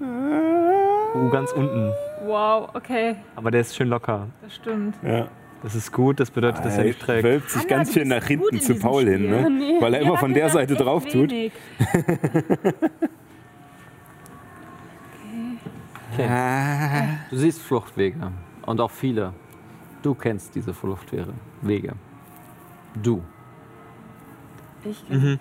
Uh, 0.00 1.28
ganz 1.30 1.52
unten. 1.52 1.92
Wow, 2.26 2.70
okay, 2.74 3.16
Aber 3.36 3.50
der 3.50 3.60
ist 3.62 3.76
schön 3.76 3.88
locker. 3.88 4.28
das 4.42 4.54
stimmt. 4.56 4.94
Ja. 5.02 5.28
Das 5.62 5.74
ist 5.76 5.92
gut, 5.92 6.18
das 6.18 6.30
bedeutet, 6.30 6.64
dass 6.64 6.74
er 6.74 6.80
Er 6.80 6.86
nicht 6.86 7.00
trägt. 7.00 7.22
wölbt 7.22 7.48
sich 7.50 7.60
Anna, 7.62 7.68
ganz 7.76 7.92
schön 7.92 8.08
nach 8.08 8.24
hinten 8.24 8.56
in 8.56 8.60
zu 8.60 8.74
Paul 8.74 9.04
hin, 9.04 9.18
Spiel. 9.28 9.30
ne? 9.42 9.48
Nee. 9.50 9.76
weil 9.80 9.94
er 9.94 10.00
immer 10.00 10.14
Ja, 10.14 10.18
von 10.18 10.30
das 10.34 10.38
der 10.40 10.48
Seite 10.50 10.74
drauf 10.74 11.06
tut. 11.06 11.32
wenig. 16.16 17.18
Du 17.30 17.36
siehst 17.36 17.62
Fluchtwege 17.62 18.32
und 18.66 18.80
auch 18.80 18.90
viele. 18.90 19.32
Du 20.02 20.14
kennst 20.14 20.54
diese 20.54 20.74
Fluchtwege. 20.74 21.32
Wege. 21.60 21.94
Du. 23.02 23.22
Ich 24.84 25.06
kann 25.08 25.20
mhm. 25.20 25.38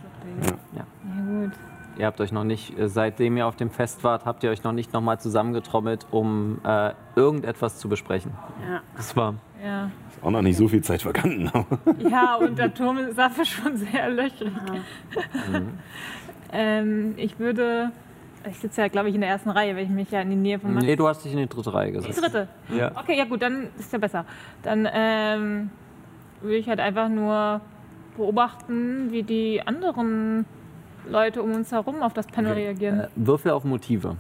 Ja, 0.74 0.86
gut. 1.26 1.52
Ihr 1.98 2.06
habt 2.06 2.22
euch 2.22 2.32
noch 2.32 2.44
nicht, 2.44 2.78
äh, 2.78 2.88
seitdem 2.88 3.38
ihr 3.38 3.46
auf 3.46 3.56
dem 3.56 3.70
Fest 3.70 4.04
wart, 4.04 4.26
habt 4.26 4.44
ihr 4.44 4.50
euch 4.50 4.64
noch 4.64 4.72
nicht 4.72 4.94
nochmal 4.94 5.20
zusammengetrommelt, 5.20 6.08
um 6.12 6.60
äh, 6.64 6.94
irgendetwas 7.16 7.80
zu 7.80 7.90
besprechen. 7.90 8.32
Ja. 8.68 8.82
Das 8.96 9.16
war. 9.16 9.36
Ja. 9.64 9.92
Ist 10.10 10.24
auch 10.24 10.32
noch 10.32 10.42
nicht 10.42 10.58
so 10.58 10.68
viel 10.68 10.82
Zeit 10.82 11.02
vergangen. 11.02 11.52
ja, 12.10 12.36
und 12.36 12.58
der 12.58 12.74
Turm 12.74 12.98
ist 12.98 13.18
dafür 13.18 13.46
schon 13.46 13.78
sehr 13.78 14.10
löchrig. 14.10 14.52
ähm, 16.52 17.14
ich 17.18 17.40
würde. 17.40 17.92
Ich 18.50 18.58
sitze 18.60 18.82
ja, 18.82 18.88
glaube 18.88 19.10
ich, 19.10 19.16
in 19.16 19.22
der 19.22 19.30
ersten 19.30 19.50
Reihe, 19.52 19.76
weil 19.76 19.84
ich 19.84 19.90
mich 19.90 20.10
ja 20.12 20.22
in 20.22 20.30
die 20.32 20.36
Nähe 20.36 20.58
von 20.60 20.74
Nee, 20.76 20.96
du 20.96 21.08
hast 21.08 21.24
dich 21.24 21.32
in 21.32 21.38
die 21.40 21.48
dritte 21.48 21.74
Reihe 21.74 21.92
Die 21.92 21.98
gesetzt. 21.98 22.22
dritte. 22.24 22.48
Ja. 22.76 22.92
Okay, 22.96 23.18
ja 23.18 23.26
gut, 23.26 23.42
dann 23.42 23.68
ist 23.78 23.94
ja 23.94 24.00
besser. 24.00 24.26
Dann 24.64 24.88
ähm, 24.92 25.70
würde 26.42 26.56
ich 26.58 26.68
halt 26.68 26.80
einfach 26.80 27.08
nur 27.10 27.62
beobachten, 28.18 29.12
wie 29.12 29.24
die 29.24 29.62
anderen 29.66 30.46
Leute 31.08 31.42
um 31.44 31.54
uns 31.54 31.72
herum 31.72 32.02
auf 32.02 32.14
das 32.14 32.28
Panel 32.28 32.54
reagieren. 32.54 33.02
Äh, 33.02 33.08
Würfel 33.16 33.52
auf 33.52 33.64
Motive. 33.64 34.16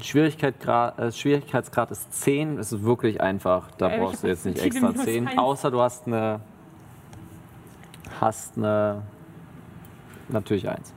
Schwierigkeitsgrad, 0.00 0.98
äh, 0.98 1.12
Schwierigkeitsgrad 1.12 1.90
ist 1.90 2.12
10, 2.22 2.58
es 2.58 2.72
ist 2.72 2.82
wirklich 2.82 3.20
einfach. 3.20 3.70
Da 3.76 3.90
Äh, 3.90 3.98
brauchst 3.98 4.22
du 4.22 4.28
jetzt 4.28 4.46
nicht 4.46 4.58
extra 4.62 4.88
minus 4.88 5.04
10. 5.04 5.28
eins. 5.28 5.38
Außer 5.38 5.70
du 5.70 5.80
hast 5.80 6.06
eine. 6.06 6.40
Hast 8.20 8.56
eine. 8.56 9.02
Natürlich 10.28 10.68
1. 10.68 10.94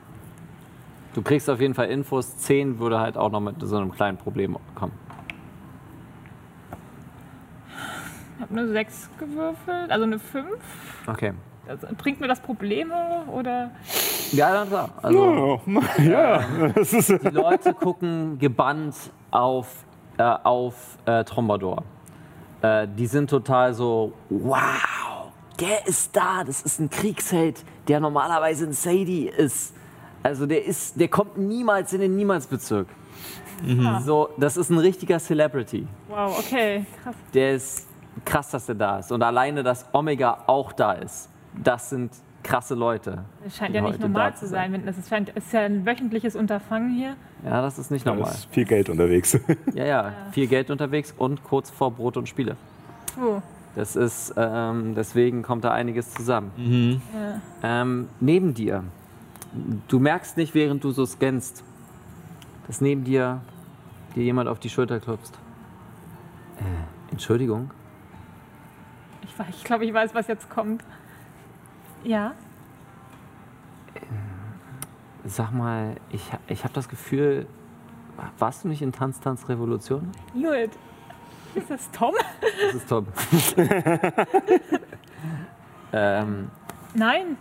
Du 1.15 1.21
kriegst 1.21 1.49
auf 1.49 1.61
jeden 1.61 1.73
Fall 1.73 1.87
Infos. 1.87 2.35
10 2.37 2.77
würde 2.77 2.99
halt 2.99 3.17
auch 3.17 3.31
noch 3.31 3.39
mit 3.39 3.55
so 3.61 3.77
einem 3.77 3.93
kleinen 3.93 4.17
Problem 4.17 4.57
kommen. 4.75 4.91
habe 8.41 8.51
eine 8.51 8.67
6 8.67 9.09
gewürfelt, 9.17 9.91
also 9.91 10.03
eine 10.03 10.19
5. 10.19 10.45
Okay. 11.07 11.33
Also, 11.67 11.87
bringt 11.97 12.19
mir 12.19 12.27
das 12.27 12.41
Probleme 12.41 13.23
oder? 13.31 13.71
Ja, 14.33 14.49
na 14.53 14.65
klar. 14.65 14.89
Also, 15.01 15.61
Ja, 16.03 16.43
das 16.75 16.91
ist. 16.91 17.09
die 17.09 17.29
Leute 17.29 17.73
gucken 17.73 18.37
gebannt 18.37 18.95
auf, 19.31 19.85
äh, 20.17 20.23
auf 20.23 20.97
äh, 21.05 21.23
Trombador. 21.23 21.83
Äh, 22.61 22.87
die 22.95 23.07
sind 23.07 23.29
total 23.29 23.73
so, 23.73 24.11
wow, 24.29 25.31
der 25.61 25.87
ist 25.87 26.13
da, 26.15 26.43
das 26.43 26.61
ist 26.61 26.79
ein 26.79 26.89
Kriegsheld, 26.89 27.63
der 27.87 28.01
normalerweise 28.01 28.65
ein 28.65 28.73
Sadie 28.73 29.27
ist. 29.29 29.74
Also 30.26 30.47
der 30.47 30.65
ist, 30.65 30.99
der 30.99 31.07
kommt 31.07 31.38
niemals 31.38 31.93
in 31.93 32.02
den 32.02 32.15
Niemalsbezirk. 32.15 32.88
So, 34.03 34.30
das 34.38 34.57
ist 34.57 34.72
ein 34.72 34.80
richtiger 34.80 35.19
Celebrity. 35.19 35.88
Wow, 36.10 36.39
okay, 36.39 36.84
krass. 37.03 37.15
Der 37.34 37.53
ist 37.53 37.88
krass, 38.26 38.49
dass 38.49 38.65
der 38.65 38.73
da 38.76 38.99
ist. 38.99 39.11
Und 39.11 39.22
alleine, 39.22 39.61
dass 39.61 39.85
Omega 39.93 40.39
auch 40.47 40.72
da 40.73 40.93
ist, 40.93 41.30
das 41.64 41.91
sind 41.91 42.11
krasse 42.41 42.73
Leute. 42.73 43.23
Es 43.45 43.56
scheint 43.57 43.76
ja 43.76 43.81
nicht 43.81 43.99
normal 43.99 44.31
da 44.31 44.38
zu 44.38 44.47
sein. 44.47 44.73
wenn- 44.73 44.85
Das 44.85 44.97
ist, 44.97 45.10
scheint, 45.10 45.30
ist 45.30 45.53
ja 45.53 45.61
ein 45.61 45.85
wöchentliches 45.85 46.35
Unterfangen 46.35 46.89
hier. 46.95 47.15
Ja, 47.43 47.61
das 47.61 47.77
ist 47.77 47.91
nicht 47.91 48.06
Da 48.07 48.14
normal. 48.15 48.31
ist 48.31 48.47
viel 48.52 48.65
Geld 48.65 48.89
unterwegs. 48.89 49.39
Ja, 49.76 49.85
ja, 49.85 50.11
viel 50.31 50.47
Geld 50.47 50.72
unterwegs 50.72 51.14
und 51.18 51.43
kurz 51.43 51.69
vor 51.69 51.91
Brot 51.91 52.18
und 52.18 52.27
Spiele. 52.27 52.56
Oh, 53.22 53.41
Das 53.76 53.95
ist, 53.95 54.34
ähm, 54.38 54.95
deswegen 54.95 55.43
kommt 55.43 55.64
da 55.65 55.72
einiges 55.72 56.11
zusammen. 56.14 57.02
Ähm, 57.64 58.07
neben 58.19 58.53
dir, 58.56 58.84
du 59.88 59.99
merkst 59.99 60.38
nicht, 60.38 60.53
während 60.53 60.84
du 60.84 60.91
so 60.91 61.06
scannst, 61.06 61.64
dass 62.68 62.82
neben 62.82 63.03
dir 63.03 63.41
dir 64.15 64.23
jemand 64.23 64.49
auf 64.49 64.60
die 64.60 64.69
Schulter 64.69 64.99
klopft. 64.99 65.38
Äh, 66.57 67.11
Entschuldigung, 67.11 67.69
ich, 69.23 69.34
ich 69.49 69.64
glaube, 69.64 69.86
ich 69.86 69.94
weiß, 69.94 70.14
was 70.14 70.27
jetzt 70.27 70.49
kommt. 70.49 70.84
Ja? 72.03 72.34
sag 75.27 75.52
mal, 75.52 75.95
ich, 76.11 76.22
ich 76.48 76.64
habe 76.64 76.73
das 76.73 76.88
Gefühl, 76.88 77.48
warst 78.38 78.64
du 78.64 78.68
nicht 78.68 78.82
in 78.82 78.91
Tanz, 78.91 79.19
Tanz, 79.19 79.49
Revolution? 79.49 80.11
Gut. 80.34 80.69
Ist 81.56 81.69
das 81.69 81.90
Tom? 81.91 82.14
Das 82.41 82.76
ist 82.76 82.90
top. 82.90 83.07
ähm, 85.94 86.52
Nein. 86.94 87.38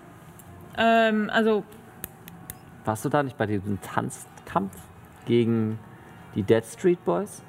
Ähm, 0.79 1.31
also, 1.31 1.65
warst 2.85 3.05
du 3.05 3.09
da 3.09 3.23
nicht 3.23 3.37
bei 3.39 3.47
diesem 3.47 3.81
Tanzkampf 3.81 4.77
gegen 5.27 5.79
die 6.35 6.43
Dead 6.43 6.65
Street 6.65 7.05
Boys? 7.05 7.43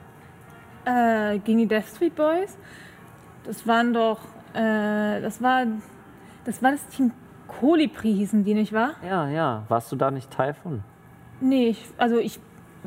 äh, 0.86 1.40
gegen 1.40 1.60
die 1.60 1.68
Death 1.68 1.88
Street 1.88 2.16
Boys. 2.16 2.58
Das 3.44 3.68
waren 3.68 3.94
doch, 3.94 4.20
äh, 4.54 5.22
das 5.22 5.42
war, 5.42 5.66
das 6.46 6.64
war 6.64 6.72
das 6.72 6.88
Team 6.88 7.12
Kolibri 7.48 8.14
hießen 8.14 8.44
die, 8.44 8.54
nicht 8.54 8.74
wahr? 8.74 8.92
Ja, 9.08 9.30
ja. 9.30 9.64
Warst 9.68 9.92
du 9.92 9.96
da 9.96 10.12
nicht 10.12 10.32
Teil 10.32 10.54
von? 10.56 10.84
Nee, 11.42 11.70
ich, 11.70 11.86
also 11.98 12.18
ich 12.18 12.40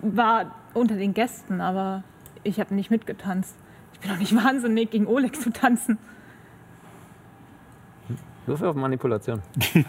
war 0.02 0.52
unter 0.74 0.96
den 0.96 1.14
Gästen, 1.14 1.60
aber 1.60 2.02
ich 2.42 2.60
habe 2.60 2.74
nicht 2.74 2.90
mitgetanzt. 2.90 3.56
Ich 3.92 4.00
bin 4.00 4.10
doch 4.10 4.18
nicht 4.18 4.34
wahnsinnig, 4.44 4.90
gegen 4.90 5.06
Oleg 5.06 5.40
zu 5.40 5.52
tanzen. 5.52 5.98
Würfel 8.46 8.68
auf 8.68 8.76
Manipulation. 8.76 9.42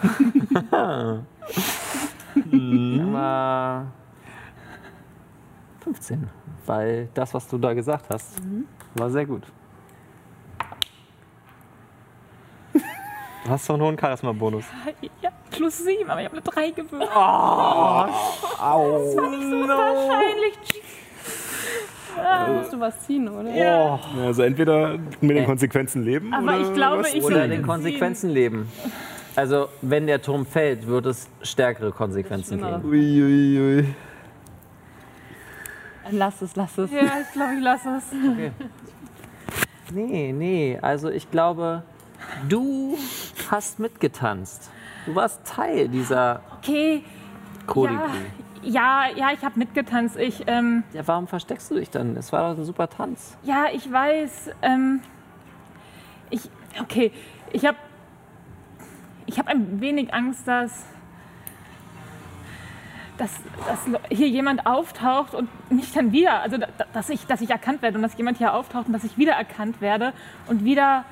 Aber 2.36 3.88
15, 5.84 6.30
weil 6.66 7.10
das, 7.14 7.34
was 7.34 7.48
du 7.48 7.58
da 7.58 7.74
gesagt 7.74 8.06
hast, 8.10 8.38
war 8.96 9.10
sehr 9.10 9.26
gut. 9.26 9.44
Du 13.44 13.50
hast 13.50 13.70
doch 13.70 13.78
nur 13.78 13.88
einen 13.88 13.98
Charisma-Bonus. 13.98 14.66
Ja, 15.22 15.30
plus 15.50 15.78
sieben, 15.80 16.10
aber 16.10 16.22
ich 16.22 16.28
habe 16.28 16.38
eine 16.38 16.46
drei 16.46 16.70
gewürfelt. 16.70 17.02
das 17.02 17.16
war 17.16 18.08
nicht 19.30 19.50
so 19.50 19.68
wahrscheinlich. 19.68 20.54
Da 22.16 22.48
musst 22.48 22.74
du 22.74 22.80
was 22.80 23.00
ziehen, 23.08 23.28
oder? 23.28 23.50
Ja, 23.56 24.00
Also 24.26 24.44
entweder 24.44 25.00
mit 25.22 25.38
den 25.38 25.46
Konsequenzen 25.46 26.04
leben 26.04 26.34
Aber 26.34 26.44
oder 26.44 26.60
ich 26.62 26.74
glaube, 26.74 27.04
ich 27.14 27.24
Oder 27.24 27.36
sollte 27.36 27.50
den 27.50 27.64
Konsequenzen 27.64 28.30
leben. 28.30 28.72
Also, 29.36 29.70
wenn 29.82 30.08
der 30.08 30.22
Turm 30.22 30.46
fällt, 30.46 30.86
wird 30.88 31.06
es 31.06 31.30
stärkere 31.42 31.92
Konsequenzen 31.92 32.58
geben. 32.60 32.84
Uiuiui. 32.84 33.94
Lass 36.12 36.42
es, 36.42 36.56
lass 36.56 36.78
es. 36.78 36.92
Ja, 36.92 37.02
ich 37.22 37.32
glaube, 37.34 37.54
ich 37.56 37.64
lasse 37.64 37.90
es. 37.98 38.04
Nee, 39.94 40.32
nee, 40.34 40.78
also 40.82 41.10
ich 41.10 41.30
glaube, 41.32 41.84
du 42.48 42.98
hast 43.50 43.80
mitgetanzt. 43.80 44.70
Du 45.06 45.16
warst 45.16 45.46
Teil 45.46 45.88
dieser 45.88 46.42
Okay, 46.60 47.04
Kolibri. 47.66 48.00
ja, 48.64 49.06
ja, 49.16 49.32
ich 49.34 49.44
habe 49.44 49.58
mitgetanzt. 49.58 50.18
Ich, 50.18 50.44
ähm, 50.48 50.84
Ja, 50.94 51.08
warum 51.08 51.28
versteckst 51.28 51.72
du 51.72 51.76
dich 51.76 51.90
dann? 51.90 52.16
Es 52.18 52.32
war 52.32 52.52
doch 52.52 52.60
ein 52.60 52.66
super 52.66 52.90
Tanz. 52.90 53.36
ja, 53.44 53.66
ich 53.74 53.92
weiß. 53.92 54.52
Ähm, 54.62 55.02
ich, 56.30 56.50
okay, 56.82 57.12
ich 57.52 57.66
habe, 57.66 57.78
ich 59.30 59.38
habe 59.38 59.50
ein 59.50 59.80
wenig 59.80 60.12
Angst, 60.14 60.48
dass, 60.48 60.86
dass, 63.18 63.32
dass 63.68 63.80
hier 64.10 64.28
jemand 64.28 64.66
auftaucht 64.66 65.34
und 65.36 65.50
mich 65.72 65.92
dann 65.94 66.12
wieder, 66.12 66.42
also 66.42 66.58
da- 66.58 66.68
da- 66.78 66.86
dass 66.94 67.10
ich, 67.10 67.26
dass 67.28 67.42
ich 67.42 67.50
erkannt 67.52 67.82
werde 67.82 67.98
und 67.98 68.02
dass 68.02 68.18
jemand 68.18 68.38
hier 68.40 68.54
auftaucht 68.54 68.88
und 68.88 68.94
dass 68.94 69.04
ich 69.04 69.18
wieder 69.18 69.34
erkannt 69.34 69.82
werde 69.82 70.14
und 70.48 70.64
wieder, 70.66 71.06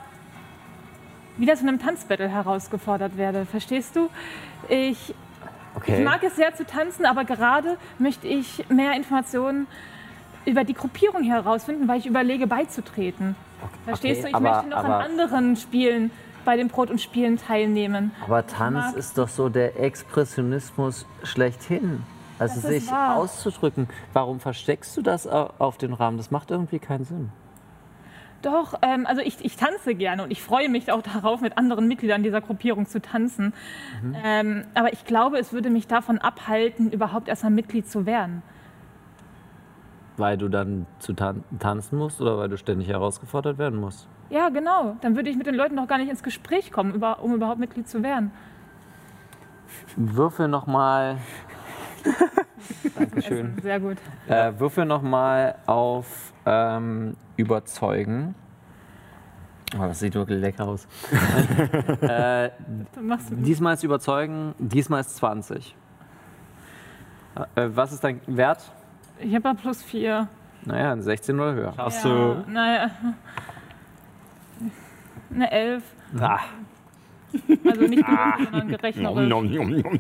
wieder 1.38 1.56
zu 1.56 1.68
einem 1.68 1.80
Tanzbattle 1.80 2.28
herausgefordert 2.28 3.18
werde. 3.18 3.46
Verstehst 3.46 3.96
du? 3.96 4.10
Ich, 4.70 5.14
Okay. 5.76 6.00
Ich 6.00 6.04
mag 6.04 6.24
es 6.24 6.36
sehr 6.36 6.56
zu 6.56 6.66
tanzen, 6.66 7.06
aber 7.06 7.24
gerade 7.24 7.78
möchte 8.00 8.28
ich 8.28 8.66
mehr 8.68 8.94
Informationen 8.94 9.68
über 10.44 10.64
die 10.64 10.74
Gruppierung 10.74 11.22
herausfinden, 11.22 11.88
weil 11.88 12.00
ich 12.00 12.08
überlege, 12.08 12.48
beizutreten. 12.48 13.36
Verstehst 13.86 14.22
okay, 14.22 14.24
du? 14.24 14.28
Ich 14.30 14.36
aber- 14.36 14.50
möchte 14.56 14.70
noch 14.70 14.78
aber- 14.78 14.96
an 14.96 15.12
anderen 15.12 15.56
Spielen 15.56 16.10
bei 16.48 16.56
den 16.56 16.70
Brot 16.70 16.90
und 16.90 17.02
Spielen 17.02 17.36
teilnehmen. 17.38 18.12
Aber 18.24 18.48
Tanz 18.48 18.94
ist 18.94 19.18
doch 19.18 19.28
so 19.28 19.50
der 19.50 19.78
Expressionismus 19.82 21.06
schlechthin. 21.24 22.04
Also 22.40 22.62
sich 22.62 22.90
wahr. 22.90 23.18
auszudrücken. 23.18 23.90
Warum 24.14 24.40
versteckst 24.40 24.96
du 24.96 25.02
das 25.02 25.28
au- 25.28 25.50
auf 25.60 25.78
den 25.78 25.92
Rahmen? 25.92 26.16
Das 26.16 26.32
macht 26.32 26.50
irgendwie 26.50 26.80
keinen 26.80 27.04
Sinn. 27.04 27.30
Doch, 28.44 28.76
ähm, 28.82 29.06
also 29.06 29.22
ich, 29.22 29.44
ich 29.44 29.58
tanze 29.58 29.94
gerne 29.94 30.24
und 30.24 30.32
ich 30.32 30.42
freue 30.42 30.70
mich 30.70 30.90
auch 30.90 31.02
darauf, 31.02 31.42
mit 31.42 31.58
anderen 31.58 31.86
Mitgliedern 31.90 32.24
dieser 32.24 32.40
Gruppierung 32.40 32.86
zu 32.86 33.02
tanzen. 33.02 33.52
Ähm, 34.24 34.64
aber 34.74 34.94
ich 34.94 35.04
glaube, 35.04 35.40
es 35.40 35.52
würde 35.52 35.70
mich 35.70 35.88
davon 35.88 36.18
abhalten, 36.18 36.92
überhaupt 36.92 37.28
erst 37.28 37.44
ein 37.44 37.56
Mitglied 37.56 37.90
zu 37.90 38.06
werden. 38.06 38.42
Weil 40.16 40.38
du 40.38 40.48
dann 40.48 40.86
zu 41.00 41.12
tan 41.12 41.44
tanzen 41.60 41.98
musst 41.98 42.22
oder 42.22 42.38
weil 42.38 42.48
du 42.48 42.58
ständig 42.58 42.88
herausgefordert 42.88 43.58
werden 43.58 43.82
musst? 43.82 44.08
Ja, 44.30 44.50
genau. 44.50 44.98
Dann 45.02 45.16
würde 45.16 45.30
ich 45.30 45.38
mit 45.38 45.48
den 45.48 45.56
Leuten 45.56 45.76
noch 45.76 45.88
gar 45.88 45.98
nicht 45.98 46.10
ins 46.10 46.24
Gespräch 46.24 46.72
kommen, 46.72 47.02
um 47.02 47.34
überhaupt 47.34 47.60
Mitglied 47.60 47.88
zu 47.88 48.04
werden. 48.04 48.32
Würfel 49.96 50.48
nochmal. 50.48 51.18
Dankeschön. 52.98 53.58
Sehr 53.62 53.80
gut. 53.80 53.98
Äh, 54.28 54.54
würfel 54.58 54.86
nochmal 54.86 55.56
auf 55.66 56.34
ähm, 56.46 57.16
Überzeugen. 57.36 58.36
Oh, 59.76 59.82
das 59.84 60.00
sieht 60.00 60.16
wirklich 60.16 60.40
lecker 60.40 60.66
aus. 60.66 60.88
äh, 62.02 62.50
Dann 62.96 63.08
machst 63.08 63.32
du 63.32 63.36
diesmal 63.36 63.74
ist 63.74 63.84
Überzeugen, 63.84 64.56
diesmal 64.60 65.02
ist 65.02 65.18
20. 65.18 65.76
Äh, 67.56 67.70
was 67.74 67.92
ist 67.92 68.04
dein 68.04 68.22
Wert? 68.28 68.72
Ich 69.20 69.34
habe 69.34 69.44
da 69.44 69.54
plus 69.54 69.84
vier. 69.84 70.28
Naja, 70.64 70.92
ein 70.92 71.02
16 71.02 71.40
oder 71.40 71.54
höher. 71.54 71.74
Hast 71.78 72.04
Ja, 72.06 72.44
naja. 72.48 72.92
Eine 75.34 75.52
Elf. 75.52 75.84
Ah, 76.20 76.40
Also 77.66 77.82
nicht 77.82 78.06
gewürfelt, 78.06 78.50
sondern 78.52 78.68
gerechnerisch. 78.70 79.30
Nom, 79.30 79.52
nom, 79.52 79.70
nom, 79.70 79.82
nom. 79.82 80.00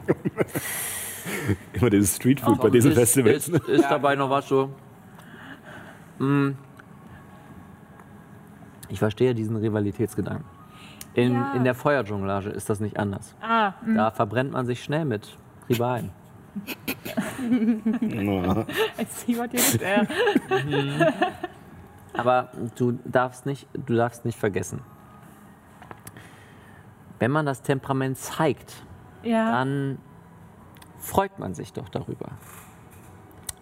Immer 1.73 1.89
dieses 1.89 2.15
Streetfood 2.15 2.61
bei 2.61 2.69
diesen 2.69 2.91
ist, 2.91 2.97
Festivals. 2.97 3.49
Ist, 3.49 3.67
ist 3.67 3.89
dabei 3.89 4.15
noch 4.15 4.29
was 4.29 4.47
so? 4.47 4.69
Mm. 6.19 6.51
Ich 8.89 8.99
verstehe 8.99 9.35
diesen 9.35 9.57
Rivalitätsgedanken. 9.57 10.45
In, 11.13 11.33
Ja. 11.33 11.53
in 11.53 11.63
der 11.65 11.75
Feuerjonglage 11.75 12.49
ist 12.49 12.69
das 12.69 12.79
nicht 12.79 12.97
anders. 12.97 13.35
Ah, 13.41 13.73
mh. 13.85 13.95
Da 13.95 14.11
verbrennt 14.11 14.51
man 14.53 14.65
sich 14.65 14.81
schnell 14.83 15.03
mit 15.03 15.35
Rivalen. 15.69 16.11
There. 19.77 20.07
Aber 22.13 22.51
du 22.77 22.97
darfst 23.05 23.45
nicht, 23.45 23.67
du 23.73 23.95
darfst 23.95 24.25
nicht 24.25 24.39
vergessen, 24.39 24.81
wenn 27.19 27.31
man 27.31 27.45
das 27.45 27.61
Temperament 27.61 28.17
zeigt, 28.17 28.73
Ja, 29.23 29.51
dann 29.51 29.97
freut 30.99 31.37
man 31.39 31.53
sich 31.53 31.73
doch 31.73 31.89
darüber. 31.89 32.29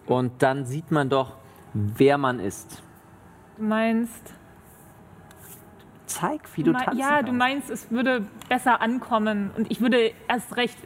Und 0.06 0.42
dann 0.42 0.64
sieht 0.66 0.90
man 0.90 1.08
doch, 1.08 1.36
wer 1.74 2.18
man 2.18 2.38
ist. 2.40 2.82
du 3.56 3.64
meinst, 3.64 4.34
zeig, 6.06 6.42
wie 6.56 6.62
du 6.62 6.72
Me- 6.72 6.78
tanzen 6.78 6.98
ja, 7.00 7.18
du 7.20 7.26
kannst. 7.26 7.32
meinst, 7.38 7.70
es 7.70 7.90
würde 7.90 8.26
besser 8.48 8.80
ankommen 8.80 9.50
und 9.56 9.70
ich 9.70 9.80
würde 9.80 10.12
erst 10.28 10.56
recht 10.56 10.78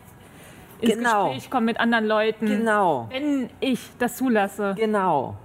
ins 0.80 0.94
Genau. 0.94 1.26
Gespräch 1.28 1.50
kommen 1.50 1.66
mit 1.66 1.78
anderen 1.78 2.06
Leuten, 2.06 2.46
Genau, 2.46 3.06
wenn 3.10 3.50
ich 3.60 3.90
das 3.98 4.16
zulasse. 4.16 4.74
genau. 4.78 5.36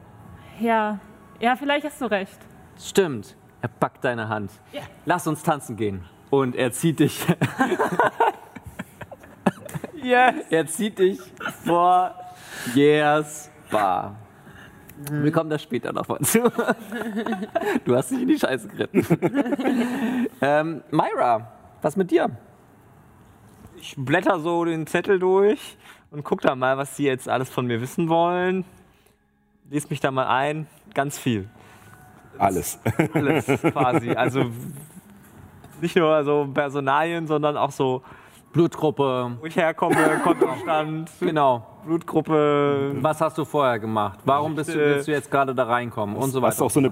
Ja, 0.60 1.00
ja, 1.40 1.56
vielleicht 1.58 1.86
hast 1.86 2.00
du 2.00 2.06
recht. 2.06 2.40
Stimmt. 2.80 3.36
Er 3.62 3.68
packt 3.68 4.04
deine 4.06 4.30
Hand. 4.30 4.52
Ja. 4.72 4.82
Lass 5.06 5.28
uns 5.28 5.44
tanzen 5.44 5.76
gehen. 5.76 6.06
Und 6.36 6.56
er 6.56 6.72
zieht 6.72 7.00
dich. 7.00 7.26
Yes. 9.96 10.36
er 10.52 10.68
zieht 10.68 11.00
dich 11.00 11.20
vor 11.64 12.14
Yes 12.76 13.50
Bar. 13.72 14.16
Wir 15.10 15.32
kommen 15.32 15.50
da 15.50 15.58
später 15.58 15.92
noch 15.94 16.08
mal 16.08 16.20
zu. 16.20 16.44
Du 17.86 17.96
hast 17.96 18.12
dich 18.12 18.22
in 18.22 18.28
die 18.28 18.38
Scheiße 18.38 18.68
geritten. 18.68 20.28
ähm, 20.42 20.84
Myra, 20.92 21.52
was 21.82 21.96
mit 21.96 22.12
dir? 22.12 22.30
Ich 23.78 23.96
blätter 23.98 24.40
so 24.40 24.64
den 24.64 24.86
Zettel 24.86 25.18
durch 25.18 25.76
und 26.12 26.24
guck 26.24 26.42
da 26.42 26.56
mal, 26.56 26.78
was 26.78 26.96
die 26.98 27.06
jetzt 27.06 27.28
alles 27.28 27.50
von 27.50 27.66
mir 27.66 27.82
wissen 27.82 28.08
wollen. 28.08 28.64
Lies 29.72 29.90
mich 29.90 30.02
da 30.02 30.12
mal 30.12 30.28
ein. 30.28 30.68
Ganz 30.94 31.18
viel. 31.18 31.50
Alles. 32.38 32.78
Alles 33.14 33.46
quasi. 33.48 34.12
Also 34.12 34.52
nicht 35.82 35.96
nur 35.96 36.24
so 36.24 36.48
Personalien, 36.54 37.28
sondern 37.28 37.58
auch 37.58 37.72
so, 37.72 38.02
Blutgruppe. 38.54 39.32
wo 39.42 39.46
ich 39.46 39.56
herkomme, 39.58 39.96
Kontostand, 40.24 41.12
Genau. 41.20 41.66
Blutgruppe. 41.86 42.96
Was 43.02 43.20
hast 43.20 43.38
du 43.38 43.44
vorher 43.46 43.80
gemacht? 43.80 44.20
Warum 44.24 44.56
bist 44.56 44.70
du, 44.74 44.76
willst 44.78 45.08
du 45.08 45.12
jetzt 45.12 45.30
gerade 45.30 45.54
da 45.54 45.64
reinkommen? 45.66 46.16
Und 46.16 46.30
so 46.32 46.42
Hast 46.42 46.60
du 46.60 46.64
weiter. 46.64 46.66
auch 46.66 46.72
so 46.72 46.80
eine 46.80 46.92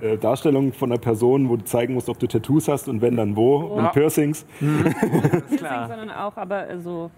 äh, 0.00 0.18
Darstellung 0.18 0.72
von 0.72 0.90
einer 0.90 1.00
Person, 1.00 1.48
wo 1.48 1.56
du 1.56 1.64
zeigen 1.64 1.94
musst, 1.94 2.08
ob 2.08 2.18
du 2.18 2.26
Tattoos 2.26 2.66
hast 2.68 2.88
und 2.88 3.00
wenn, 3.00 3.16
dann 3.16 3.36
wo. 3.36 3.56
Und 3.58 3.92
Piercings. 3.92 4.44
Klar. 5.56 5.88
sondern 5.88 6.10
auch, 6.10 6.36
aber 6.36 6.68
äh, 6.68 6.78
so. 6.80 7.10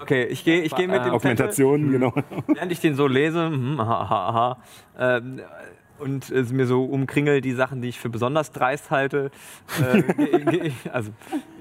Okay, 0.00 0.24
ich 0.24 0.44
gehe 0.44 0.62
ich 0.62 0.74
geh 0.74 0.86
mit 0.86 1.04
dem 1.04 1.12
Augmentationen, 1.12 1.92
genau. 1.92 2.12
während 2.48 2.72
ich 2.72 2.80
den 2.80 2.94
so 2.96 3.06
lese, 3.06 3.46
hm, 3.46 3.78
aha, 3.78 4.00
aha, 4.00 4.28
aha, 4.28 4.56
ähm, 4.98 5.40
und 6.02 6.30
es 6.30 6.52
mir 6.52 6.66
so 6.66 6.84
umkringel 6.84 7.40
die 7.40 7.52
Sachen, 7.52 7.80
die 7.82 7.88
ich 7.88 7.98
für 7.98 8.10
besonders 8.10 8.50
dreist 8.52 8.90
halte. 8.90 9.30
Äh, 9.80 10.02
geh, 10.16 10.26
geh, 10.50 10.56
ich- 10.68 10.92
also 10.92 11.10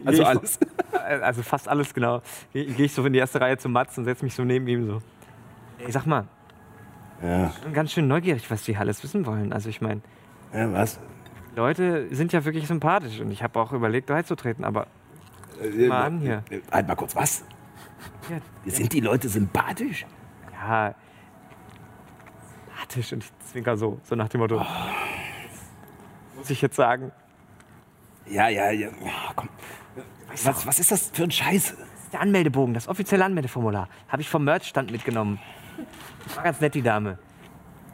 Also 0.06 0.22
ich- 0.24 0.28
alles. 0.28 0.58
Äh, 0.58 0.66
Also 1.22 1.42
fast 1.44 1.68
alles, 1.68 1.94
genau. 1.94 2.22
Gehe 2.54 2.66
geh 2.66 2.86
ich 2.86 2.94
so 2.94 3.06
in 3.06 3.14
die 3.14 3.20
erste 3.20 3.40
Reihe 3.42 3.58
zum 3.58 3.72
Mats 3.72 3.98
und 3.98 4.06
setze 4.06 4.24
mich 4.26 4.34
so 4.36 4.44
neben 4.44 4.68
ihm 4.68 4.86
so. 4.88 5.02
Ey, 5.80 5.92
sag 5.92 6.06
mal, 6.06 6.26
Ja. 7.24 7.48
ich 7.48 7.60
bin 7.60 7.74
ganz 7.74 7.92
schön 7.92 8.08
neugierig, 8.08 8.50
was 8.52 8.64
die 8.64 8.76
alles 8.78 9.04
wissen 9.04 9.26
wollen. 9.26 9.52
Also 9.54 9.70
ich 9.70 9.82
meine, 9.82 10.02
ja 10.54 10.72
was? 10.74 11.00
Leute 11.56 12.08
sind 12.16 12.32
ja 12.34 12.46
wirklich 12.46 12.68
sympathisch 12.68 13.20
und 13.20 13.30
ich 13.32 13.44
habe 13.44 13.60
auch 13.60 13.74
überlegt, 13.74 14.08
beizutreten, 14.08 14.64
aber 14.64 14.88
Äh, 15.62 15.88
mal 15.88 16.04
an 16.04 16.20
hier. 16.20 16.44
äh, 16.50 16.62
Halt 16.72 16.88
mal 16.88 16.96
kurz, 16.96 17.16
was? 17.16 17.44
Ja, 18.30 18.38
Sind 18.72 18.94
die 18.94 19.00
Leute 19.02 19.28
sympathisch? 19.28 20.06
ja 20.54 20.96
sympathisch 22.92 23.14
und 23.14 23.24
ich 23.24 23.32
zwinker 23.52 23.78
so, 23.78 24.00
so 24.04 24.16
nach 24.16 24.30
dem 24.30 24.42
Motto. 24.42 24.64
Muss 26.36 26.50
ich 26.50 26.62
jetzt 26.62 26.76
sagen, 26.76 27.12
Ja, 28.28 28.50
ja, 28.50 28.72
ja. 28.72 28.90
ja 28.90 29.32
komm. 29.36 29.50
Was, 30.44 30.66
was 30.66 30.80
ist 30.80 30.92
das 30.92 31.12
für 31.14 31.24
ein 31.24 31.32
Scheiß? 31.32 31.76
das 31.78 32.04
ist 32.04 32.14
der 32.14 32.22
Anmeldebogen, 32.22 32.74
das 32.74 32.88
offizielle 32.88 33.26
Anmeldeformular. 33.26 33.90
Habe 34.08 34.22
ich 34.22 34.30
vom 34.30 34.44
Merchstand 34.44 34.92
mitgenommen. 34.92 35.40
War 36.36 36.44
ganz 36.44 36.62
nett, 36.62 36.74
die 36.76 36.82
Dame. 36.82 37.18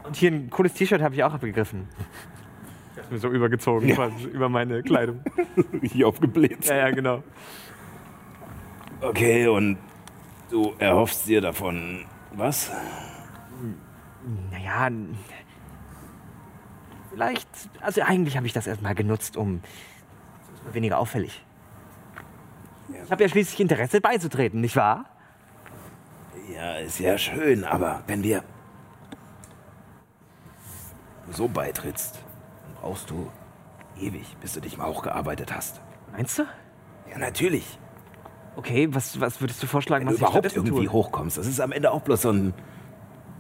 Und 0.04 0.16
hier 0.16 0.32
ein 0.32 0.50
cooles 0.50 0.74
T-Shirt 0.74 1.02
habe 1.02 1.16
ich 1.16 1.24
auch 1.24 1.34
abgegriffen. 1.34 1.88
Ich 2.96 3.04
habe 3.04 3.14
mir 3.14 3.20
so 3.20 3.30
übergezogen, 3.30 3.90
quasi 3.90 4.26
über 4.26 4.50
meine 4.50 4.84
Kleidung. 4.84 5.22
Richtig 5.82 6.04
aufgebläht. 6.06 6.66
Ja, 6.66 6.76
ja, 6.76 6.92
genau. 6.92 7.24
Okay, 9.02 9.48
und 9.48 9.78
du 10.50 10.74
erhoffst 10.80 11.28
dir 11.28 11.42
davon 11.42 12.06
was? 12.34 12.72
Naja, 14.68 14.88
n- 14.88 15.18
vielleicht, 17.10 17.48
also 17.82 18.02
eigentlich 18.02 18.36
habe 18.36 18.46
ich 18.48 18.54
das 18.54 18.68
erstmal 18.68 18.96
genutzt, 18.96 19.38
um 19.38 19.62
weniger 20.74 20.98
auffällig. 21.00 21.44
Ich 23.06 23.12
habe 23.12 23.24
ja 23.24 23.30
schließlich 23.30 23.60
Interesse 23.60 24.02
beizutreten, 24.02 24.60
nicht 24.62 24.76
wahr? 24.76 25.06
Ja, 26.54 26.76
ist 26.78 27.00
ja 27.00 27.18
schön, 27.18 27.64
aber 27.64 28.04
wenn 28.08 28.24
wir 28.24 28.44
so 31.32 31.48
beitrittst, 31.48 32.16
dann 32.16 32.82
brauchst 32.82 33.10
du 33.10 33.30
ewig, 34.00 34.36
bis 34.42 34.54
du 34.54 34.62
dich 34.62 34.78
mal 34.78 34.88
hochgearbeitet 34.88 35.54
hast. 35.54 35.82
Meinst 36.12 36.40
du? 36.40 36.44
Ja, 37.10 37.18
natürlich. 37.18 37.80
Okay, 38.56 38.88
was, 38.92 39.20
was 39.20 39.40
würdest 39.40 39.62
du 39.62 39.68
vorschlagen, 39.68 40.06
Wenn 40.06 40.14
was 40.14 40.20
du 40.20 40.26
überhaupt 40.26 40.56
irgendwie 40.56 40.86
tue? 40.86 40.92
hochkommst, 40.92 41.38
das 41.38 41.48
ist 41.48 41.60
am 41.62 41.72
Ende 41.72 41.92
auch 41.92 42.02
bloß 42.02 42.22
so 42.24 42.32
ein. 42.32 42.54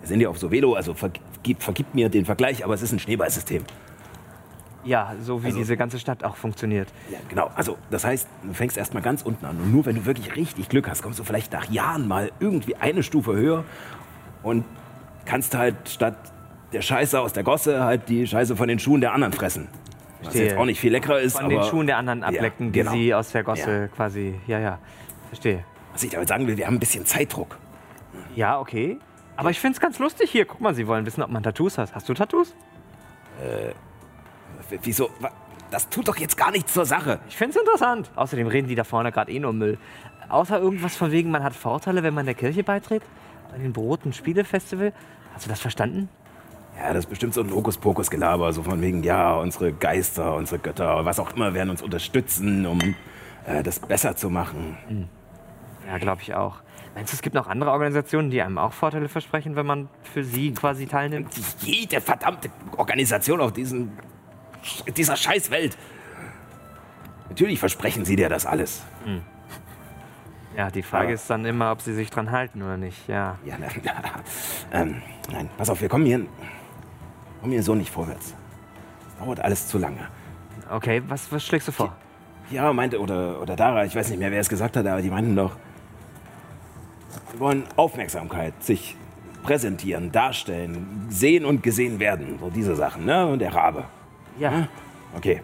Wir 0.08 0.14
sind 0.14 0.22
ja 0.22 0.30
auf 0.30 0.38
so 0.38 0.52
Velo, 0.52 0.74
also 0.74 0.94
vergib, 0.94 1.62
vergib 1.62 1.94
mir 1.94 2.08
den 2.08 2.24
Vergleich, 2.24 2.64
aber 2.64 2.74
es 2.74 2.82
ist 2.82 2.94
ein 2.94 3.00
Schneeballsystem. 3.00 3.66
Ja, 4.86 5.14
so 5.22 5.44
wie 5.44 5.48
Also- 5.48 5.58
diese 5.58 5.76
ganze 5.76 6.00
Stadt 6.00 6.24
auch 6.24 6.38
funktioniert. 6.38 6.88
Ja, 7.12 7.18
genau. 7.28 7.52
Also, 7.56 7.78
das 7.92 8.06
heißt, 8.06 8.26
du 8.44 8.54
fängst 8.54 8.78
erst 8.78 8.94
mal 8.94 9.02
ganz 9.02 9.22
unten 9.22 9.46
an. 9.46 9.58
Und 9.58 9.70
nur 9.74 9.86
wenn 9.86 9.98
du 9.98 10.06
wirklich 10.06 10.34
richtig 10.38 10.70
Glück 10.70 10.88
hast, 10.90 11.04
kommst 11.04 11.20
du 11.20 11.26
vielleicht 11.26 11.52
nach 11.52 11.70
Jahren 11.70 12.08
mal 12.08 12.32
irgendwie 12.40 12.78
eine 12.78 13.04
Stufe 13.04 13.34
höher 13.36 13.66
und 14.44 14.64
kannst 15.26 15.58
halt 15.58 15.76
statt 15.90 16.16
der 16.72 16.82
Scheiße 16.82 17.20
aus 17.20 17.34
der 17.34 17.44
Gosse 17.44 17.84
halt 17.84 18.08
die 18.08 18.26
Scheiße 18.26 18.56
von 18.56 18.70
den 18.70 18.80
Schuhen 18.80 19.02
der 19.02 19.12
anderen 19.12 19.34
fressen. 19.34 19.68
Was 20.20 20.28
Verstehe. 20.30 20.46
jetzt 20.46 20.58
auch 20.58 20.66
nicht 20.66 20.80
viel 20.80 20.94
leckerer 20.94 21.20
ist, 21.20 21.34
Von 21.36 21.46
aber 21.46 21.56
den 21.56 21.64
Schuhen 21.64 21.86
der 21.86 21.98
anderen 21.98 22.22
Ja, 22.22 22.28
ablecken, 22.28 22.72
genau. 22.72 22.94
die 22.94 23.04
sie 23.08 23.14
aus 23.14 23.32
der 23.34 23.44
Gosse 23.44 23.90
quasi. 23.94 24.36
Ja, 24.48 24.60
ja. 24.60 24.80
Verstehe. 25.28 25.66
Was 25.92 26.02
ich 26.04 26.12
damit 26.12 26.30
sagen 26.30 26.48
will, 26.48 26.56
wir 26.56 26.66
haben 26.66 26.76
ein 26.76 26.80
bisschen 26.80 27.06
Zeitdruck. 27.06 27.58
Ja, 28.38 28.58
okay. 28.58 29.00
Aber 29.38 29.52
ich 29.52 29.60
finde 29.60 29.76
es 29.76 29.80
ganz 29.80 30.00
lustig 30.00 30.32
hier. 30.32 30.46
Guck 30.46 30.60
mal, 30.62 30.76
sie 30.76 30.88
wollen 30.88 31.06
wissen, 31.06 31.22
ob 31.24 31.30
man 31.30 31.44
Tattoos 31.44 31.78
hat. 31.78 31.94
Hast 31.96 32.10
du 32.10 32.14
Tattoos? 32.14 32.54
W- 34.70 34.80
Wieso? 34.82 35.10
Das 35.70 35.90
tut 35.90 36.08
doch 36.08 36.18
jetzt 36.18 36.38
gar 36.38 36.52
nichts 36.52 36.74
zur 36.74 36.86
Sache. 36.86 37.20
Ich 37.30 37.38
finde 37.38 37.52
es 37.58 37.60
interessant. 37.64 38.10
Außerdem 38.16 38.48
reden 38.48 38.68
die 38.68 38.76
da 38.76 38.84
vorne 38.84 39.12
gerade 39.12 39.32
eh 39.32 39.40
nur 39.40 39.54
Müll. 39.54 39.78
Außer 40.30 40.60
irgendwas 40.60 40.96
von 40.96 41.12
wegen, 41.12 41.30
man 41.32 41.44
hat 41.44 41.54
Vorteile, 41.56 42.04
wenn 42.04 42.14
man 42.14 42.26
der 42.26 42.36
Kirche 42.36 42.64
beitritt. 42.64 43.04
Bei 43.52 43.58
den 43.58 43.74
Brot- 43.74 44.06
und 44.06 44.16
Spielefestival. 44.16 44.92
Hast 45.34 45.46
du 45.46 45.50
das 45.50 45.60
verstanden? 45.60 46.10
Ja, 46.78 46.90
das 46.90 47.00
ist 47.06 47.10
bestimmt 47.10 47.34
so 47.34 47.42
ein 47.42 47.52
Hokuspokus-Gelaber, 47.52 48.54
so 48.54 48.62
von 48.64 48.82
wegen, 48.82 49.04
ja, 49.04 49.34
unsere 49.36 49.74
Geister, 49.74 50.36
unsere 50.36 50.60
Götter, 50.60 51.06
was 51.06 51.20
auch 51.20 51.36
immer, 51.36 51.54
werden 51.54 51.70
uns 51.72 51.82
unterstützen, 51.82 52.66
um 52.68 52.80
äh, 53.46 53.64
das 53.64 53.80
besser 53.80 54.16
zu 54.16 54.30
machen. 54.30 54.78
Ja, 55.88 55.98
glaube 55.98 56.22
ich 56.22 56.36
auch. 56.36 56.58
Meinst 56.98 57.14
du, 57.14 57.16
es 57.18 57.22
gibt 57.22 57.36
noch 57.36 57.46
andere 57.46 57.70
Organisationen, 57.70 58.32
die 58.32 58.42
einem 58.42 58.58
auch 58.58 58.74
Vorteile 58.74 59.08
versprechen, 59.08 59.56
wenn 59.56 59.68
man 59.68 59.88
für 60.02 60.24
sie 60.24 60.52
quasi 60.52 60.88
teilnimmt? 60.88 61.30
Jede 61.60 62.02
verdammte 62.02 62.50
Organisation 62.76 63.40
auf 63.40 63.54
diesen, 63.54 63.92
dieser 64.96 65.16
Scheißwelt. 65.16 65.78
Natürlich 67.30 67.60
versprechen 67.60 68.04
sie 68.04 68.16
dir 68.16 68.30
das 68.30 68.48
alles. 68.48 68.82
Ja, 70.58 70.72
die 70.72 70.82
Frage 70.82 71.04
Aber- 71.06 71.14
ist 71.14 71.30
dann 71.30 71.46
immer, 71.46 71.72
ob 71.72 71.82
sie 71.84 71.94
sich 71.94 72.10
dran 72.10 72.32
halten 72.32 72.64
oder 72.64 72.78
nicht. 72.78 73.08
Ja. 73.08 73.38
Ja, 73.46 73.58
na, 73.60 73.68
ähm, 74.82 75.04
nein, 75.32 75.52
pass 75.56 75.70
auf, 75.70 75.80
wir 75.80 75.90
kommen 75.90 76.08
hier, 76.08 76.26
kommen 77.42 77.52
hier 77.52 77.62
so 77.62 77.76
nicht 77.76 77.92
vorwärts. 77.92 78.34
Das 79.06 79.24
dauert 79.24 79.40
alles 79.42 79.68
zu 79.68 79.78
lange. 79.78 80.00
Okay, 80.72 81.04
was, 81.08 81.32
was 81.32 81.46
schlägst 81.46 81.68
du 81.68 81.72
vor? 81.72 81.96
Ja, 82.50 82.74
meinte, 82.74 83.00
oder, 83.00 83.40
oder 83.40 83.56
Dara, 83.56 83.86
ich 83.86 83.96
weiß 83.96 84.10
nicht 84.10 84.18
mehr, 84.18 84.32
wer 84.32 84.42
es 84.42 84.50
gesagt 84.50 84.76
hat, 84.78 84.88
aber 84.88 85.04
die 85.04 85.12
meinten 85.12 85.36
doch, 85.36 85.56
wir 87.32 87.40
wollen 87.40 87.64
Aufmerksamkeit, 87.76 88.54
sich 88.64 88.96
präsentieren, 89.44 90.12
darstellen, 90.12 91.06
sehen 91.10 91.46
und 91.46 91.64
gesehen 91.64 92.00
werden. 92.00 92.38
So 92.40 92.50
diese 92.50 92.76
Sachen, 92.76 93.06
ne? 93.06 93.28
Und 93.28 93.40
der 93.40 93.54
Rabe. 93.54 93.86
Ja, 94.40 94.68
Okay. 95.16 95.42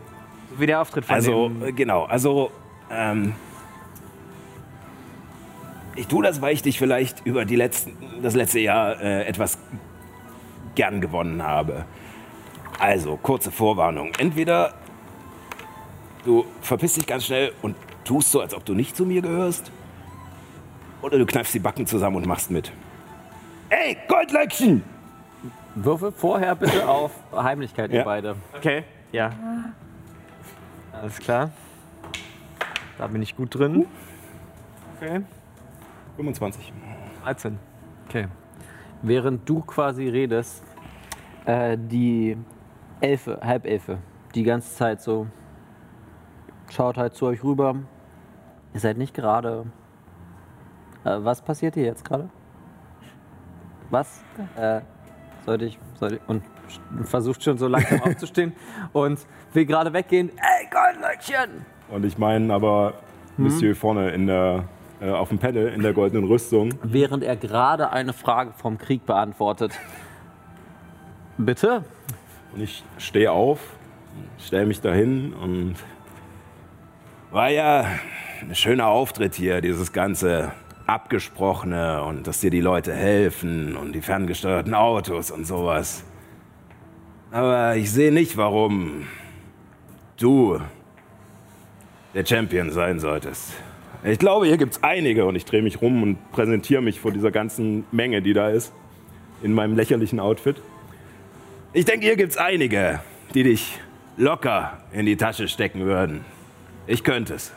so 0.52 0.60
wie 0.60 0.66
der 0.68 0.82
Auftritt 0.82 1.06
von 1.06 1.16
Also, 1.16 1.52
äh, 1.66 1.72
genau, 1.72 2.04
also, 2.04 2.52
ähm, 2.92 3.34
ich 5.96 6.08
tue 6.08 6.24
das, 6.24 6.42
weil 6.42 6.54
ich 6.54 6.62
dich 6.62 6.78
vielleicht 6.78 7.26
über 7.26 7.46
die 7.46 7.56
letzten, 7.56 7.96
das 8.22 8.34
letzte 8.36 8.60
Jahr 8.60 9.00
äh, 9.02 9.26
etwas 9.26 9.58
gern 10.76 11.02
gewonnen 11.02 11.44
habe. 11.44 11.86
Also, 12.80 13.18
kurze 13.22 13.52
Vorwarnung. 13.52 14.12
Entweder 14.18 14.74
du 16.26 16.46
verpisst 16.62 16.98
dich 16.98 17.06
ganz 17.06 17.26
schnell 17.26 17.54
und 17.62 17.76
tust 18.04 18.32
so, 18.32 18.42
als 18.42 18.54
ob 18.54 18.66
du 18.66 18.74
nicht 18.74 18.98
zu 18.98 19.06
mir 19.06 19.22
gehörst, 19.22 19.72
oder 21.04 21.20
du 21.20 21.26
kneifst 21.26 21.54
die 21.54 21.60
Backen 21.60 21.86
zusammen 21.86 22.16
und 22.16 22.26
machst 22.26 22.50
mit. 22.50 22.72
Ey, 23.70 23.98
Goldlöckchen! 24.08 24.84
Würfel 25.76 26.12
vorher 26.12 26.56
bitte 26.56 26.88
auf 26.90 27.12
Heimlichkeit, 27.36 27.92
ihr 27.92 28.00
Ja. 28.00 28.04
beide. 28.04 28.36
Okay, 28.56 28.84
ja. 29.12 29.32
Alles 30.92 31.18
klar. 31.20 31.52
Da 32.98 33.08
bin 33.08 33.22
ich 33.22 33.36
gut 33.36 33.54
drin. 33.56 33.86
Okay. 34.98 35.22
25. 36.16 36.72
13. 37.24 37.60
Okay. 38.08 38.28
Während 39.02 39.50
du 39.50 39.62
quasi 39.62 40.08
redest, 40.08 40.64
äh, 41.46 41.78
die 41.78 42.38
Elfe, 43.02 43.40
Halbelfe, 43.44 43.98
die 44.36 44.44
ganze 44.44 44.74
Zeit 44.76 45.02
so 45.02 45.28
schaut 46.70 46.98
halt 46.98 47.16
zu 47.16 47.26
euch 47.26 47.44
rüber. 47.44 47.76
Ihr 48.74 48.80
seid 48.80 48.98
nicht 48.98 49.14
gerade. 49.14 49.66
Äh, 51.04 51.18
was 51.20 51.42
passiert 51.42 51.76
hier 51.76 51.86
jetzt 51.86 52.06
gerade? 52.06 52.30
Was? 53.90 54.24
Äh, 54.56 54.82
sollte 55.46 55.66
ich, 55.66 55.78
sollte 56.00 56.16
ich, 56.16 56.22
und 56.28 56.44
versucht 57.04 57.44
schon 57.44 57.58
so 57.58 57.68
langsam 57.68 58.02
aufzustehen 58.06 58.54
und 58.94 59.20
will 59.54 59.66
gerade 59.66 59.94
weggehen. 59.94 60.30
Ey, 60.30 60.70
Goldlöckchen! 60.72 61.66
Und 61.90 62.06
ich 62.06 62.18
meine 62.18 62.54
aber 62.54 62.96
Monsieur 63.38 63.76
vorne 63.76 64.12
in 64.12 64.28
der, 64.28 64.66
äh, 65.02 65.10
auf 65.10 65.30
dem 65.30 65.38
Pedal 65.38 65.68
in 65.68 65.82
der 65.82 65.94
goldenen 65.94 66.26
Rüstung. 66.26 66.74
Während 66.84 67.24
er 67.24 67.36
gerade 67.36 67.92
eine 67.92 68.14
Frage 68.14 68.54
vom 68.54 68.78
Krieg 68.78 69.06
beantwortet. 69.06 69.78
Bitte? 71.38 71.84
Und 72.54 72.62
ich 72.62 72.84
stehe 72.98 73.32
auf, 73.32 73.60
stelle 74.40 74.66
mich 74.66 74.82
dahin 74.82 75.34
und 75.34 75.76
war 77.32 77.50
ja 77.50 77.86
ein 78.42 78.56
schöner 78.56 78.88
Auftritt 78.88 79.36
hier, 79.36 79.62
dieses 79.62 79.92
ganze 79.92 80.52
Abgesprochene 80.86 82.04
und 82.04 82.28
dass 82.28 82.42
dir 82.42 82.50
die 82.50 82.62
Leute 82.62 82.94
helfen 82.94 83.76
und 83.78 83.94
die 83.94 84.02
ferngesteuerten 84.02 84.74
Autos 84.74 85.32
und 85.32 85.46
sowas. 85.46 86.04
Aber 87.32 87.76
ich 87.76 87.92
sehe 87.92 88.12
nicht, 88.12 88.38
warum 88.38 89.08
du 90.18 90.60
der 92.14 92.26
Champion 92.26 92.70
sein 92.72 93.00
solltest. 93.00 93.54
Ich 94.04 94.20
glaube, 94.20 94.46
hier 94.46 94.58
gibt's 94.58 94.84
einige 94.84 95.26
und 95.26 95.36
ich 95.36 95.46
drehe 95.46 95.62
mich 95.62 95.82
rum 95.82 96.04
und 96.04 96.32
präsentiere 96.32 96.82
mich 96.82 97.00
vor 97.00 97.12
dieser 97.12 97.32
ganzen 97.32 97.86
Menge, 97.92 98.22
die 98.22 98.34
da 98.34 98.50
ist, 98.50 98.74
in 99.42 99.54
meinem 99.54 99.76
lächerlichen 99.76 100.20
Outfit. 100.20 100.62
Ich 101.72 101.86
denke, 101.86 102.06
hier 102.06 102.18
gibt's 102.18 102.38
einige, 102.38 103.00
die 103.34 103.44
dich 103.44 103.80
locker 104.18 104.78
in 104.92 105.06
die 105.06 105.16
Tasche 105.16 105.48
stecken 105.48 105.86
würden. 105.86 106.26
Ich 106.86 107.04
könnte 107.04 107.36
es. 107.36 107.54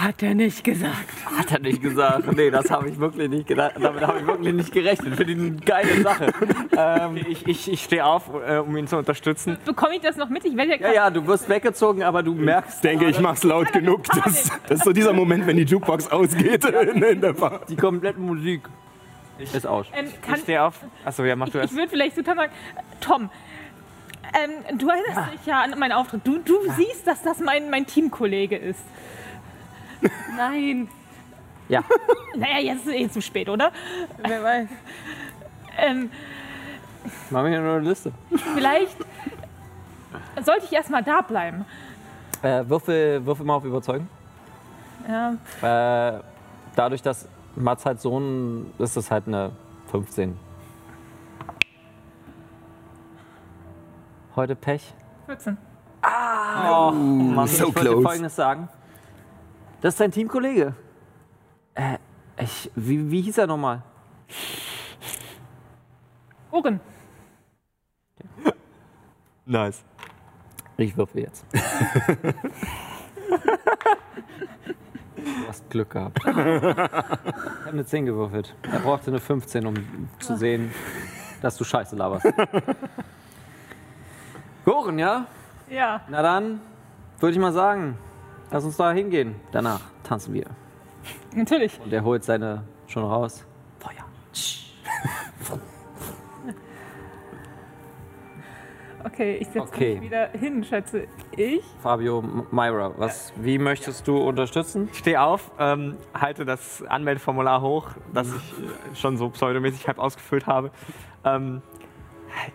Hat 0.00 0.22
er 0.22 0.34
nicht 0.34 0.62
gesagt. 0.62 1.08
Hat 1.36 1.50
er 1.52 1.58
nicht 1.58 1.82
gesagt. 1.82 2.32
Nee, 2.36 2.50
das 2.50 2.70
habe 2.70 2.88
ich 2.88 2.98
wirklich 3.00 3.28
nicht 3.28 3.48
gedacht. 3.48 3.72
Damit 3.80 4.00
habe 4.06 4.20
ich 4.20 4.26
wirklich 4.26 4.54
nicht 4.54 4.72
gerechnet. 4.72 5.16
Finde 5.16 5.32
ich 5.32 5.38
eine 5.38 5.50
geile 5.56 6.02
Sache. 6.02 6.32
Ähm, 6.76 7.16
ich 7.16 7.46
ich, 7.48 7.72
ich 7.72 7.82
stehe 7.82 8.04
auf, 8.04 8.30
äh, 8.46 8.58
um 8.58 8.76
ihn 8.76 8.86
zu 8.86 8.96
unterstützen. 8.96 9.58
Bekomme 9.64 9.96
ich 9.96 10.00
das 10.02 10.16
noch 10.16 10.28
mit? 10.28 10.44
Ich 10.44 10.56
werde 10.56 10.76
ja 10.78 10.88
Ja, 10.88 10.92
ja, 10.94 11.10
du 11.10 11.26
wirst 11.26 11.48
weggezogen, 11.48 12.04
aber 12.04 12.22
du 12.22 12.32
merkst, 12.34 12.76
Ich 12.76 12.80
denke, 12.82 13.06
ich 13.06 13.18
mach's 13.18 13.42
laut 13.42 13.72
genug. 13.72 14.04
Das, 14.04 14.50
das 14.68 14.78
ist 14.78 14.84
so 14.84 14.92
dieser 14.92 15.12
Moment, 15.12 15.46
wenn 15.48 15.56
die 15.56 15.64
Jukebox 15.64 16.08
ausgeht 16.12 16.64
in, 16.64 17.02
in 17.02 17.20
der 17.20 17.32
Bar. 17.32 17.62
die 17.68 17.76
komplette 17.76 18.20
Musik 18.20 18.68
ist 19.52 19.66
aus. 19.66 19.86
Ähm, 19.96 20.06
Ich 20.34 20.40
stehe 20.42 20.62
auf. 20.62 20.74
Achso, 21.04 21.24
ja, 21.24 21.34
mach 21.34 21.48
du 21.48 21.58
ich 21.58 21.62
erst. 21.62 21.74
würde 21.74 21.88
vielleicht 21.88 22.14
so 22.14 22.22
sagen, 22.22 22.52
Tom, 23.00 23.30
ähm, 24.34 24.78
du 24.78 24.88
erinnerst 24.88 25.32
dich 25.32 25.46
ja 25.46 25.62
an 25.62 25.76
meinen 25.78 25.92
Auftritt. 25.92 26.20
Du, 26.24 26.38
du 26.38 26.54
siehst, 26.76 27.06
dass 27.06 27.22
das 27.22 27.40
mein, 27.40 27.70
mein 27.70 27.86
Teamkollege 27.86 28.56
ist. 28.56 28.80
Nein. 30.36 30.88
Ja, 31.68 31.82
Naja, 32.36 32.58
jetzt 32.60 32.86
ist 32.86 32.88
es 32.88 32.94
eh 32.94 33.08
zu 33.10 33.20
spät, 33.22 33.48
oder? 33.48 33.72
Wer 34.26 34.42
weiß. 34.42 34.68
Ähm, 35.78 36.10
machen 37.30 37.44
wir 37.44 37.50
hier 37.50 37.60
nur 37.60 37.74
eine 37.76 37.88
Liste. 37.88 38.12
vielleicht 38.54 38.96
sollte 40.42 40.64
ich 40.64 40.72
erstmal 40.72 41.02
da 41.02 41.20
bleiben. 41.20 41.64
Äh, 42.42 42.64
würfel, 42.68 43.24
würfel 43.26 43.44
mal 43.44 43.54
auf 43.56 43.64
Überzeugen. 43.64 44.08
Ja, 45.08 45.34
Äh, 46.16 46.20
dadurch, 46.74 47.02
dass 47.02 47.28
Mats 47.56 47.84
halt 47.86 48.00
so 48.00 48.18
ein. 48.18 48.72
ist 48.78 48.96
es 48.96 49.10
halt 49.10 49.26
eine 49.26 49.50
15. 49.90 50.36
Heute 54.36 54.54
Pech. 54.54 54.94
14. 55.26 55.56
Oh, 56.04 56.90
Mann, 56.92 57.46
so 57.48 57.68
ich 57.68 57.74
wollte 57.74 57.80
close. 57.80 58.02
Folgendes 58.02 58.36
sagen. 58.36 58.68
Das 59.80 59.94
ist 59.94 60.00
dein 60.00 60.10
Teamkollege. 60.10 60.74
Äh, 61.74 61.98
ich, 62.36 62.70
wie, 62.74 63.10
wie 63.10 63.20
hieß 63.20 63.38
er 63.38 63.46
nochmal? 63.46 63.82
Ohren. 66.50 66.80
Nice. 69.46 69.82
Ich 70.76 70.94
würfel 70.96 71.22
jetzt. 71.22 71.44
du 75.16 75.48
hast 75.48 75.70
Glück 75.70 75.90
gehabt. 75.90 76.20
Ich 76.26 76.34
habe 77.72 77.80
eine 77.80 77.84
10 77.84 78.06
gewürfelt. 78.06 78.54
Er 78.62 78.78
brauchte 78.80 79.10
eine 79.10 79.20
15, 79.20 79.66
um 79.66 79.74
zu 80.20 80.36
sehen, 80.36 80.72
dass 81.42 81.56
du 81.56 81.64
Scheiße 81.64 81.96
laberst. 81.96 82.26
Goren, 84.64 84.98
ja? 84.98 85.26
Ja. 85.68 86.00
Na 86.08 86.22
dann, 86.22 86.60
würde 87.20 87.32
ich 87.32 87.38
mal 87.38 87.52
sagen, 87.52 87.98
lass 88.50 88.64
uns 88.64 88.76
da 88.76 88.92
hingehen. 88.92 89.34
Danach 89.52 89.80
tanzen 90.04 90.34
wir. 90.34 90.46
Natürlich. 91.34 91.78
Und 91.80 91.92
er 91.92 92.04
holt 92.04 92.24
seine 92.24 92.64
schon 92.86 93.04
raus. 93.04 93.44
Feuer. 93.78 94.04
Okay, 99.04 99.36
ich 99.36 99.46
setze 99.46 99.60
Okay. 99.60 99.94
mich 99.94 100.02
wieder 100.02 100.28
hin, 100.30 100.64
schätze 100.64 101.06
ich. 101.36 101.62
Fabio, 101.82 102.20
Myra, 102.50 102.92
was, 102.96 103.32
wie 103.36 103.58
möchtest 103.58 104.08
du 104.08 104.16
unterstützen? 104.18 104.88
Ich 104.92 104.98
stehe 104.98 105.22
auf, 105.22 105.52
ähm, 105.58 105.96
halte 106.12 106.44
das 106.44 106.82
Anmeldeformular 106.82 107.60
hoch, 107.62 107.90
das 108.12 108.28
ich 108.28 108.34
äh, 108.34 108.96
schon 108.96 109.16
so 109.16 109.30
pseudomäßig 109.30 109.86
halb 109.86 109.98
ausgefüllt 109.98 110.46
habe. 110.48 110.72
Ähm, 111.24 111.62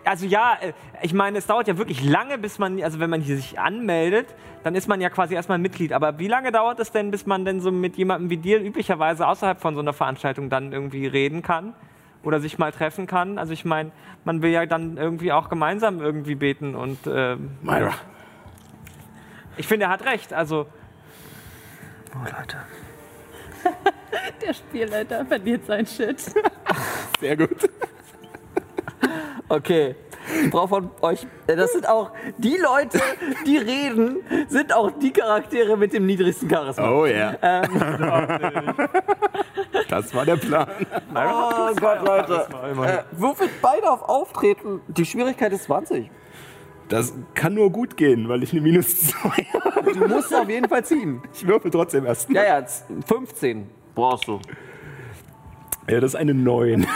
also 0.04 0.26
ja, 0.26 0.58
äh, 0.60 0.72
ich 1.02 1.14
meine, 1.14 1.38
es 1.38 1.46
dauert 1.46 1.68
ja 1.68 1.78
wirklich 1.78 2.04
lange, 2.04 2.38
bis 2.38 2.58
man, 2.58 2.82
also 2.82 3.00
wenn 3.00 3.10
man 3.10 3.20
hier 3.20 3.36
sich 3.36 3.58
anmeldet, 3.58 4.26
dann 4.62 4.74
ist 4.74 4.88
man 4.88 5.00
ja 5.00 5.10
quasi 5.10 5.34
erstmal 5.34 5.58
Mitglied. 5.58 5.92
Aber 5.92 6.18
wie 6.18 6.28
lange 6.28 6.52
dauert 6.52 6.80
es 6.80 6.90
denn, 6.90 7.10
bis 7.10 7.26
man 7.26 7.44
denn 7.44 7.60
so 7.60 7.70
mit 7.70 7.96
jemandem 7.96 8.30
wie 8.30 8.36
dir 8.36 8.60
üblicherweise 8.60 9.26
außerhalb 9.26 9.60
von 9.60 9.74
so 9.74 9.80
einer 9.80 9.92
Veranstaltung 9.92 10.50
dann 10.50 10.72
irgendwie 10.72 11.06
reden 11.06 11.42
kann? 11.42 11.74
Oder 12.22 12.40
sich 12.40 12.56
mal 12.56 12.72
treffen 12.72 13.06
kann? 13.06 13.38
Also 13.38 13.52
ich 13.52 13.66
meine, 13.66 13.92
man 14.24 14.40
will 14.40 14.50
ja 14.50 14.64
dann 14.64 14.96
irgendwie 14.96 15.32
auch 15.32 15.50
gemeinsam 15.50 16.00
irgendwie 16.00 16.34
beten 16.34 16.74
und 16.74 16.98
ähm, 17.06 17.58
Myra. 17.60 17.92
ich 19.58 19.66
finde, 19.66 19.86
er 19.86 19.90
hat 19.90 20.06
recht. 20.06 20.32
Also 20.32 20.66
Der 24.42 24.54
Spielleiter 24.54 25.24
verliert 25.26 25.66
sein 25.66 25.86
Shit. 25.86 26.20
Sehr 27.20 27.36
gut. 27.36 27.68
Okay. 29.48 29.94
Ich 30.42 30.50
brauche 30.50 30.68
von 30.68 30.90
euch, 31.02 31.26
äh, 31.46 31.54
das 31.54 31.72
sind 31.72 31.86
auch 31.86 32.10
die 32.38 32.56
Leute, 32.56 32.98
die 33.46 33.58
reden, 33.58 34.20
sind 34.48 34.72
auch 34.74 34.90
die 34.92 35.10
Charaktere 35.12 35.76
mit 35.76 35.92
dem 35.92 36.06
niedrigsten 36.06 36.48
Charisma. 36.48 36.90
Oh 36.90 37.04
ja. 37.06 37.34
Das 39.88 40.14
war 40.14 40.24
der 40.24 40.36
Plan. 40.36 40.66
Oh 41.14 41.74
Gott, 41.78 42.04
Leute. 42.04 42.46
Äh, 42.82 43.02
würfelt 43.20 43.50
beide 43.60 43.90
auf 43.90 44.02
Auftreten. 44.02 44.80
Die 44.88 45.04
Schwierigkeit 45.04 45.52
ist 45.52 45.64
20. 45.64 46.10
Das 46.88 47.12
kann 47.34 47.54
nur 47.54 47.70
gut 47.70 47.96
gehen, 47.96 48.28
weil 48.28 48.42
ich 48.42 48.52
eine 48.52 48.60
Minus 48.62 49.08
2 49.08 49.28
habe. 49.64 49.92
Du 49.92 50.06
musst 50.08 50.34
auf 50.34 50.48
jeden 50.48 50.68
Fall 50.68 50.84
ziehen. 50.84 51.22
Ich 51.32 51.46
würfel 51.46 51.70
trotzdem 51.70 52.06
erst. 52.06 52.30
Ja, 52.30 52.44
ja, 52.44 52.64
z- 52.66 52.84
15 53.06 53.68
brauchst 53.94 54.26
du. 54.28 54.40
Ja, 55.88 56.00
das 56.00 56.12
ist 56.12 56.16
eine 56.16 56.34
9. 56.34 56.86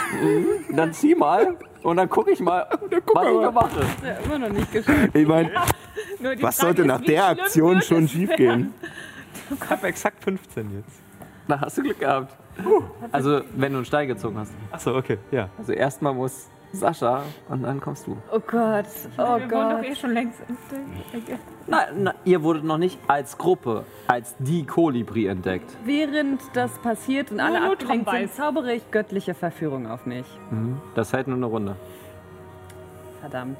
Dann 0.75 0.93
zieh 0.93 1.15
mal 1.15 1.55
und 1.83 1.97
dann 1.97 2.09
gucke 2.09 2.31
ich 2.31 2.39
mal, 2.39 2.67
was 2.71 3.27
ich 3.27 3.41
noch 3.41 3.53
mache. 3.53 3.81
Ja, 4.03 4.13
immer 4.23 4.39
noch 4.39 4.49
nicht 4.49 4.71
geschafft. 4.71 5.09
Ich 5.13 5.27
meine, 5.27 5.51
was 5.53 6.39
Frage 6.39 6.53
sollte 6.53 6.81
ist, 6.81 6.87
nach 6.87 7.01
der 7.01 7.27
Aktion 7.27 7.81
schon 7.81 8.07
schief 8.07 8.35
gehen? 8.35 8.73
ich 9.51 9.69
habe 9.69 9.87
exakt 9.87 10.23
15 10.23 10.77
jetzt. 10.77 11.01
Da 11.47 11.59
hast 11.59 11.77
du 11.77 11.83
Glück 11.83 11.99
gehabt. 11.99 12.35
Also, 13.11 13.41
wenn 13.55 13.71
du 13.71 13.77
einen 13.79 13.85
Stein 13.85 14.07
gezogen 14.07 14.37
hast. 14.37 14.53
Achso, 14.71 14.95
okay, 14.95 15.17
ja. 15.31 15.49
Also, 15.57 15.71
erstmal 15.73 16.13
muss 16.13 16.49
Sascha 16.71 17.23
und 17.49 17.63
dann 17.63 17.79
kommst 17.81 18.05
du. 18.05 18.15
Oh 18.31 18.39
Gott. 18.39 18.85
Oh 19.17 19.21
Wir 19.21 19.27
wurden 19.27 19.49
doch 19.49 19.69
Gott. 19.77 19.85
eh 19.85 19.95
schon 19.95 20.11
längst 20.11 20.39
entdeckt. 21.11 21.39
Na, 21.67 21.79
na, 21.95 22.13
ihr 22.25 22.43
wurdet 22.43 22.63
noch 22.63 22.77
nicht 22.77 22.99
als 23.07 23.37
Gruppe, 23.37 23.85
als 24.07 24.35
die 24.39 24.65
Kolibri 24.65 25.25
entdeckt. 25.27 25.69
Während 25.83 26.41
das 26.53 26.71
passiert 26.79 27.31
und 27.31 27.39
alle 27.39 27.59
Nur 27.59 27.71
abgelenkt 27.73 28.09
sind, 28.09 28.33
zaubere 28.33 28.73
ich 28.73 28.91
göttliche 28.91 29.33
Verführung 29.33 29.87
auf 29.87 30.05
mich. 30.05 30.25
Das 30.95 31.11
hält 31.13 31.27
nur 31.27 31.37
eine 31.37 31.45
Runde. 31.47 31.75
Verdammt. 33.19 33.59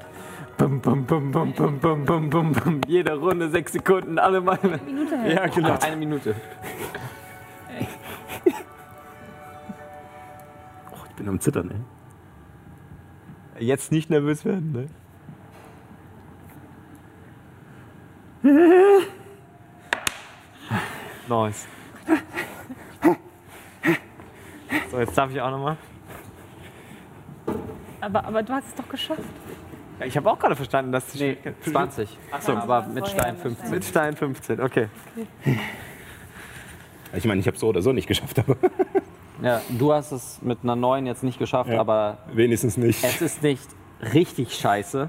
Bum, 0.56 0.80
bum, 0.80 1.04
bum, 1.04 1.30
bum, 1.32 1.52
bum, 1.52 1.78
bum, 1.78 2.04
bum, 2.04 2.30
bum, 2.30 2.52
bum. 2.52 2.80
Jede 2.86 3.14
Runde 3.18 3.50
sechs 3.50 3.72
Sekunden, 3.72 4.18
alle 4.18 4.40
meine. 4.40 4.78
Minute 4.86 5.18
her. 5.18 5.34
Ja, 5.34 5.46
genau. 5.46 5.76
Eine 5.80 5.96
Minute. 5.96 6.34
Ich 11.08 11.14
bin 11.16 11.28
am 11.28 11.40
Zittern, 11.40 11.70
ey. 11.70 11.76
Jetzt 13.60 13.92
nicht 13.92 14.08
nervös 14.08 14.44
werden, 14.44 14.72
ne? 14.72 14.88
Nice. 21.28 21.68
So, 24.90 24.98
jetzt 24.98 25.16
darf 25.16 25.30
ich 25.30 25.40
auch 25.40 25.50
nochmal. 25.50 25.76
Aber, 28.00 28.24
aber 28.24 28.42
du 28.42 28.52
hast 28.52 28.66
es 28.66 28.74
doch 28.74 28.88
geschafft. 28.88 29.20
Ich 30.04 30.16
habe 30.16 30.28
auch 30.28 30.38
gerade 30.38 30.56
verstanden, 30.56 30.90
dass 30.90 31.14
Nee, 31.14 31.36
20. 31.60 32.18
Achso, 32.32 32.56
aber 32.56 32.86
mit 32.86 33.06
Stein 33.06 33.36
15. 33.36 33.70
mit 33.70 33.84
Stein 33.84 34.16
15, 34.16 34.60
okay. 34.60 34.88
Ich 37.12 37.24
meine, 37.26 37.40
ich 37.40 37.46
habe 37.46 37.58
so 37.58 37.68
oder 37.68 37.82
so 37.82 37.92
nicht 37.92 38.08
geschafft, 38.08 38.38
aber 38.38 38.56
Ja, 39.42 39.60
du 39.70 39.92
hast 39.92 40.12
es 40.12 40.38
mit 40.42 40.58
einer 40.62 40.76
9 40.76 41.06
jetzt 41.06 41.22
nicht 41.22 41.38
geschafft, 41.38 41.70
Ja. 41.70 41.80
aber 41.80 42.18
wenigstens 42.32 42.76
nicht. 42.76 43.02
es 43.04 43.20
ist 43.22 43.42
nicht 43.42 43.68
richtig 44.12 44.54
scheiße. 44.54 45.08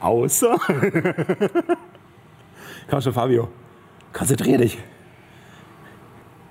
Außer. 0.00 0.56
Komm 2.88 3.00
schon, 3.00 3.12
Fabio. 3.12 3.48
Konzentrier 4.12 4.58
dich. 4.58 4.78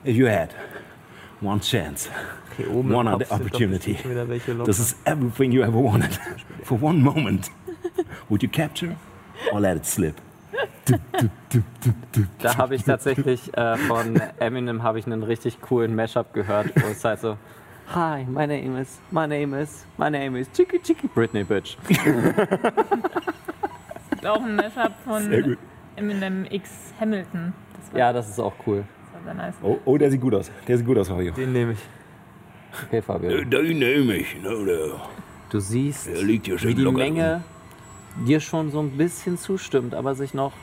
If 0.06 0.16
you 0.16 0.28
had 0.28 0.50
one 1.42 1.60
chance, 1.62 2.10
oben 2.72 2.94
one 2.94 3.12
opportunity, 3.14 3.94
bestimmt 3.94 4.00
schon 4.02 4.12
wieder 4.12 4.30
welche 4.30 4.54
locker. 4.54 4.66
this 4.66 4.80
is 4.80 4.96
everything 5.06 5.52
you 5.52 5.64
ever 5.64 5.78
wanted. 5.82 6.20
For 6.64 6.78
one 6.82 7.00
moment, 7.02 7.50
would 8.30 8.44
you 8.44 8.50
capture 8.50 8.96
or 9.52 9.60
let 9.60 9.78
it 9.78 9.86
slip? 9.86 10.16
Da 12.40 12.58
habe 12.58 12.76
ich 12.76 12.84
tatsächlich 12.84 13.56
äh, 13.58 13.78
von 13.78 14.22
Eminem 14.40 14.84
habe 14.84 15.00
ich 15.00 15.06
einen 15.06 15.24
richtig 15.24 15.62
coolen 15.62 15.96
Mashup 15.96 16.34
gehört, 16.34 16.68
wo 16.76 16.88
es 16.88 17.04
halt 17.04 17.20
so 17.20 17.38
Hi, 17.94 18.26
my 18.26 18.48
name 18.48 18.82
is, 18.82 19.00
my 19.12 19.28
name 19.28 19.60
is, 19.62 19.86
my 19.98 20.10
name 20.10 20.40
is 20.40 20.52
Chicky 20.52 20.80
Chicky 20.82 21.08
Britney 21.08 21.44
Bitch. 21.44 21.78
Ist 24.16 24.26
auch 24.26 24.42
ein 24.42 24.56
Mashup 24.56 24.94
von. 25.04 25.58
Eminem 25.96 26.46
X 26.50 26.94
Hamilton. 27.00 27.54
Das 27.80 27.94
war, 27.94 28.00
Ja, 28.00 28.14
das 28.14 28.30
ist 28.30 28.40
auch 28.40 28.54
cool. 28.68 28.84
das 29.14 29.14
war 29.14 29.24
sehr 29.24 29.34
nice. 29.34 29.56
Oh, 29.62 29.78
oh, 29.86 29.98
der 29.98 30.12
sieht 30.12 30.22
gut 30.22 30.34
aus. 30.34 30.52
Der 30.68 30.78
sieht 30.78 30.86
gut 30.86 30.98
aus, 30.98 31.08
Fabio. 31.08 31.32
Den 31.34 31.54
nehme 31.54 31.74
ich. 31.74 31.80
Okay, 32.88 33.02
Fabio. 33.02 33.44
Den 33.44 33.80
nehme 33.80 34.16
ich. 34.16 34.36
No, 34.42 34.52
no. 34.52 35.00
Du 35.50 35.60
siehst, 35.60 36.08
wie 36.28 36.40
die 36.40 36.52
locker 36.82 36.98
Menge 36.98 37.44
dir 38.18 38.40
schon 38.40 38.72
so 38.72 38.80
ein 38.80 38.92
bisschen 38.98 39.38
zustimmt, 39.38 39.94
aber 39.94 40.16
sich 40.16 40.34
noch 40.34 40.54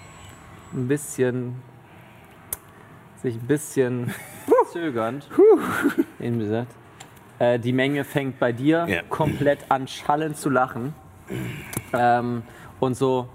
ein 0.73 0.89
bisschen, 0.89 1.57
sich 3.23 3.37
ein 3.37 3.47
bisschen 3.47 4.15
zögernd, 4.73 5.29
eben 6.21 6.39
gesagt. 6.39 6.73
Äh, 7.39 7.59
die 7.59 7.73
Menge 7.73 8.05
fängt 8.05 8.39
bei 8.39 8.53
dir 8.53 8.87
Ja. 8.89 9.03
komplett 9.09 9.71
an 9.71 9.87
schallend 9.89 10.37
zu 10.37 10.49
lachen. 10.49 10.95
Ähm, 11.93 12.43
und 12.81 12.95
so, 12.97 13.29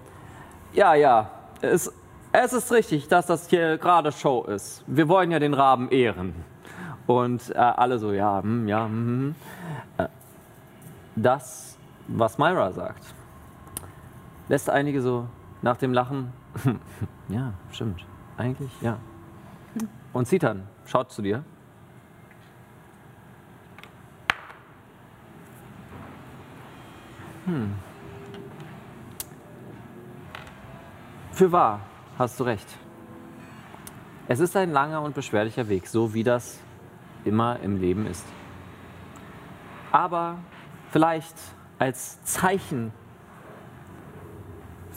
ja, 0.73 0.95
ja, 0.95 1.29
es, 1.61 1.91
es 2.31 2.53
ist 2.53 2.71
richtig, 2.71 3.07
dass 3.07 3.25
das 3.27 3.49
hier 3.49 3.77
gerade 3.77 4.11
Show 4.11 4.43
ist. 4.43 4.83
Wir 4.87 5.07
wollen 5.07 5.31
ja 5.31 5.39
den 5.39 5.53
Raben 5.53 5.89
ehren. 5.89 6.33
Und 7.05 7.49
äh, 7.51 7.57
alle 7.57 7.99
so, 7.99 8.11
ja, 8.11 8.41
hm, 8.41 8.67
ja. 8.67 8.89
Äh, 9.97 10.07
das, 11.15 11.77
was 12.07 12.37
Myra 12.37 12.71
sagt, 12.73 13.03
lässt 14.47 14.69
einige 14.69 15.01
so 15.01 15.27
nach 15.61 15.77
dem 15.77 15.93
Lachen, 15.93 16.31
ja, 17.29 17.53
stimmt, 17.71 18.05
eigentlich, 18.37 18.71
ja. 18.81 18.97
Und 20.13 20.27
Zitan 20.27 20.67
schaut 20.85 21.11
zu 21.11 21.21
dir. 21.21 21.43
Für 31.31 31.51
wahr, 31.51 31.79
hast 32.17 32.39
du 32.39 32.43
recht. 32.43 32.67
Es 34.27 34.41
ist 34.41 34.57
ein 34.57 34.71
langer 34.71 35.01
und 35.01 35.15
beschwerlicher 35.15 35.69
Weg, 35.69 35.87
so 35.87 36.13
wie 36.13 36.23
das 36.23 36.59
immer 37.23 37.59
im 37.61 37.79
Leben 37.79 38.05
ist. 38.05 38.25
Aber 39.91 40.39
vielleicht 40.89 41.35
als 41.79 42.21
Zeichen 42.23 42.91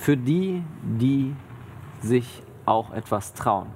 für 0.00 0.16
die, 0.16 0.64
die 0.82 1.36
sich 2.00 2.42
auch 2.64 2.90
etwas 2.90 3.34
trauen. 3.34 3.68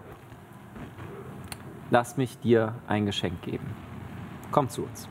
Lass 1.91 2.17
mich 2.17 2.39
dir 2.39 2.77
ein 2.87 3.05
Geschenk 3.05 3.43
geben. 3.43 3.67
Komm 4.51 4.71
zu 4.71 4.85
uns. 4.85 5.07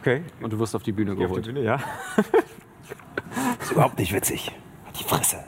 Okay. 0.00 0.22
Und 0.40 0.54
du 0.54 0.58
wirst 0.58 0.74
auf 0.74 0.82
die 0.82 0.92
Bühne 0.92 1.14
Geh 1.14 1.26
auf 1.26 1.32
die 1.32 1.42
geholt. 1.42 1.54
Bühne, 1.54 1.62
ja. 1.62 1.78
ist 3.60 3.72
überhaupt 3.72 3.98
nicht 3.98 4.14
witzig. 4.14 4.50
Halt 4.86 4.98
Die 4.98 5.04
Fresse. 5.04 5.44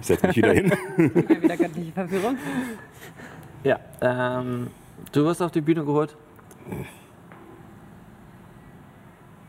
Ich 0.00 0.06
setze 0.08 0.26
mich 0.26 0.36
wieder 0.36 0.52
hin. 0.52 0.72
Wieder 0.96 1.56
göttliche 1.56 1.92
Verführung. 1.92 2.36
Ja, 3.62 3.78
ähm, 4.00 4.66
du 5.12 5.24
wirst 5.24 5.40
auf 5.40 5.52
die 5.52 5.60
Bühne 5.60 5.84
geholt. 5.84 6.16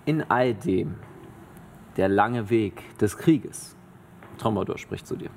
In 0.06 0.30
all 0.30 0.54
dem, 0.54 0.94
der 1.98 2.08
lange 2.08 2.52
Weg 2.52 2.96
des 3.00 3.18
Krieges, 3.18 3.76
Tromodor 4.38 4.78
spricht 4.78 5.08
zu 5.08 5.16
dir. 5.16 5.30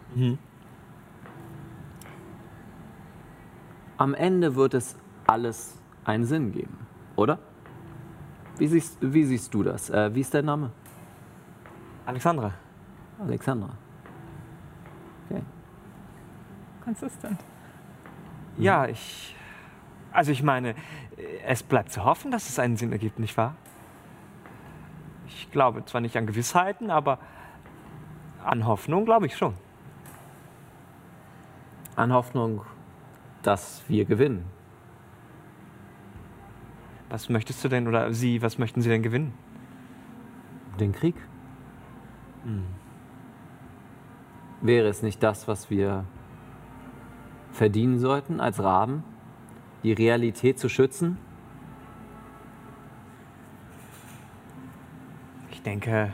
Am 3.98 4.14
Ende 4.14 4.54
wird 4.56 4.74
es 4.74 4.96
alles 5.26 5.78
einen 6.04 6.24
Sinn 6.24 6.52
geben, 6.52 6.78
oder? 7.16 7.38
Wie 8.58 8.66
siehst, 8.66 8.98
wie 9.00 9.24
siehst 9.24 9.52
du 9.52 9.62
das? 9.62 9.90
Äh, 9.90 10.14
wie 10.14 10.20
ist 10.20 10.32
dein 10.32 10.44
Name? 10.44 10.70
Alexandra. 12.06 12.52
Alexandra. 13.18 13.70
Okay. 15.28 15.42
Consistent. 16.84 17.38
Ja, 18.58 18.86
ich. 18.86 19.34
Also 20.12 20.32
ich 20.32 20.42
meine, 20.42 20.74
es 21.44 21.62
bleibt 21.62 21.92
zu 21.92 22.04
hoffen, 22.04 22.30
dass 22.30 22.48
es 22.48 22.58
einen 22.58 22.76
Sinn 22.76 22.92
ergibt, 22.92 23.18
nicht 23.18 23.36
wahr? 23.36 23.54
Ich 25.26 25.50
glaube 25.50 25.84
zwar 25.84 26.00
nicht 26.00 26.16
an 26.16 26.26
Gewissheiten, 26.26 26.90
aber 26.90 27.18
an 28.46 28.64
Hoffnung 28.66 29.04
glaube 29.04 29.26
ich 29.26 29.36
schon. 29.36 29.54
An 31.96 32.12
Hoffnung, 32.12 32.62
dass 33.42 33.82
wir 33.88 34.04
gewinnen. 34.04 34.44
Was 37.08 37.28
möchtest 37.28 37.64
du 37.64 37.68
denn 37.68 37.88
oder 37.88 38.12
Sie, 38.12 38.42
was 38.42 38.58
möchten 38.58 38.82
Sie 38.82 38.88
denn 38.88 39.02
gewinnen? 39.02 39.32
Den 40.78 40.92
Krieg? 40.92 41.14
Wäre 44.60 44.88
es 44.88 45.02
nicht 45.02 45.22
das, 45.22 45.48
was 45.48 45.70
wir 45.70 46.04
verdienen 47.52 47.98
sollten 47.98 48.40
als 48.40 48.62
Raben? 48.62 49.04
Die 49.82 49.92
Realität 49.92 50.58
zu 50.58 50.68
schützen? 50.68 51.18
Ich 55.50 55.62
denke, 55.62 56.12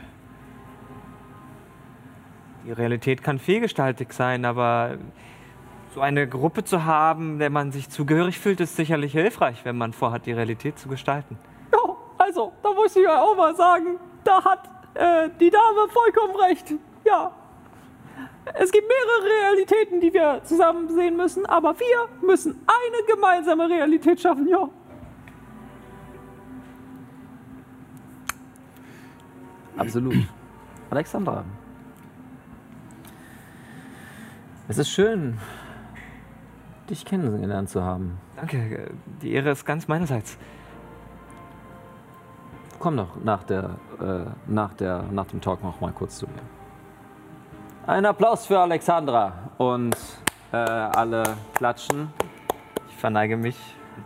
die 2.65 2.71
Realität 2.71 3.23
kann 3.23 3.39
vielgestaltig 3.39 4.13
sein, 4.13 4.45
aber 4.45 4.97
so 5.93 6.01
eine 6.01 6.27
Gruppe 6.27 6.63
zu 6.63 6.85
haben, 6.85 7.39
der 7.39 7.49
man 7.49 7.71
sich 7.71 7.89
zugehörig 7.89 8.39
fühlt, 8.39 8.59
ist 8.59 8.75
sicherlich 8.75 9.11
hilfreich, 9.11 9.63
wenn 9.65 9.77
man 9.77 9.93
vorhat, 9.93 10.25
die 10.25 10.31
Realität 10.31 10.79
zu 10.79 10.89
gestalten. 10.89 11.37
Ja, 11.71 11.95
also, 12.17 12.53
da 12.63 12.73
muss 12.73 12.95
ich 12.95 13.03
ja 13.03 13.21
auch 13.21 13.35
mal 13.35 13.55
sagen, 13.55 13.99
da 14.23 14.43
hat 14.43 14.69
äh, 14.95 15.29
die 15.39 15.49
Dame 15.49 15.87
vollkommen 15.89 16.35
recht. 16.35 16.73
Ja. 17.05 17.31
Es 18.55 18.71
gibt 18.71 18.87
mehrere 18.87 19.41
Realitäten, 19.41 20.01
die 20.01 20.13
wir 20.13 20.41
zusammen 20.43 20.89
sehen 20.89 21.15
müssen, 21.15 21.45
aber 21.45 21.75
wir 21.79 22.27
müssen 22.27 22.59
eine 22.67 23.13
gemeinsame 23.13 23.69
Realität 23.69 24.19
schaffen, 24.19 24.47
ja. 24.47 24.69
Absolut. 29.77 30.15
Alexandra. 30.89 31.45
Es 34.69 34.77
ist 34.77 34.89
schön, 34.89 35.37
dich 36.89 37.03
kennengelernt 37.03 37.69
zu 37.69 37.83
haben. 37.83 38.17
Danke, 38.37 38.91
die 39.21 39.33
Ehre 39.33 39.49
ist 39.51 39.65
ganz 39.65 39.89
meinerseits. 39.89 40.37
Komm 42.79 42.95
doch 42.95 43.09
nach, 43.21 43.43
der, 43.43 43.71
äh, 43.99 44.25
nach, 44.47 44.73
der, 44.75 45.03
nach 45.11 45.25
dem 45.25 45.41
Talk 45.41 45.61
noch 45.63 45.81
mal 45.81 45.91
kurz 45.91 46.17
zu 46.17 46.27
mir. 46.27 46.41
Ein 47.87 48.05
Applaus 48.05 48.45
für 48.45 48.57
Alexandra 48.57 49.33
und 49.57 49.97
äh, 50.53 50.55
alle 50.55 51.23
klatschen. 51.55 52.13
Ich 52.87 52.95
verneige 52.95 53.35
mich. 53.35 53.57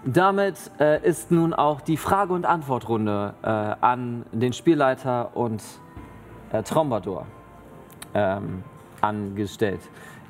Damit 0.05 0.71
äh, 0.79 1.07
ist 1.07 1.29
nun 1.29 1.53
auch 1.53 1.81
die 1.81 1.97
Frage- 1.97 2.33
und 2.33 2.47
Antwortrunde 2.47 3.35
äh, 3.43 3.47
an 3.47 4.25
den 4.31 4.53
Spielleiter 4.53 5.37
und 5.37 5.63
äh, 6.51 6.63
Trombador 6.63 7.27
ähm, 8.15 8.63
angestellt. 9.01 9.81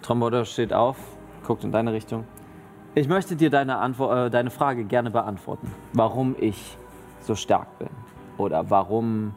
Trombador 0.01 0.45
steht 0.45 0.73
auf, 0.73 0.97
guckt 1.45 1.63
in 1.63 1.71
deine 1.71 1.93
Richtung. 1.93 2.25
Ich 2.95 3.07
möchte 3.07 3.35
dir 3.35 3.49
deine, 3.49 3.77
Antwort, 3.77 4.27
äh, 4.27 4.29
deine 4.29 4.49
Frage 4.49 4.83
gerne 4.83 5.11
beantworten. 5.11 5.71
Warum 5.93 6.35
ich 6.39 6.77
so 7.21 7.35
stark 7.35 7.77
bin 7.77 7.89
oder 8.37 8.69
warum 8.69 9.33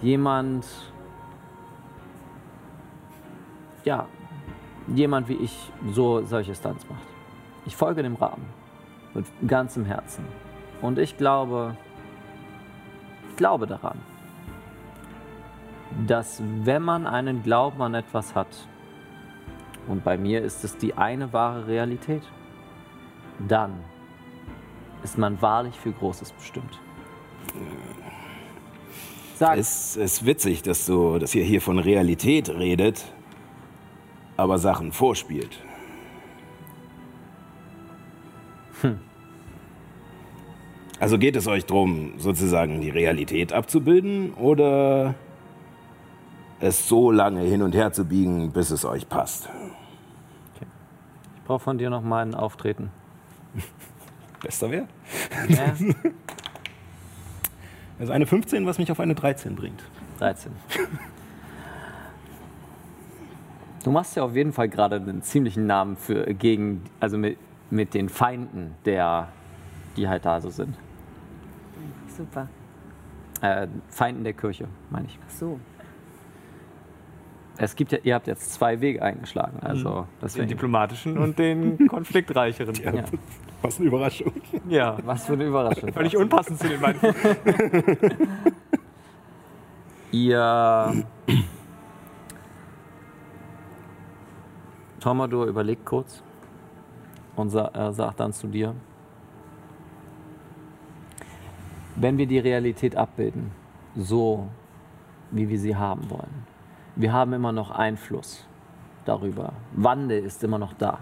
jemand, 0.00 0.66
ja, 3.84 4.06
jemand 4.88 5.28
wie 5.28 5.34
ich 5.36 5.72
so 5.92 6.24
solche 6.24 6.54
Stunts 6.54 6.88
macht. 6.88 7.06
Ich 7.66 7.76
folge 7.76 8.02
dem 8.02 8.14
Rahmen 8.14 8.46
mit 9.14 9.26
ganzem 9.46 9.84
Herzen. 9.84 10.24
Und 10.80 10.98
ich 10.98 11.16
glaube, 11.16 11.76
ich 13.30 13.36
glaube 13.36 13.66
daran. 13.66 13.98
Dass 16.06 16.42
wenn 16.64 16.82
man 16.82 17.06
einen 17.06 17.42
Glauben 17.42 17.82
an 17.82 17.94
etwas 17.94 18.34
hat, 18.34 18.48
und 19.86 20.04
bei 20.04 20.18
mir 20.18 20.42
ist 20.42 20.64
es 20.64 20.76
die 20.76 20.94
eine 20.94 21.32
wahre 21.32 21.66
Realität, 21.66 22.22
dann 23.48 23.72
ist 25.02 25.16
man 25.16 25.40
wahrlich 25.40 25.74
für 25.78 25.92
Großes 25.92 26.32
bestimmt. 26.32 26.78
Sag, 29.36 29.56
Es 29.56 29.96
ist 29.96 30.26
witzig, 30.26 30.62
dass, 30.62 30.84
du, 30.86 31.18
dass 31.18 31.34
ihr 31.34 31.44
hier 31.44 31.60
von 31.60 31.78
Realität 31.78 32.50
redet, 32.50 33.04
aber 34.36 34.58
Sachen 34.58 34.92
vorspielt. 34.92 35.58
Also 41.00 41.16
geht 41.18 41.36
es 41.36 41.46
euch 41.46 41.64
darum, 41.64 42.14
sozusagen 42.18 42.80
die 42.80 42.90
Realität 42.90 43.52
abzubilden 43.52 44.34
oder 44.34 45.14
es 46.60 46.88
so 46.88 47.10
lange 47.10 47.40
hin 47.42 47.62
und 47.62 47.74
her 47.74 47.92
zu 47.92 48.04
biegen, 48.04 48.52
bis 48.52 48.70
es 48.70 48.84
euch 48.84 49.08
passt? 49.08 49.48
ich 51.36 51.44
brauche 51.44 51.60
von 51.60 51.78
dir 51.78 51.88
noch 51.88 52.02
mal 52.02 52.20
ein 52.20 52.34
Auftreten. 52.34 52.90
Bester 54.42 54.70
wäre? 54.70 54.86
Ja, 55.48 55.74
Also 57.98 58.12
eine 58.12 58.26
15, 58.26 58.64
was 58.64 58.78
mich 58.78 58.92
auf 58.92 59.00
eine 59.00 59.14
13 59.14 59.56
bringt. 59.56 59.82
13. 60.18 60.52
Du 63.82 63.90
machst 63.90 64.16
ja 64.16 64.22
auf 64.22 64.34
jeden 64.36 64.52
Fall 64.52 64.68
gerade 64.68 64.96
einen 64.96 65.22
ziemlichen 65.22 65.66
Namen 65.66 65.96
für 65.96 66.32
gegen, 66.34 66.82
also 67.00 67.18
mit, 67.18 67.38
mit 67.70 67.94
den 67.94 68.08
Feinden, 68.08 68.74
der, 68.84 69.28
die 69.96 70.08
halt 70.08 70.24
da 70.24 70.40
so 70.40 70.50
sind. 70.50 70.76
Super. 72.16 72.48
Äh, 73.40 73.66
Feinden 73.88 74.24
der 74.24 74.32
Kirche, 74.32 74.68
meine 74.90 75.06
ich. 75.06 75.18
Ach 75.26 75.30
so. 75.30 75.60
Es 77.60 77.74
gibt 77.74 77.90
ja, 77.90 77.98
ihr 78.04 78.14
habt 78.14 78.28
jetzt 78.28 78.52
zwei 78.52 78.80
Wege 78.80 79.02
eingeschlagen, 79.02 79.58
also 79.60 79.90
Den 79.90 80.06
deswegen. 80.22 80.48
diplomatischen 80.48 81.18
und 81.18 81.38
den 81.40 81.88
konfliktreicheren. 81.88 82.72
Ja. 82.76 83.04
Was 83.62 83.78
eine 83.78 83.88
Überraschung. 83.88 84.32
Ja. 84.68 84.96
Was 85.04 85.26
für 85.26 85.32
eine 85.32 85.44
Überraschung. 85.44 85.92
Völlig 85.92 86.16
unpassend 86.16 86.60
zu 86.60 86.68
den 86.68 86.80
beiden. 86.80 87.00
Ihr. 90.12 91.04
Tomador 95.00 95.46
überlegt 95.46 95.84
kurz 95.84 96.22
und 97.34 97.50
sa 97.50 97.68
äh, 97.74 97.92
sagt 97.92 98.20
dann 98.20 98.32
zu 98.32 98.46
dir: 98.46 98.74
Wenn 101.96 102.16
wir 102.18 102.26
die 102.26 102.38
Realität 102.38 102.94
abbilden, 102.94 103.50
so 103.96 104.46
wie 105.32 105.48
wir 105.48 105.58
sie 105.58 105.74
haben 105.74 106.08
wollen, 106.08 106.46
wir 106.98 107.12
haben 107.12 107.32
immer 107.32 107.52
noch 107.52 107.70
Einfluss 107.70 108.44
darüber. 109.04 109.52
Wandel 109.72 110.22
ist 110.22 110.42
immer 110.42 110.58
noch 110.58 110.72
da. 110.72 110.98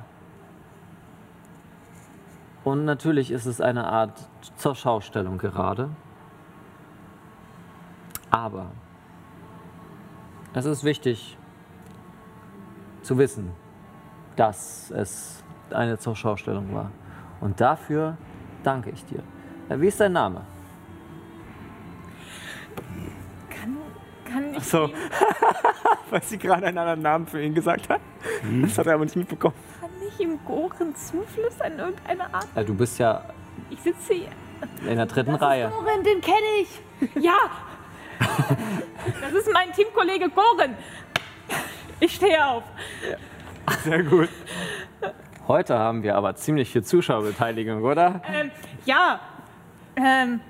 Und 2.64 2.84
natürlich 2.84 3.30
ist 3.30 3.46
es 3.46 3.62
eine 3.62 3.86
Art 3.86 4.28
zur 4.56 4.74
Schaustellung 4.74 5.38
gerade. 5.38 5.88
Aber 8.30 8.66
es 10.52 10.66
ist 10.66 10.84
wichtig 10.84 11.38
zu 13.00 13.16
wissen, 13.16 13.52
dass 14.36 14.90
es 14.90 15.42
eine 15.70 15.96
Zurschaustellung 15.98 16.74
war. 16.74 16.90
Und 17.40 17.58
dafür 17.58 18.18
danke 18.62 18.90
ich 18.90 19.02
dir. 19.06 19.22
Äh, 19.70 19.80
Wie 19.80 19.86
ist 19.86 19.98
dein 19.98 20.12
Name? 20.12 20.42
Kann, 24.36 24.54
ich 24.54 24.64
So. 24.64 24.90
Weil 26.10 26.22
sie 26.22 26.36
gerade 26.38 26.66
einen 26.66 26.76
anderen 26.78 27.00
Namen 27.02 27.26
für 27.26 27.42
ihn 27.42 27.54
gesagt 27.54 27.88
hat. 27.88 28.00
Das 28.62 28.76
hat 28.78 28.86
er 28.86 28.94
aber 28.94 29.04
nicht 29.04 29.16
mitbekommen. 29.16 29.54
kann 29.80 29.90
ich 30.06 30.20
ihm 30.20 30.38
Goren 30.44 30.94
zuflüstern 30.94 31.72
in 31.72 31.78
irgendeiner 31.78 32.34
Art? 32.34 32.46
Äh, 32.54 32.64
Du 32.64 32.74
bist 32.74 32.98
ja 32.98 33.24
Ich 33.70 33.80
sitze 33.80 34.12
hier. 34.14 34.28
in 34.88 34.96
der 34.96 35.06
dritten 35.06 35.34
Reihe. 35.34 35.68
Goran, 35.70 36.02
den 36.04 36.20
kenne 36.20 36.36
ich. 36.60 37.22
Ja! 37.22 37.36
Das 39.20 39.32
ist 39.32 39.52
mein 39.52 39.72
Teamkollege 39.72 40.28
Goren. 40.30 40.74
Ich 42.00 42.14
stehe 42.16 42.44
auf. 42.44 42.64
Sehr 43.84 44.02
gut. 44.02 44.28
Heute 45.46 45.78
haben 45.78 46.02
wir 46.02 46.16
aber 46.16 46.34
ziemlich 46.34 46.70
viel 46.70 46.82
Zuschauerbeteiligung, 46.82 47.82
oder? 47.82 48.20
Ähm, 48.32 48.50
ja. 48.84 49.20
Ähm. 49.96 50.40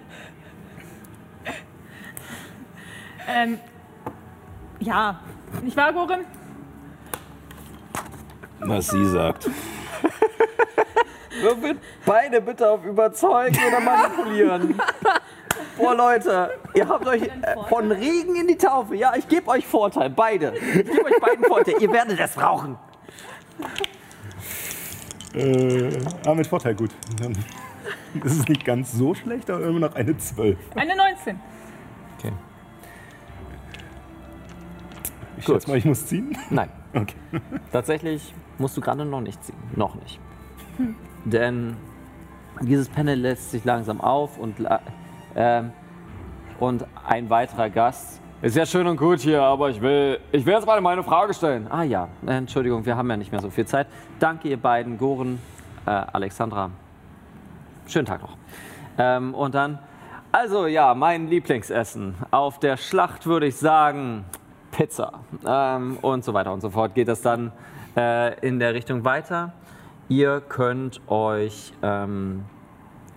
Ähm. 3.28 3.58
Ja. 4.80 5.20
Nicht 5.62 5.76
wahr, 5.76 5.92
Goren? 5.92 6.24
Was 8.60 8.88
sie 8.88 9.06
sagt. 9.06 9.48
Würfelt 11.40 11.78
beide 12.04 12.40
bitte 12.40 12.70
auf 12.70 12.84
überzeugen 12.84 13.58
oder 13.68 13.80
manipulieren. 13.80 14.80
Boah, 15.76 15.94
Leute, 15.94 16.58
ihr 16.74 16.88
habt 16.88 17.06
euch 17.06 17.22
äh, 17.22 17.56
von 17.68 17.92
Regen 17.92 18.36
in 18.36 18.48
die 18.48 18.56
Taufe. 18.56 18.96
Ja, 18.96 19.14
ich 19.14 19.28
gebe 19.28 19.48
euch 19.48 19.66
Vorteil, 19.66 20.08
beide. 20.08 20.54
Ich 20.56 20.86
gebe 20.86 21.04
euch 21.04 21.20
beiden 21.20 21.44
Vorteil. 21.44 21.74
Ihr 21.80 21.92
werdet 21.92 22.18
es 22.18 22.32
brauchen. 22.32 22.78
Äh, 25.34 25.90
ah, 26.26 26.34
mit 26.34 26.46
Vorteil, 26.46 26.74
gut. 26.74 26.90
Dann 27.20 27.32
ist 28.24 28.40
es 28.40 28.48
nicht 28.48 28.64
ganz 28.64 28.92
so 28.92 29.14
schlecht, 29.14 29.50
aber 29.50 29.66
immer 29.66 29.80
noch 29.80 29.94
eine 29.94 30.16
12. 30.16 30.56
Eine 30.74 30.96
19. 30.96 31.38
Ich 35.36 35.44
Gut. 35.44 35.56
schätze 35.56 35.70
mal, 35.70 35.76
ich 35.76 35.84
muss 35.84 36.06
ziehen. 36.06 36.36
Nein, 36.50 36.68
Okay. 36.94 37.16
tatsächlich 37.72 38.34
musst 38.58 38.76
du 38.76 38.80
gerade 38.80 39.04
noch 39.04 39.20
nicht 39.20 39.42
ziehen. 39.44 39.56
Noch 39.74 39.94
nicht. 39.96 40.18
Denn 41.24 41.76
dieses 42.62 42.88
Panel 42.88 43.18
lässt 43.18 43.50
sich 43.50 43.64
langsam 43.64 44.00
auf 44.00 44.38
und, 44.38 44.58
la- 44.58 44.80
ähm, 45.34 45.72
und 46.58 46.86
ein 47.06 47.28
weiterer 47.28 47.68
Gast. 47.68 48.20
Ist 48.42 48.56
ja 48.56 48.64
schön 48.66 48.86
und 48.86 48.96
gut 48.96 49.20
hier, 49.20 49.42
aber 49.42 49.70
ich 49.70 49.80
will, 49.80 50.20
ich 50.32 50.44
will 50.46 50.54
jetzt 50.54 50.66
mal 50.66 50.80
meine 50.80 51.02
Frage 51.02 51.34
stellen. 51.34 51.66
Ah 51.70 51.82
ja, 51.82 52.08
äh, 52.26 52.32
Entschuldigung, 52.32 52.84
wir 52.86 52.96
haben 52.96 53.08
ja 53.10 53.16
nicht 53.16 53.32
mehr 53.32 53.40
so 53.40 53.50
viel 53.50 53.66
Zeit. 53.66 53.86
Danke 54.20 54.48
ihr 54.48 54.56
beiden, 54.58 54.96
Goren, 54.98 55.38
äh, 55.86 55.90
Alexandra. 55.90 56.70
Schönen 57.86 58.06
Tag 58.06 58.22
noch. 58.22 58.36
Ähm, 58.98 59.34
und 59.34 59.54
dann, 59.54 59.78
also 60.32 60.66
ja, 60.66 60.94
mein 60.94 61.28
Lieblingsessen. 61.28 62.14
Auf 62.30 62.58
der 62.58 62.76
Schlacht 62.76 63.26
würde 63.26 63.46
ich 63.46 63.56
sagen 63.56 64.24
Pizza. 64.76 65.20
Ähm, 65.46 65.96
und 66.02 66.22
so 66.22 66.34
weiter 66.34 66.52
und 66.52 66.60
so 66.60 66.68
fort 66.68 66.94
geht 66.94 67.08
es 67.08 67.22
dann 67.22 67.50
äh, 67.96 68.38
in 68.46 68.58
der 68.58 68.74
Richtung 68.74 69.06
weiter. 69.06 69.54
Ihr 70.08 70.42
könnt 70.46 71.00
euch 71.08 71.72
ähm, 71.82 72.44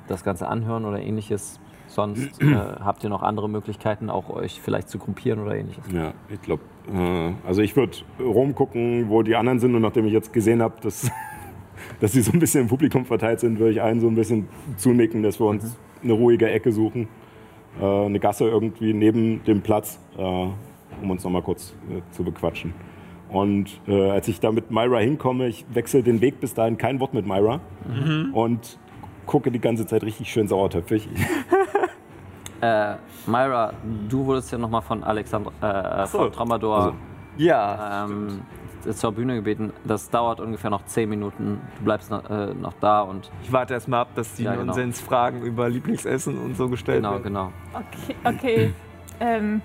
das 0.07 0.23
Ganze 0.23 0.48
anhören 0.48 0.86
oder 0.86 1.02
ähnliches. 1.02 1.60
Sonst 1.88 2.41
äh, 2.41 2.45
habt 2.80 3.03
ihr 3.03 3.10
noch 3.10 3.23
andere 3.23 3.49
Möglichkeiten, 3.49 4.10
auch 4.10 4.30
euch 4.30 4.61
vielleicht 4.61 4.88
zu 4.88 4.99
gruppieren 4.99 5.40
oder 5.40 5.56
ähnliches. 5.56 5.84
Ja, 5.91 6.14
ich 6.30 6.41
glaube, 6.41 6.64
äh, 6.94 7.34
also 7.45 7.61
ich 7.61 7.76
würde 7.76 7.98
rumgucken, 8.19 9.10
wo 9.10 9.22
die 9.22 9.36
anderen 9.36 9.60
sind 9.60 9.76
und 9.76 9.81
nachdem 9.81 10.06
ich 10.06 10.14
jetzt 10.14 10.31
gesehen 10.31 10.61
habe, 10.61 10.76
dass, 10.81 11.11
dass 11.99 12.14
sie 12.14 12.22
so 12.22 12.31
ein 12.31 12.40
bisschen 12.40 12.61
im 12.61 12.68
Publikum 12.68 13.06
verteilt 13.06 13.41
sind, 13.41 13.60
würde 13.60 13.72
ich 13.72 13.81
allen 13.81 13.99
so 13.99 14.07
ein 14.07 14.15
bisschen 14.15 14.48
zunicken, 14.77 15.23
dass 15.23 15.41
wir 15.41 15.48
uns 15.48 15.77
eine 16.02 16.14
ruhige 16.14 16.49
Ecke 16.49 16.72
suchen, 16.72 17.10
äh, 17.81 18.06
eine 18.06 18.19
Gasse 18.22 18.48
irgendwie 18.48 18.94
neben 18.94 19.44
dem 19.44 19.61
Platz, 19.61 19.99
äh, 20.18 20.48
um 21.01 21.11
uns 21.11 21.23
nochmal 21.23 21.41
kurz 21.41 21.73
äh, 21.89 22.01
zu 22.11 22.23
bequatschen. 22.23 22.73
Und 23.30 23.80
äh, 23.88 24.09
als 24.09 24.27
ich 24.27 24.39
da 24.39 24.51
mit 24.51 24.71
Myra 24.71 24.97
hinkomme, 24.99 25.47
ich 25.47 25.65
wechsle 25.71 26.01
den 26.01 26.19
Weg 26.21 26.39
bis 26.39 26.53
dahin 26.55 26.77
kein 26.77 26.99
Wort 26.99 27.13
mit 27.13 27.27
Myra 27.27 27.59
und 28.34 28.80
gucke 29.27 29.51
die 29.51 29.59
ganze 29.59 29.85
Zeit 29.85 30.03
richtig 30.03 30.31
schön 30.31 30.47
sauertöpfig. 30.47 31.07
Äh, 32.61 32.95
Myra, 33.26 33.71
du 34.09 34.26
wurdest 34.26 34.51
ja 34.51 34.57
nochmal 34.57 34.81
von 34.81 35.01
Alexandra, 35.01 36.03
äh, 36.03 36.05
so. 36.07 36.17
von 36.17 36.31
Tramador 36.34 36.77
Also. 36.77 36.93
Ja. 37.38 38.05
ähm, 38.05 38.41
zur 38.91 39.13
Bühne 39.13 39.35
gebeten. 39.35 39.71
Das 39.85 40.09
dauert 40.09 40.41
ungefähr 40.41 40.69
noch 40.69 40.84
10 40.84 41.07
Minuten. 41.09 41.61
Du 41.77 41.85
bleibst 41.85 42.11
noch, 42.11 42.30
äh, 42.30 42.53
noch 42.53 42.73
da 42.81 43.01
und 43.01 43.31
Ich 43.43 43.53
warte 43.53 43.76
erst 43.76 43.88
mal 43.88 44.01
ab, 44.01 44.09
dass 44.15 44.34
die 44.34 44.43
Ja, 44.43 44.51
genau. 44.55 44.65
Nonsensfragen 44.65 45.41
über 45.43 45.69
Lieblingsessen 45.69 46.38
und 46.38 46.57
so 46.57 46.67
gestellt 46.67 46.97
genau, 46.97 47.11
werden. 47.11 47.23
genau. 47.23 47.51
Okay, 47.73 48.15
okay. 48.26 48.73
ähm, 49.21 49.61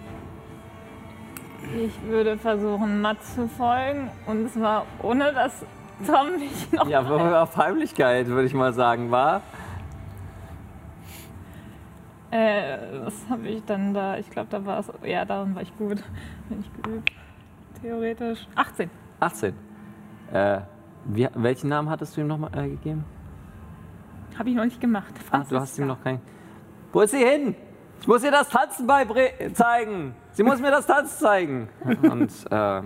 ich 1.77 2.03
würde 2.09 2.39
versuchen, 2.39 3.01
Matt 3.01 3.23
zu 3.25 3.49
folgen. 3.49 4.11
Und 4.27 4.51
zwar 4.51 4.87
ohne, 5.03 5.33
dass 5.33 5.65
Tom 6.07 6.39
mich 6.39 6.73
noch. 6.73 6.89
Ja, 6.89 7.01
aber 7.01 7.43
auf 7.43 7.57
Heimlichkeit 7.57 8.27
würde 8.27 8.47
ich 8.47 8.55
mal 8.55 8.73
sagen, 8.73 9.11
war. 9.11 9.43
Äh, 12.31 12.79
was 13.05 13.15
habe 13.29 13.47
ich 13.49 13.65
dann 13.65 13.95
da? 13.95 14.19
Ich 14.19 14.29
glaube, 14.31 14.49
da 14.51 14.65
war 14.65 14.81
es. 14.81 14.93
Ja, 15.05 15.25
darin 15.25 15.55
war 15.55 15.63
ich 15.63 15.77
gut. 15.77 16.03
Bin 16.49 16.61
ich 16.61 16.83
geübt. 16.83 17.13
Theoretisch. 17.81 18.47
18. 18.57 18.91
18. 19.21 19.55
Äh, 20.33 20.61
wie, 21.05 21.29
welchen 21.35 21.69
Namen 21.69 21.91
hattest 21.91 22.17
du 22.17 22.23
ihm 22.23 22.27
nochmal 22.27 22.51
äh, 22.57 22.69
gegeben? 22.69 23.05
Habe 24.39 24.49
ich 24.49 24.57
noch 24.57 24.65
nicht 24.65 24.81
gemacht. 24.81 25.15
Ah, 25.31 25.45
du 25.49 25.61
hast 25.61 25.79
ihm 25.79 25.87
noch 25.87 26.03
keinen. 26.03 26.21
Wo 26.93 27.03
ist 27.03 27.13
sie 27.13 27.25
hin? 27.25 27.55
Ich 28.05 28.09
muss 28.09 28.22
ihr 28.22 28.31
das 28.31 28.51
Tanzen 28.51 28.86
beizeigen. 28.86 30.14
Sie 30.32 30.43
muss 30.43 30.60
mir 30.60 30.70
das 30.70 30.86
Tanzen 30.86 31.18
zeigen. 31.20 31.68
Und 32.02 32.31
äh, 32.51 32.82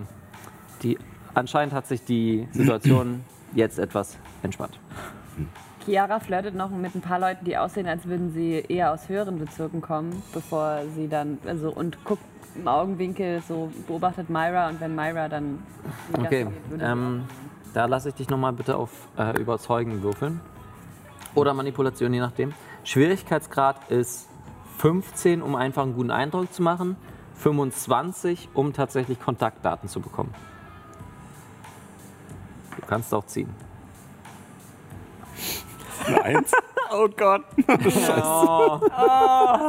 die, 0.84 0.96
anscheinend 1.34 1.74
hat 1.74 1.88
sich 1.88 2.04
die 2.04 2.46
Situation 2.52 3.24
jetzt 3.52 3.80
etwas 3.80 4.16
entspannt. 4.44 4.78
Chiara 5.84 6.20
flirtet 6.20 6.54
noch 6.54 6.70
mit 6.70 6.94
ein 6.94 7.00
paar 7.00 7.18
Leuten, 7.18 7.44
die 7.44 7.56
aussehen, 7.56 7.88
als 7.88 8.06
würden 8.06 8.30
sie 8.30 8.64
eher 8.68 8.92
aus 8.92 9.08
höheren 9.08 9.40
Bezirken 9.40 9.80
kommen, 9.80 10.22
bevor 10.32 10.82
sie 10.94 11.08
dann, 11.08 11.38
also 11.44 11.72
und 11.72 12.04
guckt 12.04 12.22
im 12.54 12.68
Augenwinkel, 12.68 13.42
so 13.48 13.72
beobachtet 13.88 14.30
Myra 14.30 14.68
und 14.68 14.80
wenn 14.80 14.94
Myra 14.94 15.28
dann. 15.28 15.64
Okay, 16.16 16.44
geht, 16.44 16.80
ähm, 16.80 17.24
da 17.74 17.86
lasse 17.86 18.10
ich 18.10 18.14
dich 18.14 18.30
nochmal 18.30 18.52
bitte 18.52 18.76
auf 18.76 18.92
äh, 19.18 19.36
Überzeugen 19.36 20.00
würfeln. 20.00 20.38
Oder 21.34 21.54
Manipulation, 21.54 22.14
je 22.14 22.20
nachdem. 22.20 22.54
Schwierigkeitsgrad 22.84 23.90
ist 23.90 24.27
15, 24.78 25.42
um 25.42 25.54
einfach 25.54 25.82
einen 25.82 25.94
guten 25.94 26.10
Eindruck 26.10 26.52
zu 26.52 26.62
machen. 26.62 26.96
25, 27.34 28.48
um 28.54 28.72
tatsächlich 28.72 29.20
Kontaktdaten 29.20 29.88
zu 29.88 30.00
bekommen. 30.00 30.32
Du 32.76 32.86
kannst 32.86 33.12
auch 33.12 33.26
ziehen. 33.26 33.50
Eine 36.06 36.22
Eins. 36.22 36.52
Oh 36.90 37.06
Gott. 37.06 37.44
auch 38.16 38.80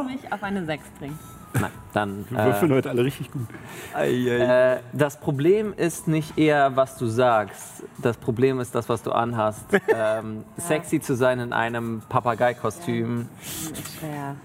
mich 0.06 0.31
auf 0.31 0.41
eine 0.41 0.64
6 0.64 0.84
bringen. 0.98 1.19
Nein, 1.53 1.72
dann. 1.91 2.26
Wir 2.30 2.45
würfeln 2.45 2.72
heute 2.72 2.90
alle 2.90 3.03
richtig 3.03 3.30
gut. 3.30 3.45
Äh, 3.94 4.77
das 4.94 5.19
Problem 5.19 5.73
ist 5.73 6.07
nicht 6.07 6.38
eher, 6.38 6.77
was 6.77 6.98
du 6.98 7.07
sagst. 7.07 7.84
Das 7.98 8.15
Problem 8.15 8.61
ist 8.61 8.73
das, 8.73 8.88
was 8.88 9.03
du 9.03 9.11
anhast. 9.11 9.65
Ähm, 9.94 10.45
Sexy 10.57 11.02
zu 11.02 11.15
sein 11.15 11.40
in 11.40 11.52
einem 11.52 12.03
Papageikostüm. 12.07 13.27
Ist 13.41 13.99
schwer. 13.99 14.38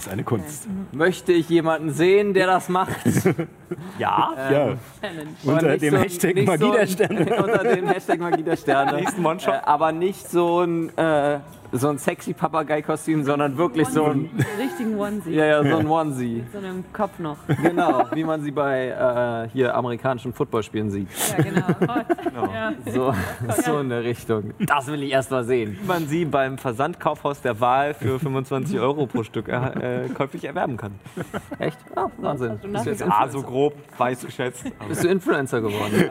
Ist 0.00 0.08
eine 0.08 0.24
Kunst. 0.24 0.66
Möchte 0.92 1.32
ich 1.32 1.48
jemanden 1.50 1.90
sehen, 1.92 2.32
der 2.34 2.46
das 2.46 2.68
macht? 2.68 2.90
Ja. 3.98 4.32
Ja, 4.50 4.50
Challenge. 5.00 5.30
unter 5.44 5.76
dem 5.78 5.90
so- 5.94 5.98
Hashtag 6.02 6.44
Magie 6.44 6.70
der 6.72 6.86
Sterne. 6.88 7.36
unter 7.44 7.62
dem 7.62 7.86
Hashtag 7.86 8.18
Magie 8.18 8.42
der 8.42 8.56
Sterne. 8.56 8.94
Nächsten 8.98 9.24
One-Shot. 9.24 9.54
Äh, 9.54 9.58
aber 9.62 9.92
nicht 9.92 10.28
so 10.28 10.62
ein, 10.62 10.88
äh, 10.98 11.38
so 11.72 11.88
ein 11.88 11.98
sexy 11.98 12.32
Papagei-Kostüm, 12.34 13.24
sondern 13.24 13.56
wirklich 13.56 13.88
so 13.88 14.04
ein, 14.06 14.30
Richtigen 14.58 14.98
Onesie. 14.98 15.30
ja, 15.34 15.44
ja, 15.44 15.62
so 15.64 15.76
ein 15.78 15.86
Onesie. 15.86 16.36
Mit 16.42 16.52
so 16.52 16.58
einem 16.58 16.84
Kopf 16.92 17.18
noch. 17.18 17.36
Genau, 17.62 18.04
wie 18.12 18.24
man 18.24 18.42
sie 18.42 18.50
bei 18.50 18.88
äh, 18.88 19.48
hier 19.52 19.74
amerikanischen 19.74 20.32
Footballspielen 20.32 20.90
sieht. 20.90 21.08
Ja, 21.36 21.42
genau. 22.24 22.52
Ja. 22.52 22.72
So, 22.92 23.14
so 23.62 23.78
in 23.78 23.88
der 23.88 24.02
Richtung. 24.04 24.52
Das 24.58 24.86
will 24.88 25.02
ich 25.02 25.10
erst 25.12 25.30
mal 25.30 25.44
sehen. 25.44 25.78
Wie 25.80 25.86
man 25.86 26.06
sie 26.06 26.24
beim 26.24 26.58
Versandkaufhaus 26.58 27.40
der 27.40 27.60
Wahl 27.60 27.94
für 27.94 28.18
25 28.18 28.78
Euro 28.80 29.06
pro 29.06 29.22
Stück 29.22 29.48
äh, 29.48 30.08
käuflich 30.14 30.44
erwerben 30.44 30.76
kann. 30.76 30.92
Echt? 31.58 31.78
Ah, 31.94 32.06
Wahnsinn. 32.18 32.58
du 32.62 32.68
Bist 32.72 32.86
du, 32.86 32.90
jetzt 32.90 33.02
Ah, 33.02 33.24
Influencer, 33.24 33.30
so 33.38 33.42
grob, 33.42 33.74
weiß 33.98 34.26
geschätzt. 34.26 34.64
bist 34.88 35.04
du 35.04 35.08
Influencer 35.08 35.60
geworden? 35.60 36.10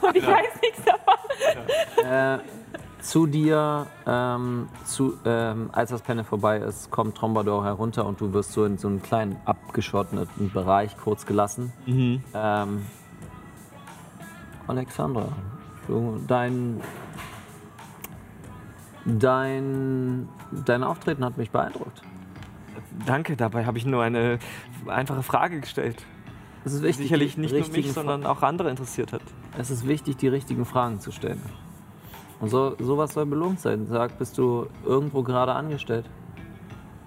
Und 0.00 0.16
ich 0.16 0.26
weiß 0.26 0.46
nichts 0.62 0.82
davon. 0.84 2.04
äh, 2.04 2.38
zu 3.06 3.26
dir, 3.26 3.86
ähm, 4.04 4.68
zu, 4.84 5.14
ähm, 5.24 5.70
als 5.72 5.90
das 5.90 6.02
Panel 6.02 6.24
vorbei 6.24 6.58
ist, 6.58 6.90
kommt 6.90 7.16
Trombador 7.16 7.64
herunter 7.64 8.04
und 8.04 8.20
du 8.20 8.32
wirst 8.32 8.52
so 8.52 8.64
in 8.64 8.78
so 8.78 8.88
einen 8.88 9.00
kleinen 9.00 9.36
abgeschotteten 9.44 10.50
Bereich 10.50 10.96
kurz 10.96 11.24
gelassen. 11.24 11.72
Ähm, 12.34 12.84
Alexandra, 14.66 15.28
dein, 16.26 16.80
dein, 19.04 20.28
dein 20.64 20.82
Auftreten 20.82 21.24
hat 21.24 21.36
mich 21.36 21.52
beeindruckt. 21.52 22.02
Danke, 23.06 23.36
dabei 23.36 23.66
habe 23.66 23.78
ich 23.78 23.86
nur 23.86 24.02
eine 24.02 24.40
einfache 24.88 25.22
Frage 25.22 25.60
gestellt. 25.60 26.04
Es 26.64 26.72
ist 26.72 26.82
wichtig, 26.82 27.04
Sicherlich 27.04 27.36
nicht 27.36 27.52
nur 27.52 27.68
mich, 27.68 27.92
sondern 27.92 28.26
auch 28.26 28.42
andere 28.42 28.68
interessiert 28.68 29.12
hat. 29.12 29.22
Es 29.56 29.70
ist 29.70 29.86
wichtig, 29.86 30.16
die 30.16 30.26
richtigen 30.26 30.64
Fragen 30.64 30.98
zu 30.98 31.12
stellen. 31.12 31.40
Und 32.40 32.48
so, 32.48 32.76
sowas 32.78 33.14
soll 33.14 33.26
belohnt 33.26 33.60
sein. 33.60 33.86
Sag, 33.86 34.18
bist 34.18 34.36
du 34.38 34.66
irgendwo 34.84 35.22
gerade 35.22 35.52
angestellt? 35.52 36.08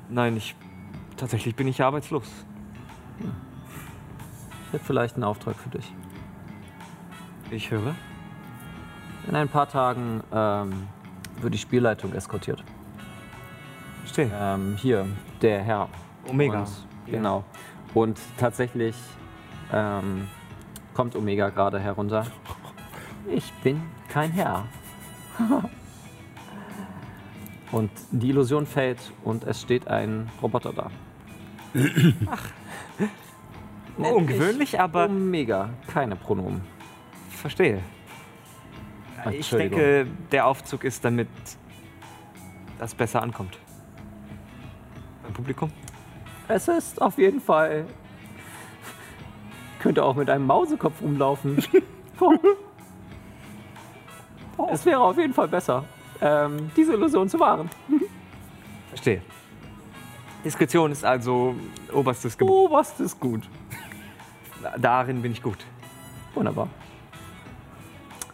Nein, 0.10 0.38
ich. 0.38 0.56
Tatsächlich 1.18 1.56
bin 1.56 1.68
ich 1.68 1.84
arbeitslos. 1.84 2.28
Ich 3.20 4.74
hätte 4.74 4.86
vielleicht 4.86 5.16
einen 5.16 5.26
Auftrag 5.26 5.56
für 5.56 5.70
dich. 5.70 5.94
Ich 7.52 7.72
höre. 7.72 7.94
In 9.28 9.36
ein 9.36 9.50
paar 9.50 9.68
Tagen 9.68 10.24
ähm, 10.32 10.88
wird 11.42 11.54
die 11.54 11.58
Spielleitung 11.58 12.14
eskortiert. 12.14 12.64
Verstehe. 14.00 14.32
Ähm, 14.34 14.78
hier, 14.78 15.08
der 15.42 15.62
Herr. 15.62 15.90
Omega. 16.28 16.60
Und, 16.60 16.70
genau. 17.06 17.44
Und 17.94 18.20
tatsächlich 18.38 18.96
ähm, 19.74 20.28
kommt 20.94 21.16
Omega 21.16 21.50
gerade 21.50 21.80
herunter. 21.80 22.26
Ich 23.28 23.52
bin 23.56 23.82
kein 24.08 24.32
Herr. 24.32 24.66
und 27.72 27.92
die 28.12 28.30
Illusion 28.30 28.66
fällt 28.66 29.00
und 29.24 29.44
es 29.46 29.62
steht 29.62 29.88
ein 29.88 30.30
Roboter 30.42 30.74
da. 30.74 30.90
Nennt 33.98 34.16
ungewöhnlich, 34.16 34.72
sich 34.72 34.80
aber- 34.80 35.06
Omega, 35.06 35.70
keine 35.88 36.16
Pronomen. 36.16 36.62
Verstehe. 37.30 37.82
Ich 39.30 39.36
Entschuldigung. 39.36 39.80
denke, 39.80 40.08
der 40.32 40.46
Aufzug 40.48 40.84
ist 40.86 41.04
damit 41.04 41.28
das 42.80 42.96
besser 42.96 43.22
ankommt. 43.22 43.58
Beim 45.24 45.34
Publikum? 45.34 45.72
Es 46.48 46.68
ist 46.70 47.02
auf 47.02 47.18
jeden 47.18 47.42
Fall. 47.42 47.86
Könnte 49.80 50.04
auch 50.04 50.16
mit 50.16 50.30
einem 50.30 50.46
Mausekopf 50.48 51.02
rumlaufen. 51.02 51.64
Oh. 54.60 54.68
Es 54.72 54.86
wäre 54.86 55.00
auf 55.00 55.18
jeden 55.18 55.34
Fall 55.34 55.48
besser, 55.48 55.84
ähm, 56.22 56.70
diese 56.76 56.94
Illusion 56.94 57.30
zu 57.30 57.40
wahren. 57.40 57.70
Verstehe. 58.90 59.22
Diskretion 60.44 60.92
ist 60.92 61.04
also 61.04 61.56
oberstes 61.94 62.38
Gebot. 62.38 62.72
Oh, 62.72 63.04
ist 63.04 63.20
gut. 63.20 63.42
Darin 64.78 65.22
bin 65.22 65.32
ich 65.32 65.42
gut. 65.42 65.66
Wunderbar. 66.34 66.68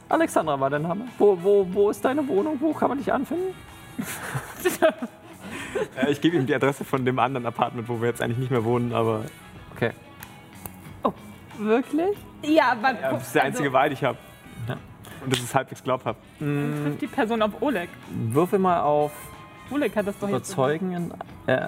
Alexandra 0.09 0.59
war 0.59 0.69
dein 0.69 0.83
Name. 0.83 1.07
Wo, 1.17 1.37
wo, 1.41 1.67
wo 1.71 1.89
ist 1.89 2.03
deine 2.05 2.27
Wohnung? 2.27 2.57
Wo 2.59 2.73
kann 2.73 2.89
man 2.89 2.97
dich 2.97 3.11
anfinden? 3.11 3.55
Äh, 5.95 6.11
ich 6.11 6.21
gebe 6.21 6.37
ihm 6.37 6.45
die 6.45 6.53
Adresse 6.53 6.83
von 6.83 7.05
dem 7.05 7.17
anderen 7.19 7.45
Apartment, 7.45 7.87
wo 7.89 8.01
wir 8.01 8.09
jetzt 8.09 8.21
eigentlich 8.21 8.37
nicht 8.37 8.51
mehr 8.51 8.63
wohnen, 8.63 8.93
aber 8.93 9.25
Okay. 9.75 9.91
Wirklich? 11.57 12.17
Ja, 12.43 12.71
aber 12.71 12.99
ja, 12.99 13.11
das 13.11 13.27
ist 13.27 13.35
der 13.35 13.43
einzige 13.43 13.71
Wahl, 13.73 13.89
die 13.89 13.93
ich 13.93 14.03
habe. 14.03 14.17
Und 15.23 15.33
das 15.33 15.39
ist 15.39 15.55
halbwegs 15.55 15.83
glaubhaft. 15.83 16.19
trifft 16.39 17.01
die 17.01 17.07
Person 17.07 17.41
auf 17.41 17.61
Oleg. 17.61 17.89
Würfel 18.09 18.59
mal 18.59 18.81
auf 18.81 19.11
Oleg 19.71 19.95
hat 19.95 20.07
das 20.07 20.17
doch 20.19 20.29
jetzt. 20.29 20.53
Überzeugen. 20.53 20.91
in- 20.93 21.13
Äh, 21.47 21.67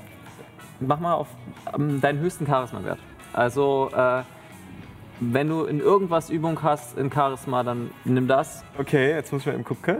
mach 0.80 1.00
mal 1.00 1.14
auf 1.14 1.28
ähm, 1.76 2.00
deinen 2.02 2.20
höchsten 2.20 2.46
Charisma-Wert. 2.46 3.00
Also, 3.34 3.90
äh, 3.96 4.22
wenn 5.20 5.50
du 5.50 5.64
in 5.66 5.80
irgendwas 5.80 6.30
Übung 6.30 6.62
hast 6.62 6.96
in 6.98 7.12
Charisma, 7.12 7.64
dann 7.64 7.90
nimm 8.06 8.28
das. 8.28 8.64
Okay, 8.78 9.10
jetzt 9.12 9.32
muss 9.34 9.42
ich 9.42 9.48
mal 9.48 9.54
eben 9.56 9.64
gucken. 9.64 9.98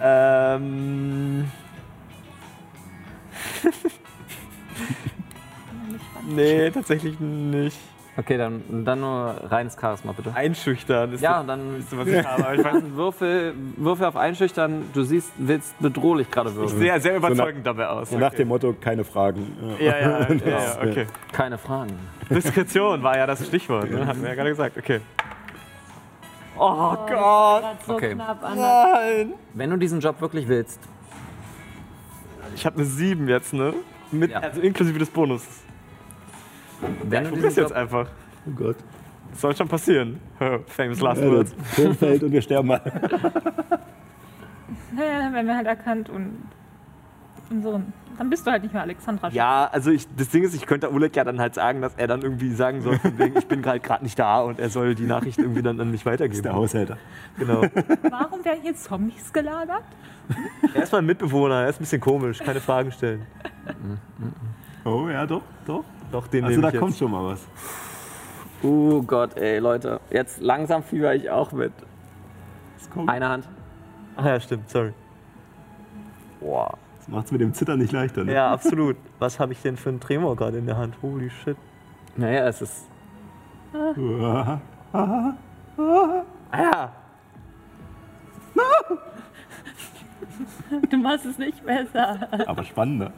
Ähm. 0.00 1.44
nee, 6.28 6.70
tatsächlich 6.70 7.18
nicht. 7.20 7.78
Okay, 8.18 8.36
dann, 8.36 8.84
dann 8.84 8.98
nur 8.98 9.36
reines 9.48 9.76
Charisma, 9.80 10.10
bitte. 10.10 10.34
Einschüchtern 10.34 11.12
ist 11.12 11.20
Ja, 11.20 11.38
das 11.38 11.46
dann 11.46 11.70
Höchste, 11.76 11.98
was 11.98 12.08
ich 12.08 12.26
habe. 12.26 12.44
Aber 12.44 12.54
ich 12.56 12.64
weiß, 12.64 12.82
würfel, 12.94 13.54
würfel 13.76 14.06
auf 14.06 14.16
Einschüchtern. 14.16 14.86
Du 14.92 15.04
siehst, 15.04 15.30
willst 15.38 15.78
bedrohlich 15.78 16.28
gerade 16.28 16.52
würfeln. 16.52 16.80
sehr, 16.80 17.00
sehr 17.00 17.14
überzeugend 17.16 17.64
dabei 17.64 17.86
aus. 17.86 18.10
So 18.10 18.18
nach 18.18 18.34
dem 18.34 18.48
Motto, 18.48 18.74
keine 18.80 19.04
Fragen. 19.04 19.56
Ja, 19.78 19.84
ja, 19.84 20.00
ja, 20.00 20.28
ja, 20.44 20.48
ja, 20.48 20.76
okay. 20.82 21.06
Keine 21.30 21.58
Fragen. 21.58 21.96
Diskretion 22.28 23.04
war 23.04 23.16
ja 23.16 23.24
das 23.24 23.46
Stichwort, 23.46 23.88
ne? 23.88 24.04
hatten 24.04 24.20
wir 24.20 24.30
ja 24.30 24.34
gerade 24.34 24.50
gesagt. 24.50 24.76
Okay. 24.76 25.00
Oh 26.58 26.96
Gott. 26.96 27.06
Gerade 27.06 27.78
so 27.86 27.94
Okay. 27.94 28.16
Nein! 28.16 29.34
Wenn 29.54 29.70
du 29.70 29.76
diesen 29.76 30.00
Job 30.00 30.20
wirklich 30.20 30.48
willst, 30.48 30.80
Ich 32.56 32.66
habe 32.66 32.78
eine 32.78 32.84
7 32.84 33.28
jetzt, 33.28 33.52
ne? 33.52 33.74
Mit, 34.10 34.32
Ja. 34.32 34.40
Also 34.40 34.60
inklusive 34.60 34.98
des 34.98 35.08
Bonus. 35.10 35.46
Wenn 37.04 37.24
du 37.24 37.30
probier's 37.30 37.56
jetzt 37.56 37.72
einfach. 37.72 38.08
Oh 38.46 38.50
Gott. 38.52 38.76
Das 39.30 39.40
soll 39.42 39.54
schon 39.56 39.68
passieren. 39.68 40.20
Famous 40.66 41.00
last 41.00 41.20
Ja, 41.20 41.30
words. 41.30 41.54
Turm 41.76 41.94
fällt 41.94 42.22
und 42.22 42.32
wir 42.32 42.40
sterben 42.42 42.68
mal. 42.68 42.80
Naja, 44.94 45.18
dann 45.18 45.34
werden 45.34 45.46
wir 45.46 45.56
halt 45.56 45.66
erkannt 45.66 46.08
und 46.08 46.42
unseren 47.50 47.92
Dann 48.16 48.30
bist 48.30 48.46
du 48.46 48.50
halt 48.50 48.62
nicht 48.62 48.72
mehr 48.72 48.82
Alexandra. 48.82 49.28
Ja, 49.30 49.68
also 49.70 49.90
ich, 49.90 50.06
das 50.16 50.28
Ding 50.30 50.42
ist, 50.44 50.54
ich 50.54 50.66
könnte 50.66 50.92
Oleg 50.92 51.14
ja 51.14 51.24
dann 51.24 51.38
halt 51.40 51.54
sagen, 51.54 51.80
dass 51.82 51.94
er 51.96 52.06
dann 52.06 52.22
irgendwie 52.22 52.52
sagen 52.52 52.80
soll, 52.82 52.98
von 52.98 53.18
wegen, 53.18 53.36
ich 53.38 53.46
bin 53.46 53.64
halt 53.64 53.82
gerade 53.82 54.02
nicht 54.02 54.18
da 54.18 54.40
und 54.40 54.58
er 54.58 54.70
soll 54.70 54.94
die 54.94 55.04
Nachricht 55.06 55.38
irgendwie 55.38 55.62
dann 55.62 55.80
an 55.80 55.90
mich 55.90 56.04
weitergeben. 56.04 56.42
Der 56.42 56.54
Haushälter. 56.54 56.96
Genau. 57.38 57.62
Warum 58.10 58.44
werden 58.44 58.60
hier 58.62 58.74
Zombies 58.74 59.32
gelagert? 59.32 59.82
Er 60.74 60.82
ist 60.82 60.92
mein 60.92 61.06
Mitbewohner, 61.06 61.62
er 61.62 61.68
ist 61.70 61.76
ein 61.76 61.84
bisschen 61.84 62.02
komisch, 62.02 62.38
keine 62.40 62.60
Fragen 62.60 62.92
stellen. 62.92 63.22
Oh 64.84 65.08
ja, 65.08 65.24
doch, 65.26 65.40
doch. 65.66 65.84
Doch, 66.12 66.26
den 66.26 66.44
Also 66.44 66.58
nehme 66.60 66.72
da 66.72 66.78
kommt 66.78 66.90
jetzt. 66.92 66.98
schon 66.98 67.10
mal 67.10 67.24
was. 67.32 67.40
Oh 68.62 69.02
Gott, 69.02 69.36
ey, 69.36 69.58
Leute. 69.58 70.00
Jetzt 70.10 70.40
langsam 70.40 70.82
fieber 70.82 71.14
ich 71.14 71.30
auch 71.30 71.52
mit. 71.52 71.72
Eine 73.06 73.28
Hand. 73.28 73.48
Ach 74.16 74.24
ja, 74.24 74.40
stimmt, 74.40 74.68
sorry. 74.70 74.92
Boah. 76.40 76.76
Das 76.98 77.08
macht 77.08 77.26
es 77.26 77.32
mit 77.32 77.40
dem 77.40 77.52
Zittern 77.54 77.78
nicht 77.78 77.92
leichter. 77.92 78.24
Ne? 78.24 78.32
Ja, 78.32 78.50
absolut. 78.52 78.96
Was 79.18 79.38
habe 79.38 79.52
ich 79.52 79.62
denn 79.62 79.76
für 79.76 79.90
einen 79.90 80.00
Tremor 80.00 80.34
gerade 80.36 80.58
in 80.58 80.66
der 80.66 80.76
Hand? 80.76 80.96
Holy 81.02 81.30
shit. 81.30 81.56
Naja, 82.16 82.48
es 82.48 82.62
ist. 82.62 82.86
Ja. 83.72 84.60
Ah 84.92 85.34
ja. 86.58 86.92
Du 90.90 90.96
machst 90.98 91.26
es 91.26 91.38
nicht 91.38 91.64
besser. 91.64 92.28
Aber 92.46 92.64
spannender. 92.64 93.12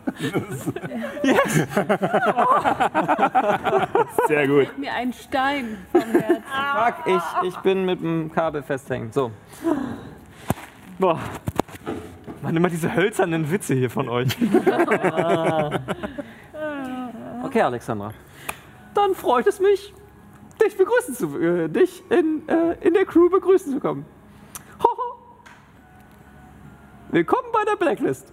Sehr 4.26 4.48
gut. 4.48 4.78
Mir 4.78 4.92
ein 4.92 5.12
Stein 5.12 5.78
vom 5.92 6.00
Herzen. 6.00 6.42
Fuck, 6.74 6.94
ich, 7.06 7.48
ich 7.48 7.56
bin 7.58 7.84
mit 7.84 8.00
dem 8.00 8.32
Kabel 8.32 8.62
festhängen. 8.62 9.12
So. 9.12 9.30
Boah. 10.98 11.18
Man, 12.42 12.56
immer 12.56 12.70
diese 12.70 12.94
hölzernen 12.94 13.50
Witze 13.50 13.74
hier 13.74 13.90
von 13.90 14.08
euch. 14.08 14.36
Okay, 17.42 17.62
Alexandra. 17.62 18.12
Dann 18.94 19.14
freut 19.14 19.46
es 19.46 19.58
mich, 19.60 19.92
dich 20.62 20.76
begrüßen 20.76 21.14
zu 21.14 21.36
äh, 21.40 21.68
dich 21.68 22.02
in, 22.10 22.48
äh, 22.48 22.76
in 22.80 22.94
der 22.94 23.04
Crew 23.06 23.28
begrüßen 23.28 23.72
zu 23.72 23.80
kommen. 23.80 24.04
Willkommen 27.12 27.48
bei 27.52 27.64
der 27.64 27.74
Blacklist. 27.76 28.32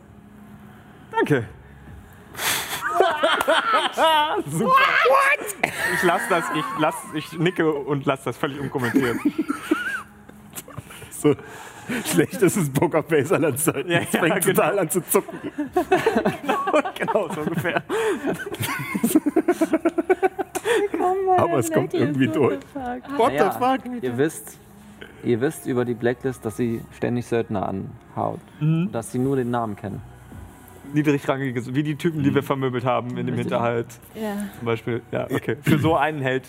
Danke. 1.11 1.47
Super. 4.51 4.71
Ich 5.95 6.03
lass 6.03 6.21
das, 6.29 6.43
ich 6.55 6.65
lass, 6.79 6.95
ich 7.15 7.33
nicke 7.39 7.71
und 7.73 8.05
lass 8.05 8.23
das 8.23 8.37
völlig 8.37 8.59
unkommentiert. 8.59 9.17
So 11.09 11.35
schlecht 12.05 12.39
ist 12.41 12.55
es 12.55 12.71
Pokerface 12.71 13.31
an 13.31 13.41
der 13.41 13.55
Zeit. 13.55 13.87
Ja, 13.87 13.99
Es 13.99 14.11
ja, 14.11 14.19
fängt 14.19 14.41
genau. 14.41 14.61
total 14.61 14.79
an 14.79 14.89
zu 14.91 15.01
zucken. 15.01 15.39
genau, 16.95 17.29
so 17.33 17.41
ungefähr. 17.41 17.81
Aber 21.37 21.57
es 21.57 21.71
kommt 21.71 21.93
irgendwie 21.95 22.27
durch. 22.27 22.59
What 23.15 23.31
the 23.31 23.49
fuck? 23.57 24.03
Ihr 24.03 24.17
wisst, 24.17 24.59
ihr 25.23 25.41
wisst 25.41 25.65
über 25.65 25.85
die 25.85 25.93
Blacklist, 25.93 26.45
dass 26.45 26.57
sie 26.57 26.81
ständig 26.95 27.25
Söldner 27.25 27.67
anhaut. 27.67 28.39
Und 28.59 28.91
dass 28.91 29.11
sie 29.11 29.19
nur 29.19 29.35
den 29.35 29.51
Namen 29.51 29.75
kennen. 29.75 30.01
Niedrigrangige, 30.93 31.75
wie 31.75 31.83
die 31.83 31.95
Typen, 31.95 32.23
die 32.23 32.33
wir 32.33 32.43
vermöbelt 32.43 32.85
haben 32.85 33.17
in 33.17 33.25
dem 33.25 33.35
Hinterhalt. 33.35 33.87
Ja. 34.15 34.37
Zum 34.57 34.65
Beispiel. 34.65 35.01
Ja, 35.11 35.25
okay. 35.25 35.57
Für 35.61 35.79
so 35.79 35.95
einen 35.95 36.21
hält 36.21 36.45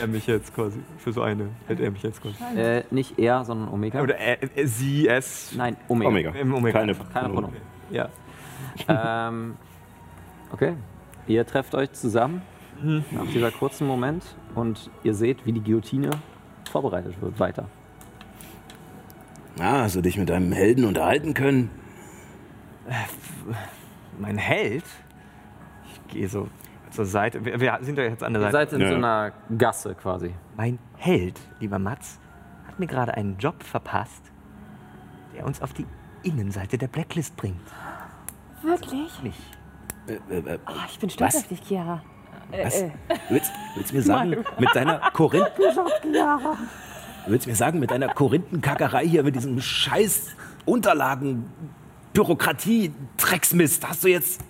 er 0.00 0.06
mich 0.06 0.26
jetzt 0.26 0.54
quasi. 0.54 0.80
Für 0.98 1.12
so 1.12 1.22
eine 1.22 1.48
hält 1.66 1.80
er 1.80 1.90
mich 1.90 2.02
jetzt 2.02 2.20
quasi. 2.22 2.36
Äh, 2.58 2.84
nicht 2.90 3.18
er, 3.18 3.44
sondern 3.44 3.68
Omega. 3.68 4.02
Oder 4.02 4.16
er, 4.16 4.38
er, 4.42 4.68
sie, 4.68 5.08
es. 5.08 5.54
Nein, 5.56 5.76
Omega. 5.88 6.08
Omega. 6.08 6.30
Im 6.32 6.54
Omega. 6.54 6.78
Keine, 6.78 6.94
Keine 6.94 7.28
Pronomen. 7.30 7.56
Ja. 7.90 8.08
ähm, 8.88 9.56
okay. 10.52 10.74
Ihr 11.26 11.46
trefft 11.46 11.74
euch 11.74 11.92
zusammen 11.92 12.42
nach 12.82 13.26
dieser 13.32 13.50
kurzen 13.52 13.86
Moment 13.86 14.24
und 14.54 14.90
ihr 15.04 15.14
seht, 15.14 15.46
wie 15.46 15.52
die 15.52 15.62
Guillotine 15.62 16.10
vorbereitet 16.70 17.20
wird 17.20 17.38
weiter. 17.38 17.68
Ah, 19.58 19.82
hast 19.82 19.96
du 19.96 20.00
dich 20.00 20.16
mit 20.16 20.28
deinem 20.30 20.52
Helden 20.52 20.84
unterhalten 20.84 21.34
können? 21.34 21.70
Mein 24.18 24.38
Held? 24.38 24.84
Ich 26.08 26.14
gehe 26.14 26.28
so 26.28 26.48
zur 26.90 27.06
Seite. 27.06 27.44
Wir, 27.44 27.60
wir 27.60 27.78
sind 27.82 27.96
ja 27.98 28.04
jetzt 28.04 28.22
an 28.22 28.32
der 28.34 28.42
Ihr 28.42 28.50
Seite. 28.50 28.70
seid 28.70 28.80
in 28.80 28.80
Ja. 28.80 28.88
so 28.90 28.94
einer 28.96 29.32
Gasse 29.56 29.94
quasi. 29.94 30.34
Mein 30.56 30.78
Held, 30.96 31.38
lieber 31.60 31.78
Mats, 31.78 32.18
hat 32.66 32.78
mir 32.78 32.86
gerade 32.86 33.14
einen 33.14 33.38
Job 33.38 33.62
verpasst, 33.62 34.22
der 35.34 35.46
uns 35.46 35.60
auf 35.62 35.72
die 35.72 35.86
Innenseite 36.22 36.78
der 36.78 36.88
Blacklist 36.88 37.36
bringt. 37.36 37.60
Wirklich? 38.62 39.22
Nicht. 39.22 39.40
Äh, 40.06 40.14
äh, 40.34 40.38
äh, 40.54 40.58
Oh, 40.66 40.72
ich 40.88 40.98
bin 40.98 41.10
stolz 41.10 41.34
Was? 41.34 41.42
auf 41.42 41.48
dich, 41.48 41.60
Chiara. 41.62 42.02
was? 42.50 42.82
Äh, 42.82 42.86
äh. 42.86 42.90
Willst, 43.28 43.52
willst 43.76 43.92
mir 43.92 44.02
sagen, 44.02 44.44
mit 44.58 44.74
deiner 44.74 44.98
Korinthen... 45.12 45.50
Willst 47.26 47.46
mir 47.46 47.54
sagen, 47.54 47.78
mit 47.78 47.90
deiner 47.90 48.08
Korinthenkackerei 48.08 49.06
hier, 49.06 49.22
mit 49.22 49.36
diesem 49.36 49.60
scheiß 49.60 50.34
Unterlagen, 50.64 51.44
Bürokratie, 52.12 52.92
Drecksmist, 53.16 53.88
hast 53.88 54.04
du 54.04 54.08
jetzt... 54.08 54.40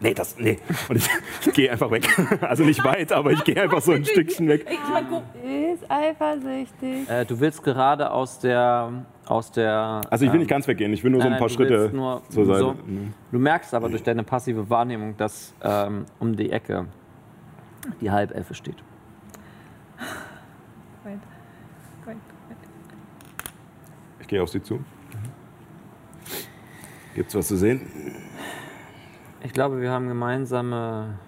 Nee, 0.00 0.14
das... 0.14 0.36
Nee. 0.36 0.58
Und 0.88 0.96
ich, 0.96 1.08
ich 1.46 1.52
gehe 1.54 1.70
einfach 1.70 1.90
weg. 1.90 2.08
Also 2.42 2.64
nicht 2.64 2.84
weit, 2.84 3.12
aber 3.12 3.30
ich 3.30 3.44
gehe 3.44 3.60
einfach 3.60 3.80
so 3.80 3.92
ein 3.92 4.04
Stückchen 4.04 4.48
weg. 4.48 4.66
Ist 4.68 5.88
eifersüchtig. 5.88 7.08
Äh, 7.08 7.24
du 7.24 7.38
willst 7.38 7.62
gerade 7.62 8.10
aus 8.10 8.40
der. 8.40 9.04
Aus 9.26 9.52
der 9.52 10.00
Also 10.10 10.24
ich 10.24 10.32
will 10.32 10.36
ähm, 10.36 10.40
nicht 10.40 10.50
ganz 10.50 10.66
weggehen, 10.66 10.92
ich 10.92 11.04
will 11.04 11.12
nur 11.12 11.22
so 11.22 11.28
ein 11.28 11.38
paar 11.38 11.46
du 11.46 11.54
Schritte 11.54 11.90
nur 11.94 12.22
zur 12.28 12.46
Seite. 12.46 12.58
so. 12.58 12.72
Mhm. 12.72 13.14
Du 13.30 13.38
merkst 13.38 13.72
aber 13.74 13.88
durch 13.88 14.02
deine 14.02 14.24
passive 14.24 14.68
Wahrnehmung, 14.68 15.16
dass 15.16 15.54
ähm, 15.62 16.06
um 16.18 16.34
die 16.36 16.50
Ecke 16.50 16.86
die 18.00 18.10
Halbelfe 18.10 18.54
steht. 18.54 18.82
Wait. 21.04 21.18
Wait. 22.04 22.16
Ich 24.32 24.34
gehe 24.34 24.42
auf 24.42 24.48
sie 24.48 24.62
zu. 24.62 24.82
Gibt's 27.14 27.34
was 27.34 27.48
zu 27.48 27.58
sehen? 27.58 27.82
Ich 29.42 29.52
glaube, 29.52 29.78
wir 29.82 29.90
haben 29.90 30.08
gemeinsame 30.08 31.18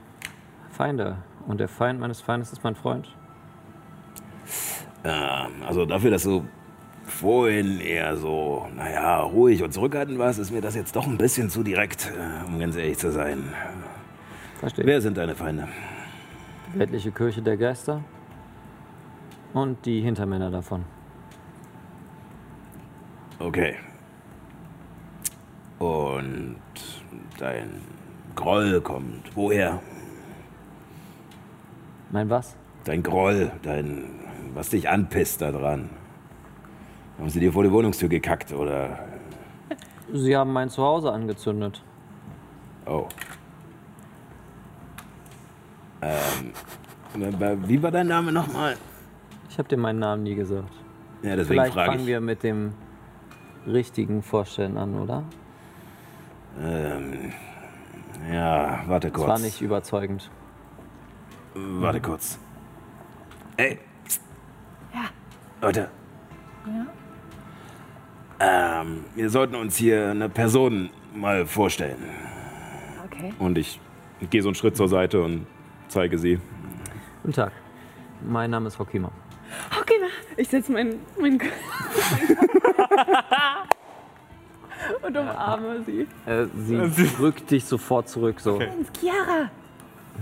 Feinde. 0.70 1.18
Und 1.46 1.60
der 1.60 1.68
Feind 1.68 2.00
meines 2.00 2.22
Feindes 2.22 2.50
ist 2.50 2.64
mein 2.64 2.74
Freund. 2.74 3.14
Ja, 5.04 5.50
also 5.68 5.84
dafür, 5.84 6.12
dass 6.12 6.22
du 6.22 6.46
vorhin 7.04 7.78
eher 7.78 8.16
so, 8.16 8.68
naja, 8.74 9.20
ruhig 9.20 9.62
und 9.62 9.74
zurückhaltend 9.74 10.18
warst, 10.18 10.38
ist 10.38 10.50
mir 10.50 10.62
das 10.62 10.74
jetzt 10.74 10.96
doch 10.96 11.06
ein 11.06 11.18
bisschen 11.18 11.50
zu 11.50 11.62
direkt, 11.62 12.10
äh, 12.10 12.48
um 12.48 12.58
ganz 12.58 12.74
ehrlich 12.74 12.96
zu 12.96 13.12
sein. 13.12 13.52
Verstehe. 14.60 14.86
Wer 14.86 15.02
sind 15.02 15.18
deine 15.18 15.34
Feinde? 15.34 15.68
Die 16.72 16.78
weltliche 16.78 17.12
Kirche 17.12 17.42
der 17.42 17.58
Geister 17.58 18.02
und 19.52 19.84
die 19.84 20.00
Hintermänner 20.00 20.50
davon. 20.50 20.86
Okay. 23.38 23.76
Und 25.78 26.56
dein 27.38 27.80
Groll 28.34 28.80
kommt 28.80 29.36
woher? 29.36 29.80
Mein 32.10 32.30
was? 32.30 32.56
Dein 32.84 33.02
Groll, 33.02 33.50
dein, 33.62 34.04
was 34.54 34.70
dich 34.70 34.88
anpisst 34.88 35.40
da 35.40 35.50
dran. 35.50 35.90
Haben 37.18 37.28
sie 37.28 37.40
dir 37.40 37.52
vor 37.52 37.62
die 37.62 37.70
Wohnungstür 37.70 38.08
gekackt 38.08 38.52
oder? 38.52 38.98
Sie 40.12 40.36
haben 40.36 40.52
mein 40.52 40.68
Zuhause 40.68 41.12
angezündet. 41.12 41.82
Oh. 42.86 43.08
Ähm, 46.02 46.52
wie 47.66 47.82
war 47.82 47.90
dein 47.90 48.08
Name 48.08 48.32
nochmal? 48.32 48.76
Ich 49.48 49.58
habe 49.58 49.68
dir 49.68 49.76
meinen 49.76 50.00
Namen 50.00 50.24
nie 50.24 50.34
gesagt. 50.34 50.72
Ja, 51.22 51.36
deswegen 51.36 51.46
Vielleicht 51.46 51.74
frage 51.74 51.90
fangen 51.90 52.00
ich. 52.00 52.06
wir 52.06 52.20
mit 52.20 52.42
dem 52.42 52.74
richtigen 53.66 54.22
Vorstellen 54.22 54.76
an, 54.76 54.94
oder? 55.00 55.24
Ähm, 56.60 57.32
ja, 58.32 58.82
warte 58.86 59.08
Das 59.10 59.16
kurz. 59.16 59.28
war 59.28 59.38
nicht 59.38 59.60
überzeugend. 59.60 60.30
Warte 61.54 62.00
kurz. 62.00 62.38
Ey. 63.56 63.78
Ja. 64.92 65.02
Leute. 65.60 65.88
Ja. 66.66 66.86
Ähm, 68.80 69.04
wir 69.14 69.30
sollten 69.30 69.54
uns 69.54 69.76
hier 69.76 70.10
eine 70.10 70.28
Person 70.28 70.90
mal 71.14 71.46
vorstellen. 71.46 71.98
Okay. 73.06 73.32
Und 73.38 73.56
ich 73.58 73.80
gehe 74.30 74.42
so 74.42 74.48
einen 74.48 74.54
Schritt 74.56 74.76
zur 74.76 74.88
Seite 74.88 75.22
und 75.22 75.46
zeige 75.88 76.18
sie. 76.18 76.40
Guten 77.22 77.34
Tag. 77.34 77.52
Mein 78.26 78.50
Name 78.50 78.68
ist 78.68 78.78
Hokima. 78.78 79.10
Okay, 79.84 80.00
ich 80.38 80.48
setze 80.48 80.72
meinen 80.72 80.98
mein 81.20 81.38
und 85.02 85.16
umarme 85.16 85.82
sie. 85.84 86.06
Äh, 86.24 86.46
sie 86.56 87.06
drückt 87.18 87.50
dich 87.50 87.66
sofort 87.66 88.08
zurück, 88.08 88.40
so. 88.40 88.58
Ist 88.58 88.98
Chiara. 88.98 89.50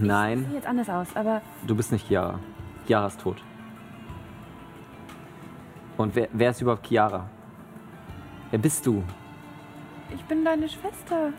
Nein, 0.01 0.47
Sieht 0.47 0.55
jetzt 0.55 0.67
anders 0.67 0.89
aus, 0.89 1.07
aber 1.15 1.43
du 1.65 1.77
bist 1.77 1.93
nicht 1.93 2.09
Chiara. 2.09 2.41
Chiara 2.89 3.07
ist 3.07 3.21
tot. 3.21 3.41
Und 5.97 6.17
wer, 6.17 6.29
wer 6.33 6.51
ist 6.51 6.61
überhaupt 6.61 6.85
Chiara? 6.89 7.29
Wer 8.51 8.59
bist 8.59 8.85
du? 8.85 9.05
ich 10.13 10.25
bin 10.25 10.45
deine 10.45 10.69
Schwester. 10.69 11.33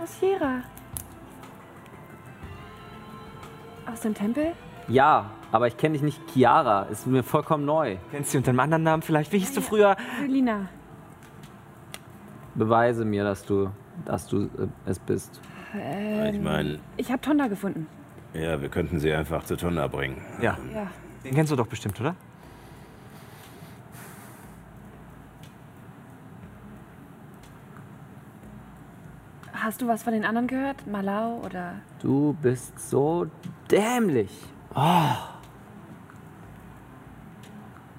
aus 0.00 0.20
Jera. 0.20 0.62
Aus 3.90 4.00
dem 4.00 4.12
Tempel? 4.14 4.52
Ja, 4.88 5.30
aber 5.56 5.66
ich 5.66 5.76
kenne 5.76 5.94
dich 5.94 6.02
nicht. 6.02 6.20
Chiara 6.32 6.82
ist 6.84 7.06
mir 7.06 7.22
vollkommen 7.22 7.64
neu. 7.64 7.96
Kennst 8.10 8.34
du 8.34 8.38
unter 8.38 8.50
einem 8.50 8.60
anderen 8.60 8.82
Namen 8.82 9.02
vielleicht? 9.02 9.32
Wie 9.32 9.38
hieß 9.38 9.54
du 9.54 9.60
früher? 9.62 9.96
Selina. 10.20 10.68
Beweise 12.54 13.04
mir, 13.04 13.24
dass 13.24 13.44
du, 13.44 13.70
dass 14.04 14.26
du 14.26 14.42
äh, 14.44 14.48
es 14.86 14.98
bist. 14.98 15.40
Ich 16.32 16.40
meine, 16.40 16.78
Ich 16.96 17.10
habe 17.10 17.20
Tonda 17.20 17.48
gefunden. 17.48 17.86
ja, 18.32 18.60
wir 18.60 18.68
könnten 18.68 18.98
sie 19.00 19.12
einfach 19.12 19.44
zu 19.44 19.56
Tonda 19.56 19.88
bringen. 19.88 20.16
Ja. 20.40 20.56
Ja. 20.72 20.86
Den 21.24 21.34
kennst 21.34 21.50
du 21.52 21.56
doch 21.56 21.66
bestimmt, 21.66 22.00
oder? 22.00 22.14
Hast 29.52 29.80
du 29.80 29.88
was 29.88 30.02
von 30.02 30.12
den 30.12 30.24
anderen 30.24 30.46
gehört? 30.48 30.86
Malau 30.86 31.40
oder. 31.44 31.74
Du 32.00 32.36
bist 32.42 32.78
so 32.90 33.26
dämlich. 33.70 34.30
Oh. 34.74 35.02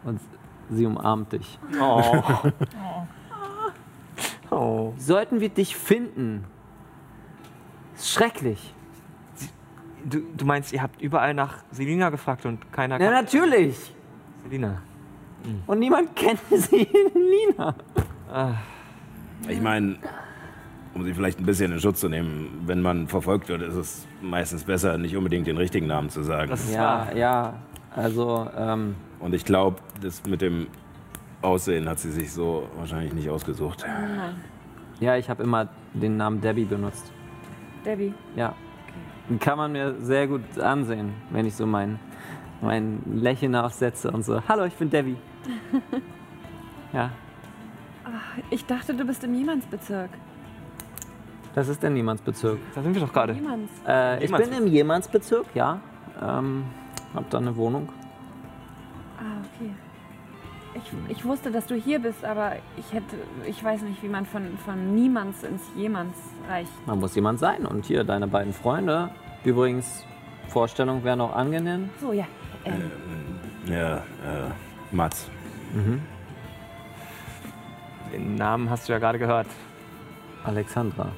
Und 0.08 0.22
sie 0.70 0.86
umarmt 0.86 1.34
dich. 1.34 1.60
Oh. 1.82 2.24
oh. 4.52 4.94
Sollten 4.98 5.42
wir 5.42 5.50
dich 5.50 5.76
finden? 5.76 6.46
Ist 7.96 8.10
schrecklich. 8.10 8.74
Du, 10.06 10.22
du 10.38 10.46
meinst, 10.46 10.72
ihr 10.72 10.82
habt 10.82 11.02
überall 11.02 11.34
nach 11.34 11.56
Selina 11.72 12.10
gefragt 12.10 12.46
und 12.46 12.72
keiner 12.72 13.00
Ja, 13.02 13.08
kann 13.12 13.26
natürlich. 13.26 13.94
Selina. 14.44 14.82
Und 15.66 15.80
niemand 15.80 16.16
kennt 16.16 16.40
sie, 16.52 16.88
Nina. 17.14 17.76
Ich 19.50 19.62
meine, 19.62 19.98
um 20.94 21.04
sie 21.04 21.14
vielleicht 21.14 21.40
ein 21.40 21.46
bisschen 21.46 21.74
in 21.74 21.80
Schutz 21.82 22.00
zu 22.00 22.08
nehmen, 22.08 22.64
wenn 22.66 22.82
man 22.82 23.08
verfolgt 23.10 23.50
wird, 23.50 23.62
ist 23.62 23.76
es 23.76 24.08
meistens 24.22 24.64
besser, 24.64 24.98
nicht 24.98 25.18
unbedingt 25.18 25.48
den 25.48 25.58
richtigen 25.58 25.88
Namen 25.88 26.10
zu 26.10 26.24
sagen. 26.24 26.50
Das 26.50 26.64
ist 26.64 26.74
Ja, 26.74 27.08
wahr. 27.08 27.16
ja. 27.16 27.54
Also, 27.94 28.50
ähm, 28.58 28.96
Und 29.19 29.34
ich 29.34 29.45
glaube, 29.45 29.77
das 30.02 30.23
mit 30.26 30.41
dem 30.41 30.68
Aussehen 31.41 31.88
hat 31.89 31.99
sie 31.99 32.11
sich 32.11 32.31
so 32.31 32.68
wahrscheinlich 32.77 33.14
nicht 33.14 33.30
ausgesucht. 33.30 33.85
ja, 34.99 35.15
ich 35.18 35.30
habe 35.30 35.44
immer 35.44 35.69
den 35.94 36.18
Namen 36.18 36.41
Debbie 36.41 36.65
benutzt. 36.65 37.11
Debbie. 37.85 38.14
Ja. 38.35 38.53
Den 39.30 39.39
kann 39.39 39.57
man 39.57 39.72
mir 39.72 39.95
sehr 40.02 40.27
gut 40.27 40.57
ansehen, 40.60 41.14
wenn 41.31 41.45
ich 41.45 41.56
so 41.56 41.65
mein, 41.65 41.99
mein 42.61 43.02
Lächeln 43.06 43.56
aufsetze 43.56 44.11
und 44.11 44.23
so. 44.23 44.41
Hallo, 44.48 44.65
ich 44.65 44.73
bin 44.76 44.89
Debbie. 44.89 45.18
ja, 46.94 47.11
Ich 48.49 48.65
dachte, 48.65 48.94
du 48.94 49.06
bist 49.06 49.23
im 49.23 49.34
Jemandsbezirk. 49.34 50.10
das 51.53 51.68
ist 51.68 51.81
der 51.84 51.89
Niemandsbezirk. 51.89 52.60
Da 52.76 52.81
sind 52.81 52.94
wir 52.94 53.02
doch 53.02 53.11
gerade. 53.14 53.35
Äh, 53.88 54.23
ich 54.23 54.31
bin 54.31 54.52
im 54.53 54.68
Jemandsbezirk, 54.68 55.48
ja. 55.53 55.80
Ähm, 56.22 56.64
hab 57.14 57.30
da 57.30 57.38
eine 57.38 57.56
Wohnung. 57.56 57.89
Ich, 60.78 61.18
ich 61.18 61.26
wusste, 61.26 61.52
dass 61.52 61.66
du 61.66 61.76
hier 61.76 61.99
bist, 61.99 62.24
aber 62.24 62.54
ich 62.78 62.94
hätte. 62.94 63.16
Ich 63.45 63.64
weiß 63.64 63.82
nicht, 63.82 64.02
wie 64.04 64.08
man 64.10 64.26
von, 64.26 64.58
von 64.66 64.95
Niemands 64.95 65.44
ins 65.44 65.64
Jemands 65.76 66.18
reicht. 66.48 66.72
Man 66.86 66.99
muss 66.99 67.16
jemand 67.16 67.40
sein. 67.40 67.66
Und 67.66 67.86
hier 67.86 68.04
deine 68.04 68.28
beiden 68.28 68.54
Freunde. 68.54 69.10
Übrigens, 69.44 70.06
Vorstellung 70.49 71.04
wäre 71.04 71.18
noch 71.18 71.36
angenehm. 71.36 71.90
So, 71.99 72.14
ja. 72.14 72.26
Ähm, 72.66 72.91
Ja, 73.68 73.98
äh, 73.98 74.02
Mats. 74.91 75.30
Den 78.14 78.36
Namen 78.36 78.70
hast 78.70 78.88
du 78.88 78.94
ja 78.94 78.99
gerade 78.99 79.20
gehört. 79.20 79.48
Alexandra. 80.44 81.12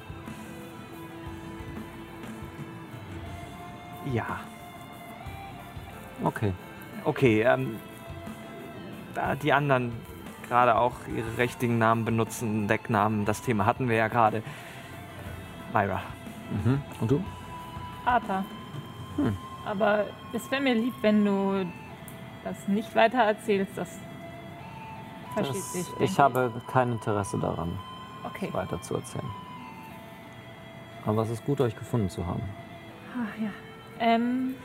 Ja. 4.12 4.40
Okay. 6.24 6.54
Okay, 7.06 7.42
ähm, 7.42 7.78
da 9.14 9.36
die 9.36 9.54
anderen 9.54 9.94
gerade 10.48 10.78
auch 10.78 10.94
ihre 11.16 11.38
richtigen 11.38 11.78
Namen 11.78 12.06
benutzen, 12.06 12.68
Decknamen, 12.68 13.26
das 13.26 13.42
Thema 13.42 13.66
hatten 13.66 13.88
wir 13.90 13.96
ja 13.98 14.08
gerade. 14.08 14.42
Myra. 15.74 16.02
Mhm. 16.64 16.82
Und 17.00 17.12
du? 17.12 17.24
Arthur. 18.06 18.44
Aber 19.66 20.06
es 20.34 20.50
wäre 20.50 20.62
mir 20.62 20.74
lieb, 20.74 20.94
wenn 21.02 21.24
du 21.26 21.66
das 22.44 22.68
nicht 22.68 22.96
weiter 22.96 23.20
erzählst. 23.20 23.78
Das 23.78 24.00
versteht 25.34 25.56
Das, 25.58 25.72
sich. 25.74 25.88
ich 26.00 26.20
habe 26.20 26.52
kein 26.72 26.94
Interesse 26.94 27.38
daran, 27.38 27.78
Okay. 28.24 28.50
weiter 28.52 28.82
zu 28.82 28.96
erzählen. 28.96 29.30
Aber 31.06 31.22
es 31.22 31.30
ist 31.30 31.46
gut, 31.46 31.62
euch 31.62 31.76
gefunden 31.78 32.10
zu 32.10 32.26
haben. 32.26 32.42
ach, 33.14 33.40
ja. 33.42 33.50
Ähm. 34.00 34.56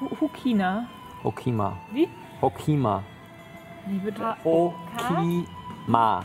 Hu- 0.00 0.16
Hukina. 0.20 0.86
Okima. 1.24 1.76
Wie? 1.92 2.08
Okima. 2.40 3.02
Wie 3.86 3.98
bitte? 3.98 4.36
Okima. 4.44 6.24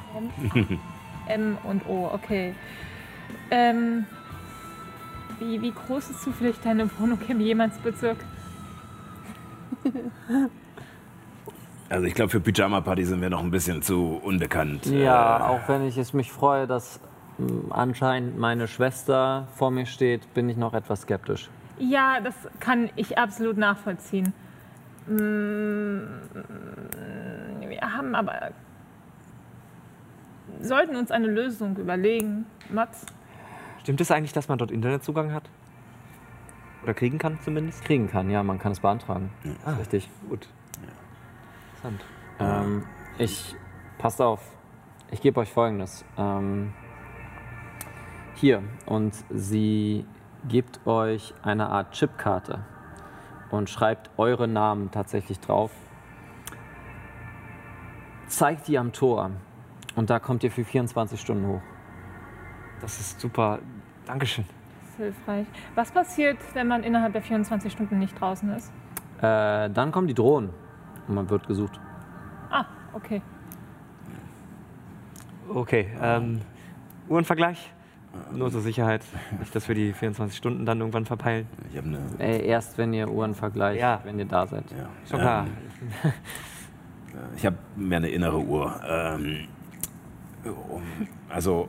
M 1.27 1.57
und 1.63 1.85
O, 1.87 2.09
okay. 2.13 2.53
Ähm. 3.51 4.05
Wie, 5.39 5.61
wie 5.61 5.71
groß 5.71 6.11
ist 6.11 6.21
zufällig 6.23 6.55
deine 6.63 6.87
Wohnung 6.99 7.19
im 7.27 7.39
Jemandsbezirk? 7.41 8.17
Also 11.89 12.05
ich 12.05 12.13
glaube, 12.15 12.29
für 12.29 12.39
Pyjama-Party 12.39 13.03
sind 13.05 13.21
wir 13.21 13.29
noch 13.29 13.41
ein 13.43 13.51
bisschen 13.51 13.81
zu 13.81 14.19
unbekannt. 14.23 14.85
Ja, 14.85 15.37
Äh, 15.37 15.43
auch 15.43 15.67
wenn 15.67 15.85
ich 15.87 15.97
es 15.97 16.13
mich 16.13 16.31
freue, 16.31 16.65
dass 16.65 16.99
mm, 17.37 17.71
anscheinend 17.71 18.37
meine 18.39 18.67
Schwester 18.67 19.47
vor 19.55 19.69
mir 19.71 19.85
steht, 19.85 20.33
bin 20.33 20.49
ich 20.49 20.57
noch 20.57 20.73
etwas 20.73 21.01
skeptisch. 21.01 21.49
Ja, 21.79 22.19
das 22.23 22.35
kann 22.59 22.89
ich 22.95 23.17
absolut 23.17 23.57
nachvollziehen. 23.57 24.33
Mm, 25.07 26.03
Wir 27.67 27.81
haben 27.81 28.15
aber. 28.15 28.51
sollten 30.61 30.95
uns 30.95 31.11
eine 31.11 31.27
Lösung 31.27 31.75
überlegen. 31.77 32.45
Mats? 32.69 33.05
Stimmt 33.81 33.99
es 34.01 34.11
eigentlich, 34.11 34.33
dass 34.33 34.47
man 34.47 34.57
dort 34.57 34.71
Internetzugang 34.71 35.33
hat? 35.33 35.49
Oder 36.83 36.93
kriegen 36.93 37.17
kann 37.17 37.39
zumindest? 37.41 37.83
Kriegen 37.83 38.07
kann, 38.09 38.29
ja, 38.29 38.43
man 38.43 38.59
kann 38.59 38.71
es 38.71 38.79
beantragen. 38.79 39.31
Ah, 39.65 39.73
Richtig. 39.73 40.09
Gut. 40.29 40.47
Interessant. 41.71 42.05
Ähm, 42.39 42.83
ich, 43.17 43.55
passt 43.97 44.21
auf, 44.21 44.41
ich 45.11 45.21
gebe 45.21 45.39
euch 45.39 45.51
folgendes. 45.51 46.03
Ähm, 46.17 46.73
hier, 48.35 48.63
und 48.85 49.13
sie 49.29 50.05
gibt 50.47 50.85
euch 50.87 51.33
eine 51.43 51.67
Art 51.69 51.91
Chipkarte 51.91 52.65
und 53.53 53.69
schreibt 53.69 54.09
eure 54.17 54.47
Namen 54.47 54.89
tatsächlich 54.89 55.39
drauf. 55.39 55.71
Zeigt 58.27 58.67
die 58.67 58.79
am 58.79 58.91
Tor 58.93 59.29
und 59.95 60.09
da 60.09 60.17
kommt 60.17 60.43
ihr 60.43 60.49
für 60.49 60.65
24 60.65 61.21
Stunden 61.21 61.47
hoch. 61.47 61.61
Das 62.81 62.99
ist 62.99 63.19
super. 63.19 63.59
Dankeschön. 64.07 64.45
Das 64.81 64.89
ist 64.89 64.97
hilfreich. 64.97 65.45
Was 65.75 65.91
passiert, 65.91 66.39
wenn 66.55 66.67
man 66.67 66.83
innerhalb 66.83 67.13
der 67.13 67.21
24 67.21 67.71
Stunden 67.71 67.99
nicht 67.99 68.19
draußen 68.19 68.49
ist? 68.55 68.73
Äh, 69.19 69.69
dann 69.69 69.91
kommen 69.91 70.07
die 70.07 70.15
Drohnen 70.15 70.49
und 71.07 71.13
man 71.13 71.29
wird 71.29 71.45
gesucht. 71.45 71.79
Ah, 72.49 72.65
okay. 72.93 73.21
Okay, 75.53 75.95
ähm, 76.01 76.41
Uhrenvergleich? 77.07 77.71
Nur 78.31 78.51
zur 78.51 78.61
Sicherheit. 78.61 79.01
Nicht, 79.39 79.55
dass 79.55 79.67
wir 79.67 79.75
die 79.75 79.93
24 79.93 80.37
Stunden 80.37 80.65
dann 80.65 80.79
irgendwann 80.79 81.05
verpeilen. 81.05 81.47
Ich 81.71 81.77
habe 81.77 81.87
eine. 81.87 81.99
Äh, 82.19 82.45
erst 82.45 82.77
wenn 82.77 82.93
ihr 82.93 83.09
Uhren 83.09 83.33
vergleicht, 83.33 83.79
Ja. 83.79 84.01
wenn 84.03 84.19
ihr 84.19 84.25
da 84.25 84.45
seid. 84.47 84.65
Ja, 84.71 84.87
Schon 85.09 85.19
klar. 85.19 85.47
Ähm, 86.03 86.11
ich 87.37 87.45
habe 87.45 87.57
mehr 87.75 87.97
eine 87.97 88.09
innere 88.09 88.39
Uhr. 88.39 88.73
Ähm, 88.87 89.47
also, 91.29 91.67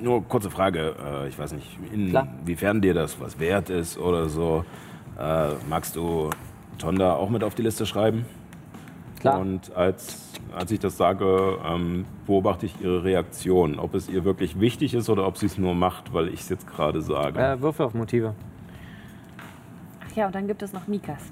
nur 0.00 0.24
kurze 0.28 0.50
Frage. 0.50 0.94
Äh, 1.04 1.28
ich 1.28 1.38
weiß 1.38 1.52
nicht, 1.52 1.78
inwiefern 1.92 2.80
dir 2.80 2.94
das 2.94 3.20
was 3.20 3.38
wert 3.38 3.70
ist 3.70 3.98
oder 3.98 4.28
so. 4.28 4.64
Äh, 5.18 5.50
magst 5.68 5.96
du 5.96 6.30
Tonda 6.78 7.14
auch 7.14 7.30
mit 7.30 7.44
auf 7.44 7.54
die 7.54 7.62
Liste 7.62 7.86
schreiben? 7.86 8.24
Klar. 9.24 9.40
Und 9.40 9.74
als, 9.74 10.32
als 10.54 10.70
ich 10.70 10.80
das 10.80 10.98
sage, 10.98 11.58
ähm, 11.64 12.04
beobachte 12.26 12.66
ich 12.66 12.78
ihre 12.82 13.04
Reaktion. 13.04 13.78
Ob 13.78 13.94
es 13.94 14.06
ihr 14.06 14.22
wirklich 14.22 14.60
wichtig 14.60 14.92
ist 14.92 15.08
oder 15.08 15.26
ob 15.26 15.38
sie 15.38 15.46
es 15.46 15.56
nur 15.56 15.74
macht, 15.74 16.12
weil 16.12 16.28
ich 16.28 16.40
es 16.40 16.50
jetzt 16.50 16.66
gerade 16.66 17.00
sage. 17.00 17.40
Äh, 17.40 17.58
Würfel 17.62 17.86
auf 17.86 17.94
Motive. 17.94 18.34
Ach 20.06 20.14
ja, 20.14 20.26
und 20.26 20.34
dann 20.34 20.46
gibt 20.46 20.62
es 20.62 20.74
noch 20.74 20.86
Mikas. 20.88 21.22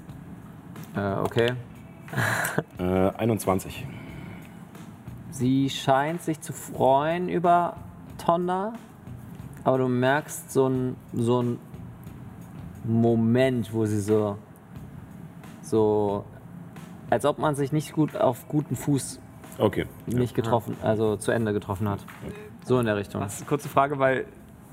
Äh, 0.95 1.13
okay. 1.23 1.53
Äh, 2.77 2.83
21. 2.83 3.87
Sie 5.29 5.69
scheint 5.69 6.21
sich 6.21 6.41
zu 6.41 6.53
freuen 6.53 7.29
über 7.29 7.77
Tonda, 8.23 8.73
aber 9.63 9.79
du 9.79 9.87
merkst 9.87 10.51
so 10.51 10.67
ein 10.67 10.95
so 11.11 11.41
ein 11.41 11.59
Moment, 12.83 13.73
wo 13.73 13.85
sie 13.85 13.99
so 13.99 14.37
so 15.63 16.25
als 17.13 17.25
ob 17.25 17.37
man 17.37 17.53
sich 17.55 17.71
nicht 17.71 17.93
gut 17.93 18.15
auf 18.17 18.47
guten 18.47 18.75
Fuß 18.75 19.19
Okay. 19.59 19.85
nicht 20.07 20.33
getroffen, 20.33 20.75
also 20.81 21.15
zu 21.15 21.31
Ende 21.31 21.53
getroffen 21.53 21.87
hat. 21.87 21.99
So 22.65 22.79
in 22.79 22.87
der 22.87 22.95
Richtung. 22.95 23.21
Das 23.21 23.35
ist 23.35 23.41
eine 23.41 23.49
kurze 23.49 23.69
Frage, 23.69 23.99
weil 23.99 24.25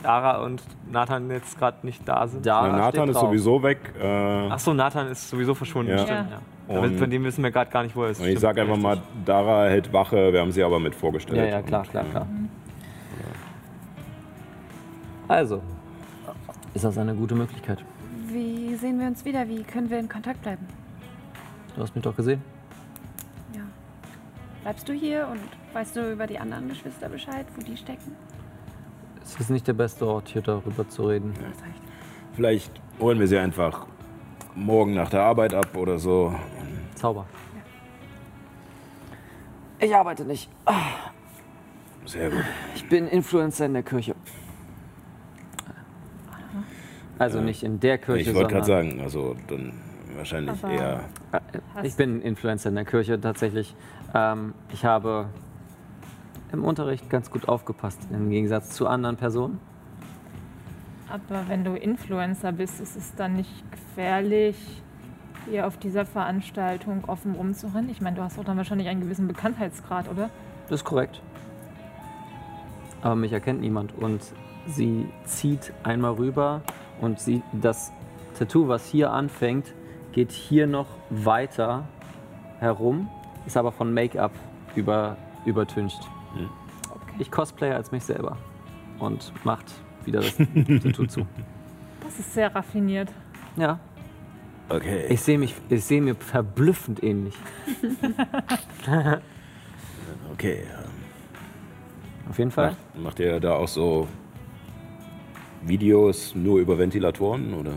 Dara 0.03 0.43
und 0.43 0.63
Nathan 0.91 1.31
jetzt 1.31 1.59
gerade 1.59 1.85
nicht 1.87 2.09
da 2.09 2.27
sind. 2.27 2.47
Da 2.47 2.67
Ja, 2.67 2.73
Nathan 2.73 2.91
steht 3.03 3.09
ist 3.11 3.15
drauf. 3.17 3.29
sowieso 3.29 3.63
weg. 3.63 3.79
Äh, 4.01 4.49
Ach 4.51 4.59
so, 4.59 4.73
Nathan 4.73 5.09
ist 5.09 5.29
sowieso 5.29 5.55
verschwunden. 5.55 5.91
Ja. 5.93 5.99
Stimmt, 5.99 6.31
Ja. 6.31 6.83
Von 6.97 7.11
dem 7.11 7.25
wissen 7.25 7.43
wir 7.45 7.51
gerade 7.51 7.71
gar 7.71 7.83
nicht, 7.83 7.95
wo 7.95 8.05
er 8.05 8.11
ist. 8.11 8.21
und 8.21 8.29
ich 8.29 8.39
sage 8.41 8.63
einfach 8.63 8.77
mal. 8.79 9.03
Dara 9.27 9.65
hält 9.67 9.93
Wache. 9.93 10.33
Wir 10.33 10.41
haben 10.41 10.53
sie 10.53 10.63
aber 10.63 10.79
mit 10.81 10.95
vorgestellt. 10.95 11.37
Ja, 11.39 11.45
ja, 11.59 11.63
klar, 11.63 11.81
Und, 11.83 11.91
klar, 11.91 12.05
klar. 12.05 12.27
Also, 15.29 15.61
ist 16.75 16.85
das 16.85 16.97
eine 16.99 17.15
gute 17.15 17.35
Möglichkeit? 17.35 17.85
Wie 18.29 18.75
sehen 18.77 18.99
wir 19.01 19.07
uns 19.09 19.25
wieder? 19.25 19.49
Wie 19.49 19.63
können 19.63 19.91
wir 19.91 19.99
in 19.99 20.09
Kontakt 20.09 20.43
bleiben? 20.43 20.67
Du 21.75 21.83
hast 21.83 21.95
mich 21.95 22.05
doch 22.05 22.17
gesehen. 22.17 22.43
Ja. 23.55 23.63
Bleibst 24.63 24.89
du 24.89 24.93
hier 24.93 25.29
und 25.31 25.41
weißt 25.73 25.97
du 25.97 26.13
über 26.13 26.27
die 26.27 26.39
anderen 26.39 26.69
Geschwister 26.69 27.09
Bescheid, 27.09 27.47
wo 27.57 27.63
die 27.63 27.77
stecken? 27.77 28.17
Es 29.23 29.39
ist 29.39 29.51
nicht 29.51 29.67
der 29.67 29.75
beste 29.75 30.07
Ort, 30.07 30.29
hier 30.29 30.43
darüber 30.43 30.89
zu 30.89 31.07
reden. 31.07 31.33
Reicht. 31.33 31.83
Vielleicht 32.35 32.81
holen 32.99 33.21
wir 33.21 33.29
sie 33.29 33.39
einfach 33.39 33.87
morgen 34.55 34.95
nach 34.95 35.11
der 35.11 35.23
Arbeit 35.23 35.55
ab 35.55 35.77
oder 35.77 35.99
so. 35.99 36.35
Zauber. 36.95 37.27
Ich 39.79 39.95
arbeite 39.95 40.25
nicht. 40.25 40.51
Sehr 42.05 42.31
gut. 42.31 42.45
Ich 42.75 42.89
bin 42.89 43.07
Influencer 43.07 43.67
in 43.67 43.75
der 43.75 43.83
Kirche. 43.83 44.15
Also 47.19 47.41
nicht 47.41 47.63
in 47.63 47.81
der 47.81 47.99
Kirche, 47.99 48.31
Ich 48.31 48.35
wollte 48.35 48.55
gerade 48.55 48.67
sagen, 48.67 49.01
also 49.01 49.37
dann 49.47 49.75
wahrscheinlich 50.21 50.63
Aber- 50.63 50.73
eher. 50.73 51.01
Ich 51.83 51.97
bin 51.97 52.23
Influencer 52.23 52.69
in 52.69 52.77
der 52.77 52.85
Kirche 52.85 53.21
tatsächlich. 53.21 53.75
Ähm, 54.15 54.55
ich 54.73 54.85
habe 54.85 55.27
im 56.53 56.65
Unterricht 56.65 57.09
ganz 57.11 57.31
gut 57.31 57.49
aufgepasst, 57.49 58.01
im 58.11 58.31
Gegensatz 58.31 58.71
zu 58.71 58.87
anderen 58.87 59.17
Personen. 59.17 59.59
Aber 61.09 61.49
wenn 61.49 61.65
du 61.65 61.75
Influencer 61.75 62.53
bist, 62.53 62.81
ist 62.81 62.97
es 62.97 63.15
dann 63.15 63.35
nicht 63.35 63.65
gefährlich, 63.73 64.57
hier 65.49 65.67
auf 65.67 65.77
dieser 65.77 66.05
Veranstaltung 66.05 67.05
offen 67.07 67.35
rumzurennen? 67.35 67.91
Ich 67.91 68.01
meine, 68.01 68.17
du 68.17 68.23
hast 68.23 68.39
doch 68.39 68.45
dann 68.45 68.57
wahrscheinlich 68.57 68.89
einen 68.89 69.01
gewissen 69.01 69.27
Bekanntheitsgrad, 69.27 70.09
oder? 70.09 70.31
Das 70.69 70.81
ist 70.81 70.85
korrekt. 70.85 71.21
Aber 73.03 73.17
mich 73.17 73.33
erkennt 73.33 73.61
niemand 73.61 73.97
und 73.97 74.21
sie 74.67 75.09
zieht 75.25 75.73
einmal 75.83 76.13
rüber 76.13 76.61
und 77.01 77.19
sie, 77.19 77.43
das 77.53 77.93
Tattoo, 78.39 78.69
was 78.69 78.87
hier 78.87 79.11
anfängt, 79.11 79.75
geht 80.13 80.33
hier 80.33 80.67
noch 80.67 80.87
weiter 81.11 81.85
herum, 82.59 83.09
ist 83.47 83.57
aber 83.57 83.73
von 83.73 83.93
Make-up 83.95 84.33
über, 84.77 85.17
übertüncht. 85.45 86.01
Ich 87.19 87.31
cosplaye 87.31 87.75
als 87.75 87.93
mich 87.93 88.05
selber 88.05 88.37
und 88.99 89.33
macht 89.45 89.67
wieder 90.05 90.21
das 90.21 90.37
Tattoo 90.83 91.07
zu. 91.07 91.27
Das 92.03 92.19
ist 92.19 92.35
sehr 92.35 92.55
raffiniert. 92.55 93.13
Ja, 93.57 93.79
Okay. 94.69 95.07
ich 95.09 95.21
sehe 95.21 95.37
mich, 95.37 95.55
ich 95.69 95.85
sehe 95.85 96.01
mir 96.01 96.15
verblüffend 96.15 97.03
ähnlich. 97.03 97.35
okay. 100.33 100.63
Auf 102.29 102.39
jeden 102.39 102.53
Fall. 102.53 102.77
Macht, 102.95 103.03
macht 103.03 103.19
ihr 103.19 103.41
da 103.41 103.55
auch 103.55 103.67
so 103.67 104.07
Videos 105.63 106.37
nur 106.37 106.61
über 106.61 106.79
Ventilatoren 106.79 107.53
oder? 107.55 107.73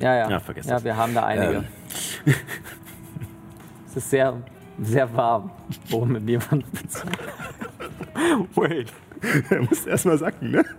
Ja, 0.00 0.16
ja. 0.16 0.30
Ja, 0.30 0.40
vergiss 0.40 0.66
ja, 0.66 0.74
das. 0.74 0.84
wir 0.84 0.96
haben 0.96 1.14
da 1.14 1.24
einige. 1.24 1.56
Ähm. 1.56 1.64
es 3.88 3.96
ist 3.96 4.10
sehr, 4.10 4.34
sehr 4.80 5.16
warm, 5.16 5.50
oben 5.90 6.12
mit 6.12 6.28
jemandem. 6.28 6.68
Wait. 8.54 8.92
Er 9.50 9.62
muss 9.62 9.86
erst 9.86 10.06
mal 10.06 10.18
sacken, 10.18 10.52
ne? 10.52 10.64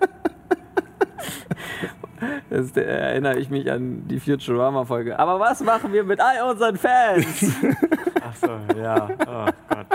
Das 2.50 2.76
erinnere 2.76 3.38
ich 3.38 3.50
mich 3.50 3.72
an 3.72 4.08
die 4.08 4.20
Futurama-Folge. 4.20 5.18
Aber 5.20 5.40
was 5.40 5.62
machen 5.62 5.94
wir 5.94 6.04
mit 6.04 6.20
all 6.20 6.52
unseren 6.52 6.78
Fans? 6.78 7.26
Ach 8.22 8.36
so, 8.36 8.50
ja. 8.78 9.10
Oh 9.28 9.46
Gott. 9.70 9.86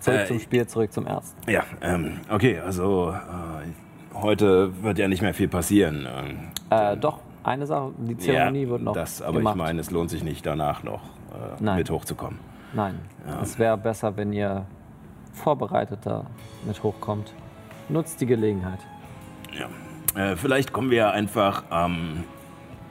zurück 0.00 0.20
Äh, 0.20 0.26
zum 0.26 0.40
Spiel, 0.40 0.66
zurück 0.66 0.92
zum 0.92 1.06
Ersten. 1.06 1.50
Ja, 1.50 1.64
ähm, 1.80 2.20
okay, 2.30 2.60
also 2.60 3.12
äh, 3.12 3.55
heute 4.22 4.82
wird 4.82 4.98
ja 4.98 5.08
nicht 5.08 5.22
mehr 5.22 5.34
viel 5.34 5.48
passieren. 5.48 6.06
Ähm, 6.10 6.36
Äh, 6.70 6.96
doch, 6.96 7.20
eine 7.44 7.66
Sache, 7.66 7.92
die 7.98 8.16
Zeremonie 8.16 8.64
ja, 8.64 8.68
wird 8.70 8.82
noch 8.82 8.92
das, 8.92 9.22
aber 9.22 9.38
gemacht. 9.38 9.54
ich 9.54 9.62
meine, 9.62 9.80
es 9.80 9.90
lohnt 9.90 10.10
sich 10.10 10.24
nicht 10.24 10.44
danach 10.44 10.82
noch 10.82 11.02
äh, 11.02 11.56
Nein. 11.60 11.78
mit 11.78 11.90
hochzukommen. 11.90 12.38
Nein, 12.72 12.98
es 13.40 13.58
wäre 13.58 13.78
besser, 13.78 14.16
wenn 14.16 14.32
ihr 14.32 14.66
vorbereiteter 15.32 16.26
mit 16.66 16.82
hochkommt. 16.82 17.32
Nutzt 17.88 18.20
die 18.20 18.26
Gelegenheit. 18.26 18.80
Ja. 19.56 19.68
Äh, 20.20 20.36
vielleicht 20.36 20.72
kommen 20.72 20.90
wir 20.90 21.12
einfach 21.12 21.62
am 21.70 22.24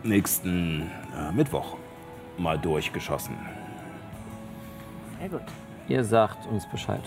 nächsten 0.03 0.83
äh, 1.17 1.31
Mittwoch 1.33 1.75
mal 2.37 2.57
durchgeschossen. 2.57 3.35
Sehr 5.19 5.29
gut. 5.29 5.41
Ihr 5.87 6.03
sagt 6.03 6.47
uns 6.47 6.65
Bescheid. 6.69 7.01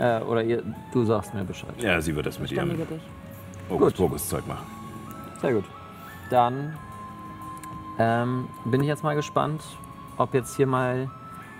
Äh, 0.00 0.20
oder 0.22 0.42
ihr, 0.42 0.62
du 0.92 1.04
sagst 1.04 1.34
mir 1.34 1.44
Bescheid. 1.44 1.74
Ja, 1.78 2.00
sie 2.00 2.16
wird 2.16 2.24
das 2.24 2.38
mit 2.38 2.50
ihrem 2.50 2.70
dich. 2.70 2.88
Hokus-Pokus-Zeug 3.68 4.46
machen. 4.46 4.66
Sehr 5.40 5.52
gut. 5.52 5.64
Dann 6.30 6.74
ähm, 7.98 8.48
bin 8.64 8.80
ich 8.80 8.88
jetzt 8.88 9.04
mal 9.04 9.14
gespannt, 9.14 9.62
ob 10.16 10.32
jetzt 10.32 10.56
hier 10.56 10.66
mal 10.66 11.10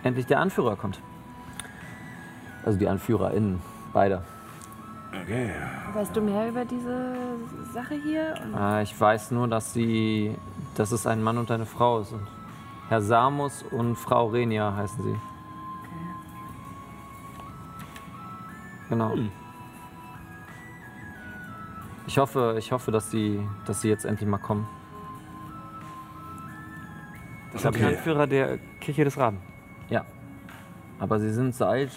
endlich 0.03 0.25
der 0.27 0.41
Anführer 0.41 0.77
kommt. 0.77 0.99
Also 2.65 2.79
die 2.79 2.89
AnführerInnen, 2.89 3.61
beide. 3.93 4.23
Okay. 5.23 5.51
Weißt 5.93 6.17
du 6.17 6.23
mehr 6.23 6.49
über 6.49 6.65
diese 6.65 7.15
Sache 7.75 7.95
hier? 8.03 8.35
Äh, 8.57 8.83
ich 8.85 8.99
weiß 8.99 9.33
nur, 9.33 9.49
dass 9.49 9.75
sie, 9.75 10.35
dass 10.77 10.93
es 10.93 11.07
ein 11.07 11.23
Mann 11.23 11.37
und 11.37 11.51
eine 11.51 11.67
Frau 11.67 12.03
sind. 12.03 12.27
Herr 12.89 13.03
Samus 13.03 13.65
und 13.71 13.97
Frau 13.97 14.29
Renia 14.29 14.75
heißen 14.75 15.03
sie. 15.03 15.17
Genau. 18.91 19.15
Ich 22.07 22.19
hoffe, 22.19 22.57
ich 22.59 22.73
hoffe, 22.73 22.91
dass 22.91 23.11
sie, 23.11 23.41
dass 23.67 23.81
sie 23.81 23.89
jetzt 23.89 24.05
endlich 24.05 24.29
mal 24.29 24.39
kommen. 24.39 24.67
Das 27.53 27.65
ist 27.65 27.65
der 27.65 27.71
Okay. 27.71 27.97
Anführer 27.97 28.27
der 28.27 28.59
Kirche 28.81 29.05
des 29.05 29.17
Raben. 29.17 29.39
Ja. 29.89 30.05
Aber 30.99 31.19
sie 31.21 31.31
sind 31.33 31.55
seit, 31.55 31.91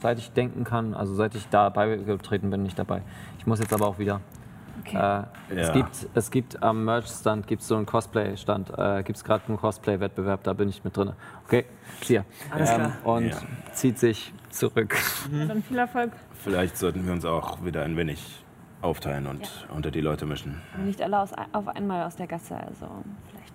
seit 0.00 0.18
ich 0.18 0.32
denken 0.32 0.64
kann, 0.64 0.94
also 0.94 1.14
seit 1.14 1.34
ich 1.34 1.46
da 1.48 1.68
beigetreten 1.68 2.50
bin, 2.50 2.62
nicht 2.62 2.78
dabei. 2.78 3.02
Ich 3.38 3.46
muss 3.46 3.60
jetzt 3.60 3.72
aber 3.72 3.86
auch 3.86 3.98
wieder. 3.98 4.20
Okay. 4.80 4.96
Äh, 5.50 5.54
es, 5.54 5.68
Ja. 5.68 5.72
gibt, 5.74 6.06
es 6.14 6.30
gibt 6.30 6.62
am 6.62 6.84
Merch-Stand 6.84 7.46
gibt's 7.46 7.66
so 7.68 7.76
einen 7.76 7.86
Cosplay-Stand. 7.86 8.70
Äh, 8.76 9.02
gibt 9.02 9.16
es 9.16 9.24
gerade 9.24 9.42
einen 9.48 9.56
Cosplay-Wettbewerb, 9.56 10.42
da 10.44 10.52
bin 10.52 10.68
ich 10.68 10.84
mit 10.84 10.96
drin. 10.96 11.12
Okay, 11.46 11.64
hier. 12.02 12.24
Alles 12.50 12.72
klar. 12.74 12.92
Und 13.04 13.26
Ja. 13.28 13.36
zieht 13.72 13.98
sich 13.98 14.32
zurück. 14.50 14.96
Dann 15.48 15.62
viel 15.62 15.78
Erfolg. 15.78 16.12
Vielleicht 16.34 16.76
sollten 16.78 17.04
wir 17.06 17.12
uns 17.12 17.24
auch 17.24 17.64
wieder 17.64 17.82
ein 17.84 17.96
wenig 17.96 18.44
aufteilen 18.82 19.26
und 19.26 19.66
unter 19.74 19.90
die 19.90 20.00
Leute 20.00 20.26
mischen. 20.26 20.60
Aber 20.74 20.82
nicht 20.84 21.00
alle 21.02 21.18
aus, 21.18 21.30
auf 21.52 21.68
einmal 21.68 22.04
aus 22.06 22.16
der 22.16 22.26
Gasse, 22.26 22.56
also 22.56 22.86
vielleicht 23.30 23.54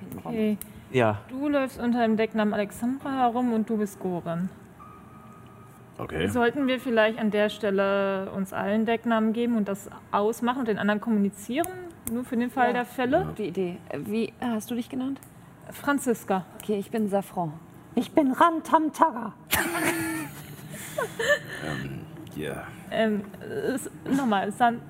hintenrum. 0.00 0.32
Okay. 0.32 0.58
Ja. 0.92 1.18
Du 1.28 1.48
läufst 1.48 1.78
unter 1.78 2.00
dem 2.02 2.16
Decknamen 2.16 2.54
Alexandra 2.54 3.10
herum 3.18 3.52
und 3.52 3.68
du 3.68 3.76
bist 3.76 4.00
Goran. 4.00 4.48
Okay. 6.00 6.28
Sollten 6.28 6.66
wir 6.66 6.80
vielleicht 6.80 7.18
an 7.18 7.30
der 7.30 7.50
Stelle 7.50 8.30
uns 8.30 8.54
allen 8.54 8.86
Decknamen 8.86 9.34
geben 9.34 9.56
und 9.56 9.68
das 9.68 9.90
ausmachen 10.12 10.60
und 10.60 10.68
den 10.68 10.78
anderen 10.78 11.00
kommunizieren? 11.00 11.68
Nur 12.10 12.24
für 12.24 12.38
den 12.38 12.50
Fall 12.50 12.72
der 12.72 12.86
Fälle? 12.86 13.34
Die 13.36 13.48
Idee. 13.48 13.76
Wie 13.94 14.28
äh, 14.28 14.32
hast 14.40 14.70
du 14.70 14.74
dich 14.74 14.88
genannt? 14.88 15.20
Franziska. 15.70 16.46
Okay, 16.60 16.78
ich 16.78 16.90
bin 16.90 17.08
Safran. 17.08 17.52
Ich 17.94 18.12
bin 18.12 18.32
Rantamtaga. 18.32 19.34
Ja. 22.36 22.64
Ähm, 22.90 23.24
ist, 23.74 23.90
nochmal, 24.04 24.52
San, 24.52 24.80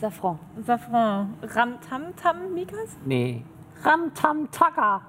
Safran. 0.00 0.38
Safran. 0.66 1.34
Ramtamtam, 1.42 2.52
Mikas? 2.54 2.96
Nee. 3.04 3.44
Rantamtaga. 3.82 5.02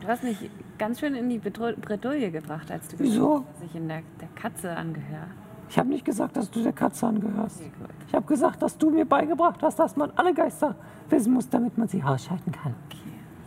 Du 0.00 0.08
hast 0.08 0.24
mich 0.24 0.50
ganz 0.80 0.98
schön 0.98 1.14
in 1.14 1.28
die 1.28 1.38
Bredouille 1.38 2.30
gebracht, 2.30 2.70
als 2.70 2.88
du 2.88 2.98
Wieso? 2.98 3.40
gesagt 3.40 3.46
hast, 3.50 3.62
dass 3.62 3.68
ich 3.70 3.76
in 3.76 3.88
der, 3.88 4.02
der 4.20 4.28
Katze 4.34 4.74
angehöre. 4.76 5.26
Ich 5.68 5.78
habe 5.78 5.88
nicht 5.90 6.04
gesagt, 6.04 6.36
dass 6.36 6.50
du 6.50 6.62
der 6.62 6.72
Katze 6.72 7.06
angehörst. 7.06 7.60
Okay. 7.60 7.92
Ich 8.08 8.14
habe 8.14 8.26
gesagt, 8.26 8.60
dass 8.62 8.76
du 8.76 8.90
mir 8.90 9.04
beigebracht 9.04 9.62
hast, 9.62 9.78
dass 9.78 9.94
man 9.96 10.10
alle 10.16 10.34
Geister 10.34 10.74
wissen 11.10 11.34
muss, 11.34 11.48
damit 11.48 11.76
man 11.78 11.86
sie 11.86 12.02
ausschalten 12.02 12.50
kann. 12.50 12.74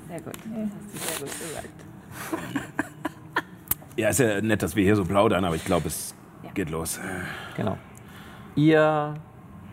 Sehr 0.07 0.21
gut. 0.21 0.33
Das 0.35 0.69
hast 0.77 0.93
du 0.93 0.97
sehr 0.99 1.19
gut 1.19 1.39
gesagt. 1.39 2.73
ja, 3.97 4.09
ist 4.09 4.19
ja 4.19 4.39
nett, 4.39 4.61
dass 4.61 4.75
wir 4.75 4.83
hier 4.83 4.95
so 4.95 5.03
plaudern, 5.03 5.43
aber 5.43 5.55
ich 5.55 5.65
glaube, 5.65 5.87
es 5.87 6.15
Ja. 6.43 6.51
geht 6.51 6.69
los. 6.69 6.99
Genau. 7.57 7.77
Ihr 8.55 9.15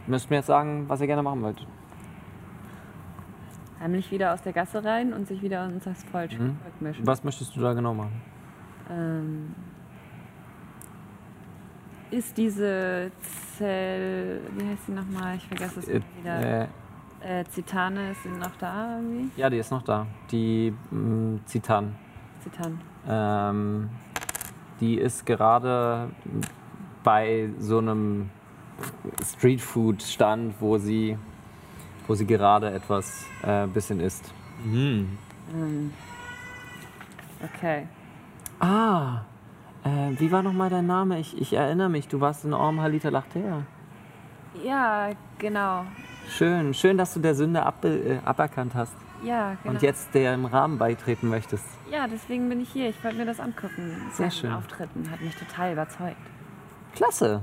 müsst 0.07 0.31
mir 0.31 0.37
jetzt 0.37 0.47
sagen, 0.47 0.89
was 0.89 1.01
ihr 1.03 1.07
gerne 1.07 1.23
machen 1.23 1.43
wollt. 1.43 1.65
Heimlich 3.81 4.11
wieder 4.11 4.35
aus 4.35 4.43
der 4.43 4.53
Gasse 4.53 4.85
rein 4.85 5.13
und 5.13 5.27
sich 5.27 5.43
wieder 5.43 5.65
ins 5.67 5.85
Volk 6.11 6.33
Mhm. 6.33 6.57
Volk 6.63 6.81
mischen. 6.81 7.07
Was 7.07 7.25
möchtest 7.25 7.57
du 7.57 7.61
da 7.61 7.73
genau 7.73 7.95
machen? 7.95 8.21
Ähm, 8.91 9.55
ist 12.11 12.37
diese 12.37 13.11
Zell, 13.57 14.41
wie 14.57 14.67
heißt 14.69 14.87
sie 14.87 14.93
nochmal? 14.93 15.37
Ich 15.37 15.47
vergesse 15.47 15.81
es 15.81 15.89
immer 15.89 16.05
wieder. 16.19 16.63
Äh, 16.63 16.67
Äh, 17.23 17.45
Zitane, 17.51 18.13
ist 18.13 18.23
sie 18.23 18.31
noch 18.31 18.57
da 18.59 18.97
irgendwie? 18.97 19.31
ja, 19.39 19.51
die 19.51 19.59
ist 19.59 19.71
noch 19.71 19.83
da. 19.83 20.07
Die 20.31 20.73
mh, 20.91 21.41
Zitan. 21.45 21.95
Zitan. 22.43 22.81
Ähm, 23.07 23.91
die 24.81 24.95
ist 24.97 25.27
gerade 25.27 26.09
bei 27.05 27.51
so 27.59 27.77
einem 27.77 28.31
Streetfood-Stand, 29.23 30.55
wo 30.61 30.79
sie, 30.79 31.19
wo 32.11 32.15
sie 32.17 32.27
gerade 32.27 32.73
etwas 32.73 33.25
äh, 33.45 33.69
bisschen 33.69 34.01
isst. 34.01 34.35
Mhm. 34.65 35.17
Okay. 37.55 37.87
Ah, 38.59 39.21
äh, 39.85 40.19
wie 40.19 40.33
war 40.33 40.43
nochmal 40.43 40.71
dein 40.71 40.89
Name? 40.89 41.21
Ich, 41.21 41.41
ich 41.41 41.53
erinnere 41.53 41.89
mich, 41.89 42.09
du 42.09 42.21
warst 42.21 42.45
in 42.45 42.53
Orm 42.53 42.81
Halita 42.81 43.11
Lachtea. 43.11 43.63
Ja, 44.65 45.11
genau. 45.39 45.85
Schön, 46.29 46.75
schön, 46.75 46.99
dass 46.99 47.15
du 47.15 47.21
der 47.21 47.37
Sünde 47.37 47.65
ab, 47.65 47.85
äh, 47.85 48.19
aberkannt 48.25 48.75
hast 48.75 48.97
Ja, 49.23 49.55
genau. 49.63 49.75
und 49.77 49.83
jetzt 49.83 50.13
dem 50.13 50.47
Rahmen 50.47 50.79
beitreten 50.79 51.29
möchtest. 51.29 51.65
Ja, 51.93 52.09
deswegen 52.09 52.49
bin 52.49 52.61
ich 52.61 52.71
hier. 52.71 52.89
Ich 52.89 53.05
wollte 53.05 53.19
mir 53.19 53.27
das 53.27 53.39
angucken. 53.39 53.97
Sehr 54.15 54.33
schön. 54.33 54.53
Auftritten 54.53 55.09
hat 55.13 55.21
mich 55.21 55.37
total 55.37 55.75
überzeugt. 55.75 56.17
Klasse. 56.93 57.41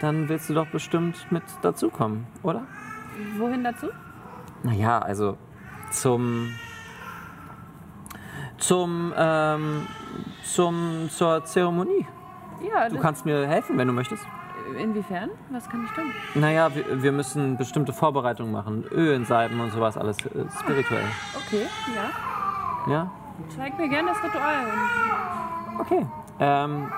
Dann 0.00 0.30
willst 0.30 0.48
du 0.48 0.54
doch 0.54 0.68
bestimmt 0.68 1.30
mit 1.30 1.42
dazukommen, 1.60 2.26
oder? 2.42 2.62
Wohin 3.38 3.64
dazu? 3.64 3.86
Naja, 4.62 4.98
also 5.00 5.36
zum. 5.90 6.52
Zum, 8.58 9.12
ähm, 9.16 9.86
zum, 10.44 11.08
zur 11.10 11.44
Zeremonie. 11.46 12.06
Ja, 12.70 12.88
Du 12.90 12.98
kannst 12.98 13.24
mir 13.24 13.46
helfen, 13.46 13.78
wenn 13.78 13.88
du 13.88 13.94
möchtest. 13.94 14.22
inwiefern? 14.78 15.30
Was 15.50 15.66
kann 15.68 15.82
ich 15.84 15.90
tun? 15.92 16.04
Naja, 16.34 16.74
wir, 16.74 17.02
wir 17.02 17.12
müssen 17.12 17.56
bestimmte 17.56 17.94
Vorbereitungen 17.94 18.52
machen. 18.52 18.84
Ölen, 18.90 19.24
Salben 19.24 19.58
und 19.60 19.72
sowas, 19.72 19.96
alles 19.96 20.18
äh, 20.26 20.44
spirituell. 20.60 21.04
Okay, 21.46 21.66
ja. 22.86 22.92
Ja? 22.92 23.10
Zeig 23.56 23.78
mir 23.78 23.88
gerne 23.88 24.10
das 24.10 24.22
Ritual. 24.22 24.66
Okay. 25.78 26.06
Ähm, 26.38 26.92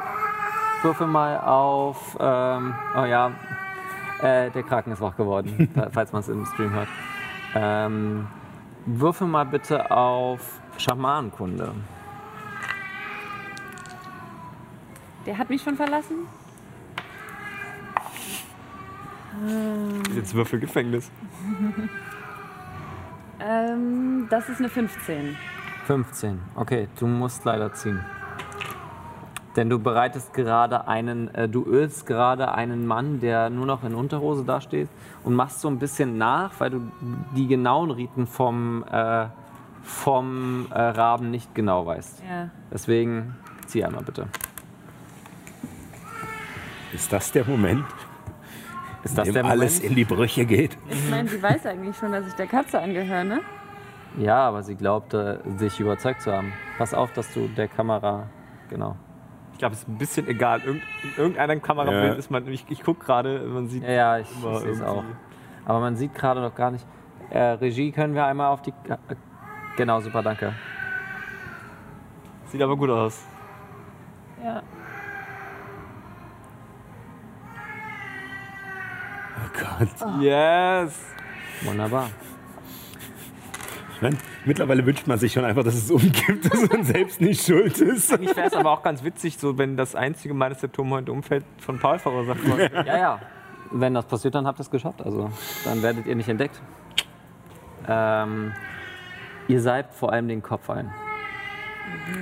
würfel 0.83 1.07
mal 1.07 1.39
auf. 1.41 2.17
Ähm, 2.18 2.75
oh 2.97 3.05
ja, 3.05 3.31
äh, 4.23 4.51
der 4.51 4.62
Kraken 4.62 4.92
ist 4.92 5.01
wach 5.01 5.17
geworden, 5.17 5.68
fa- 5.75 5.89
falls 5.92 6.12
man 6.12 6.20
es 6.20 6.28
im 6.28 6.47
Stream 6.47 6.73
hört. 6.73 6.89
Ähm, 7.55 8.26
würfel 8.86 9.26
mal 9.26 9.44
bitte 9.44 9.91
auf 9.91 10.60
Schamanenkunde. 10.78 11.73
der 15.26 15.39
hat 15.39 15.49
mich 15.51 15.62
schon 15.62 15.76
verlassen? 15.76 16.26
Jetzt 20.15 20.34
Würfelgefängnis. 20.34 21.10
Ähm, 23.44 24.28
das 24.31 24.49
ist 24.49 24.60
eine 24.60 24.68
15. 24.68 25.36
15. 25.86 26.39
Okay, 26.55 26.86
du 27.01 27.09
musst 27.09 27.44
leider 27.44 27.73
ziehen. 27.73 27.99
Denn 29.56 29.68
du 29.68 29.78
bereitest 29.78 30.32
gerade 30.32 30.89
einen, 30.89 31.34
äh, 31.34 31.48
du 31.48 31.64
ölst 31.66 32.06
gerade 32.06 32.55
einen 32.55 32.86
Mann, 32.86 33.20
der 33.20 33.50
nur 33.50 33.66
noch 33.66 33.84
in 33.84 33.94
Unterhose 33.94 34.44
dasteht 34.44 34.89
und 35.24 35.34
machst 35.34 35.60
so 35.60 35.68
ein 35.68 35.78
bisschen 35.78 36.16
nach, 36.16 36.52
weil 36.58 36.70
du 36.70 36.81
die 37.36 37.47
genauen 37.47 37.90
Riten 37.90 38.26
vom, 38.26 38.82
äh, 38.90 39.26
vom 39.82 40.66
äh, 40.70 40.81
Raben 40.81 41.31
nicht 41.31 41.55
genau 41.55 41.84
weißt. 41.84 42.22
Ja. 42.28 42.48
Deswegen 42.72 43.36
zieh 43.66 43.84
einmal 43.84 44.02
bitte. 44.02 44.26
Ist 46.94 47.12
das 47.12 47.32
der 47.32 47.44
Moment, 47.47 47.84
Ist 49.02 49.16
das 49.16 49.28
in 49.28 49.34
der 49.34 49.42
dem 49.42 49.50
alles 49.50 49.76
Moment? 49.76 49.90
in 49.90 49.97
die 49.97 50.05
Brüche 50.05 50.44
geht? 50.47 50.76
Ich 50.89 51.10
meine, 51.10 51.28
sie 51.28 51.42
weiß 51.42 51.66
eigentlich 51.66 51.97
schon, 51.97 52.12
dass 52.12 52.26
ich 52.26 52.34
der 52.34 52.47
Katze 52.47 52.81
angehöre, 52.81 53.24
ne? 53.24 53.40
Ja, 54.18 54.47
aber 54.48 54.62
sie 54.62 54.74
glaubte, 54.74 55.40
sich 55.56 55.81
überzeugt 55.81 56.20
zu 56.20 56.32
haben. 56.32 56.52
Pass 56.76 56.92
auf, 56.92 57.12
dass 57.12 57.32
du 57.32 57.48
der 57.48 57.66
Kamera, 57.68 58.26
genau. 58.68 58.97
Ich 59.62 59.65
glaube, 59.65 59.74
es 59.74 59.82
ist 59.82 59.89
ein 59.89 59.97
bisschen 59.97 60.26
egal. 60.26 60.60
Irgend, 60.65 60.82
in 61.05 61.10
irgendeinem 61.23 61.62
Kamerabild 61.62 62.02
Ja. 62.05 62.12
ist 62.15 62.32
man. 62.32 62.49
Ich, 62.49 62.65
ich 62.68 62.82
gucke 62.82 63.05
gerade, 63.05 63.39
man 63.47 63.68
sieht. 63.68 63.84
Ja, 63.84 63.91
ja, 63.92 64.18
ich, 64.18 64.26
ich 64.28 64.58
sehe 64.58 64.70
es 64.73 64.82
auch. 64.82 65.05
Aber 65.65 65.78
man 65.78 65.94
sieht 65.94 66.16
gerade 66.16 66.41
noch 66.41 66.52
gar 66.57 66.73
nicht. 66.73 66.84
Äh, 67.31 67.39
Regie, 67.39 67.92
können 67.92 68.12
wir 68.16 68.24
einmal 68.26 68.49
auf 68.49 68.60
die. 68.62 68.73
Ka- 68.73 68.99
äh, 69.08 69.15
Genau, 69.76 70.00
super, 70.00 70.20
danke. 70.20 70.52
Sieht 72.47 72.60
aber 72.60 72.76
gut 72.76 72.91
aus. 72.91 73.24
Ja. 74.44 74.65
Oh 79.36 79.78
Gott. 79.78 80.20
Yes! 80.20 80.99
Wunderbar. 81.62 82.10
Meine, 84.00 84.16
mittlerweile 84.44 84.84
wünscht 84.84 85.06
man 85.06 85.18
sich 85.18 85.32
schon 85.32 85.44
einfach, 85.44 85.64
dass 85.64 85.74
es 85.74 85.90
umgibt, 85.90 86.44
dass 86.52 86.68
man 86.70 86.84
selbst 86.84 87.20
nicht 87.20 87.44
schuld 87.44 87.78
ist. 87.78 88.12
Ich 88.12 88.36
wäre 88.36 88.46
es 88.46 88.54
aber 88.54 88.70
auch 88.70 88.82
ganz 88.82 89.04
witzig, 89.04 89.38
so 89.38 89.58
wenn 89.58 89.76
das 89.76 89.94
einzige 89.94 90.34
Mal, 90.34 90.50
dass 90.50 90.60
der 90.60 90.72
Turm 90.72 90.90
heute 90.90 91.12
umfällt, 91.12 91.44
von 91.58 91.78
Paul 91.78 91.98
verursacht 91.98 92.44
wird. 92.44 92.72
Ja, 92.86 92.98
ja. 92.98 93.18
Wenn 93.70 93.94
das 93.94 94.04
passiert, 94.04 94.34
dann 94.34 94.46
habt 94.46 94.58
ihr 94.58 94.62
es 94.62 94.70
geschafft. 94.70 95.02
Also, 95.02 95.30
dann 95.64 95.82
werdet 95.82 96.06
ihr 96.06 96.14
nicht 96.14 96.28
entdeckt. 96.28 96.60
Ähm, 97.88 98.52
ihr 99.48 99.60
salbt 99.60 99.94
vor 99.94 100.12
allem 100.12 100.28
den 100.28 100.42
Kopf 100.42 100.68
ein. 100.68 100.92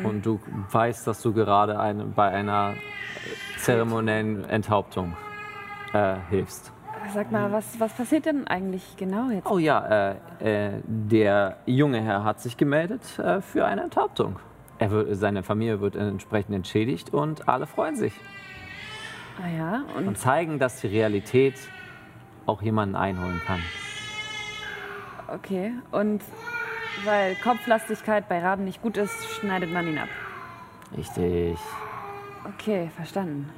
Und 0.04 0.24
du 0.24 0.40
weißt, 0.70 1.06
dass 1.06 1.20
du 1.22 1.32
gerade 1.32 1.78
eine, 1.78 2.04
bei 2.04 2.28
einer 2.28 2.74
zeremoniellen 3.58 4.44
Enthauptung 4.44 5.16
äh, 5.92 6.16
hilfst. 6.30 6.72
Sag 7.12 7.32
mal, 7.32 7.50
was, 7.50 7.80
was 7.80 7.92
passiert 7.92 8.26
denn 8.26 8.46
eigentlich 8.46 8.96
genau 8.96 9.30
jetzt? 9.30 9.50
Oh 9.50 9.58
ja, 9.58 10.12
äh, 10.40 10.68
äh, 10.68 10.80
der 10.84 11.56
junge 11.66 12.00
Herr 12.02 12.24
hat 12.24 12.40
sich 12.40 12.56
gemeldet 12.56 13.18
äh, 13.18 13.40
für 13.40 13.64
eine 13.66 13.82
Enthauptung. 13.82 14.36
Er 14.78 14.90
wird, 14.90 15.16
seine 15.16 15.42
Familie 15.42 15.80
wird 15.80 15.96
entsprechend 15.96 16.54
entschädigt 16.54 17.12
und 17.12 17.48
alle 17.48 17.66
freuen 17.66 17.96
sich 17.96 18.12
Ah 19.42 19.48
ja, 19.48 19.82
und 19.96 20.06
und 20.08 20.18
zeigen, 20.18 20.58
dass 20.58 20.80
die 20.80 20.86
Realität 20.88 21.54
auch 22.46 22.62
jemanden 22.62 22.94
einholen 22.94 23.40
kann. 23.46 23.60
okay. 25.34 25.72
Und 25.90 26.22
weil 27.04 27.34
Kopflastigkeit 27.36 28.28
bei 28.28 28.40
Raben 28.40 28.64
nicht 28.64 28.82
gut 28.82 28.96
ist, 28.96 29.24
schneidet 29.40 29.72
man 29.72 29.86
ihn 29.88 29.98
ab. 29.98 30.08
Richtig. 30.96 31.58
Okay, 32.56 32.90
verstanden. 32.94 33.48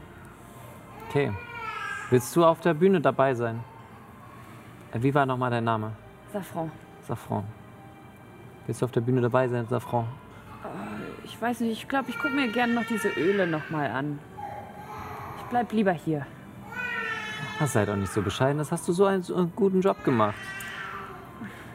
Okay. 1.08 1.32
Willst 2.12 2.36
du 2.36 2.44
auf 2.44 2.60
der 2.60 2.74
Bühne 2.74 3.00
dabei 3.00 3.34
sein? 3.34 3.64
Äh, 4.92 5.02
Wie 5.02 5.14
war 5.14 5.24
nochmal 5.24 5.50
dein 5.50 5.64
Name? 5.64 5.92
Safran. 6.30 6.70
Safran. 7.08 7.44
Willst 8.66 8.82
du 8.82 8.84
auf 8.84 8.92
der 8.92 9.00
Bühne 9.00 9.22
dabei 9.22 9.48
sein, 9.48 9.66
Safran? 9.66 10.04
Ich 11.24 11.40
weiß 11.40 11.60
nicht, 11.60 11.72
ich 11.72 11.88
glaube, 11.88 12.10
ich 12.10 12.18
gucke 12.18 12.34
mir 12.34 12.48
gerne 12.52 12.74
noch 12.74 12.84
diese 12.84 13.08
Öle 13.08 13.46
nochmal 13.46 13.90
an. 13.90 14.18
Ich 15.38 15.44
bleib 15.44 15.72
lieber 15.72 15.92
hier. 15.92 16.26
Das 17.58 17.72
sei 17.72 17.86
doch 17.86 17.96
nicht 17.96 18.12
so 18.12 18.20
bescheiden. 18.20 18.58
Das 18.58 18.70
hast 18.70 18.86
du 18.86 18.92
so 18.92 19.06
einen, 19.06 19.22
so 19.22 19.34
einen 19.34 19.52
guten 19.56 19.80
Job 19.80 20.04
gemacht. 20.04 20.36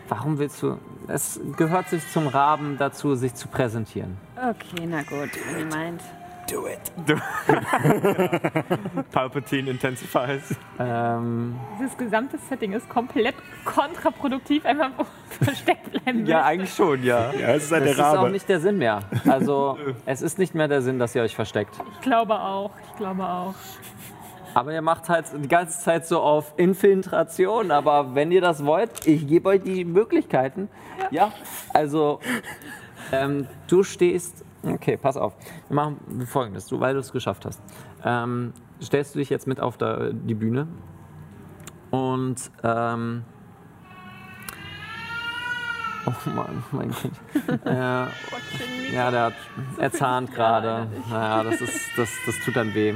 Warum 0.08 0.38
willst 0.38 0.62
du. 0.62 0.78
Es 1.08 1.42
gehört 1.58 1.90
sich 1.90 2.08
zum 2.12 2.28
Raben 2.28 2.78
dazu, 2.78 3.16
sich 3.16 3.34
zu 3.34 3.48
präsentieren. 3.48 4.16
Okay, 4.36 4.86
na 4.88 5.02
gut, 5.02 5.32
ihr 5.58 5.66
meint. 5.66 6.04
Do 6.50 6.66
it. 6.68 6.80
Palpatine 9.12 9.72
intensifies. 9.72 10.56
Ähm, 10.80 11.56
Dieses 11.78 11.98
gesamte 11.98 12.38
Setting 12.38 12.72
ist 12.72 12.88
komplett 12.88 13.36
kontraproduktiv, 13.66 14.66
einfach 14.66 14.92
wo 14.98 15.06
versteckt 15.44 15.92
bleiben 15.92 16.26
Ja, 16.26 16.46
eigentlich 16.46 16.74
schon, 16.74 17.04
ja. 17.04 17.34
Ja, 17.34 17.50
es 17.50 17.66
ist 17.66 17.72
halt 17.72 17.86
das 17.86 17.98
der 17.98 18.12
ist 18.12 18.18
auch 18.18 18.30
nicht 18.30 18.48
der 18.48 18.62
Sinn 18.62 18.78
mehr. 18.78 19.02
Also, 19.28 19.78
es 20.06 20.22
ist 20.22 20.40
nicht 20.40 20.56
mehr 20.56 20.70
der 20.70 20.82
Sinn, 20.82 21.00
dass 21.00 21.14
ihr 21.16 21.22
euch 21.22 21.36
versteckt. 21.36 21.76
Ich 21.96 22.02
glaube 22.02 22.40
auch, 22.40 22.72
ich 22.90 22.96
glaube 22.98 23.24
auch. 23.24 23.54
Aber 24.54 24.74
ihr 24.74 24.82
macht 24.82 25.10
halt 25.10 25.26
die 25.36 25.48
ganze 25.50 25.80
Zeit 25.84 26.08
so 26.08 26.20
auf 26.22 26.54
Infiltration. 26.58 27.70
Aber 27.72 28.16
wenn 28.16 28.32
ihr 28.32 28.42
das 28.42 28.66
wollt, 28.66 29.06
ich 29.06 29.28
gebe 29.28 29.50
euch 29.50 29.62
die 29.62 29.84
Möglichkeiten. 29.86 30.70
Ja, 31.12 31.32
also 31.74 32.20
ähm, 33.12 33.48
du 33.68 33.84
stehst. 33.84 34.44
Okay, 34.64 34.98
pass 34.98 35.18
auf. 35.18 35.36
Wir 35.68 35.76
machen 35.76 36.26
folgendes, 36.28 36.68
du, 36.68 36.80
weil 36.80 36.94
du 36.94 37.00
es 37.00 37.12
geschafft 37.12 37.46
hast. 37.46 37.62
Ähm, 38.04 38.54
stellst 38.82 39.16
du 39.16 39.20
dich 39.20 39.30
jetzt 39.30 39.48
mit 39.48 39.60
auf 39.60 39.78
der, 39.78 40.14
die 40.14 40.34
Bühne 40.34 40.68
und 41.92 42.52
ähm, 42.64 43.24
Oh 46.06 46.30
Mann, 46.30 46.64
mein 46.72 46.92
Kind. 46.92 47.14
äh, 47.66 47.74
ja, 47.74 49.12
der 49.12 49.24
hat, 49.24 49.34
er 49.78 49.92
zahnt 49.92 50.34
gerade. 50.34 50.88
Naja, 51.10 51.44
das, 51.44 51.60
ist, 51.60 51.98
das, 51.98 52.10
das 52.26 52.40
tut 52.46 52.56
dann 52.56 52.74
weh. 52.74 52.96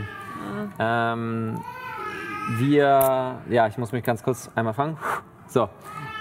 Ähm, 0.79 1.59
wir, 2.51 3.41
ja, 3.49 3.67
ich 3.67 3.77
muss 3.77 3.91
mich 3.91 4.05
ganz 4.05 4.23
kurz 4.23 4.49
einmal 4.55 4.73
fangen. 4.73 4.97
So, 5.47 5.67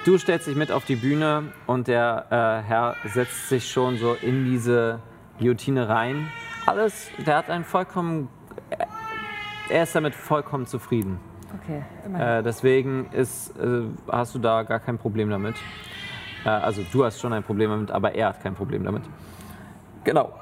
Du 0.07 0.17
stellst 0.17 0.47
dich 0.47 0.57
mit 0.57 0.73
auf 0.73 0.87
die 0.87 0.97
Bühne 0.97 1.53
und 1.67 1.87
der 1.87 2.25
äh, 2.31 2.67
Herr 2.67 2.97
setzt 3.05 3.51
sich 3.51 3.71
schon 3.71 3.99
so 3.99 4.15
in 4.15 4.47
diese 4.47 4.99
Guillotine 5.41 5.89
rein. 5.89 6.29
Alles, 6.67 7.11
der 7.27 7.37
hat 7.39 7.51
einen 7.51 7.65
vollkommen, 7.65 8.29
er 9.69 9.83
ist 9.83 9.95
damit 9.95 10.15
vollkommen 10.15 10.67
zufrieden. 10.67 11.19
Okay, 11.63 11.83
immerhin. 12.05 12.27
Äh, 12.27 12.43
deswegen 12.43 13.07
ist, 13.11 13.57
äh, 13.59 13.83
hast 14.11 14.35
du 14.35 14.39
da 14.39 14.63
gar 14.63 14.79
kein 14.79 14.99
Problem 14.99 15.31
damit. 15.31 15.57
Äh, 16.45 16.51
also 16.51 16.85
du 16.93 17.05
hast 17.05 17.21
schon 17.21 17.33
ein 17.33 17.43
Problem 17.43 17.71
damit, 17.71 17.91
aber 17.91 18.15
er 18.15 18.29
hat 18.29 18.43
kein 18.43 18.55
Problem 18.55 18.85
damit. 18.85 19.03
Genau. 20.05 20.33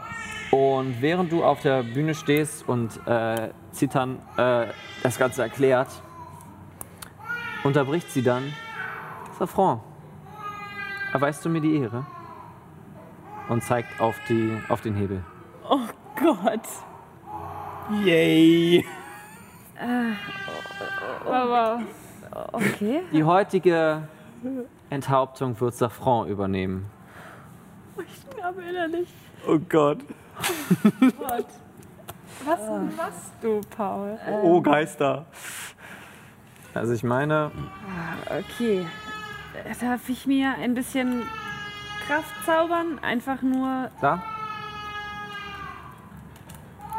Und 0.50 1.00
während 1.00 1.30
du 1.30 1.44
auf 1.44 1.60
der 1.60 1.82
Bühne 1.82 2.14
stehst 2.14 2.68
und 2.68 2.98
äh, 3.06 3.50
Zitan 3.70 4.18
äh, 4.36 4.66
das 5.02 5.18
Ganze 5.18 5.42
erklärt, 5.42 5.88
unterbricht 7.62 8.10
sie 8.10 8.22
dann, 8.22 8.52
Safran, 9.38 9.80
erweist 11.12 11.44
du 11.44 11.48
mir 11.48 11.60
die 11.60 11.76
Ehre? 11.76 12.04
Und 13.48 13.62
zeigt 13.62 14.00
auf, 14.00 14.16
die, 14.28 14.60
auf 14.68 14.80
den 14.80 14.94
Hebel. 14.94 15.24
oh 15.68 15.80
Gott. 16.16 16.60
Yay! 18.04 18.84
Aber 21.24 21.80
Okay. 22.52 23.02
Die 23.12 23.24
heutige 23.24 24.02
Enthauptung 24.90 25.58
wird 25.60 25.74
Safran 25.74 26.28
übernehmen. 26.28 26.90
Aber 28.42 28.62
innerlich. 28.62 29.08
Oh 29.46 29.58
Gott. 29.68 29.98
was 32.44 32.60
machst 32.96 33.32
du, 33.42 33.60
Paul? 33.76 34.18
Oh, 34.42 34.60
Geister. 34.60 35.26
Also 36.74 36.92
ich 36.92 37.02
meine, 37.02 37.50
Okay. 38.26 38.86
Darf 39.80 40.08
ich 40.08 40.26
mir 40.26 40.54
ein 40.54 40.74
bisschen 40.74 41.22
Kraft 42.08 42.46
zaubern? 42.46 42.98
Einfach 43.02 43.42
nur. 43.42 43.90
klar, 43.98 44.22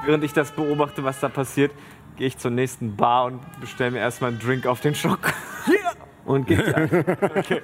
Während 0.06 0.24
ich 0.24 0.34
das 0.34 0.52
beobachte, 0.52 1.04
was 1.04 1.20
da 1.20 1.30
passiert, 1.30 1.72
gehe 2.16 2.28
ich 2.28 2.38
zur 2.38 2.52
nächsten 2.52 2.96
Bar 2.96 3.26
und 3.26 3.42
bestelle 3.60 3.92
mir 3.92 4.00
erstmal 4.00 4.30
einen 4.30 4.40
Drink 4.40 4.68
auf 4.68 4.82
den 4.82 4.94
Schock. 4.94 5.34
und 6.26 6.46
gib 6.46 6.64
dir. 6.64 7.62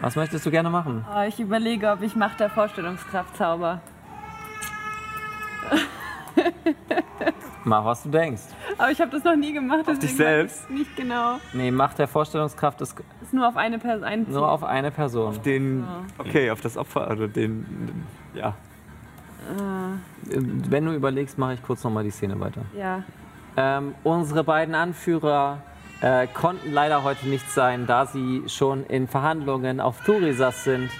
Was 0.00 0.16
möchtest 0.16 0.46
du 0.46 0.50
gerne 0.50 0.70
machen? 0.70 1.04
Oh, 1.14 1.20
ich 1.28 1.38
überlege, 1.38 1.90
ob 1.90 2.02
ich 2.02 2.16
Macht 2.16 2.40
der 2.40 2.48
Vorstellungskraft 2.48 3.36
zauber. 3.36 3.82
Mach, 7.64 7.84
was 7.84 8.02
du 8.02 8.08
denkst. 8.08 8.42
Aber 8.78 8.90
ich 8.90 9.00
habe 9.00 9.10
das 9.10 9.22
noch 9.24 9.36
nie 9.36 9.52
gemacht. 9.52 9.88
Auf 9.88 9.98
dich 9.98 10.16
selbst? 10.16 10.68
Nicht 10.70 10.96
genau. 10.96 11.38
Nee, 11.52 11.70
Macht 11.70 11.98
der 11.98 12.08
Vorstellungskraft 12.08 12.80
ist 12.80 12.96
Ist 13.22 13.32
nur 13.32 13.46
auf 13.46 13.56
eine 13.56 13.78
Person. 13.78 14.04
Ein 14.04 14.26
nur 14.28 14.50
auf 14.50 14.64
eine 14.64 14.90
Person. 14.90 15.40
Den, 15.44 15.84
okay, 16.18 16.50
auf 16.50 16.60
das 16.60 16.76
Opfer, 16.76 17.10
oder 17.10 17.28
den, 17.28 18.04
ja. 18.34 18.54
Wenn 20.24 20.84
du 20.84 20.92
überlegst, 20.92 21.38
mache 21.38 21.54
ich 21.54 21.62
kurz 21.62 21.82
nochmal 21.84 22.04
die 22.04 22.10
Szene 22.10 22.38
weiter. 22.40 22.62
Ja. 22.76 23.02
Ähm, 23.56 23.94
unsere 24.02 24.44
beiden 24.44 24.74
Anführer 24.74 25.58
äh, 26.00 26.26
konnten 26.26 26.72
leider 26.72 27.04
heute 27.04 27.28
nicht 27.28 27.50
sein, 27.50 27.86
da 27.86 28.06
sie 28.06 28.44
schon 28.46 28.84
in 28.86 29.08
Verhandlungen 29.08 29.80
auf 29.80 30.02
Turisas 30.04 30.64
sind, 30.64 30.90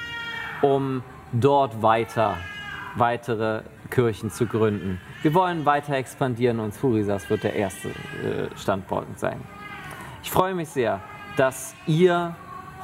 um 0.60 1.02
dort 1.32 1.82
weiter 1.82 2.36
weitere 2.94 3.62
Kirchen 3.90 4.30
zu 4.30 4.46
gründen. 4.46 5.00
Wir 5.22 5.32
wollen 5.34 5.64
weiter 5.64 5.94
expandieren 5.94 6.58
und 6.58 6.78
Turisas 6.78 7.30
wird 7.30 7.44
der 7.44 7.54
erste 7.54 7.90
äh, 7.90 8.56
Standort 8.56 9.06
sein. 9.20 9.40
Ich 10.20 10.32
freue 10.32 10.52
mich 10.52 10.68
sehr, 10.68 11.00
dass 11.36 11.76
ihr 11.86 12.34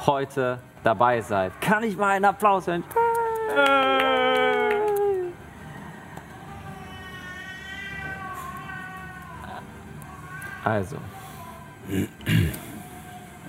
heute 0.05 0.59
dabei 0.83 1.19
seid. 1.19 1.59
Kann 1.59 1.83
ich 1.83 1.97
mal 1.97 2.11
einen 2.11 2.23
Applaus 2.23 2.67
hören? 2.67 2.85
Also, 10.63 10.95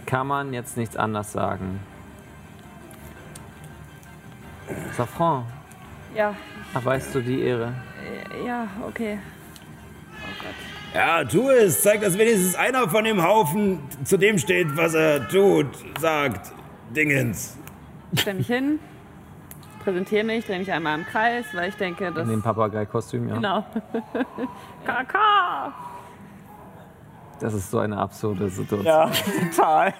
kann 0.04 0.26
man 0.26 0.52
jetzt 0.52 0.76
nichts 0.76 0.96
anderes 0.96 1.30
sagen. 1.30 1.78
Safran, 4.96 5.44
Ja. 6.14 6.34
erweist 6.74 7.14
du 7.14 7.20
die 7.20 7.40
Ehre? 7.42 7.72
äh, 8.04 8.46
Ja, 8.46 8.66
okay. 8.86 9.18
Ja, 10.94 11.24
tu 11.24 11.48
es. 11.50 11.82
Zeig, 11.82 12.00
dass 12.00 12.18
wenigstens 12.18 12.56
einer 12.56 12.88
von 12.88 13.04
dem 13.04 13.22
Haufen 13.22 13.78
zu 14.04 14.16
dem 14.16 14.38
steht, 14.38 14.76
was 14.76 14.94
er 14.94 15.28
tut, 15.28 15.68
sagt. 16.00 16.52
Dingens. 16.94 17.56
Ich 18.10 18.22
stelle 18.22 18.38
mich 18.38 18.48
hin, 18.48 18.80
präsentiere 19.84 20.24
mich, 20.24 20.44
drehe 20.44 20.58
mich 20.58 20.72
einmal 20.72 20.98
im 20.98 21.04
Kreis, 21.06 21.44
weil 21.52 21.68
ich 21.68 21.76
denke, 21.76 22.10
das. 22.10 22.24
In 22.24 22.30
dem 22.30 22.42
Papagei-Kostüm, 22.42 23.28
ja. 23.28 23.34
Genau. 23.36 23.64
Kaka! 24.84 25.72
Das 27.38 27.54
ist 27.54 27.70
so 27.70 27.78
eine 27.78 27.96
absurde 27.96 28.48
Situation. 28.50 28.84
Ja, 28.84 29.10
total. 29.54 29.94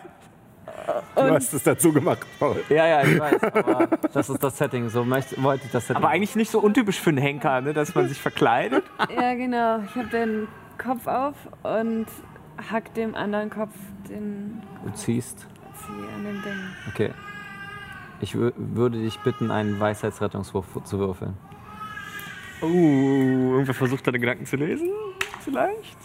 Du 1.15 1.23
hast 1.23 1.53
es 1.53 1.63
dazu 1.63 1.93
gemacht, 1.93 2.27
Paul. 2.39 2.63
Ja, 2.69 2.87
ja, 2.87 3.03
ich 3.03 3.19
weiß, 3.19 3.43
aber 3.43 3.89
das 4.13 4.29
ist 4.31 4.43
das 4.43 4.57
Setting. 4.59 4.89
So 4.89 5.05
möchte, 5.05 5.43
wollte 5.43 5.67
ich 5.67 5.73
das 5.73 5.87
Setting. 5.87 6.03
Aber 6.03 6.13
eigentlich 6.13 6.37
nicht 6.37 6.51
so 6.51 6.61
untypisch 6.61 7.01
für 7.01 7.11
einen 7.11 7.19
Henker, 7.19 7.61
ne, 7.61 7.73
dass 7.73 7.95
man 7.95 8.09
sich 8.09 8.21
verkleidet. 8.21 8.85
Ja, 9.15 9.35
genau. 9.35 9.81
Ich 9.81 9.95
habe 9.97 10.09
den 10.09 10.49
Kopf 10.79 11.07
auf 11.07 11.35
und 11.63 12.07
hack 12.71 12.93
dem 12.95 13.15
anderen 13.15 13.51
Kopf 13.51 13.73
den 14.09 14.63
du 14.85 14.91
ziehst. 14.93 15.47
Zieh 15.75 16.15
an 16.17 16.25
dem 16.25 16.43
Ding. 16.43 16.61
Okay. 16.89 17.11
Ich 18.21 18.35
wür- 18.35 18.53
würde 18.57 18.99
dich 18.99 19.19
bitten, 19.21 19.51
einen 19.51 19.79
Weisheitsrettungswurf 19.81 20.67
zu 20.85 20.99
würfeln. 20.99 21.37
Uh, 22.63 23.53
irgendwer 23.53 23.73
versucht 23.75 24.07
deine 24.07 24.19
Gedanken 24.19 24.45
zu 24.45 24.57
lesen? 24.57 24.91
Vielleicht? 25.41 25.97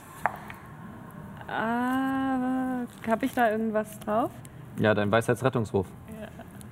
Aber 1.47 2.85
habe 3.07 3.25
ich 3.25 3.33
da 3.33 3.51
irgendwas 3.51 3.99
drauf? 3.99 4.31
Ja, 4.79 4.93
dein 4.93 5.11
Weisheitsrettungswurf. 5.11 5.87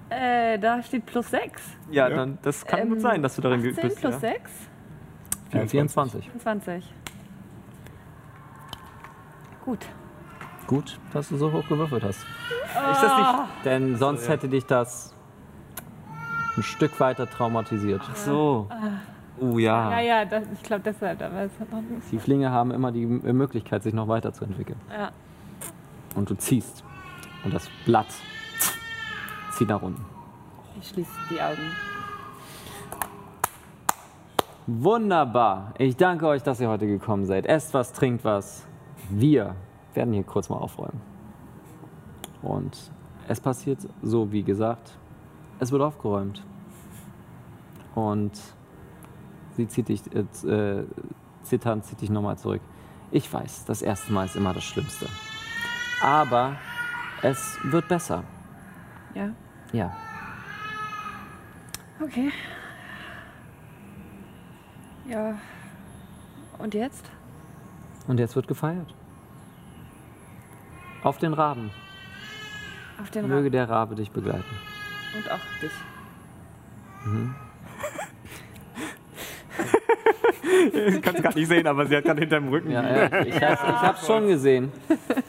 Äh, 0.10 0.60
da 0.60 0.82
steht 0.84 1.06
plus 1.06 1.30
6. 1.32 1.62
Ja, 1.90 2.10
dann 2.10 2.38
das 2.44 2.66
kann 2.66 2.90
gut 2.90 3.02
sein, 3.02 3.24
dass 3.24 3.36
du 3.36 3.42
darin 3.42 3.62
geübt 3.62 3.78
18 3.80 3.90
bist. 3.90 4.02
plus 4.02 4.14
Ja. 4.14 4.20
6? 4.20 4.52
24. 5.72 6.32
20. 6.40 6.94
Gut. 9.66 9.80
Gut, 10.68 11.00
dass 11.14 11.30
du 11.30 11.38
so 11.38 11.52
hoch 11.52 11.68
gewürfelt 11.68 12.04
hast. 12.04 12.20
Ist 12.22 13.04
das 13.04 13.18
nicht 13.18 13.66
Denn 13.66 13.98
sonst 13.98 14.28
hätte 14.30 14.48
dich 14.48 14.66
das 14.66 15.14
ein 16.58 16.64
Stück 16.64 17.00
weiter 17.00 17.30
traumatisiert. 17.30 18.02
so? 18.16 18.68
Uh, 19.40 19.58
ja. 19.58 19.92
Ja, 19.92 20.00
ja, 20.00 20.26
das, 20.26 20.44
ich 20.54 20.62
glaube 20.64 20.84
deshalb, 20.86 21.22
aber 21.22 21.42
es 21.42 21.52
hat 21.60 21.72
noch. 21.72 21.82
Die 22.12 22.20
Flinge 22.20 22.52
haben 22.52 22.72
immer 22.72 22.92
die 22.92 23.06
Möglichkeit, 23.06 23.82
sich 23.84 23.94
noch 23.94 24.08
weiterzuentwickeln. 24.08 24.80
Ja. 24.92 25.12
Und 26.16 26.30
du 26.30 26.36
ziehst. 26.36 26.84
Und 27.44 27.54
das 27.54 27.70
Blatt 27.86 28.08
zieht 29.52 29.68
nach 29.70 29.82
unten. 29.82 30.04
Ich 30.82 30.90
schließe 30.90 31.12
die 31.30 31.42
Augen. 31.42 31.72
Wunderbar. 34.66 35.74
Ich 35.78 35.98
danke 35.98 36.26
euch, 36.28 36.42
dass 36.42 36.60
ihr 36.62 36.70
heute 36.70 36.88
gekommen 36.88 37.26
seid. 37.26 37.46
Esst 37.46 37.74
was, 37.74 37.92
trinkt 37.92 38.24
was. 38.24 38.66
Wir 39.10 39.56
werden 39.94 40.14
hier 40.14 40.24
kurz 40.24 40.50
mal 40.50 40.58
aufräumen. 40.58 41.02
Und 42.42 42.78
es 43.28 43.40
passiert 43.42 43.80
so, 44.02 44.32
wie 44.32 44.44
gesagt, 44.44 44.98
es 45.60 45.72
wird 45.72 45.82
aufgeräumt. 45.82 46.44
Und 47.94 48.32
sie 49.58 49.68
zieht 49.68 49.90
dich, 49.90 50.02
äh, 50.16 50.30
z- 50.32 50.50
äh, 50.50 50.84
zitternd 51.44 51.86
zieht 51.86 52.02
dich 52.02 52.10
nochmal 52.10 52.38
zurück. 52.38 52.62
Ich 53.12 53.32
weiß, 53.32 53.66
das 53.66 53.82
erste 53.82 54.12
Mal 54.14 54.26
ist 54.26 54.36
immer 54.36 54.54
das 54.54 54.64
Schlimmste. 54.64 55.08
Aber 56.02 56.56
es 57.24 57.58
wird 57.64 57.88
besser. 57.88 58.24
Ja. 59.16 59.30
Ja. 59.72 59.96
Okay. 62.02 62.32
Ja. 65.08 65.38
Und 66.58 66.74
jetzt? 66.74 67.10
Und 68.08 68.20
jetzt 68.20 68.36
wird 68.36 68.48
gefeiert. 68.48 68.94
Auf 71.04 71.18
den 71.18 71.34
Raben. 71.34 71.72
Auf 73.02 73.10
den 73.10 73.24
Möge 73.24 73.36
Rahmen. 73.36 73.52
der 73.52 73.70
Rabe 73.70 73.96
dich 73.96 74.12
begleiten. 74.12 74.44
Und 75.16 75.32
auch 75.32 75.40
dich. 75.62 75.72
Ich 80.74 81.02
kann 81.02 81.16
es 81.16 81.22
gerade 81.22 81.38
nicht 81.38 81.48
sehen, 81.48 81.68
aber 81.68 81.86
sie 81.86 81.96
hat 81.96 82.04
gerade 82.04 82.22
hinterm 82.22 82.48
Rücken. 82.48 82.72
Ja, 82.72 82.84
ja, 82.84 83.22
ich, 83.22 83.36
ich 83.36 83.42
hab's 83.42 84.06
schon 84.06 84.28
gesehen. 84.28 84.72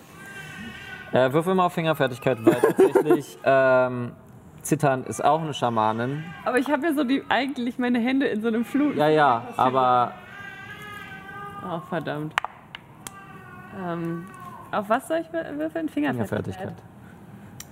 Äh, 1.14 1.32
würfel 1.32 1.54
mal 1.54 1.66
auf 1.66 1.72
Fingerfertigkeit, 1.72 2.44
weil 2.44 2.54
tatsächlich 2.56 3.38
ähm, 3.44 4.12
Zittern 4.62 5.04
ist 5.04 5.24
auch 5.24 5.40
eine 5.40 5.54
Schamanin. 5.54 6.24
Aber 6.44 6.58
ich 6.58 6.68
habe 6.70 6.86
ja 6.86 6.92
so 6.92 7.04
die, 7.04 7.22
eigentlich 7.28 7.78
meine 7.78 8.00
Hände 8.00 8.26
in 8.26 8.42
so 8.42 8.48
einem 8.48 8.64
Flut. 8.64 8.96
Ja, 8.96 9.08
ja, 9.08 9.42
aber 9.56 10.12
Oh, 11.66 11.80
verdammt. 11.88 12.34
Ähm, 13.80 14.26
auf 14.72 14.88
was 14.88 15.06
soll 15.08 15.18
ich 15.18 15.28
wür- 15.28 15.56
würfeln? 15.56 15.88
Fingerfertigkeit. 15.88 16.28
Fingerfertigkeit. 16.56 16.74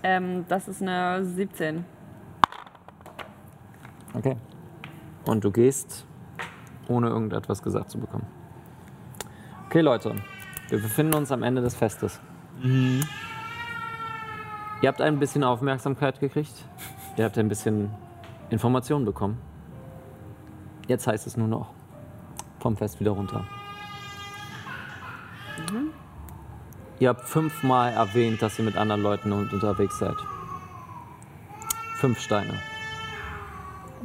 Ähm, 0.05 0.45
das 0.49 0.69
ist 0.69 0.81
eine 0.81 1.25
17. 1.25 1.85
Okay. 4.15 4.37
Und 5.27 5.43
du 5.45 5.51
gehst, 5.51 6.07
ohne 6.89 7.09
irgendetwas 7.09 7.61
gesagt 7.63 7.91
zu 7.91 7.99
bekommen. 7.99 8.27
Okay, 9.67 9.81
Leute. 9.81 10.15
Wir 10.69 10.81
befinden 10.81 11.15
uns 11.15 11.31
am 11.33 11.43
Ende 11.43 11.61
des 11.61 11.75
Festes. 11.75 12.21
Ihr 14.83 14.89
habt 14.89 15.01
ein 15.01 15.19
bisschen 15.19 15.45
Aufmerksamkeit 15.45 16.19
gekriegt. 16.21 16.65
Ihr 17.17 17.25
habt 17.25 17.39
ein 17.39 17.49
bisschen 17.49 17.91
Informationen 18.51 19.05
bekommen. 19.05 19.39
Jetzt 20.89 21.07
heißt 21.07 21.27
es 21.27 21.37
nur 21.37 21.47
noch 21.49 21.71
vom 22.59 22.77
Fest 22.77 22.99
wieder 23.01 23.13
runter. 23.13 23.45
Ihr 26.99 27.09
habt 27.09 27.23
fünfmal 27.23 27.93
erwähnt, 27.93 28.43
dass 28.43 28.59
ihr 28.59 28.65
mit 28.65 28.77
anderen 28.77 29.03
Leuten 29.03 29.33
un- 29.33 29.49
unterwegs 29.51 29.99
seid. 29.99 30.15
Fünf 31.97 32.19
Steine. 32.21 32.55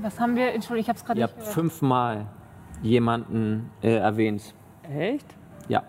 Was 0.01 0.19
haben 0.19 0.35
wir? 0.35 0.53
Entschuldigung, 0.53 0.81
ich 0.83 0.89
habe 0.89 0.97
es 0.97 1.05
gerade 1.05 1.19
Ihr 1.19 1.25
nicht 1.25 1.31
habt 1.33 1.39
gehört. 1.41 1.53
fünfmal 1.55 2.27
jemanden 2.83 3.71
äh, 3.81 3.95
erwähnt. 3.95 4.53
Echt? 4.83 5.25
Ja, 5.67 5.83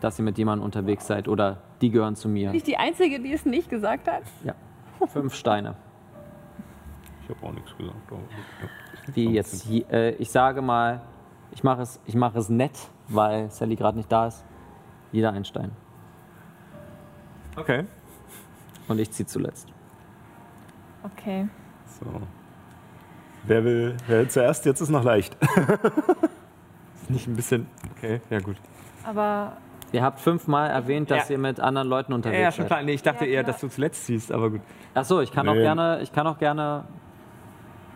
dass 0.00 0.18
ihr 0.18 0.24
mit 0.24 0.38
jemandem 0.38 0.64
unterwegs 0.64 1.06
seid 1.06 1.28
oder 1.28 1.58
die 1.82 1.90
gehören 1.90 2.16
zu 2.16 2.28
mir. 2.28 2.48
Bin 2.48 2.56
ich 2.56 2.62
die 2.64 2.76
Einzige, 2.78 3.20
die 3.20 3.32
es 3.32 3.44
nicht 3.44 3.68
gesagt 3.68 4.08
hat? 4.08 4.22
Ja, 4.44 4.54
fünf 5.08 5.34
Steine. 5.34 5.74
Ich 7.24 7.28
habe 7.28 7.46
auch 7.46 7.52
nichts 7.52 7.76
gesagt. 7.76 7.96
aber- 8.10 8.20
Wie 9.14 9.28
jetzt, 9.30 9.66
je- 9.66 9.84
äh, 9.90 10.10
ich 10.16 10.30
sage 10.30 10.62
mal, 10.62 11.02
ich 11.50 11.62
mache 11.64 11.82
es, 11.82 12.00
ich 12.06 12.14
mache 12.14 12.38
es 12.38 12.48
nett, 12.48 12.78
weil 13.08 13.50
Sally 13.50 13.76
gerade 13.76 13.96
nicht 13.98 14.10
da 14.10 14.28
ist. 14.28 14.44
Jeder 15.10 15.32
ein 15.32 15.44
Stein. 15.44 15.72
Okay. 17.56 17.84
Und 18.88 18.98
ich 18.98 19.10
ziehe 19.10 19.26
zuletzt. 19.26 19.68
Okay. 21.02 21.48
So. 21.86 22.06
Wer 23.44 23.64
will, 23.64 23.96
wer 24.06 24.18
will 24.20 24.28
zuerst? 24.28 24.64
Jetzt 24.64 24.80
ist 24.80 24.88
noch 24.88 25.04
leicht. 25.04 25.36
Ist 27.02 27.10
nicht 27.10 27.26
ein 27.26 27.34
bisschen. 27.34 27.66
Okay, 27.96 28.20
ja 28.30 28.38
gut. 28.38 28.56
Aber 29.04 29.56
Ihr 29.92 30.02
habt 30.02 30.20
fünfmal 30.20 30.70
erwähnt, 30.70 31.10
dass 31.10 31.28
Ja. 31.28 31.34
ihr 31.34 31.38
mit 31.38 31.60
anderen 31.60 31.88
Leuten 31.88 32.12
unterwegs 32.12 32.40
ja, 32.40 32.50
schon 32.52 32.62
seid. 32.64 32.68
klar. 32.68 32.82
Nee, 32.82 32.92
ich 32.94 33.02
dachte 33.02 33.24
Ja, 33.26 33.30
eher, 33.32 33.42
dass 33.44 33.60
du 33.60 33.68
zuletzt 33.68 34.06
ziehst, 34.06 34.32
aber 34.32 34.50
gut. 34.50 34.60
Achso, 34.94 35.20
ich 35.20 35.30
kann 35.32 35.48
auch 35.48 35.54
Nee. 35.54 35.60
gerne, 35.62 36.00
ich 36.02 36.12
kann 36.12 36.26
auch 36.26 36.38
gerne, 36.38 36.84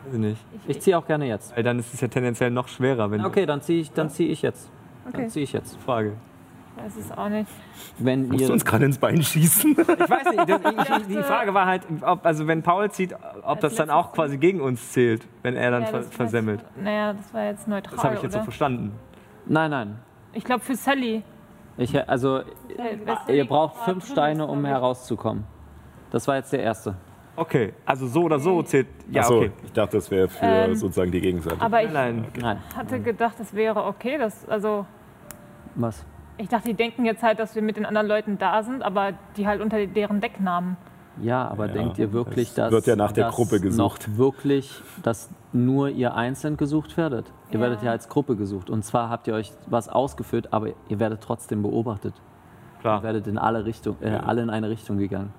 Weiß 0.04 0.14
ich 0.14 0.20
nicht. 0.20 0.44
ich 0.68 0.80
ziehe 0.80 0.96
auch 0.98 1.06
gerne 1.06 1.26
jetzt. 1.26 1.56
Weil 1.56 1.62
dann 1.62 1.78
ist 1.78 1.92
es 1.94 2.00
ja 2.00 2.08
tendenziell 2.08 2.50
noch 2.50 2.68
schwerer, 2.68 3.10
wenn 3.10 3.24
Okay, 3.24 3.46
dann 3.46 3.60
ziehe 3.62 3.80
ich, 3.80 3.92
dann 3.92 4.10
ziehe 4.10 4.28
ich 4.30 4.42
jetzt. 4.42 4.70
Dann 5.04 5.14
Okay. 5.14 5.28
ziehe 5.28 5.44
ich 5.44 5.52
jetzt. 5.52 5.76
Frage. 5.84 6.12
ich 6.76 6.84
weiß 6.84 6.96
es 6.96 7.12
auch 7.12 7.28
nicht. 7.30 7.50
Wenn 7.98 8.28
Musst 8.28 8.40
ihr, 8.42 8.46
du 8.48 8.52
uns 8.52 8.64
gerade 8.64 8.84
ins 8.84 8.98
Bein 8.98 9.22
schießen? 9.22 9.70
Ich 9.72 9.78
weiß 9.78 10.24
nicht, 10.36 10.48
das, 10.48 10.60
ich, 10.60 11.08
ich, 11.08 11.16
die 11.16 11.22
Frage 11.22 11.54
war 11.54 11.64
halt, 11.66 11.82
ob, 12.02 12.26
also 12.26 12.46
wenn 12.46 12.62
Paul 12.62 12.90
zieht, 12.90 13.14
ob 13.42 13.60
das 13.60 13.74
dann 13.76 13.88
auch 13.88 14.12
quasi 14.12 14.36
gegen 14.36 14.60
uns 14.60 14.92
zählt, 14.92 15.26
wenn 15.42 15.56
er 15.56 15.70
dann 15.70 15.82
Ja, 15.82 15.88
ver 15.88 16.02
versemmelt. 16.02 16.60
Jetzt, 16.60 16.84
naja, 16.84 17.12
das 17.14 17.32
war 17.32 17.44
jetzt 17.44 17.66
neutral. 17.66 17.94
Das 17.96 18.04
habe 18.04 18.14
ich 18.16 18.22
jetzt 18.22 18.32
so 18.32 18.38
oder? 18.38 18.44
verstanden. 18.44 18.92
nein, 19.46 19.70
nein. 19.70 19.98
Ich 20.34 20.44
glaube 20.44 20.62
für 20.62 20.74
Sally. 20.76 21.22
Ich, 21.78 22.08
also, 22.08 22.38
Äh, 22.38 22.42
Sally 23.26 23.38
ihr 23.38 23.46
braucht 23.46 23.76
fünf 23.84 24.06
Steine, 24.06 24.46
um 24.46 24.64
herauszukommen. 24.64 25.44
Das 26.10 26.26
war 26.26 26.36
jetzt 26.36 26.52
der 26.52 26.60
erste. 26.62 26.94
Okay, 27.38 27.74
also 27.84 28.06
so 28.06 28.22
oder 28.22 28.38
so 28.38 28.62
zählt. 28.62 28.86
Ja, 29.10 29.20
Achso, 29.22 29.36
okay. 29.38 29.50
ich 29.64 29.72
dachte, 29.72 29.98
das 29.98 30.10
wäre 30.10 30.28
für 30.28 30.46
Ähm, 30.46 30.74
sozusagen 30.74 31.10
die 31.12 31.20
Gegenseite. 31.20 31.60
Aber 31.60 31.82
ich 31.82 31.92
Nein, 31.92 32.24
Nein. 32.40 32.58
hatte 32.74 32.98
gedacht, 33.00 33.34
das 33.38 33.52
wäre 33.54 33.84
okay. 33.84 34.16
Das, 34.16 34.48
also 34.48 34.86
Was? 35.74 36.02
ich 36.38 36.48
dachte, 36.48 36.68
die 36.68 36.74
denken 36.74 37.04
jetzt 37.04 37.22
halt, 37.22 37.38
dass 37.38 37.54
wir 37.54 37.60
mit 37.60 37.76
den 37.76 37.84
anderen 37.84 38.06
Leuten 38.06 38.38
da 38.38 38.62
sind, 38.62 38.82
aber 38.82 39.12
die 39.36 39.46
halt 39.46 39.60
unter 39.60 39.86
deren 39.86 40.20
Decknamen. 40.22 40.78
Ja, 41.20 41.46
aber 41.48 41.66
Ja, 41.66 41.72
denkt 41.74 41.98
ihr 41.98 42.12
wirklich, 42.12 42.48
es 42.48 42.54
dass 42.54 42.70
wird 42.72 42.86
ja 42.86 42.96
nach 42.96 43.12
der 43.12 43.26
dass 43.26 43.34
Gruppe 43.34 43.60
gesucht. 43.60 44.08
noch 44.08 44.16
wirklich, 44.16 44.82
dass 45.02 45.30
nur 45.56 45.88
ihr 45.88 46.14
einzeln 46.14 46.56
gesucht 46.56 46.96
werdet? 46.96 47.32
Ihr 47.50 47.54
Ja. 47.54 47.60
werdet 47.60 47.82
ja 47.82 47.90
als 47.90 48.08
Gruppe 48.08 48.36
gesucht. 48.36 48.70
Und 48.70 48.84
zwar 48.84 49.08
habt 49.10 49.26
ihr 49.28 49.34
euch 49.34 49.52
was 49.66 49.88
ausgeführt, 49.88 50.52
aber 50.52 50.68
ihr 50.88 50.98
werdet 51.00 51.20
trotzdem 51.22 51.62
beobachtet. 51.62 52.14
Ihr 52.76 52.80
klar. 52.80 53.02
werdet 53.02 53.26
in 53.26 53.38
alle 53.38 53.64
Richtung, 53.64 53.96
äh, 54.00 54.10
alle 54.10 54.42
in 54.42 54.50
eine 54.50 54.68
Richtung 54.70 54.98
gegangen. 54.98 55.32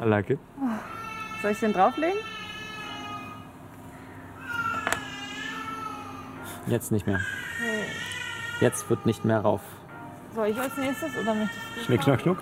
I 0.00 0.04
like 0.04 0.30
it. 0.30 0.38
Soll 1.42 1.50
ich 1.52 1.60
den 1.60 1.72
drauflegen? 1.72 2.18
Jetzt 6.66 6.92
nicht 6.92 7.06
mehr. 7.06 7.20
Jetzt 8.60 8.88
wird 8.88 9.06
nicht 9.06 9.24
mehr 9.24 9.40
rauf. 9.40 9.60
Soll 10.34 10.48
ich 10.48 10.60
als 10.60 10.76
nächstes 10.76 11.16
oder 11.16 11.34
möchtest 11.34 11.60
du? 11.76 11.80
Schnick, 11.84 12.02
schnack, 12.02 12.20
schnuck. 12.20 12.38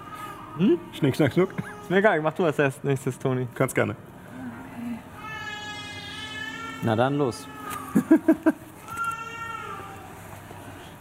Hm? 0.59 0.79
Schnick, 0.93 1.17
schnack, 1.17 1.33
schnuck. 1.33 1.51
Ist 1.83 1.91
mir 1.91 1.97
egal, 1.99 2.21
mach 2.21 2.35
du 2.35 2.45
als 2.45 2.83
nächstes, 2.83 3.19
Toni. 3.19 3.47
Kannst 3.55 3.75
gerne. 3.75 3.97
Na 6.83 6.95
dann 6.95 7.17
los. 7.17 7.47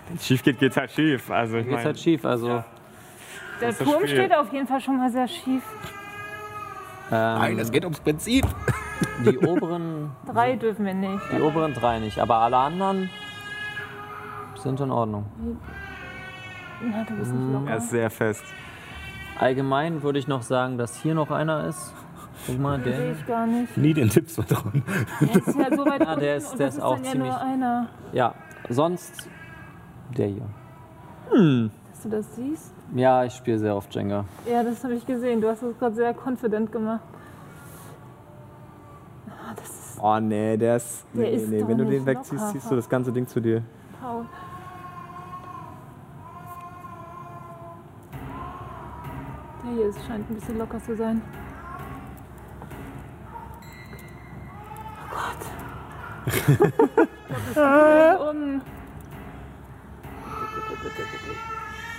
Wenn 0.08 0.16
es 0.16 0.26
schief 0.26 0.44
geht, 0.44 0.60
geht's 0.60 0.78
halt 0.78 0.92
schief. 0.92 1.30
Also 1.30 1.58
ich 1.58 1.64
Geht's 1.64 1.76
meine, 1.76 1.86
halt 1.86 2.00
schief, 2.00 2.26
also. 2.26 2.64
Der 3.60 3.70
ist 3.70 3.82
das 3.82 3.88
Turm 3.88 4.08
steht 4.08 4.34
auf 4.34 4.52
jeden 4.54 4.68
Fall 4.68 4.80
schon 4.82 4.98
mal 4.98 5.12
sehr 5.12 5.28
schief. 5.28 5.64
Ähm, 7.12 7.72
geht 7.72 7.84
ums 7.84 8.00
Prinzip. 8.00 8.46
die 9.26 9.38
oberen, 9.38 10.12
Drei 10.26 10.56
dürfen 10.56 10.86
wir 10.86 10.94
nicht. 10.94 11.24
die 11.32 11.42
oberen 11.42 11.74
drei 11.74 12.00
nicht, 12.00 12.20
aber 12.20 12.36
alle 12.38 12.58
anderen 12.58 13.10
sind 14.56 14.80
in 14.80 14.92
Ordnung. 14.92 15.26
Na, 16.82 17.04
du 17.04 17.16
bist 17.16 17.34
nicht 17.34 17.54
locker. 17.54 17.70
er 17.72 17.78
ist 17.78 17.90
sehr 17.90 18.10
fest. 18.10 18.44
Allgemein 19.40 20.02
würde 20.04 20.20
ich 20.20 20.28
noch 20.28 20.42
sagen, 20.42 20.78
dass 20.78 20.96
hier 20.98 21.14
noch 21.16 21.32
einer 21.32 21.66
ist. 21.68 21.94
Guck 22.46 22.60
mal, 22.60 22.78
Den 22.80 22.84
sehe 22.94 22.98
der. 22.98 23.12
ich 23.14 23.26
gar 23.28 23.48
nicht. 23.48 23.78
Nie 23.78 23.94
den 23.94 24.10
Tipps 24.10 24.36
vertrauen. 24.36 24.84
Der 25.22 25.36
ist 25.36 25.48
ja 25.58 25.76
so 25.76 25.86
weit 25.86 26.02
Ja, 26.04 26.16
der 26.16 26.36
ist- 26.38 26.52
der 26.58 26.68
das 26.68 26.76
ist 26.78 26.82
auch 26.82 26.96
dann 26.96 27.04
ja 27.06 27.12
ziemlich- 27.12 27.30
nur 27.32 27.42
einer. 27.42 27.88
Ja, 28.14 28.36
sonst 28.70 29.28
der 30.18 30.28
hier. 30.28 30.46
Dass 31.30 32.02
du 32.04 32.10
das 32.10 32.36
siehst? 32.36 32.74
Ja, 32.96 33.24
ich 33.26 33.34
spiele 33.34 33.60
sehr 33.60 33.76
oft 33.76 33.94
Jenga. 33.94 34.24
Ja, 34.50 34.64
das 34.64 34.84
habe 34.84 34.94
ich 34.94 35.06
gesehen. 35.06 35.42
Du 35.42 35.50
hast 35.50 35.62
das 35.62 35.78
gerade 35.78 35.96
sehr 35.96 36.14
confident 36.16 36.72
gemacht. 36.72 37.02
Ah, 39.28 39.54
das 39.56 39.68
ist 39.70 40.00
Oh 40.02 40.20
nee, 40.20 40.56
der 40.58 40.78
ist. 40.78 41.06
Der 41.14 41.22
Nee, 41.24 41.36
ist 41.36 41.50
nee, 41.50 41.60
doch 41.62 41.68
wenn 41.68 41.78
du 41.80 41.86
den 41.86 42.06
wegziehst, 42.06 42.34
locker. 42.34 42.52
ziehst 42.54 42.72
du 42.72 42.76
das 42.76 42.88
ganze 42.88 43.12
Ding 43.12 43.28
zu 43.28 43.40
dir. 43.42 43.62
Paul. 44.02 44.26
Der 49.68 49.76
hier 49.76 49.90
ist, 49.90 50.00
scheint 50.08 50.30
ein 50.30 50.36
bisschen 50.36 50.58
locker 50.58 50.82
zu 50.82 50.96
sein. 50.96 51.22
Oh 55.04 55.14
Gott. 55.14 56.34
ich 56.34 56.46
glaube, 56.48 56.74
das 57.54 58.22
um. 58.22 58.62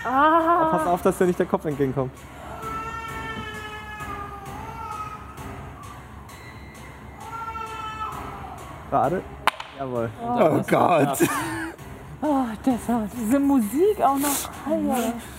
Ah, 0.04 0.68
Pass 0.70 0.86
auf, 0.86 1.02
dass 1.02 1.18
dir 1.18 1.26
nicht 1.26 1.38
der 1.38 1.46
Kopf 1.46 1.64
entgegenkommt. 1.66 2.12
Gerade. 8.90 9.22
Jawohl. 9.78 10.10
Oh 10.22 10.62
Gott. 10.66 11.28
oh, 12.22 12.44
das 12.64 12.88
war 12.88 13.06
diese 13.14 13.38
Musik 13.38 14.00
auch 14.00 14.18
noch. 14.18 14.50
Alter. 14.66 15.12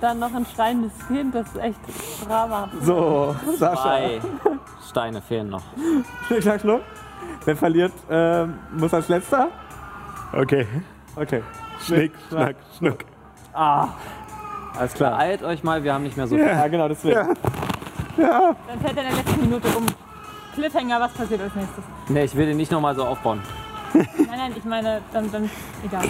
Dann 0.00 0.18
noch 0.18 0.34
ein 0.34 0.46
Stein 0.46 0.82
des 0.82 0.92
Kind, 1.08 1.34
das 1.34 1.46
ist 1.48 1.56
echt 1.58 1.78
Drama. 2.26 2.68
So, 2.80 3.36
Sascha. 3.58 3.82
Zwei 3.82 4.20
Steine 4.88 5.20
fehlen 5.20 5.50
noch. 5.50 5.62
Schnick, 6.26 6.42
schnack, 6.42 6.60
schnuck. 6.62 6.80
Wer 7.44 7.56
verliert, 7.56 7.92
ähm, 8.10 8.58
muss 8.72 8.94
als 8.94 9.08
letzter. 9.08 9.48
Okay. 10.32 10.66
Okay. 11.16 11.42
Schnick, 11.84 12.12
schnack, 12.28 12.56
schnuck. 12.78 12.98
Alles 13.52 14.94
klar. 14.94 15.12
Beeilt 15.12 15.42
euch 15.42 15.62
mal, 15.62 15.82
wir 15.84 15.92
haben 15.92 16.04
nicht 16.04 16.16
mehr 16.16 16.26
so 16.26 16.36
viel. 16.36 16.46
Ja, 16.46 16.66
genau, 16.68 16.88
deswegen. 16.88 17.36
Dann 18.16 18.80
fällt 18.82 18.96
er 18.96 19.02
in 19.02 19.08
der 19.08 19.16
letzten 19.16 19.40
Minute 19.40 19.68
um. 19.76 19.86
Cliffhanger, 20.54 21.00
was 21.00 21.12
passiert 21.12 21.42
als 21.42 21.54
nächstes? 21.54 21.84
Nee, 22.08 22.24
ich 22.24 22.34
will 22.34 22.46
den 22.46 22.56
nicht 22.56 22.72
nochmal 22.72 22.94
so 22.94 23.04
aufbauen. 23.04 23.40
Nein, 23.92 24.08
nein, 24.28 24.52
ich 24.56 24.64
meine, 24.64 25.00
dann, 25.12 25.30
dann 25.30 25.50
egal. 25.84 26.08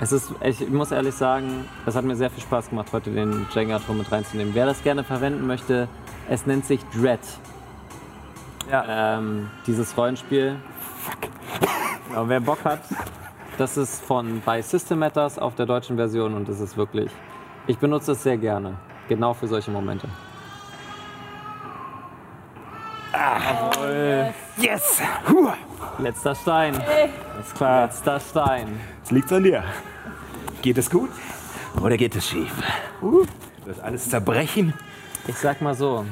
Es 0.00 0.12
ist, 0.12 0.32
ich 0.42 0.68
muss 0.68 0.92
ehrlich 0.92 1.14
sagen, 1.14 1.68
es 1.84 1.96
hat 1.96 2.04
mir 2.04 2.14
sehr 2.14 2.30
viel 2.30 2.42
Spaß 2.42 2.70
gemacht, 2.70 2.88
heute 2.92 3.10
den 3.10 3.46
Jenga-Turm 3.52 3.98
mit 3.98 4.12
reinzunehmen. 4.12 4.54
Wer 4.54 4.66
das 4.66 4.82
gerne 4.84 5.02
verwenden 5.02 5.46
möchte, 5.46 5.88
es 6.28 6.46
nennt 6.46 6.66
sich 6.66 6.80
Dread. 6.94 7.18
Ja. 8.70 9.18
Ähm, 9.18 9.50
dieses 9.66 9.96
Rollenspiel. 9.96 10.56
Genau, 12.08 12.28
wer 12.28 12.40
Bock 12.40 12.64
hat, 12.64 12.80
Das 13.58 13.76
ist 13.76 14.04
von 14.04 14.40
bei 14.44 14.62
System 14.62 15.00
Matters 15.00 15.36
auf 15.36 15.56
der 15.56 15.66
deutschen 15.66 15.96
Version 15.96 16.34
und 16.34 16.48
es 16.48 16.60
ist 16.60 16.76
wirklich. 16.76 17.10
Ich 17.66 17.76
benutze 17.78 18.12
es 18.12 18.22
sehr 18.22 18.36
gerne. 18.36 18.74
Genau 19.08 19.34
für 19.34 19.48
solche 19.48 19.72
Momente. 19.72 20.08
Jawohl. 23.12 24.32
Yes! 24.58 25.02
Huh. 25.28 25.50
Letzter 25.98 26.36
Stein. 26.36 26.74
Ist 27.40 27.56
klar. 27.56 27.86
Letzter 27.86 28.20
Stein. 28.20 28.80
Jetzt 29.08 29.14
liegt's 29.14 29.32
an 29.32 29.42
dir. 29.42 29.64
Geht 30.60 30.76
es 30.76 30.90
gut 30.90 31.08
oder 31.80 31.96
geht 31.96 32.14
es 32.14 32.28
schief? 32.28 32.52
Uh. 33.00 33.24
Das 33.64 33.80
alles 33.80 34.10
zerbrechen 34.10 34.74
Ich 35.26 35.36
sag 35.36 35.62
mal 35.62 35.72
so. 35.74 36.04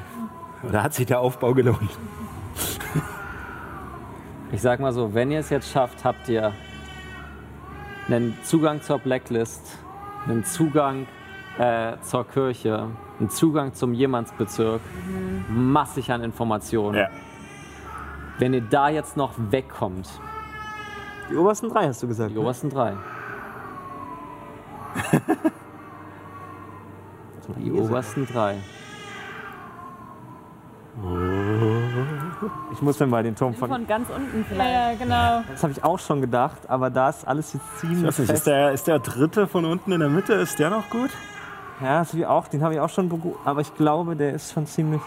oder 0.67 0.83
hat 0.83 0.95
sich 0.95 1.05
der 1.05 1.21
Aufbau 1.21 1.53
gelohnt? 1.53 1.91
Ich 4.51 4.63
sag 4.63 4.81
mal 4.81 4.95
so, 4.95 5.13
wenn 5.13 5.31
ihr 5.31 5.41
es 5.41 5.51
jetzt 5.51 5.71
schafft, 5.71 6.07
habt 6.07 6.27
ihr 6.31 6.55
einen 8.09 8.35
Zugang 8.45 8.81
zur 8.81 8.99
Blacklist, 8.99 9.61
einen 10.27 10.47
Zugang 10.47 11.07
äh, 11.59 11.99
zur 12.01 12.27
Kirche, 12.27 12.89
einen 13.21 13.29
Zugang 13.29 13.75
zum 13.75 13.93
Jemandsbezirk, 13.93 14.81
massig 15.51 16.11
an 16.11 16.23
Informationen. 16.25 16.97
Ja. 16.97 17.11
Wenn 18.39 18.55
ihr 18.55 18.63
da 18.63 18.89
jetzt 18.89 19.19
noch 19.19 19.35
wegkommt, 19.37 20.09
Die 21.31 21.37
obersten 21.37 21.69
drei 21.69 21.87
hast 21.89 22.03
du 22.03 22.09
gesagt. 22.09 22.31
die 22.33 22.39
obersten 22.39 22.71
drei. 22.71 22.95
Die 27.59 27.71
obersten 27.73 28.27
drei. 28.27 28.57
Ich 32.73 32.83
muss 32.83 32.99
dann 32.99 33.11
mal 33.11 33.23
den 33.23 33.37
Turm 33.37 33.55
von. 33.55 33.69
Von 33.69 33.87
ganz 33.87 34.09
unten 34.11 34.39
Ja, 34.39 34.45
vielleicht. 34.49 34.73
ja, 34.73 34.95
genau. 35.05 35.43
Das 35.49 35.63
habe 35.63 35.73
ich 35.73 35.85
auch 35.85 35.99
schon 35.99 36.21
gedacht, 36.21 36.69
aber 36.69 36.91
da 36.91 37.09
ist 37.11 37.27
alles 37.27 37.53
jetzt 37.53 37.63
Ich 37.75 37.81
ziemlich 37.81 38.07
weiß 38.07 38.19
nicht, 38.19 38.29
ist 38.29 38.31
fest. 38.33 38.47
der, 38.47 38.73
ist 38.73 38.87
der 38.87 38.99
dritte 38.99 39.47
von 39.47 39.65
unten 39.65 39.93
in 39.93 40.01
der 40.01 40.09
Mitte, 40.09 40.33
ist 40.35 40.59
der 40.59 40.71
noch 40.71 40.89
gut? 40.91 41.11
Ja, 41.81 42.01
das 42.01 42.13
hab 42.13 42.19
ich 42.19 42.27
auch, 42.27 42.49
den 42.49 42.63
habe 42.63 42.75
ich 42.75 42.81
auch 42.81 42.89
schon 42.89 43.09
aber 43.45 43.61
ich 43.61 43.75
glaube, 43.75 44.17
der 44.17 44.33
ist 44.33 44.53
schon 44.53 44.67
ziemlich. 44.67 45.01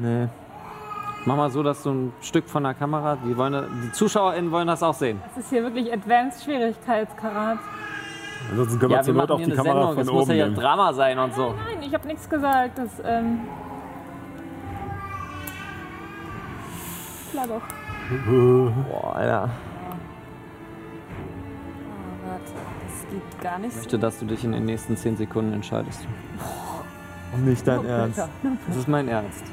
Nee. 0.00 0.28
Mach 1.24 1.36
mal 1.36 1.50
so, 1.50 1.62
dass 1.62 1.82
du 1.84 1.90
ein 1.90 2.12
Stück 2.20 2.48
von 2.48 2.64
der 2.64 2.74
Kamera, 2.74 3.16
die, 3.16 3.36
wollen, 3.36 3.64
die 3.84 3.92
ZuschauerInnen 3.92 4.50
wollen 4.50 4.66
das 4.66 4.82
auch 4.82 4.94
sehen. 4.94 5.22
Das 5.28 5.44
ist 5.44 5.50
hier 5.50 5.62
wirklich 5.62 5.92
Advanced 5.92 6.42
Schwierigkeitskarat. 6.42 7.58
Ansonsten 8.50 8.78
können 8.80 8.90
wir 8.90 8.96
Ja, 8.96 9.06
wir 9.06 9.14
zur 9.14 9.14
Not 9.14 9.28
hier 9.28 9.36
die 9.38 9.44
eine 9.44 9.54
Kamera 9.54 9.74
Sendung, 9.74 9.94
von 9.94 10.02
es 10.02 10.10
muss 10.10 10.22
oben 10.22 10.36
ja 10.36 10.44
nehmen. 10.46 10.56
Drama 10.56 10.92
sein 10.92 11.18
und 11.18 11.34
so. 11.34 11.54
Nein, 11.54 11.82
ich 11.82 11.94
habe 11.94 12.08
nichts 12.08 12.28
gesagt. 12.28 12.76
Das, 12.78 12.90
ähm. 13.04 13.40
Klar 17.30 17.46
doch. 17.46 17.62
Boah, 18.90 19.14
Alter. 19.16 19.50
Oh, 21.86 22.28
warte, 22.28 22.52
das 22.82 23.10
geht 23.10 23.40
gar 23.40 23.58
nicht 23.60 23.70
Ich 23.70 23.76
möchte, 23.76 23.98
dass 24.00 24.18
du 24.18 24.26
dich 24.26 24.42
in 24.42 24.52
den 24.52 24.64
nächsten 24.64 24.96
10 24.96 25.16
Sekunden 25.18 25.52
entscheidest. 25.52 26.04
Nicht 27.44 27.66
dein 27.66 27.84
Ernst. 27.86 28.28
Das 28.66 28.76
ist 28.76 28.88
mein 28.88 29.06
Ernst. 29.06 29.44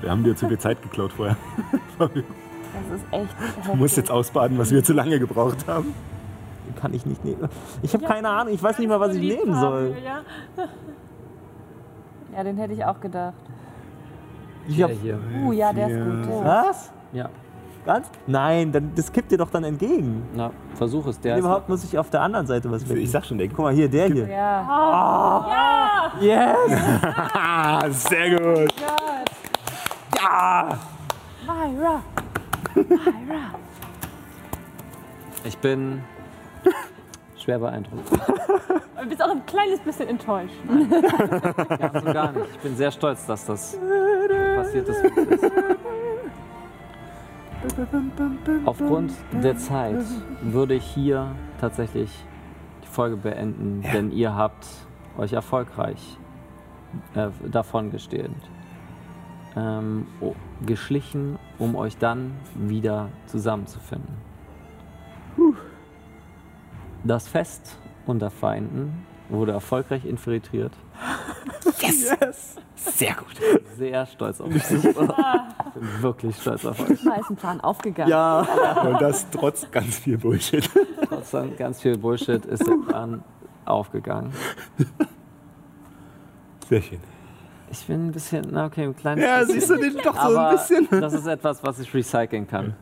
Wir 0.00 0.10
haben 0.10 0.22
dir 0.24 0.36
zu 0.36 0.48
viel 0.48 0.58
Zeit 0.58 0.80
geklaut 0.82 1.12
vorher. 1.12 1.36
Das 1.98 2.10
ist 2.10 3.06
echt 3.10 3.34
Du 3.66 3.74
musst 3.74 3.96
jetzt 3.96 4.10
ausbaden, 4.10 4.58
was 4.58 4.70
wir 4.70 4.84
zu 4.84 4.92
lange 4.92 5.18
gebraucht 5.18 5.66
haben. 5.66 5.94
Den 6.66 6.76
kann 6.76 6.94
ich 6.94 7.04
nicht 7.06 7.24
nehmen. 7.24 7.48
Ich 7.82 7.92
habe 7.94 8.04
keine 8.04 8.28
Ahnung, 8.28 8.54
ich 8.54 8.62
weiß 8.62 8.78
nicht 8.78 8.88
mal, 8.88 9.00
was 9.00 9.14
ich 9.14 9.22
nehmen 9.22 9.56
haben 9.56 9.60
soll. 9.60 9.96
Ja? 10.04 10.20
Ja, 12.36 12.44
den 12.44 12.56
hätte 12.56 12.74
ich 12.74 12.84
auch 12.84 13.00
gedacht. 13.00 13.34
Ich 14.68 14.82
hab, 14.82 14.90
Der 14.90 14.98
hier. 14.98 15.18
Uh, 15.44 15.52
ja, 15.52 15.72
der 15.72 15.88
ist 15.88 16.04
gut. 16.04 16.44
Ja. 16.44 16.64
was? 16.68 16.92
Ja. 17.12 17.30
Ganz? 17.86 18.10
Nein, 18.26 18.70
dann, 18.70 18.92
das 18.94 19.10
kippt 19.10 19.32
dir 19.32 19.38
doch 19.38 19.50
dann 19.50 19.64
entgegen. 19.64 20.22
Na, 20.34 20.50
versuch 20.74 21.06
es. 21.06 21.18
Der 21.20 21.38
überhaupt 21.38 21.70
muss 21.70 21.82
ich 21.84 21.98
auf 21.98 22.10
der 22.10 22.20
anderen 22.20 22.46
Seite 22.46 22.70
was 22.70 22.82
Ich 22.82 22.88
wegnehmen. 22.90 23.10
sag 23.10 23.24
schon, 23.24 23.38
der 23.38 23.48
Guck 23.48 23.60
mal, 23.60 23.72
hier, 23.72 23.88
der 23.88 24.06
hier. 24.12 24.28
Ja. 24.28 26.12
Yes! 26.20 26.80
Ah, 27.32 27.80
sehr 27.90 28.38
gut. 28.38 28.74
Myra. 30.12 32.02
Myra. 32.74 33.54
Ich 35.44 35.56
bin 35.58 36.02
schwer 37.36 37.58
beeindruckt. 37.58 38.12
Aber 38.12 39.02
du 39.02 39.08
bist 39.08 39.22
auch 39.22 39.30
ein 39.30 39.46
kleines 39.46 39.80
bisschen 39.80 40.08
enttäuscht. 40.08 40.54
Ganz 40.66 42.04
und 42.04 42.12
gar 42.12 42.32
nicht. 42.32 42.46
Ich 42.52 42.58
bin 42.58 42.76
sehr 42.76 42.90
stolz, 42.90 43.26
dass 43.26 43.46
das 43.46 43.78
passiert 44.56 44.88
ist. 44.88 45.02
wie 45.04 45.34
es 45.34 45.42
ist. 45.42 45.52
Aufgrund 48.66 49.12
der 49.32 49.56
Zeit 49.56 50.04
würde 50.42 50.74
ich 50.74 50.84
hier 50.84 51.34
tatsächlich 51.60 52.10
die 52.84 52.88
Folge 52.88 53.16
beenden, 53.16 53.82
denn 53.92 54.10
ihr 54.12 54.34
habt 54.34 54.66
euch 55.16 55.32
erfolgreich 55.32 56.18
äh, 57.14 57.28
davon 57.50 57.90
gestehend 57.90 58.36
ähm, 59.56 60.06
geschlichen, 60.64 61.38
um 61.58 61.76
euch 61.76 61.96
dann 61.96 62.32
wieder 62.54 63.08
zusammenzufinden. 63.26 64.14
Das 67.04 67.28
Fest 67.28 67.78
unter 68.06 68.30
Feinden 68.30 69.06
wurde 69.28 69.52
erfolgreich 69.52 70.04
infiltriert. 70.04 70.72
Sehr 72.74 73.14
gut. 73.14 73.34
Sehr 73.76 74.06
stolz 74.06 74.40
auf 74.40 74.48
euch. 74.48 74.56
Ich 74.56 74.82
bin 74.82 76.02
wirklich 76.02 76.36
stolz 76.36 76.64
auf 76.64 76.80
euch. 76.80 77.10
Eisenplan 77.10 77.60
aufgegangen. 77.60 78.10
Ja. 78.10 78.40
Und 78.82 79.00
das 79.00 79.28
trotz 79.30 79.70
ganz 79.70 79.98
viel 79.98 80.18
Bullshit. 80.18 80.68
Trotzdem 81.08 81.56
ganz 81.56 81.80
viel 81.80 81.98
Bullshit 81.98 82.44
ist 82.46 82.66
der 82.66 82.76
Plan 82.86 83.22
aufgegangen. 83.64 84.32
Sehr 86.68 86.82
schön. 86.82 87.17
Ich 87.70 87.86
bin 87.86 88.08
ein 88.08 88.12
bisschen, 88.12 88.46
na 88.50 88.66
okay, 88.66 88.84
ein 88.84 88.96
kleines 88.96 89.24
Ja, 89.24 89.38
bisschen. 89.40 89.54
siehst 89.60 89.70
du 89.70 89.76
den 89.76 89.96
doch 90.02 90.14
so 90.28 90.36
ein 90.36 90.56
bisschen. 90.56 90.88
das 91.00 91.12
ist 91.12 91.26
etwas, 91.26 91.62
was 91.62 91.78
ich 91.78 91.92
recyceln 91.92 92.46
kann. 92.48 92.74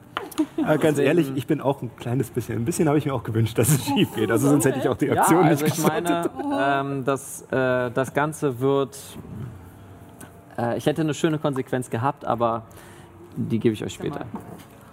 Aber 0.58 0.78
ganz 0.78 0.96
Deswegen- 0.96 1.06
ehrlich, 1.06 1.32
ich 1.34 1.46
bin 1.46 1.60
auch 1.60 1.82
ein 1.82 1.94
kleines 1.96 2.30
bisschen. 2.30 2.58
Ein 2.58 2.64
bisschen 2.64 2.88
habe 2.88 2.98
ich 2.98 3.06
mir 3.06 3.14
auch 3.14 3.22
gewünscht, 3.24 3.56
dass 3.58 3.68
es 3.70 3.84
schief 3.86 4.14
geht. 4.14 4.30
Also 4.30 4.48
sonst 4.48 4.64
hätte 4.64 4.78
ich 4.78 4.88
auch 4.88 4.96
die 4.96 5.06
Ja, 5.06 5.20
Aktion 5.22 5.44
also 5.44 5.64
nicht 5.64 5.78
ich 5.78 5.84
meine, 5.86 6.30
ähm, 6.60 7.04
das, 7.04 7.42
äh, 7.50 7.90
das 7.90 8.12
Ganze 8.14 8.60
wird, 8.60 8.98
äh, 10.58 10.76
ich 10.76 10.86
hätte 10.86 11.02
eine 11.02 11.14
schöne 11.14 11.38
Konsequenz 11.38 11.88
gehabt, 11.90 12.24
aber 12.24 12.62
die 13.36 13.58
gebe 13.58 13.72
ich 13.74 13.84
euch 13.84 13.94
später. 13.94 14.26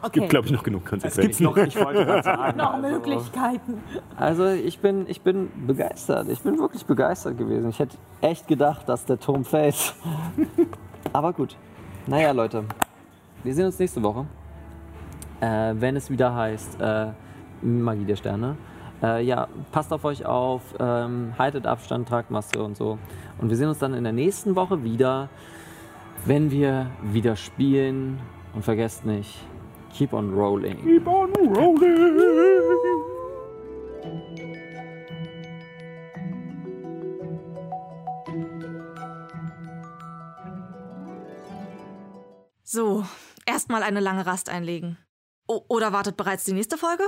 Es 0.03 0.11
gibt, 0.11 0.29
glaube 0.29 0.47
ich, 0.47 0.53
noch 0.53 0.63
genug 0.63 0.83
Es 0.85 0.89
gibt's 0.91 1.15
Konsequenzen. 1.15 1.43
noch, 1.43 1.57
ich 1.57 1.75
wollte 1.75 2.05
gerade 2.05 2.23
sagen. 2.23 2.57
Noch 2.57 2.73
also, 2.73 2.87
Möglichkeiten. 2.87 3.83
Also 4.17 4.47
ich 4.47 4.79
bin, 4.79 5.05
ich 5.07 5.21
bin 5.21 5.49
begeistert. 5.65 6.27
Ich 6.29 6.41
bin 6.41 6.59
wirklich 6.59 6.85
begeistert 6.85 7.37
gewesen. 7.37 7.69
Ich 7.69 7.79
hätte 7.79 7.97
echt 8.21 8.47
gedacht, 8.47 8.87
dass 8.89 9.05
der 9.05 9.19
Turm 9.19 9.45
fällt. 9.45 9.95
Aber 11.13 11.33
gut. 11.33 11.55
Naja, 12.05 12.31
Leute. 12.31 12.65
Wir 13.43 13.53
sehen 13.53 13.65
uns 13.65 13.79
nächste 13.79 14.03
Woche. 14.03 14.25
Äh, 15.41 15.73
wenn 15.75 15.95
es 15.95 16.09
wieder 16.09 16.35
heißt 16.35 16.79
äh, 16.81 17.07
Magie 17.61 18.05
der 18.05 18.15
Sterne. 18.15 18.57
Äh, 19.01 19.23
ja, 19.25 19.47
passt 19.71 19.91
auf 19.91 20.05
euch 20.05 20.25
auf, 20.25 20.61
ähm, 20.79 21.33
haltet 21.37 21.65
Abstand, 21.65 22.07
tragt 22.07 22.31
Maske 22.31 22.63
und 22.63 22.77
so. 22.77 22.97
Und 23.39 23.49
wir 23.49 23.57
sehen 23.57 23.67
uns 23.67 23.79
dann 23.79 23.93
in 23.93 24.03
der 24.03 24.13
nächsten 24.13 24.55
Woche 24.55 24.83
wieder, 24.83 25.29
wenn 26.25 26.51
wir 26.51 26.87
wieder 27.01 27.35
spielen. 27.35 28.19
Und 28.53 28.63
vergesst 28.63 29.05
nicht, 29.05 29.39
keep 29.93 30.13
on 30.13 30.33
rolling. 30.33 30.77
Keep 30.83 31.07
on 31.07 31.33
rolling. 31.33 32.19
So, 42.63 43.05
erstmal 43.45 43.83
eine 43.83 43.99
lange 43.99 44.25
Rast 44.25 44.49
einlegen. 44.49 44.97
O 45.47 45.63
oder 45.67 45.93
wartet 45.93 46.17
bereits 46.17 46.43
die 46.45 46.53
nächste 46.53 46.77
Folge? 46.77 47.03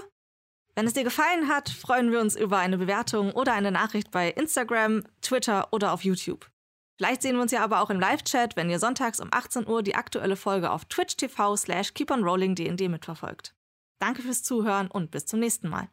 Wenn 0.75 0.85
es 0.85 0.93
dir 0.93 1.03
gefallen 1.03 1.47
hat, 1.47 1.69
freuen 1.69 2.11
wir 2.11 2.19
uns 2.19 2.35
über 2.35 2.57
eine 2.57 2.77
Bewertung 2.77 3.31
oder 3.31 3.53
eine 3.53 3.71
Nachricht 3.71 4.11
bei 4.11 4.29
Instagram, 4.29 5.03
Twitter 5.21 5.69
oder 5.71 5.93
auf 5.93 6.03
YouTube. 6.03 6.51
Vielleicht 6.97 7.21
sehen 7.21 7.35
wir 7.35 7.41
uns 7.41 7.51
ja 7.51 7.63
aber 7.63 7.81
auch 7.81 7.89
im 7.89 7.99
Live-Chat, 7.99 8.55
wenn 8.55 8.69
ihr 8.69 8.79
sonntags 8.79 9.19
um 9.19 9.27
18 9.31 9.67
Uhr 9.67 9.83
die 9.83 9.95
aktuelle 9.95 10.37
Folge 10.37 10.71
auf 10.71 10.85
Twitch 10.85 11.17
TV 11.17 11.55
slash 11.57 11.93
keeponrollingdnd 11.93 12.89
mitverfolgt. 12.89 13.53
Danke 13.99 14.21
fürs 14.21 14.43
Zuhören 14.43 14.89
und 14.89 15.11
bis 15.11 15.25
zum 15.25 15.39
nächsten 15.39 15.67
Mal. 15.67 15.89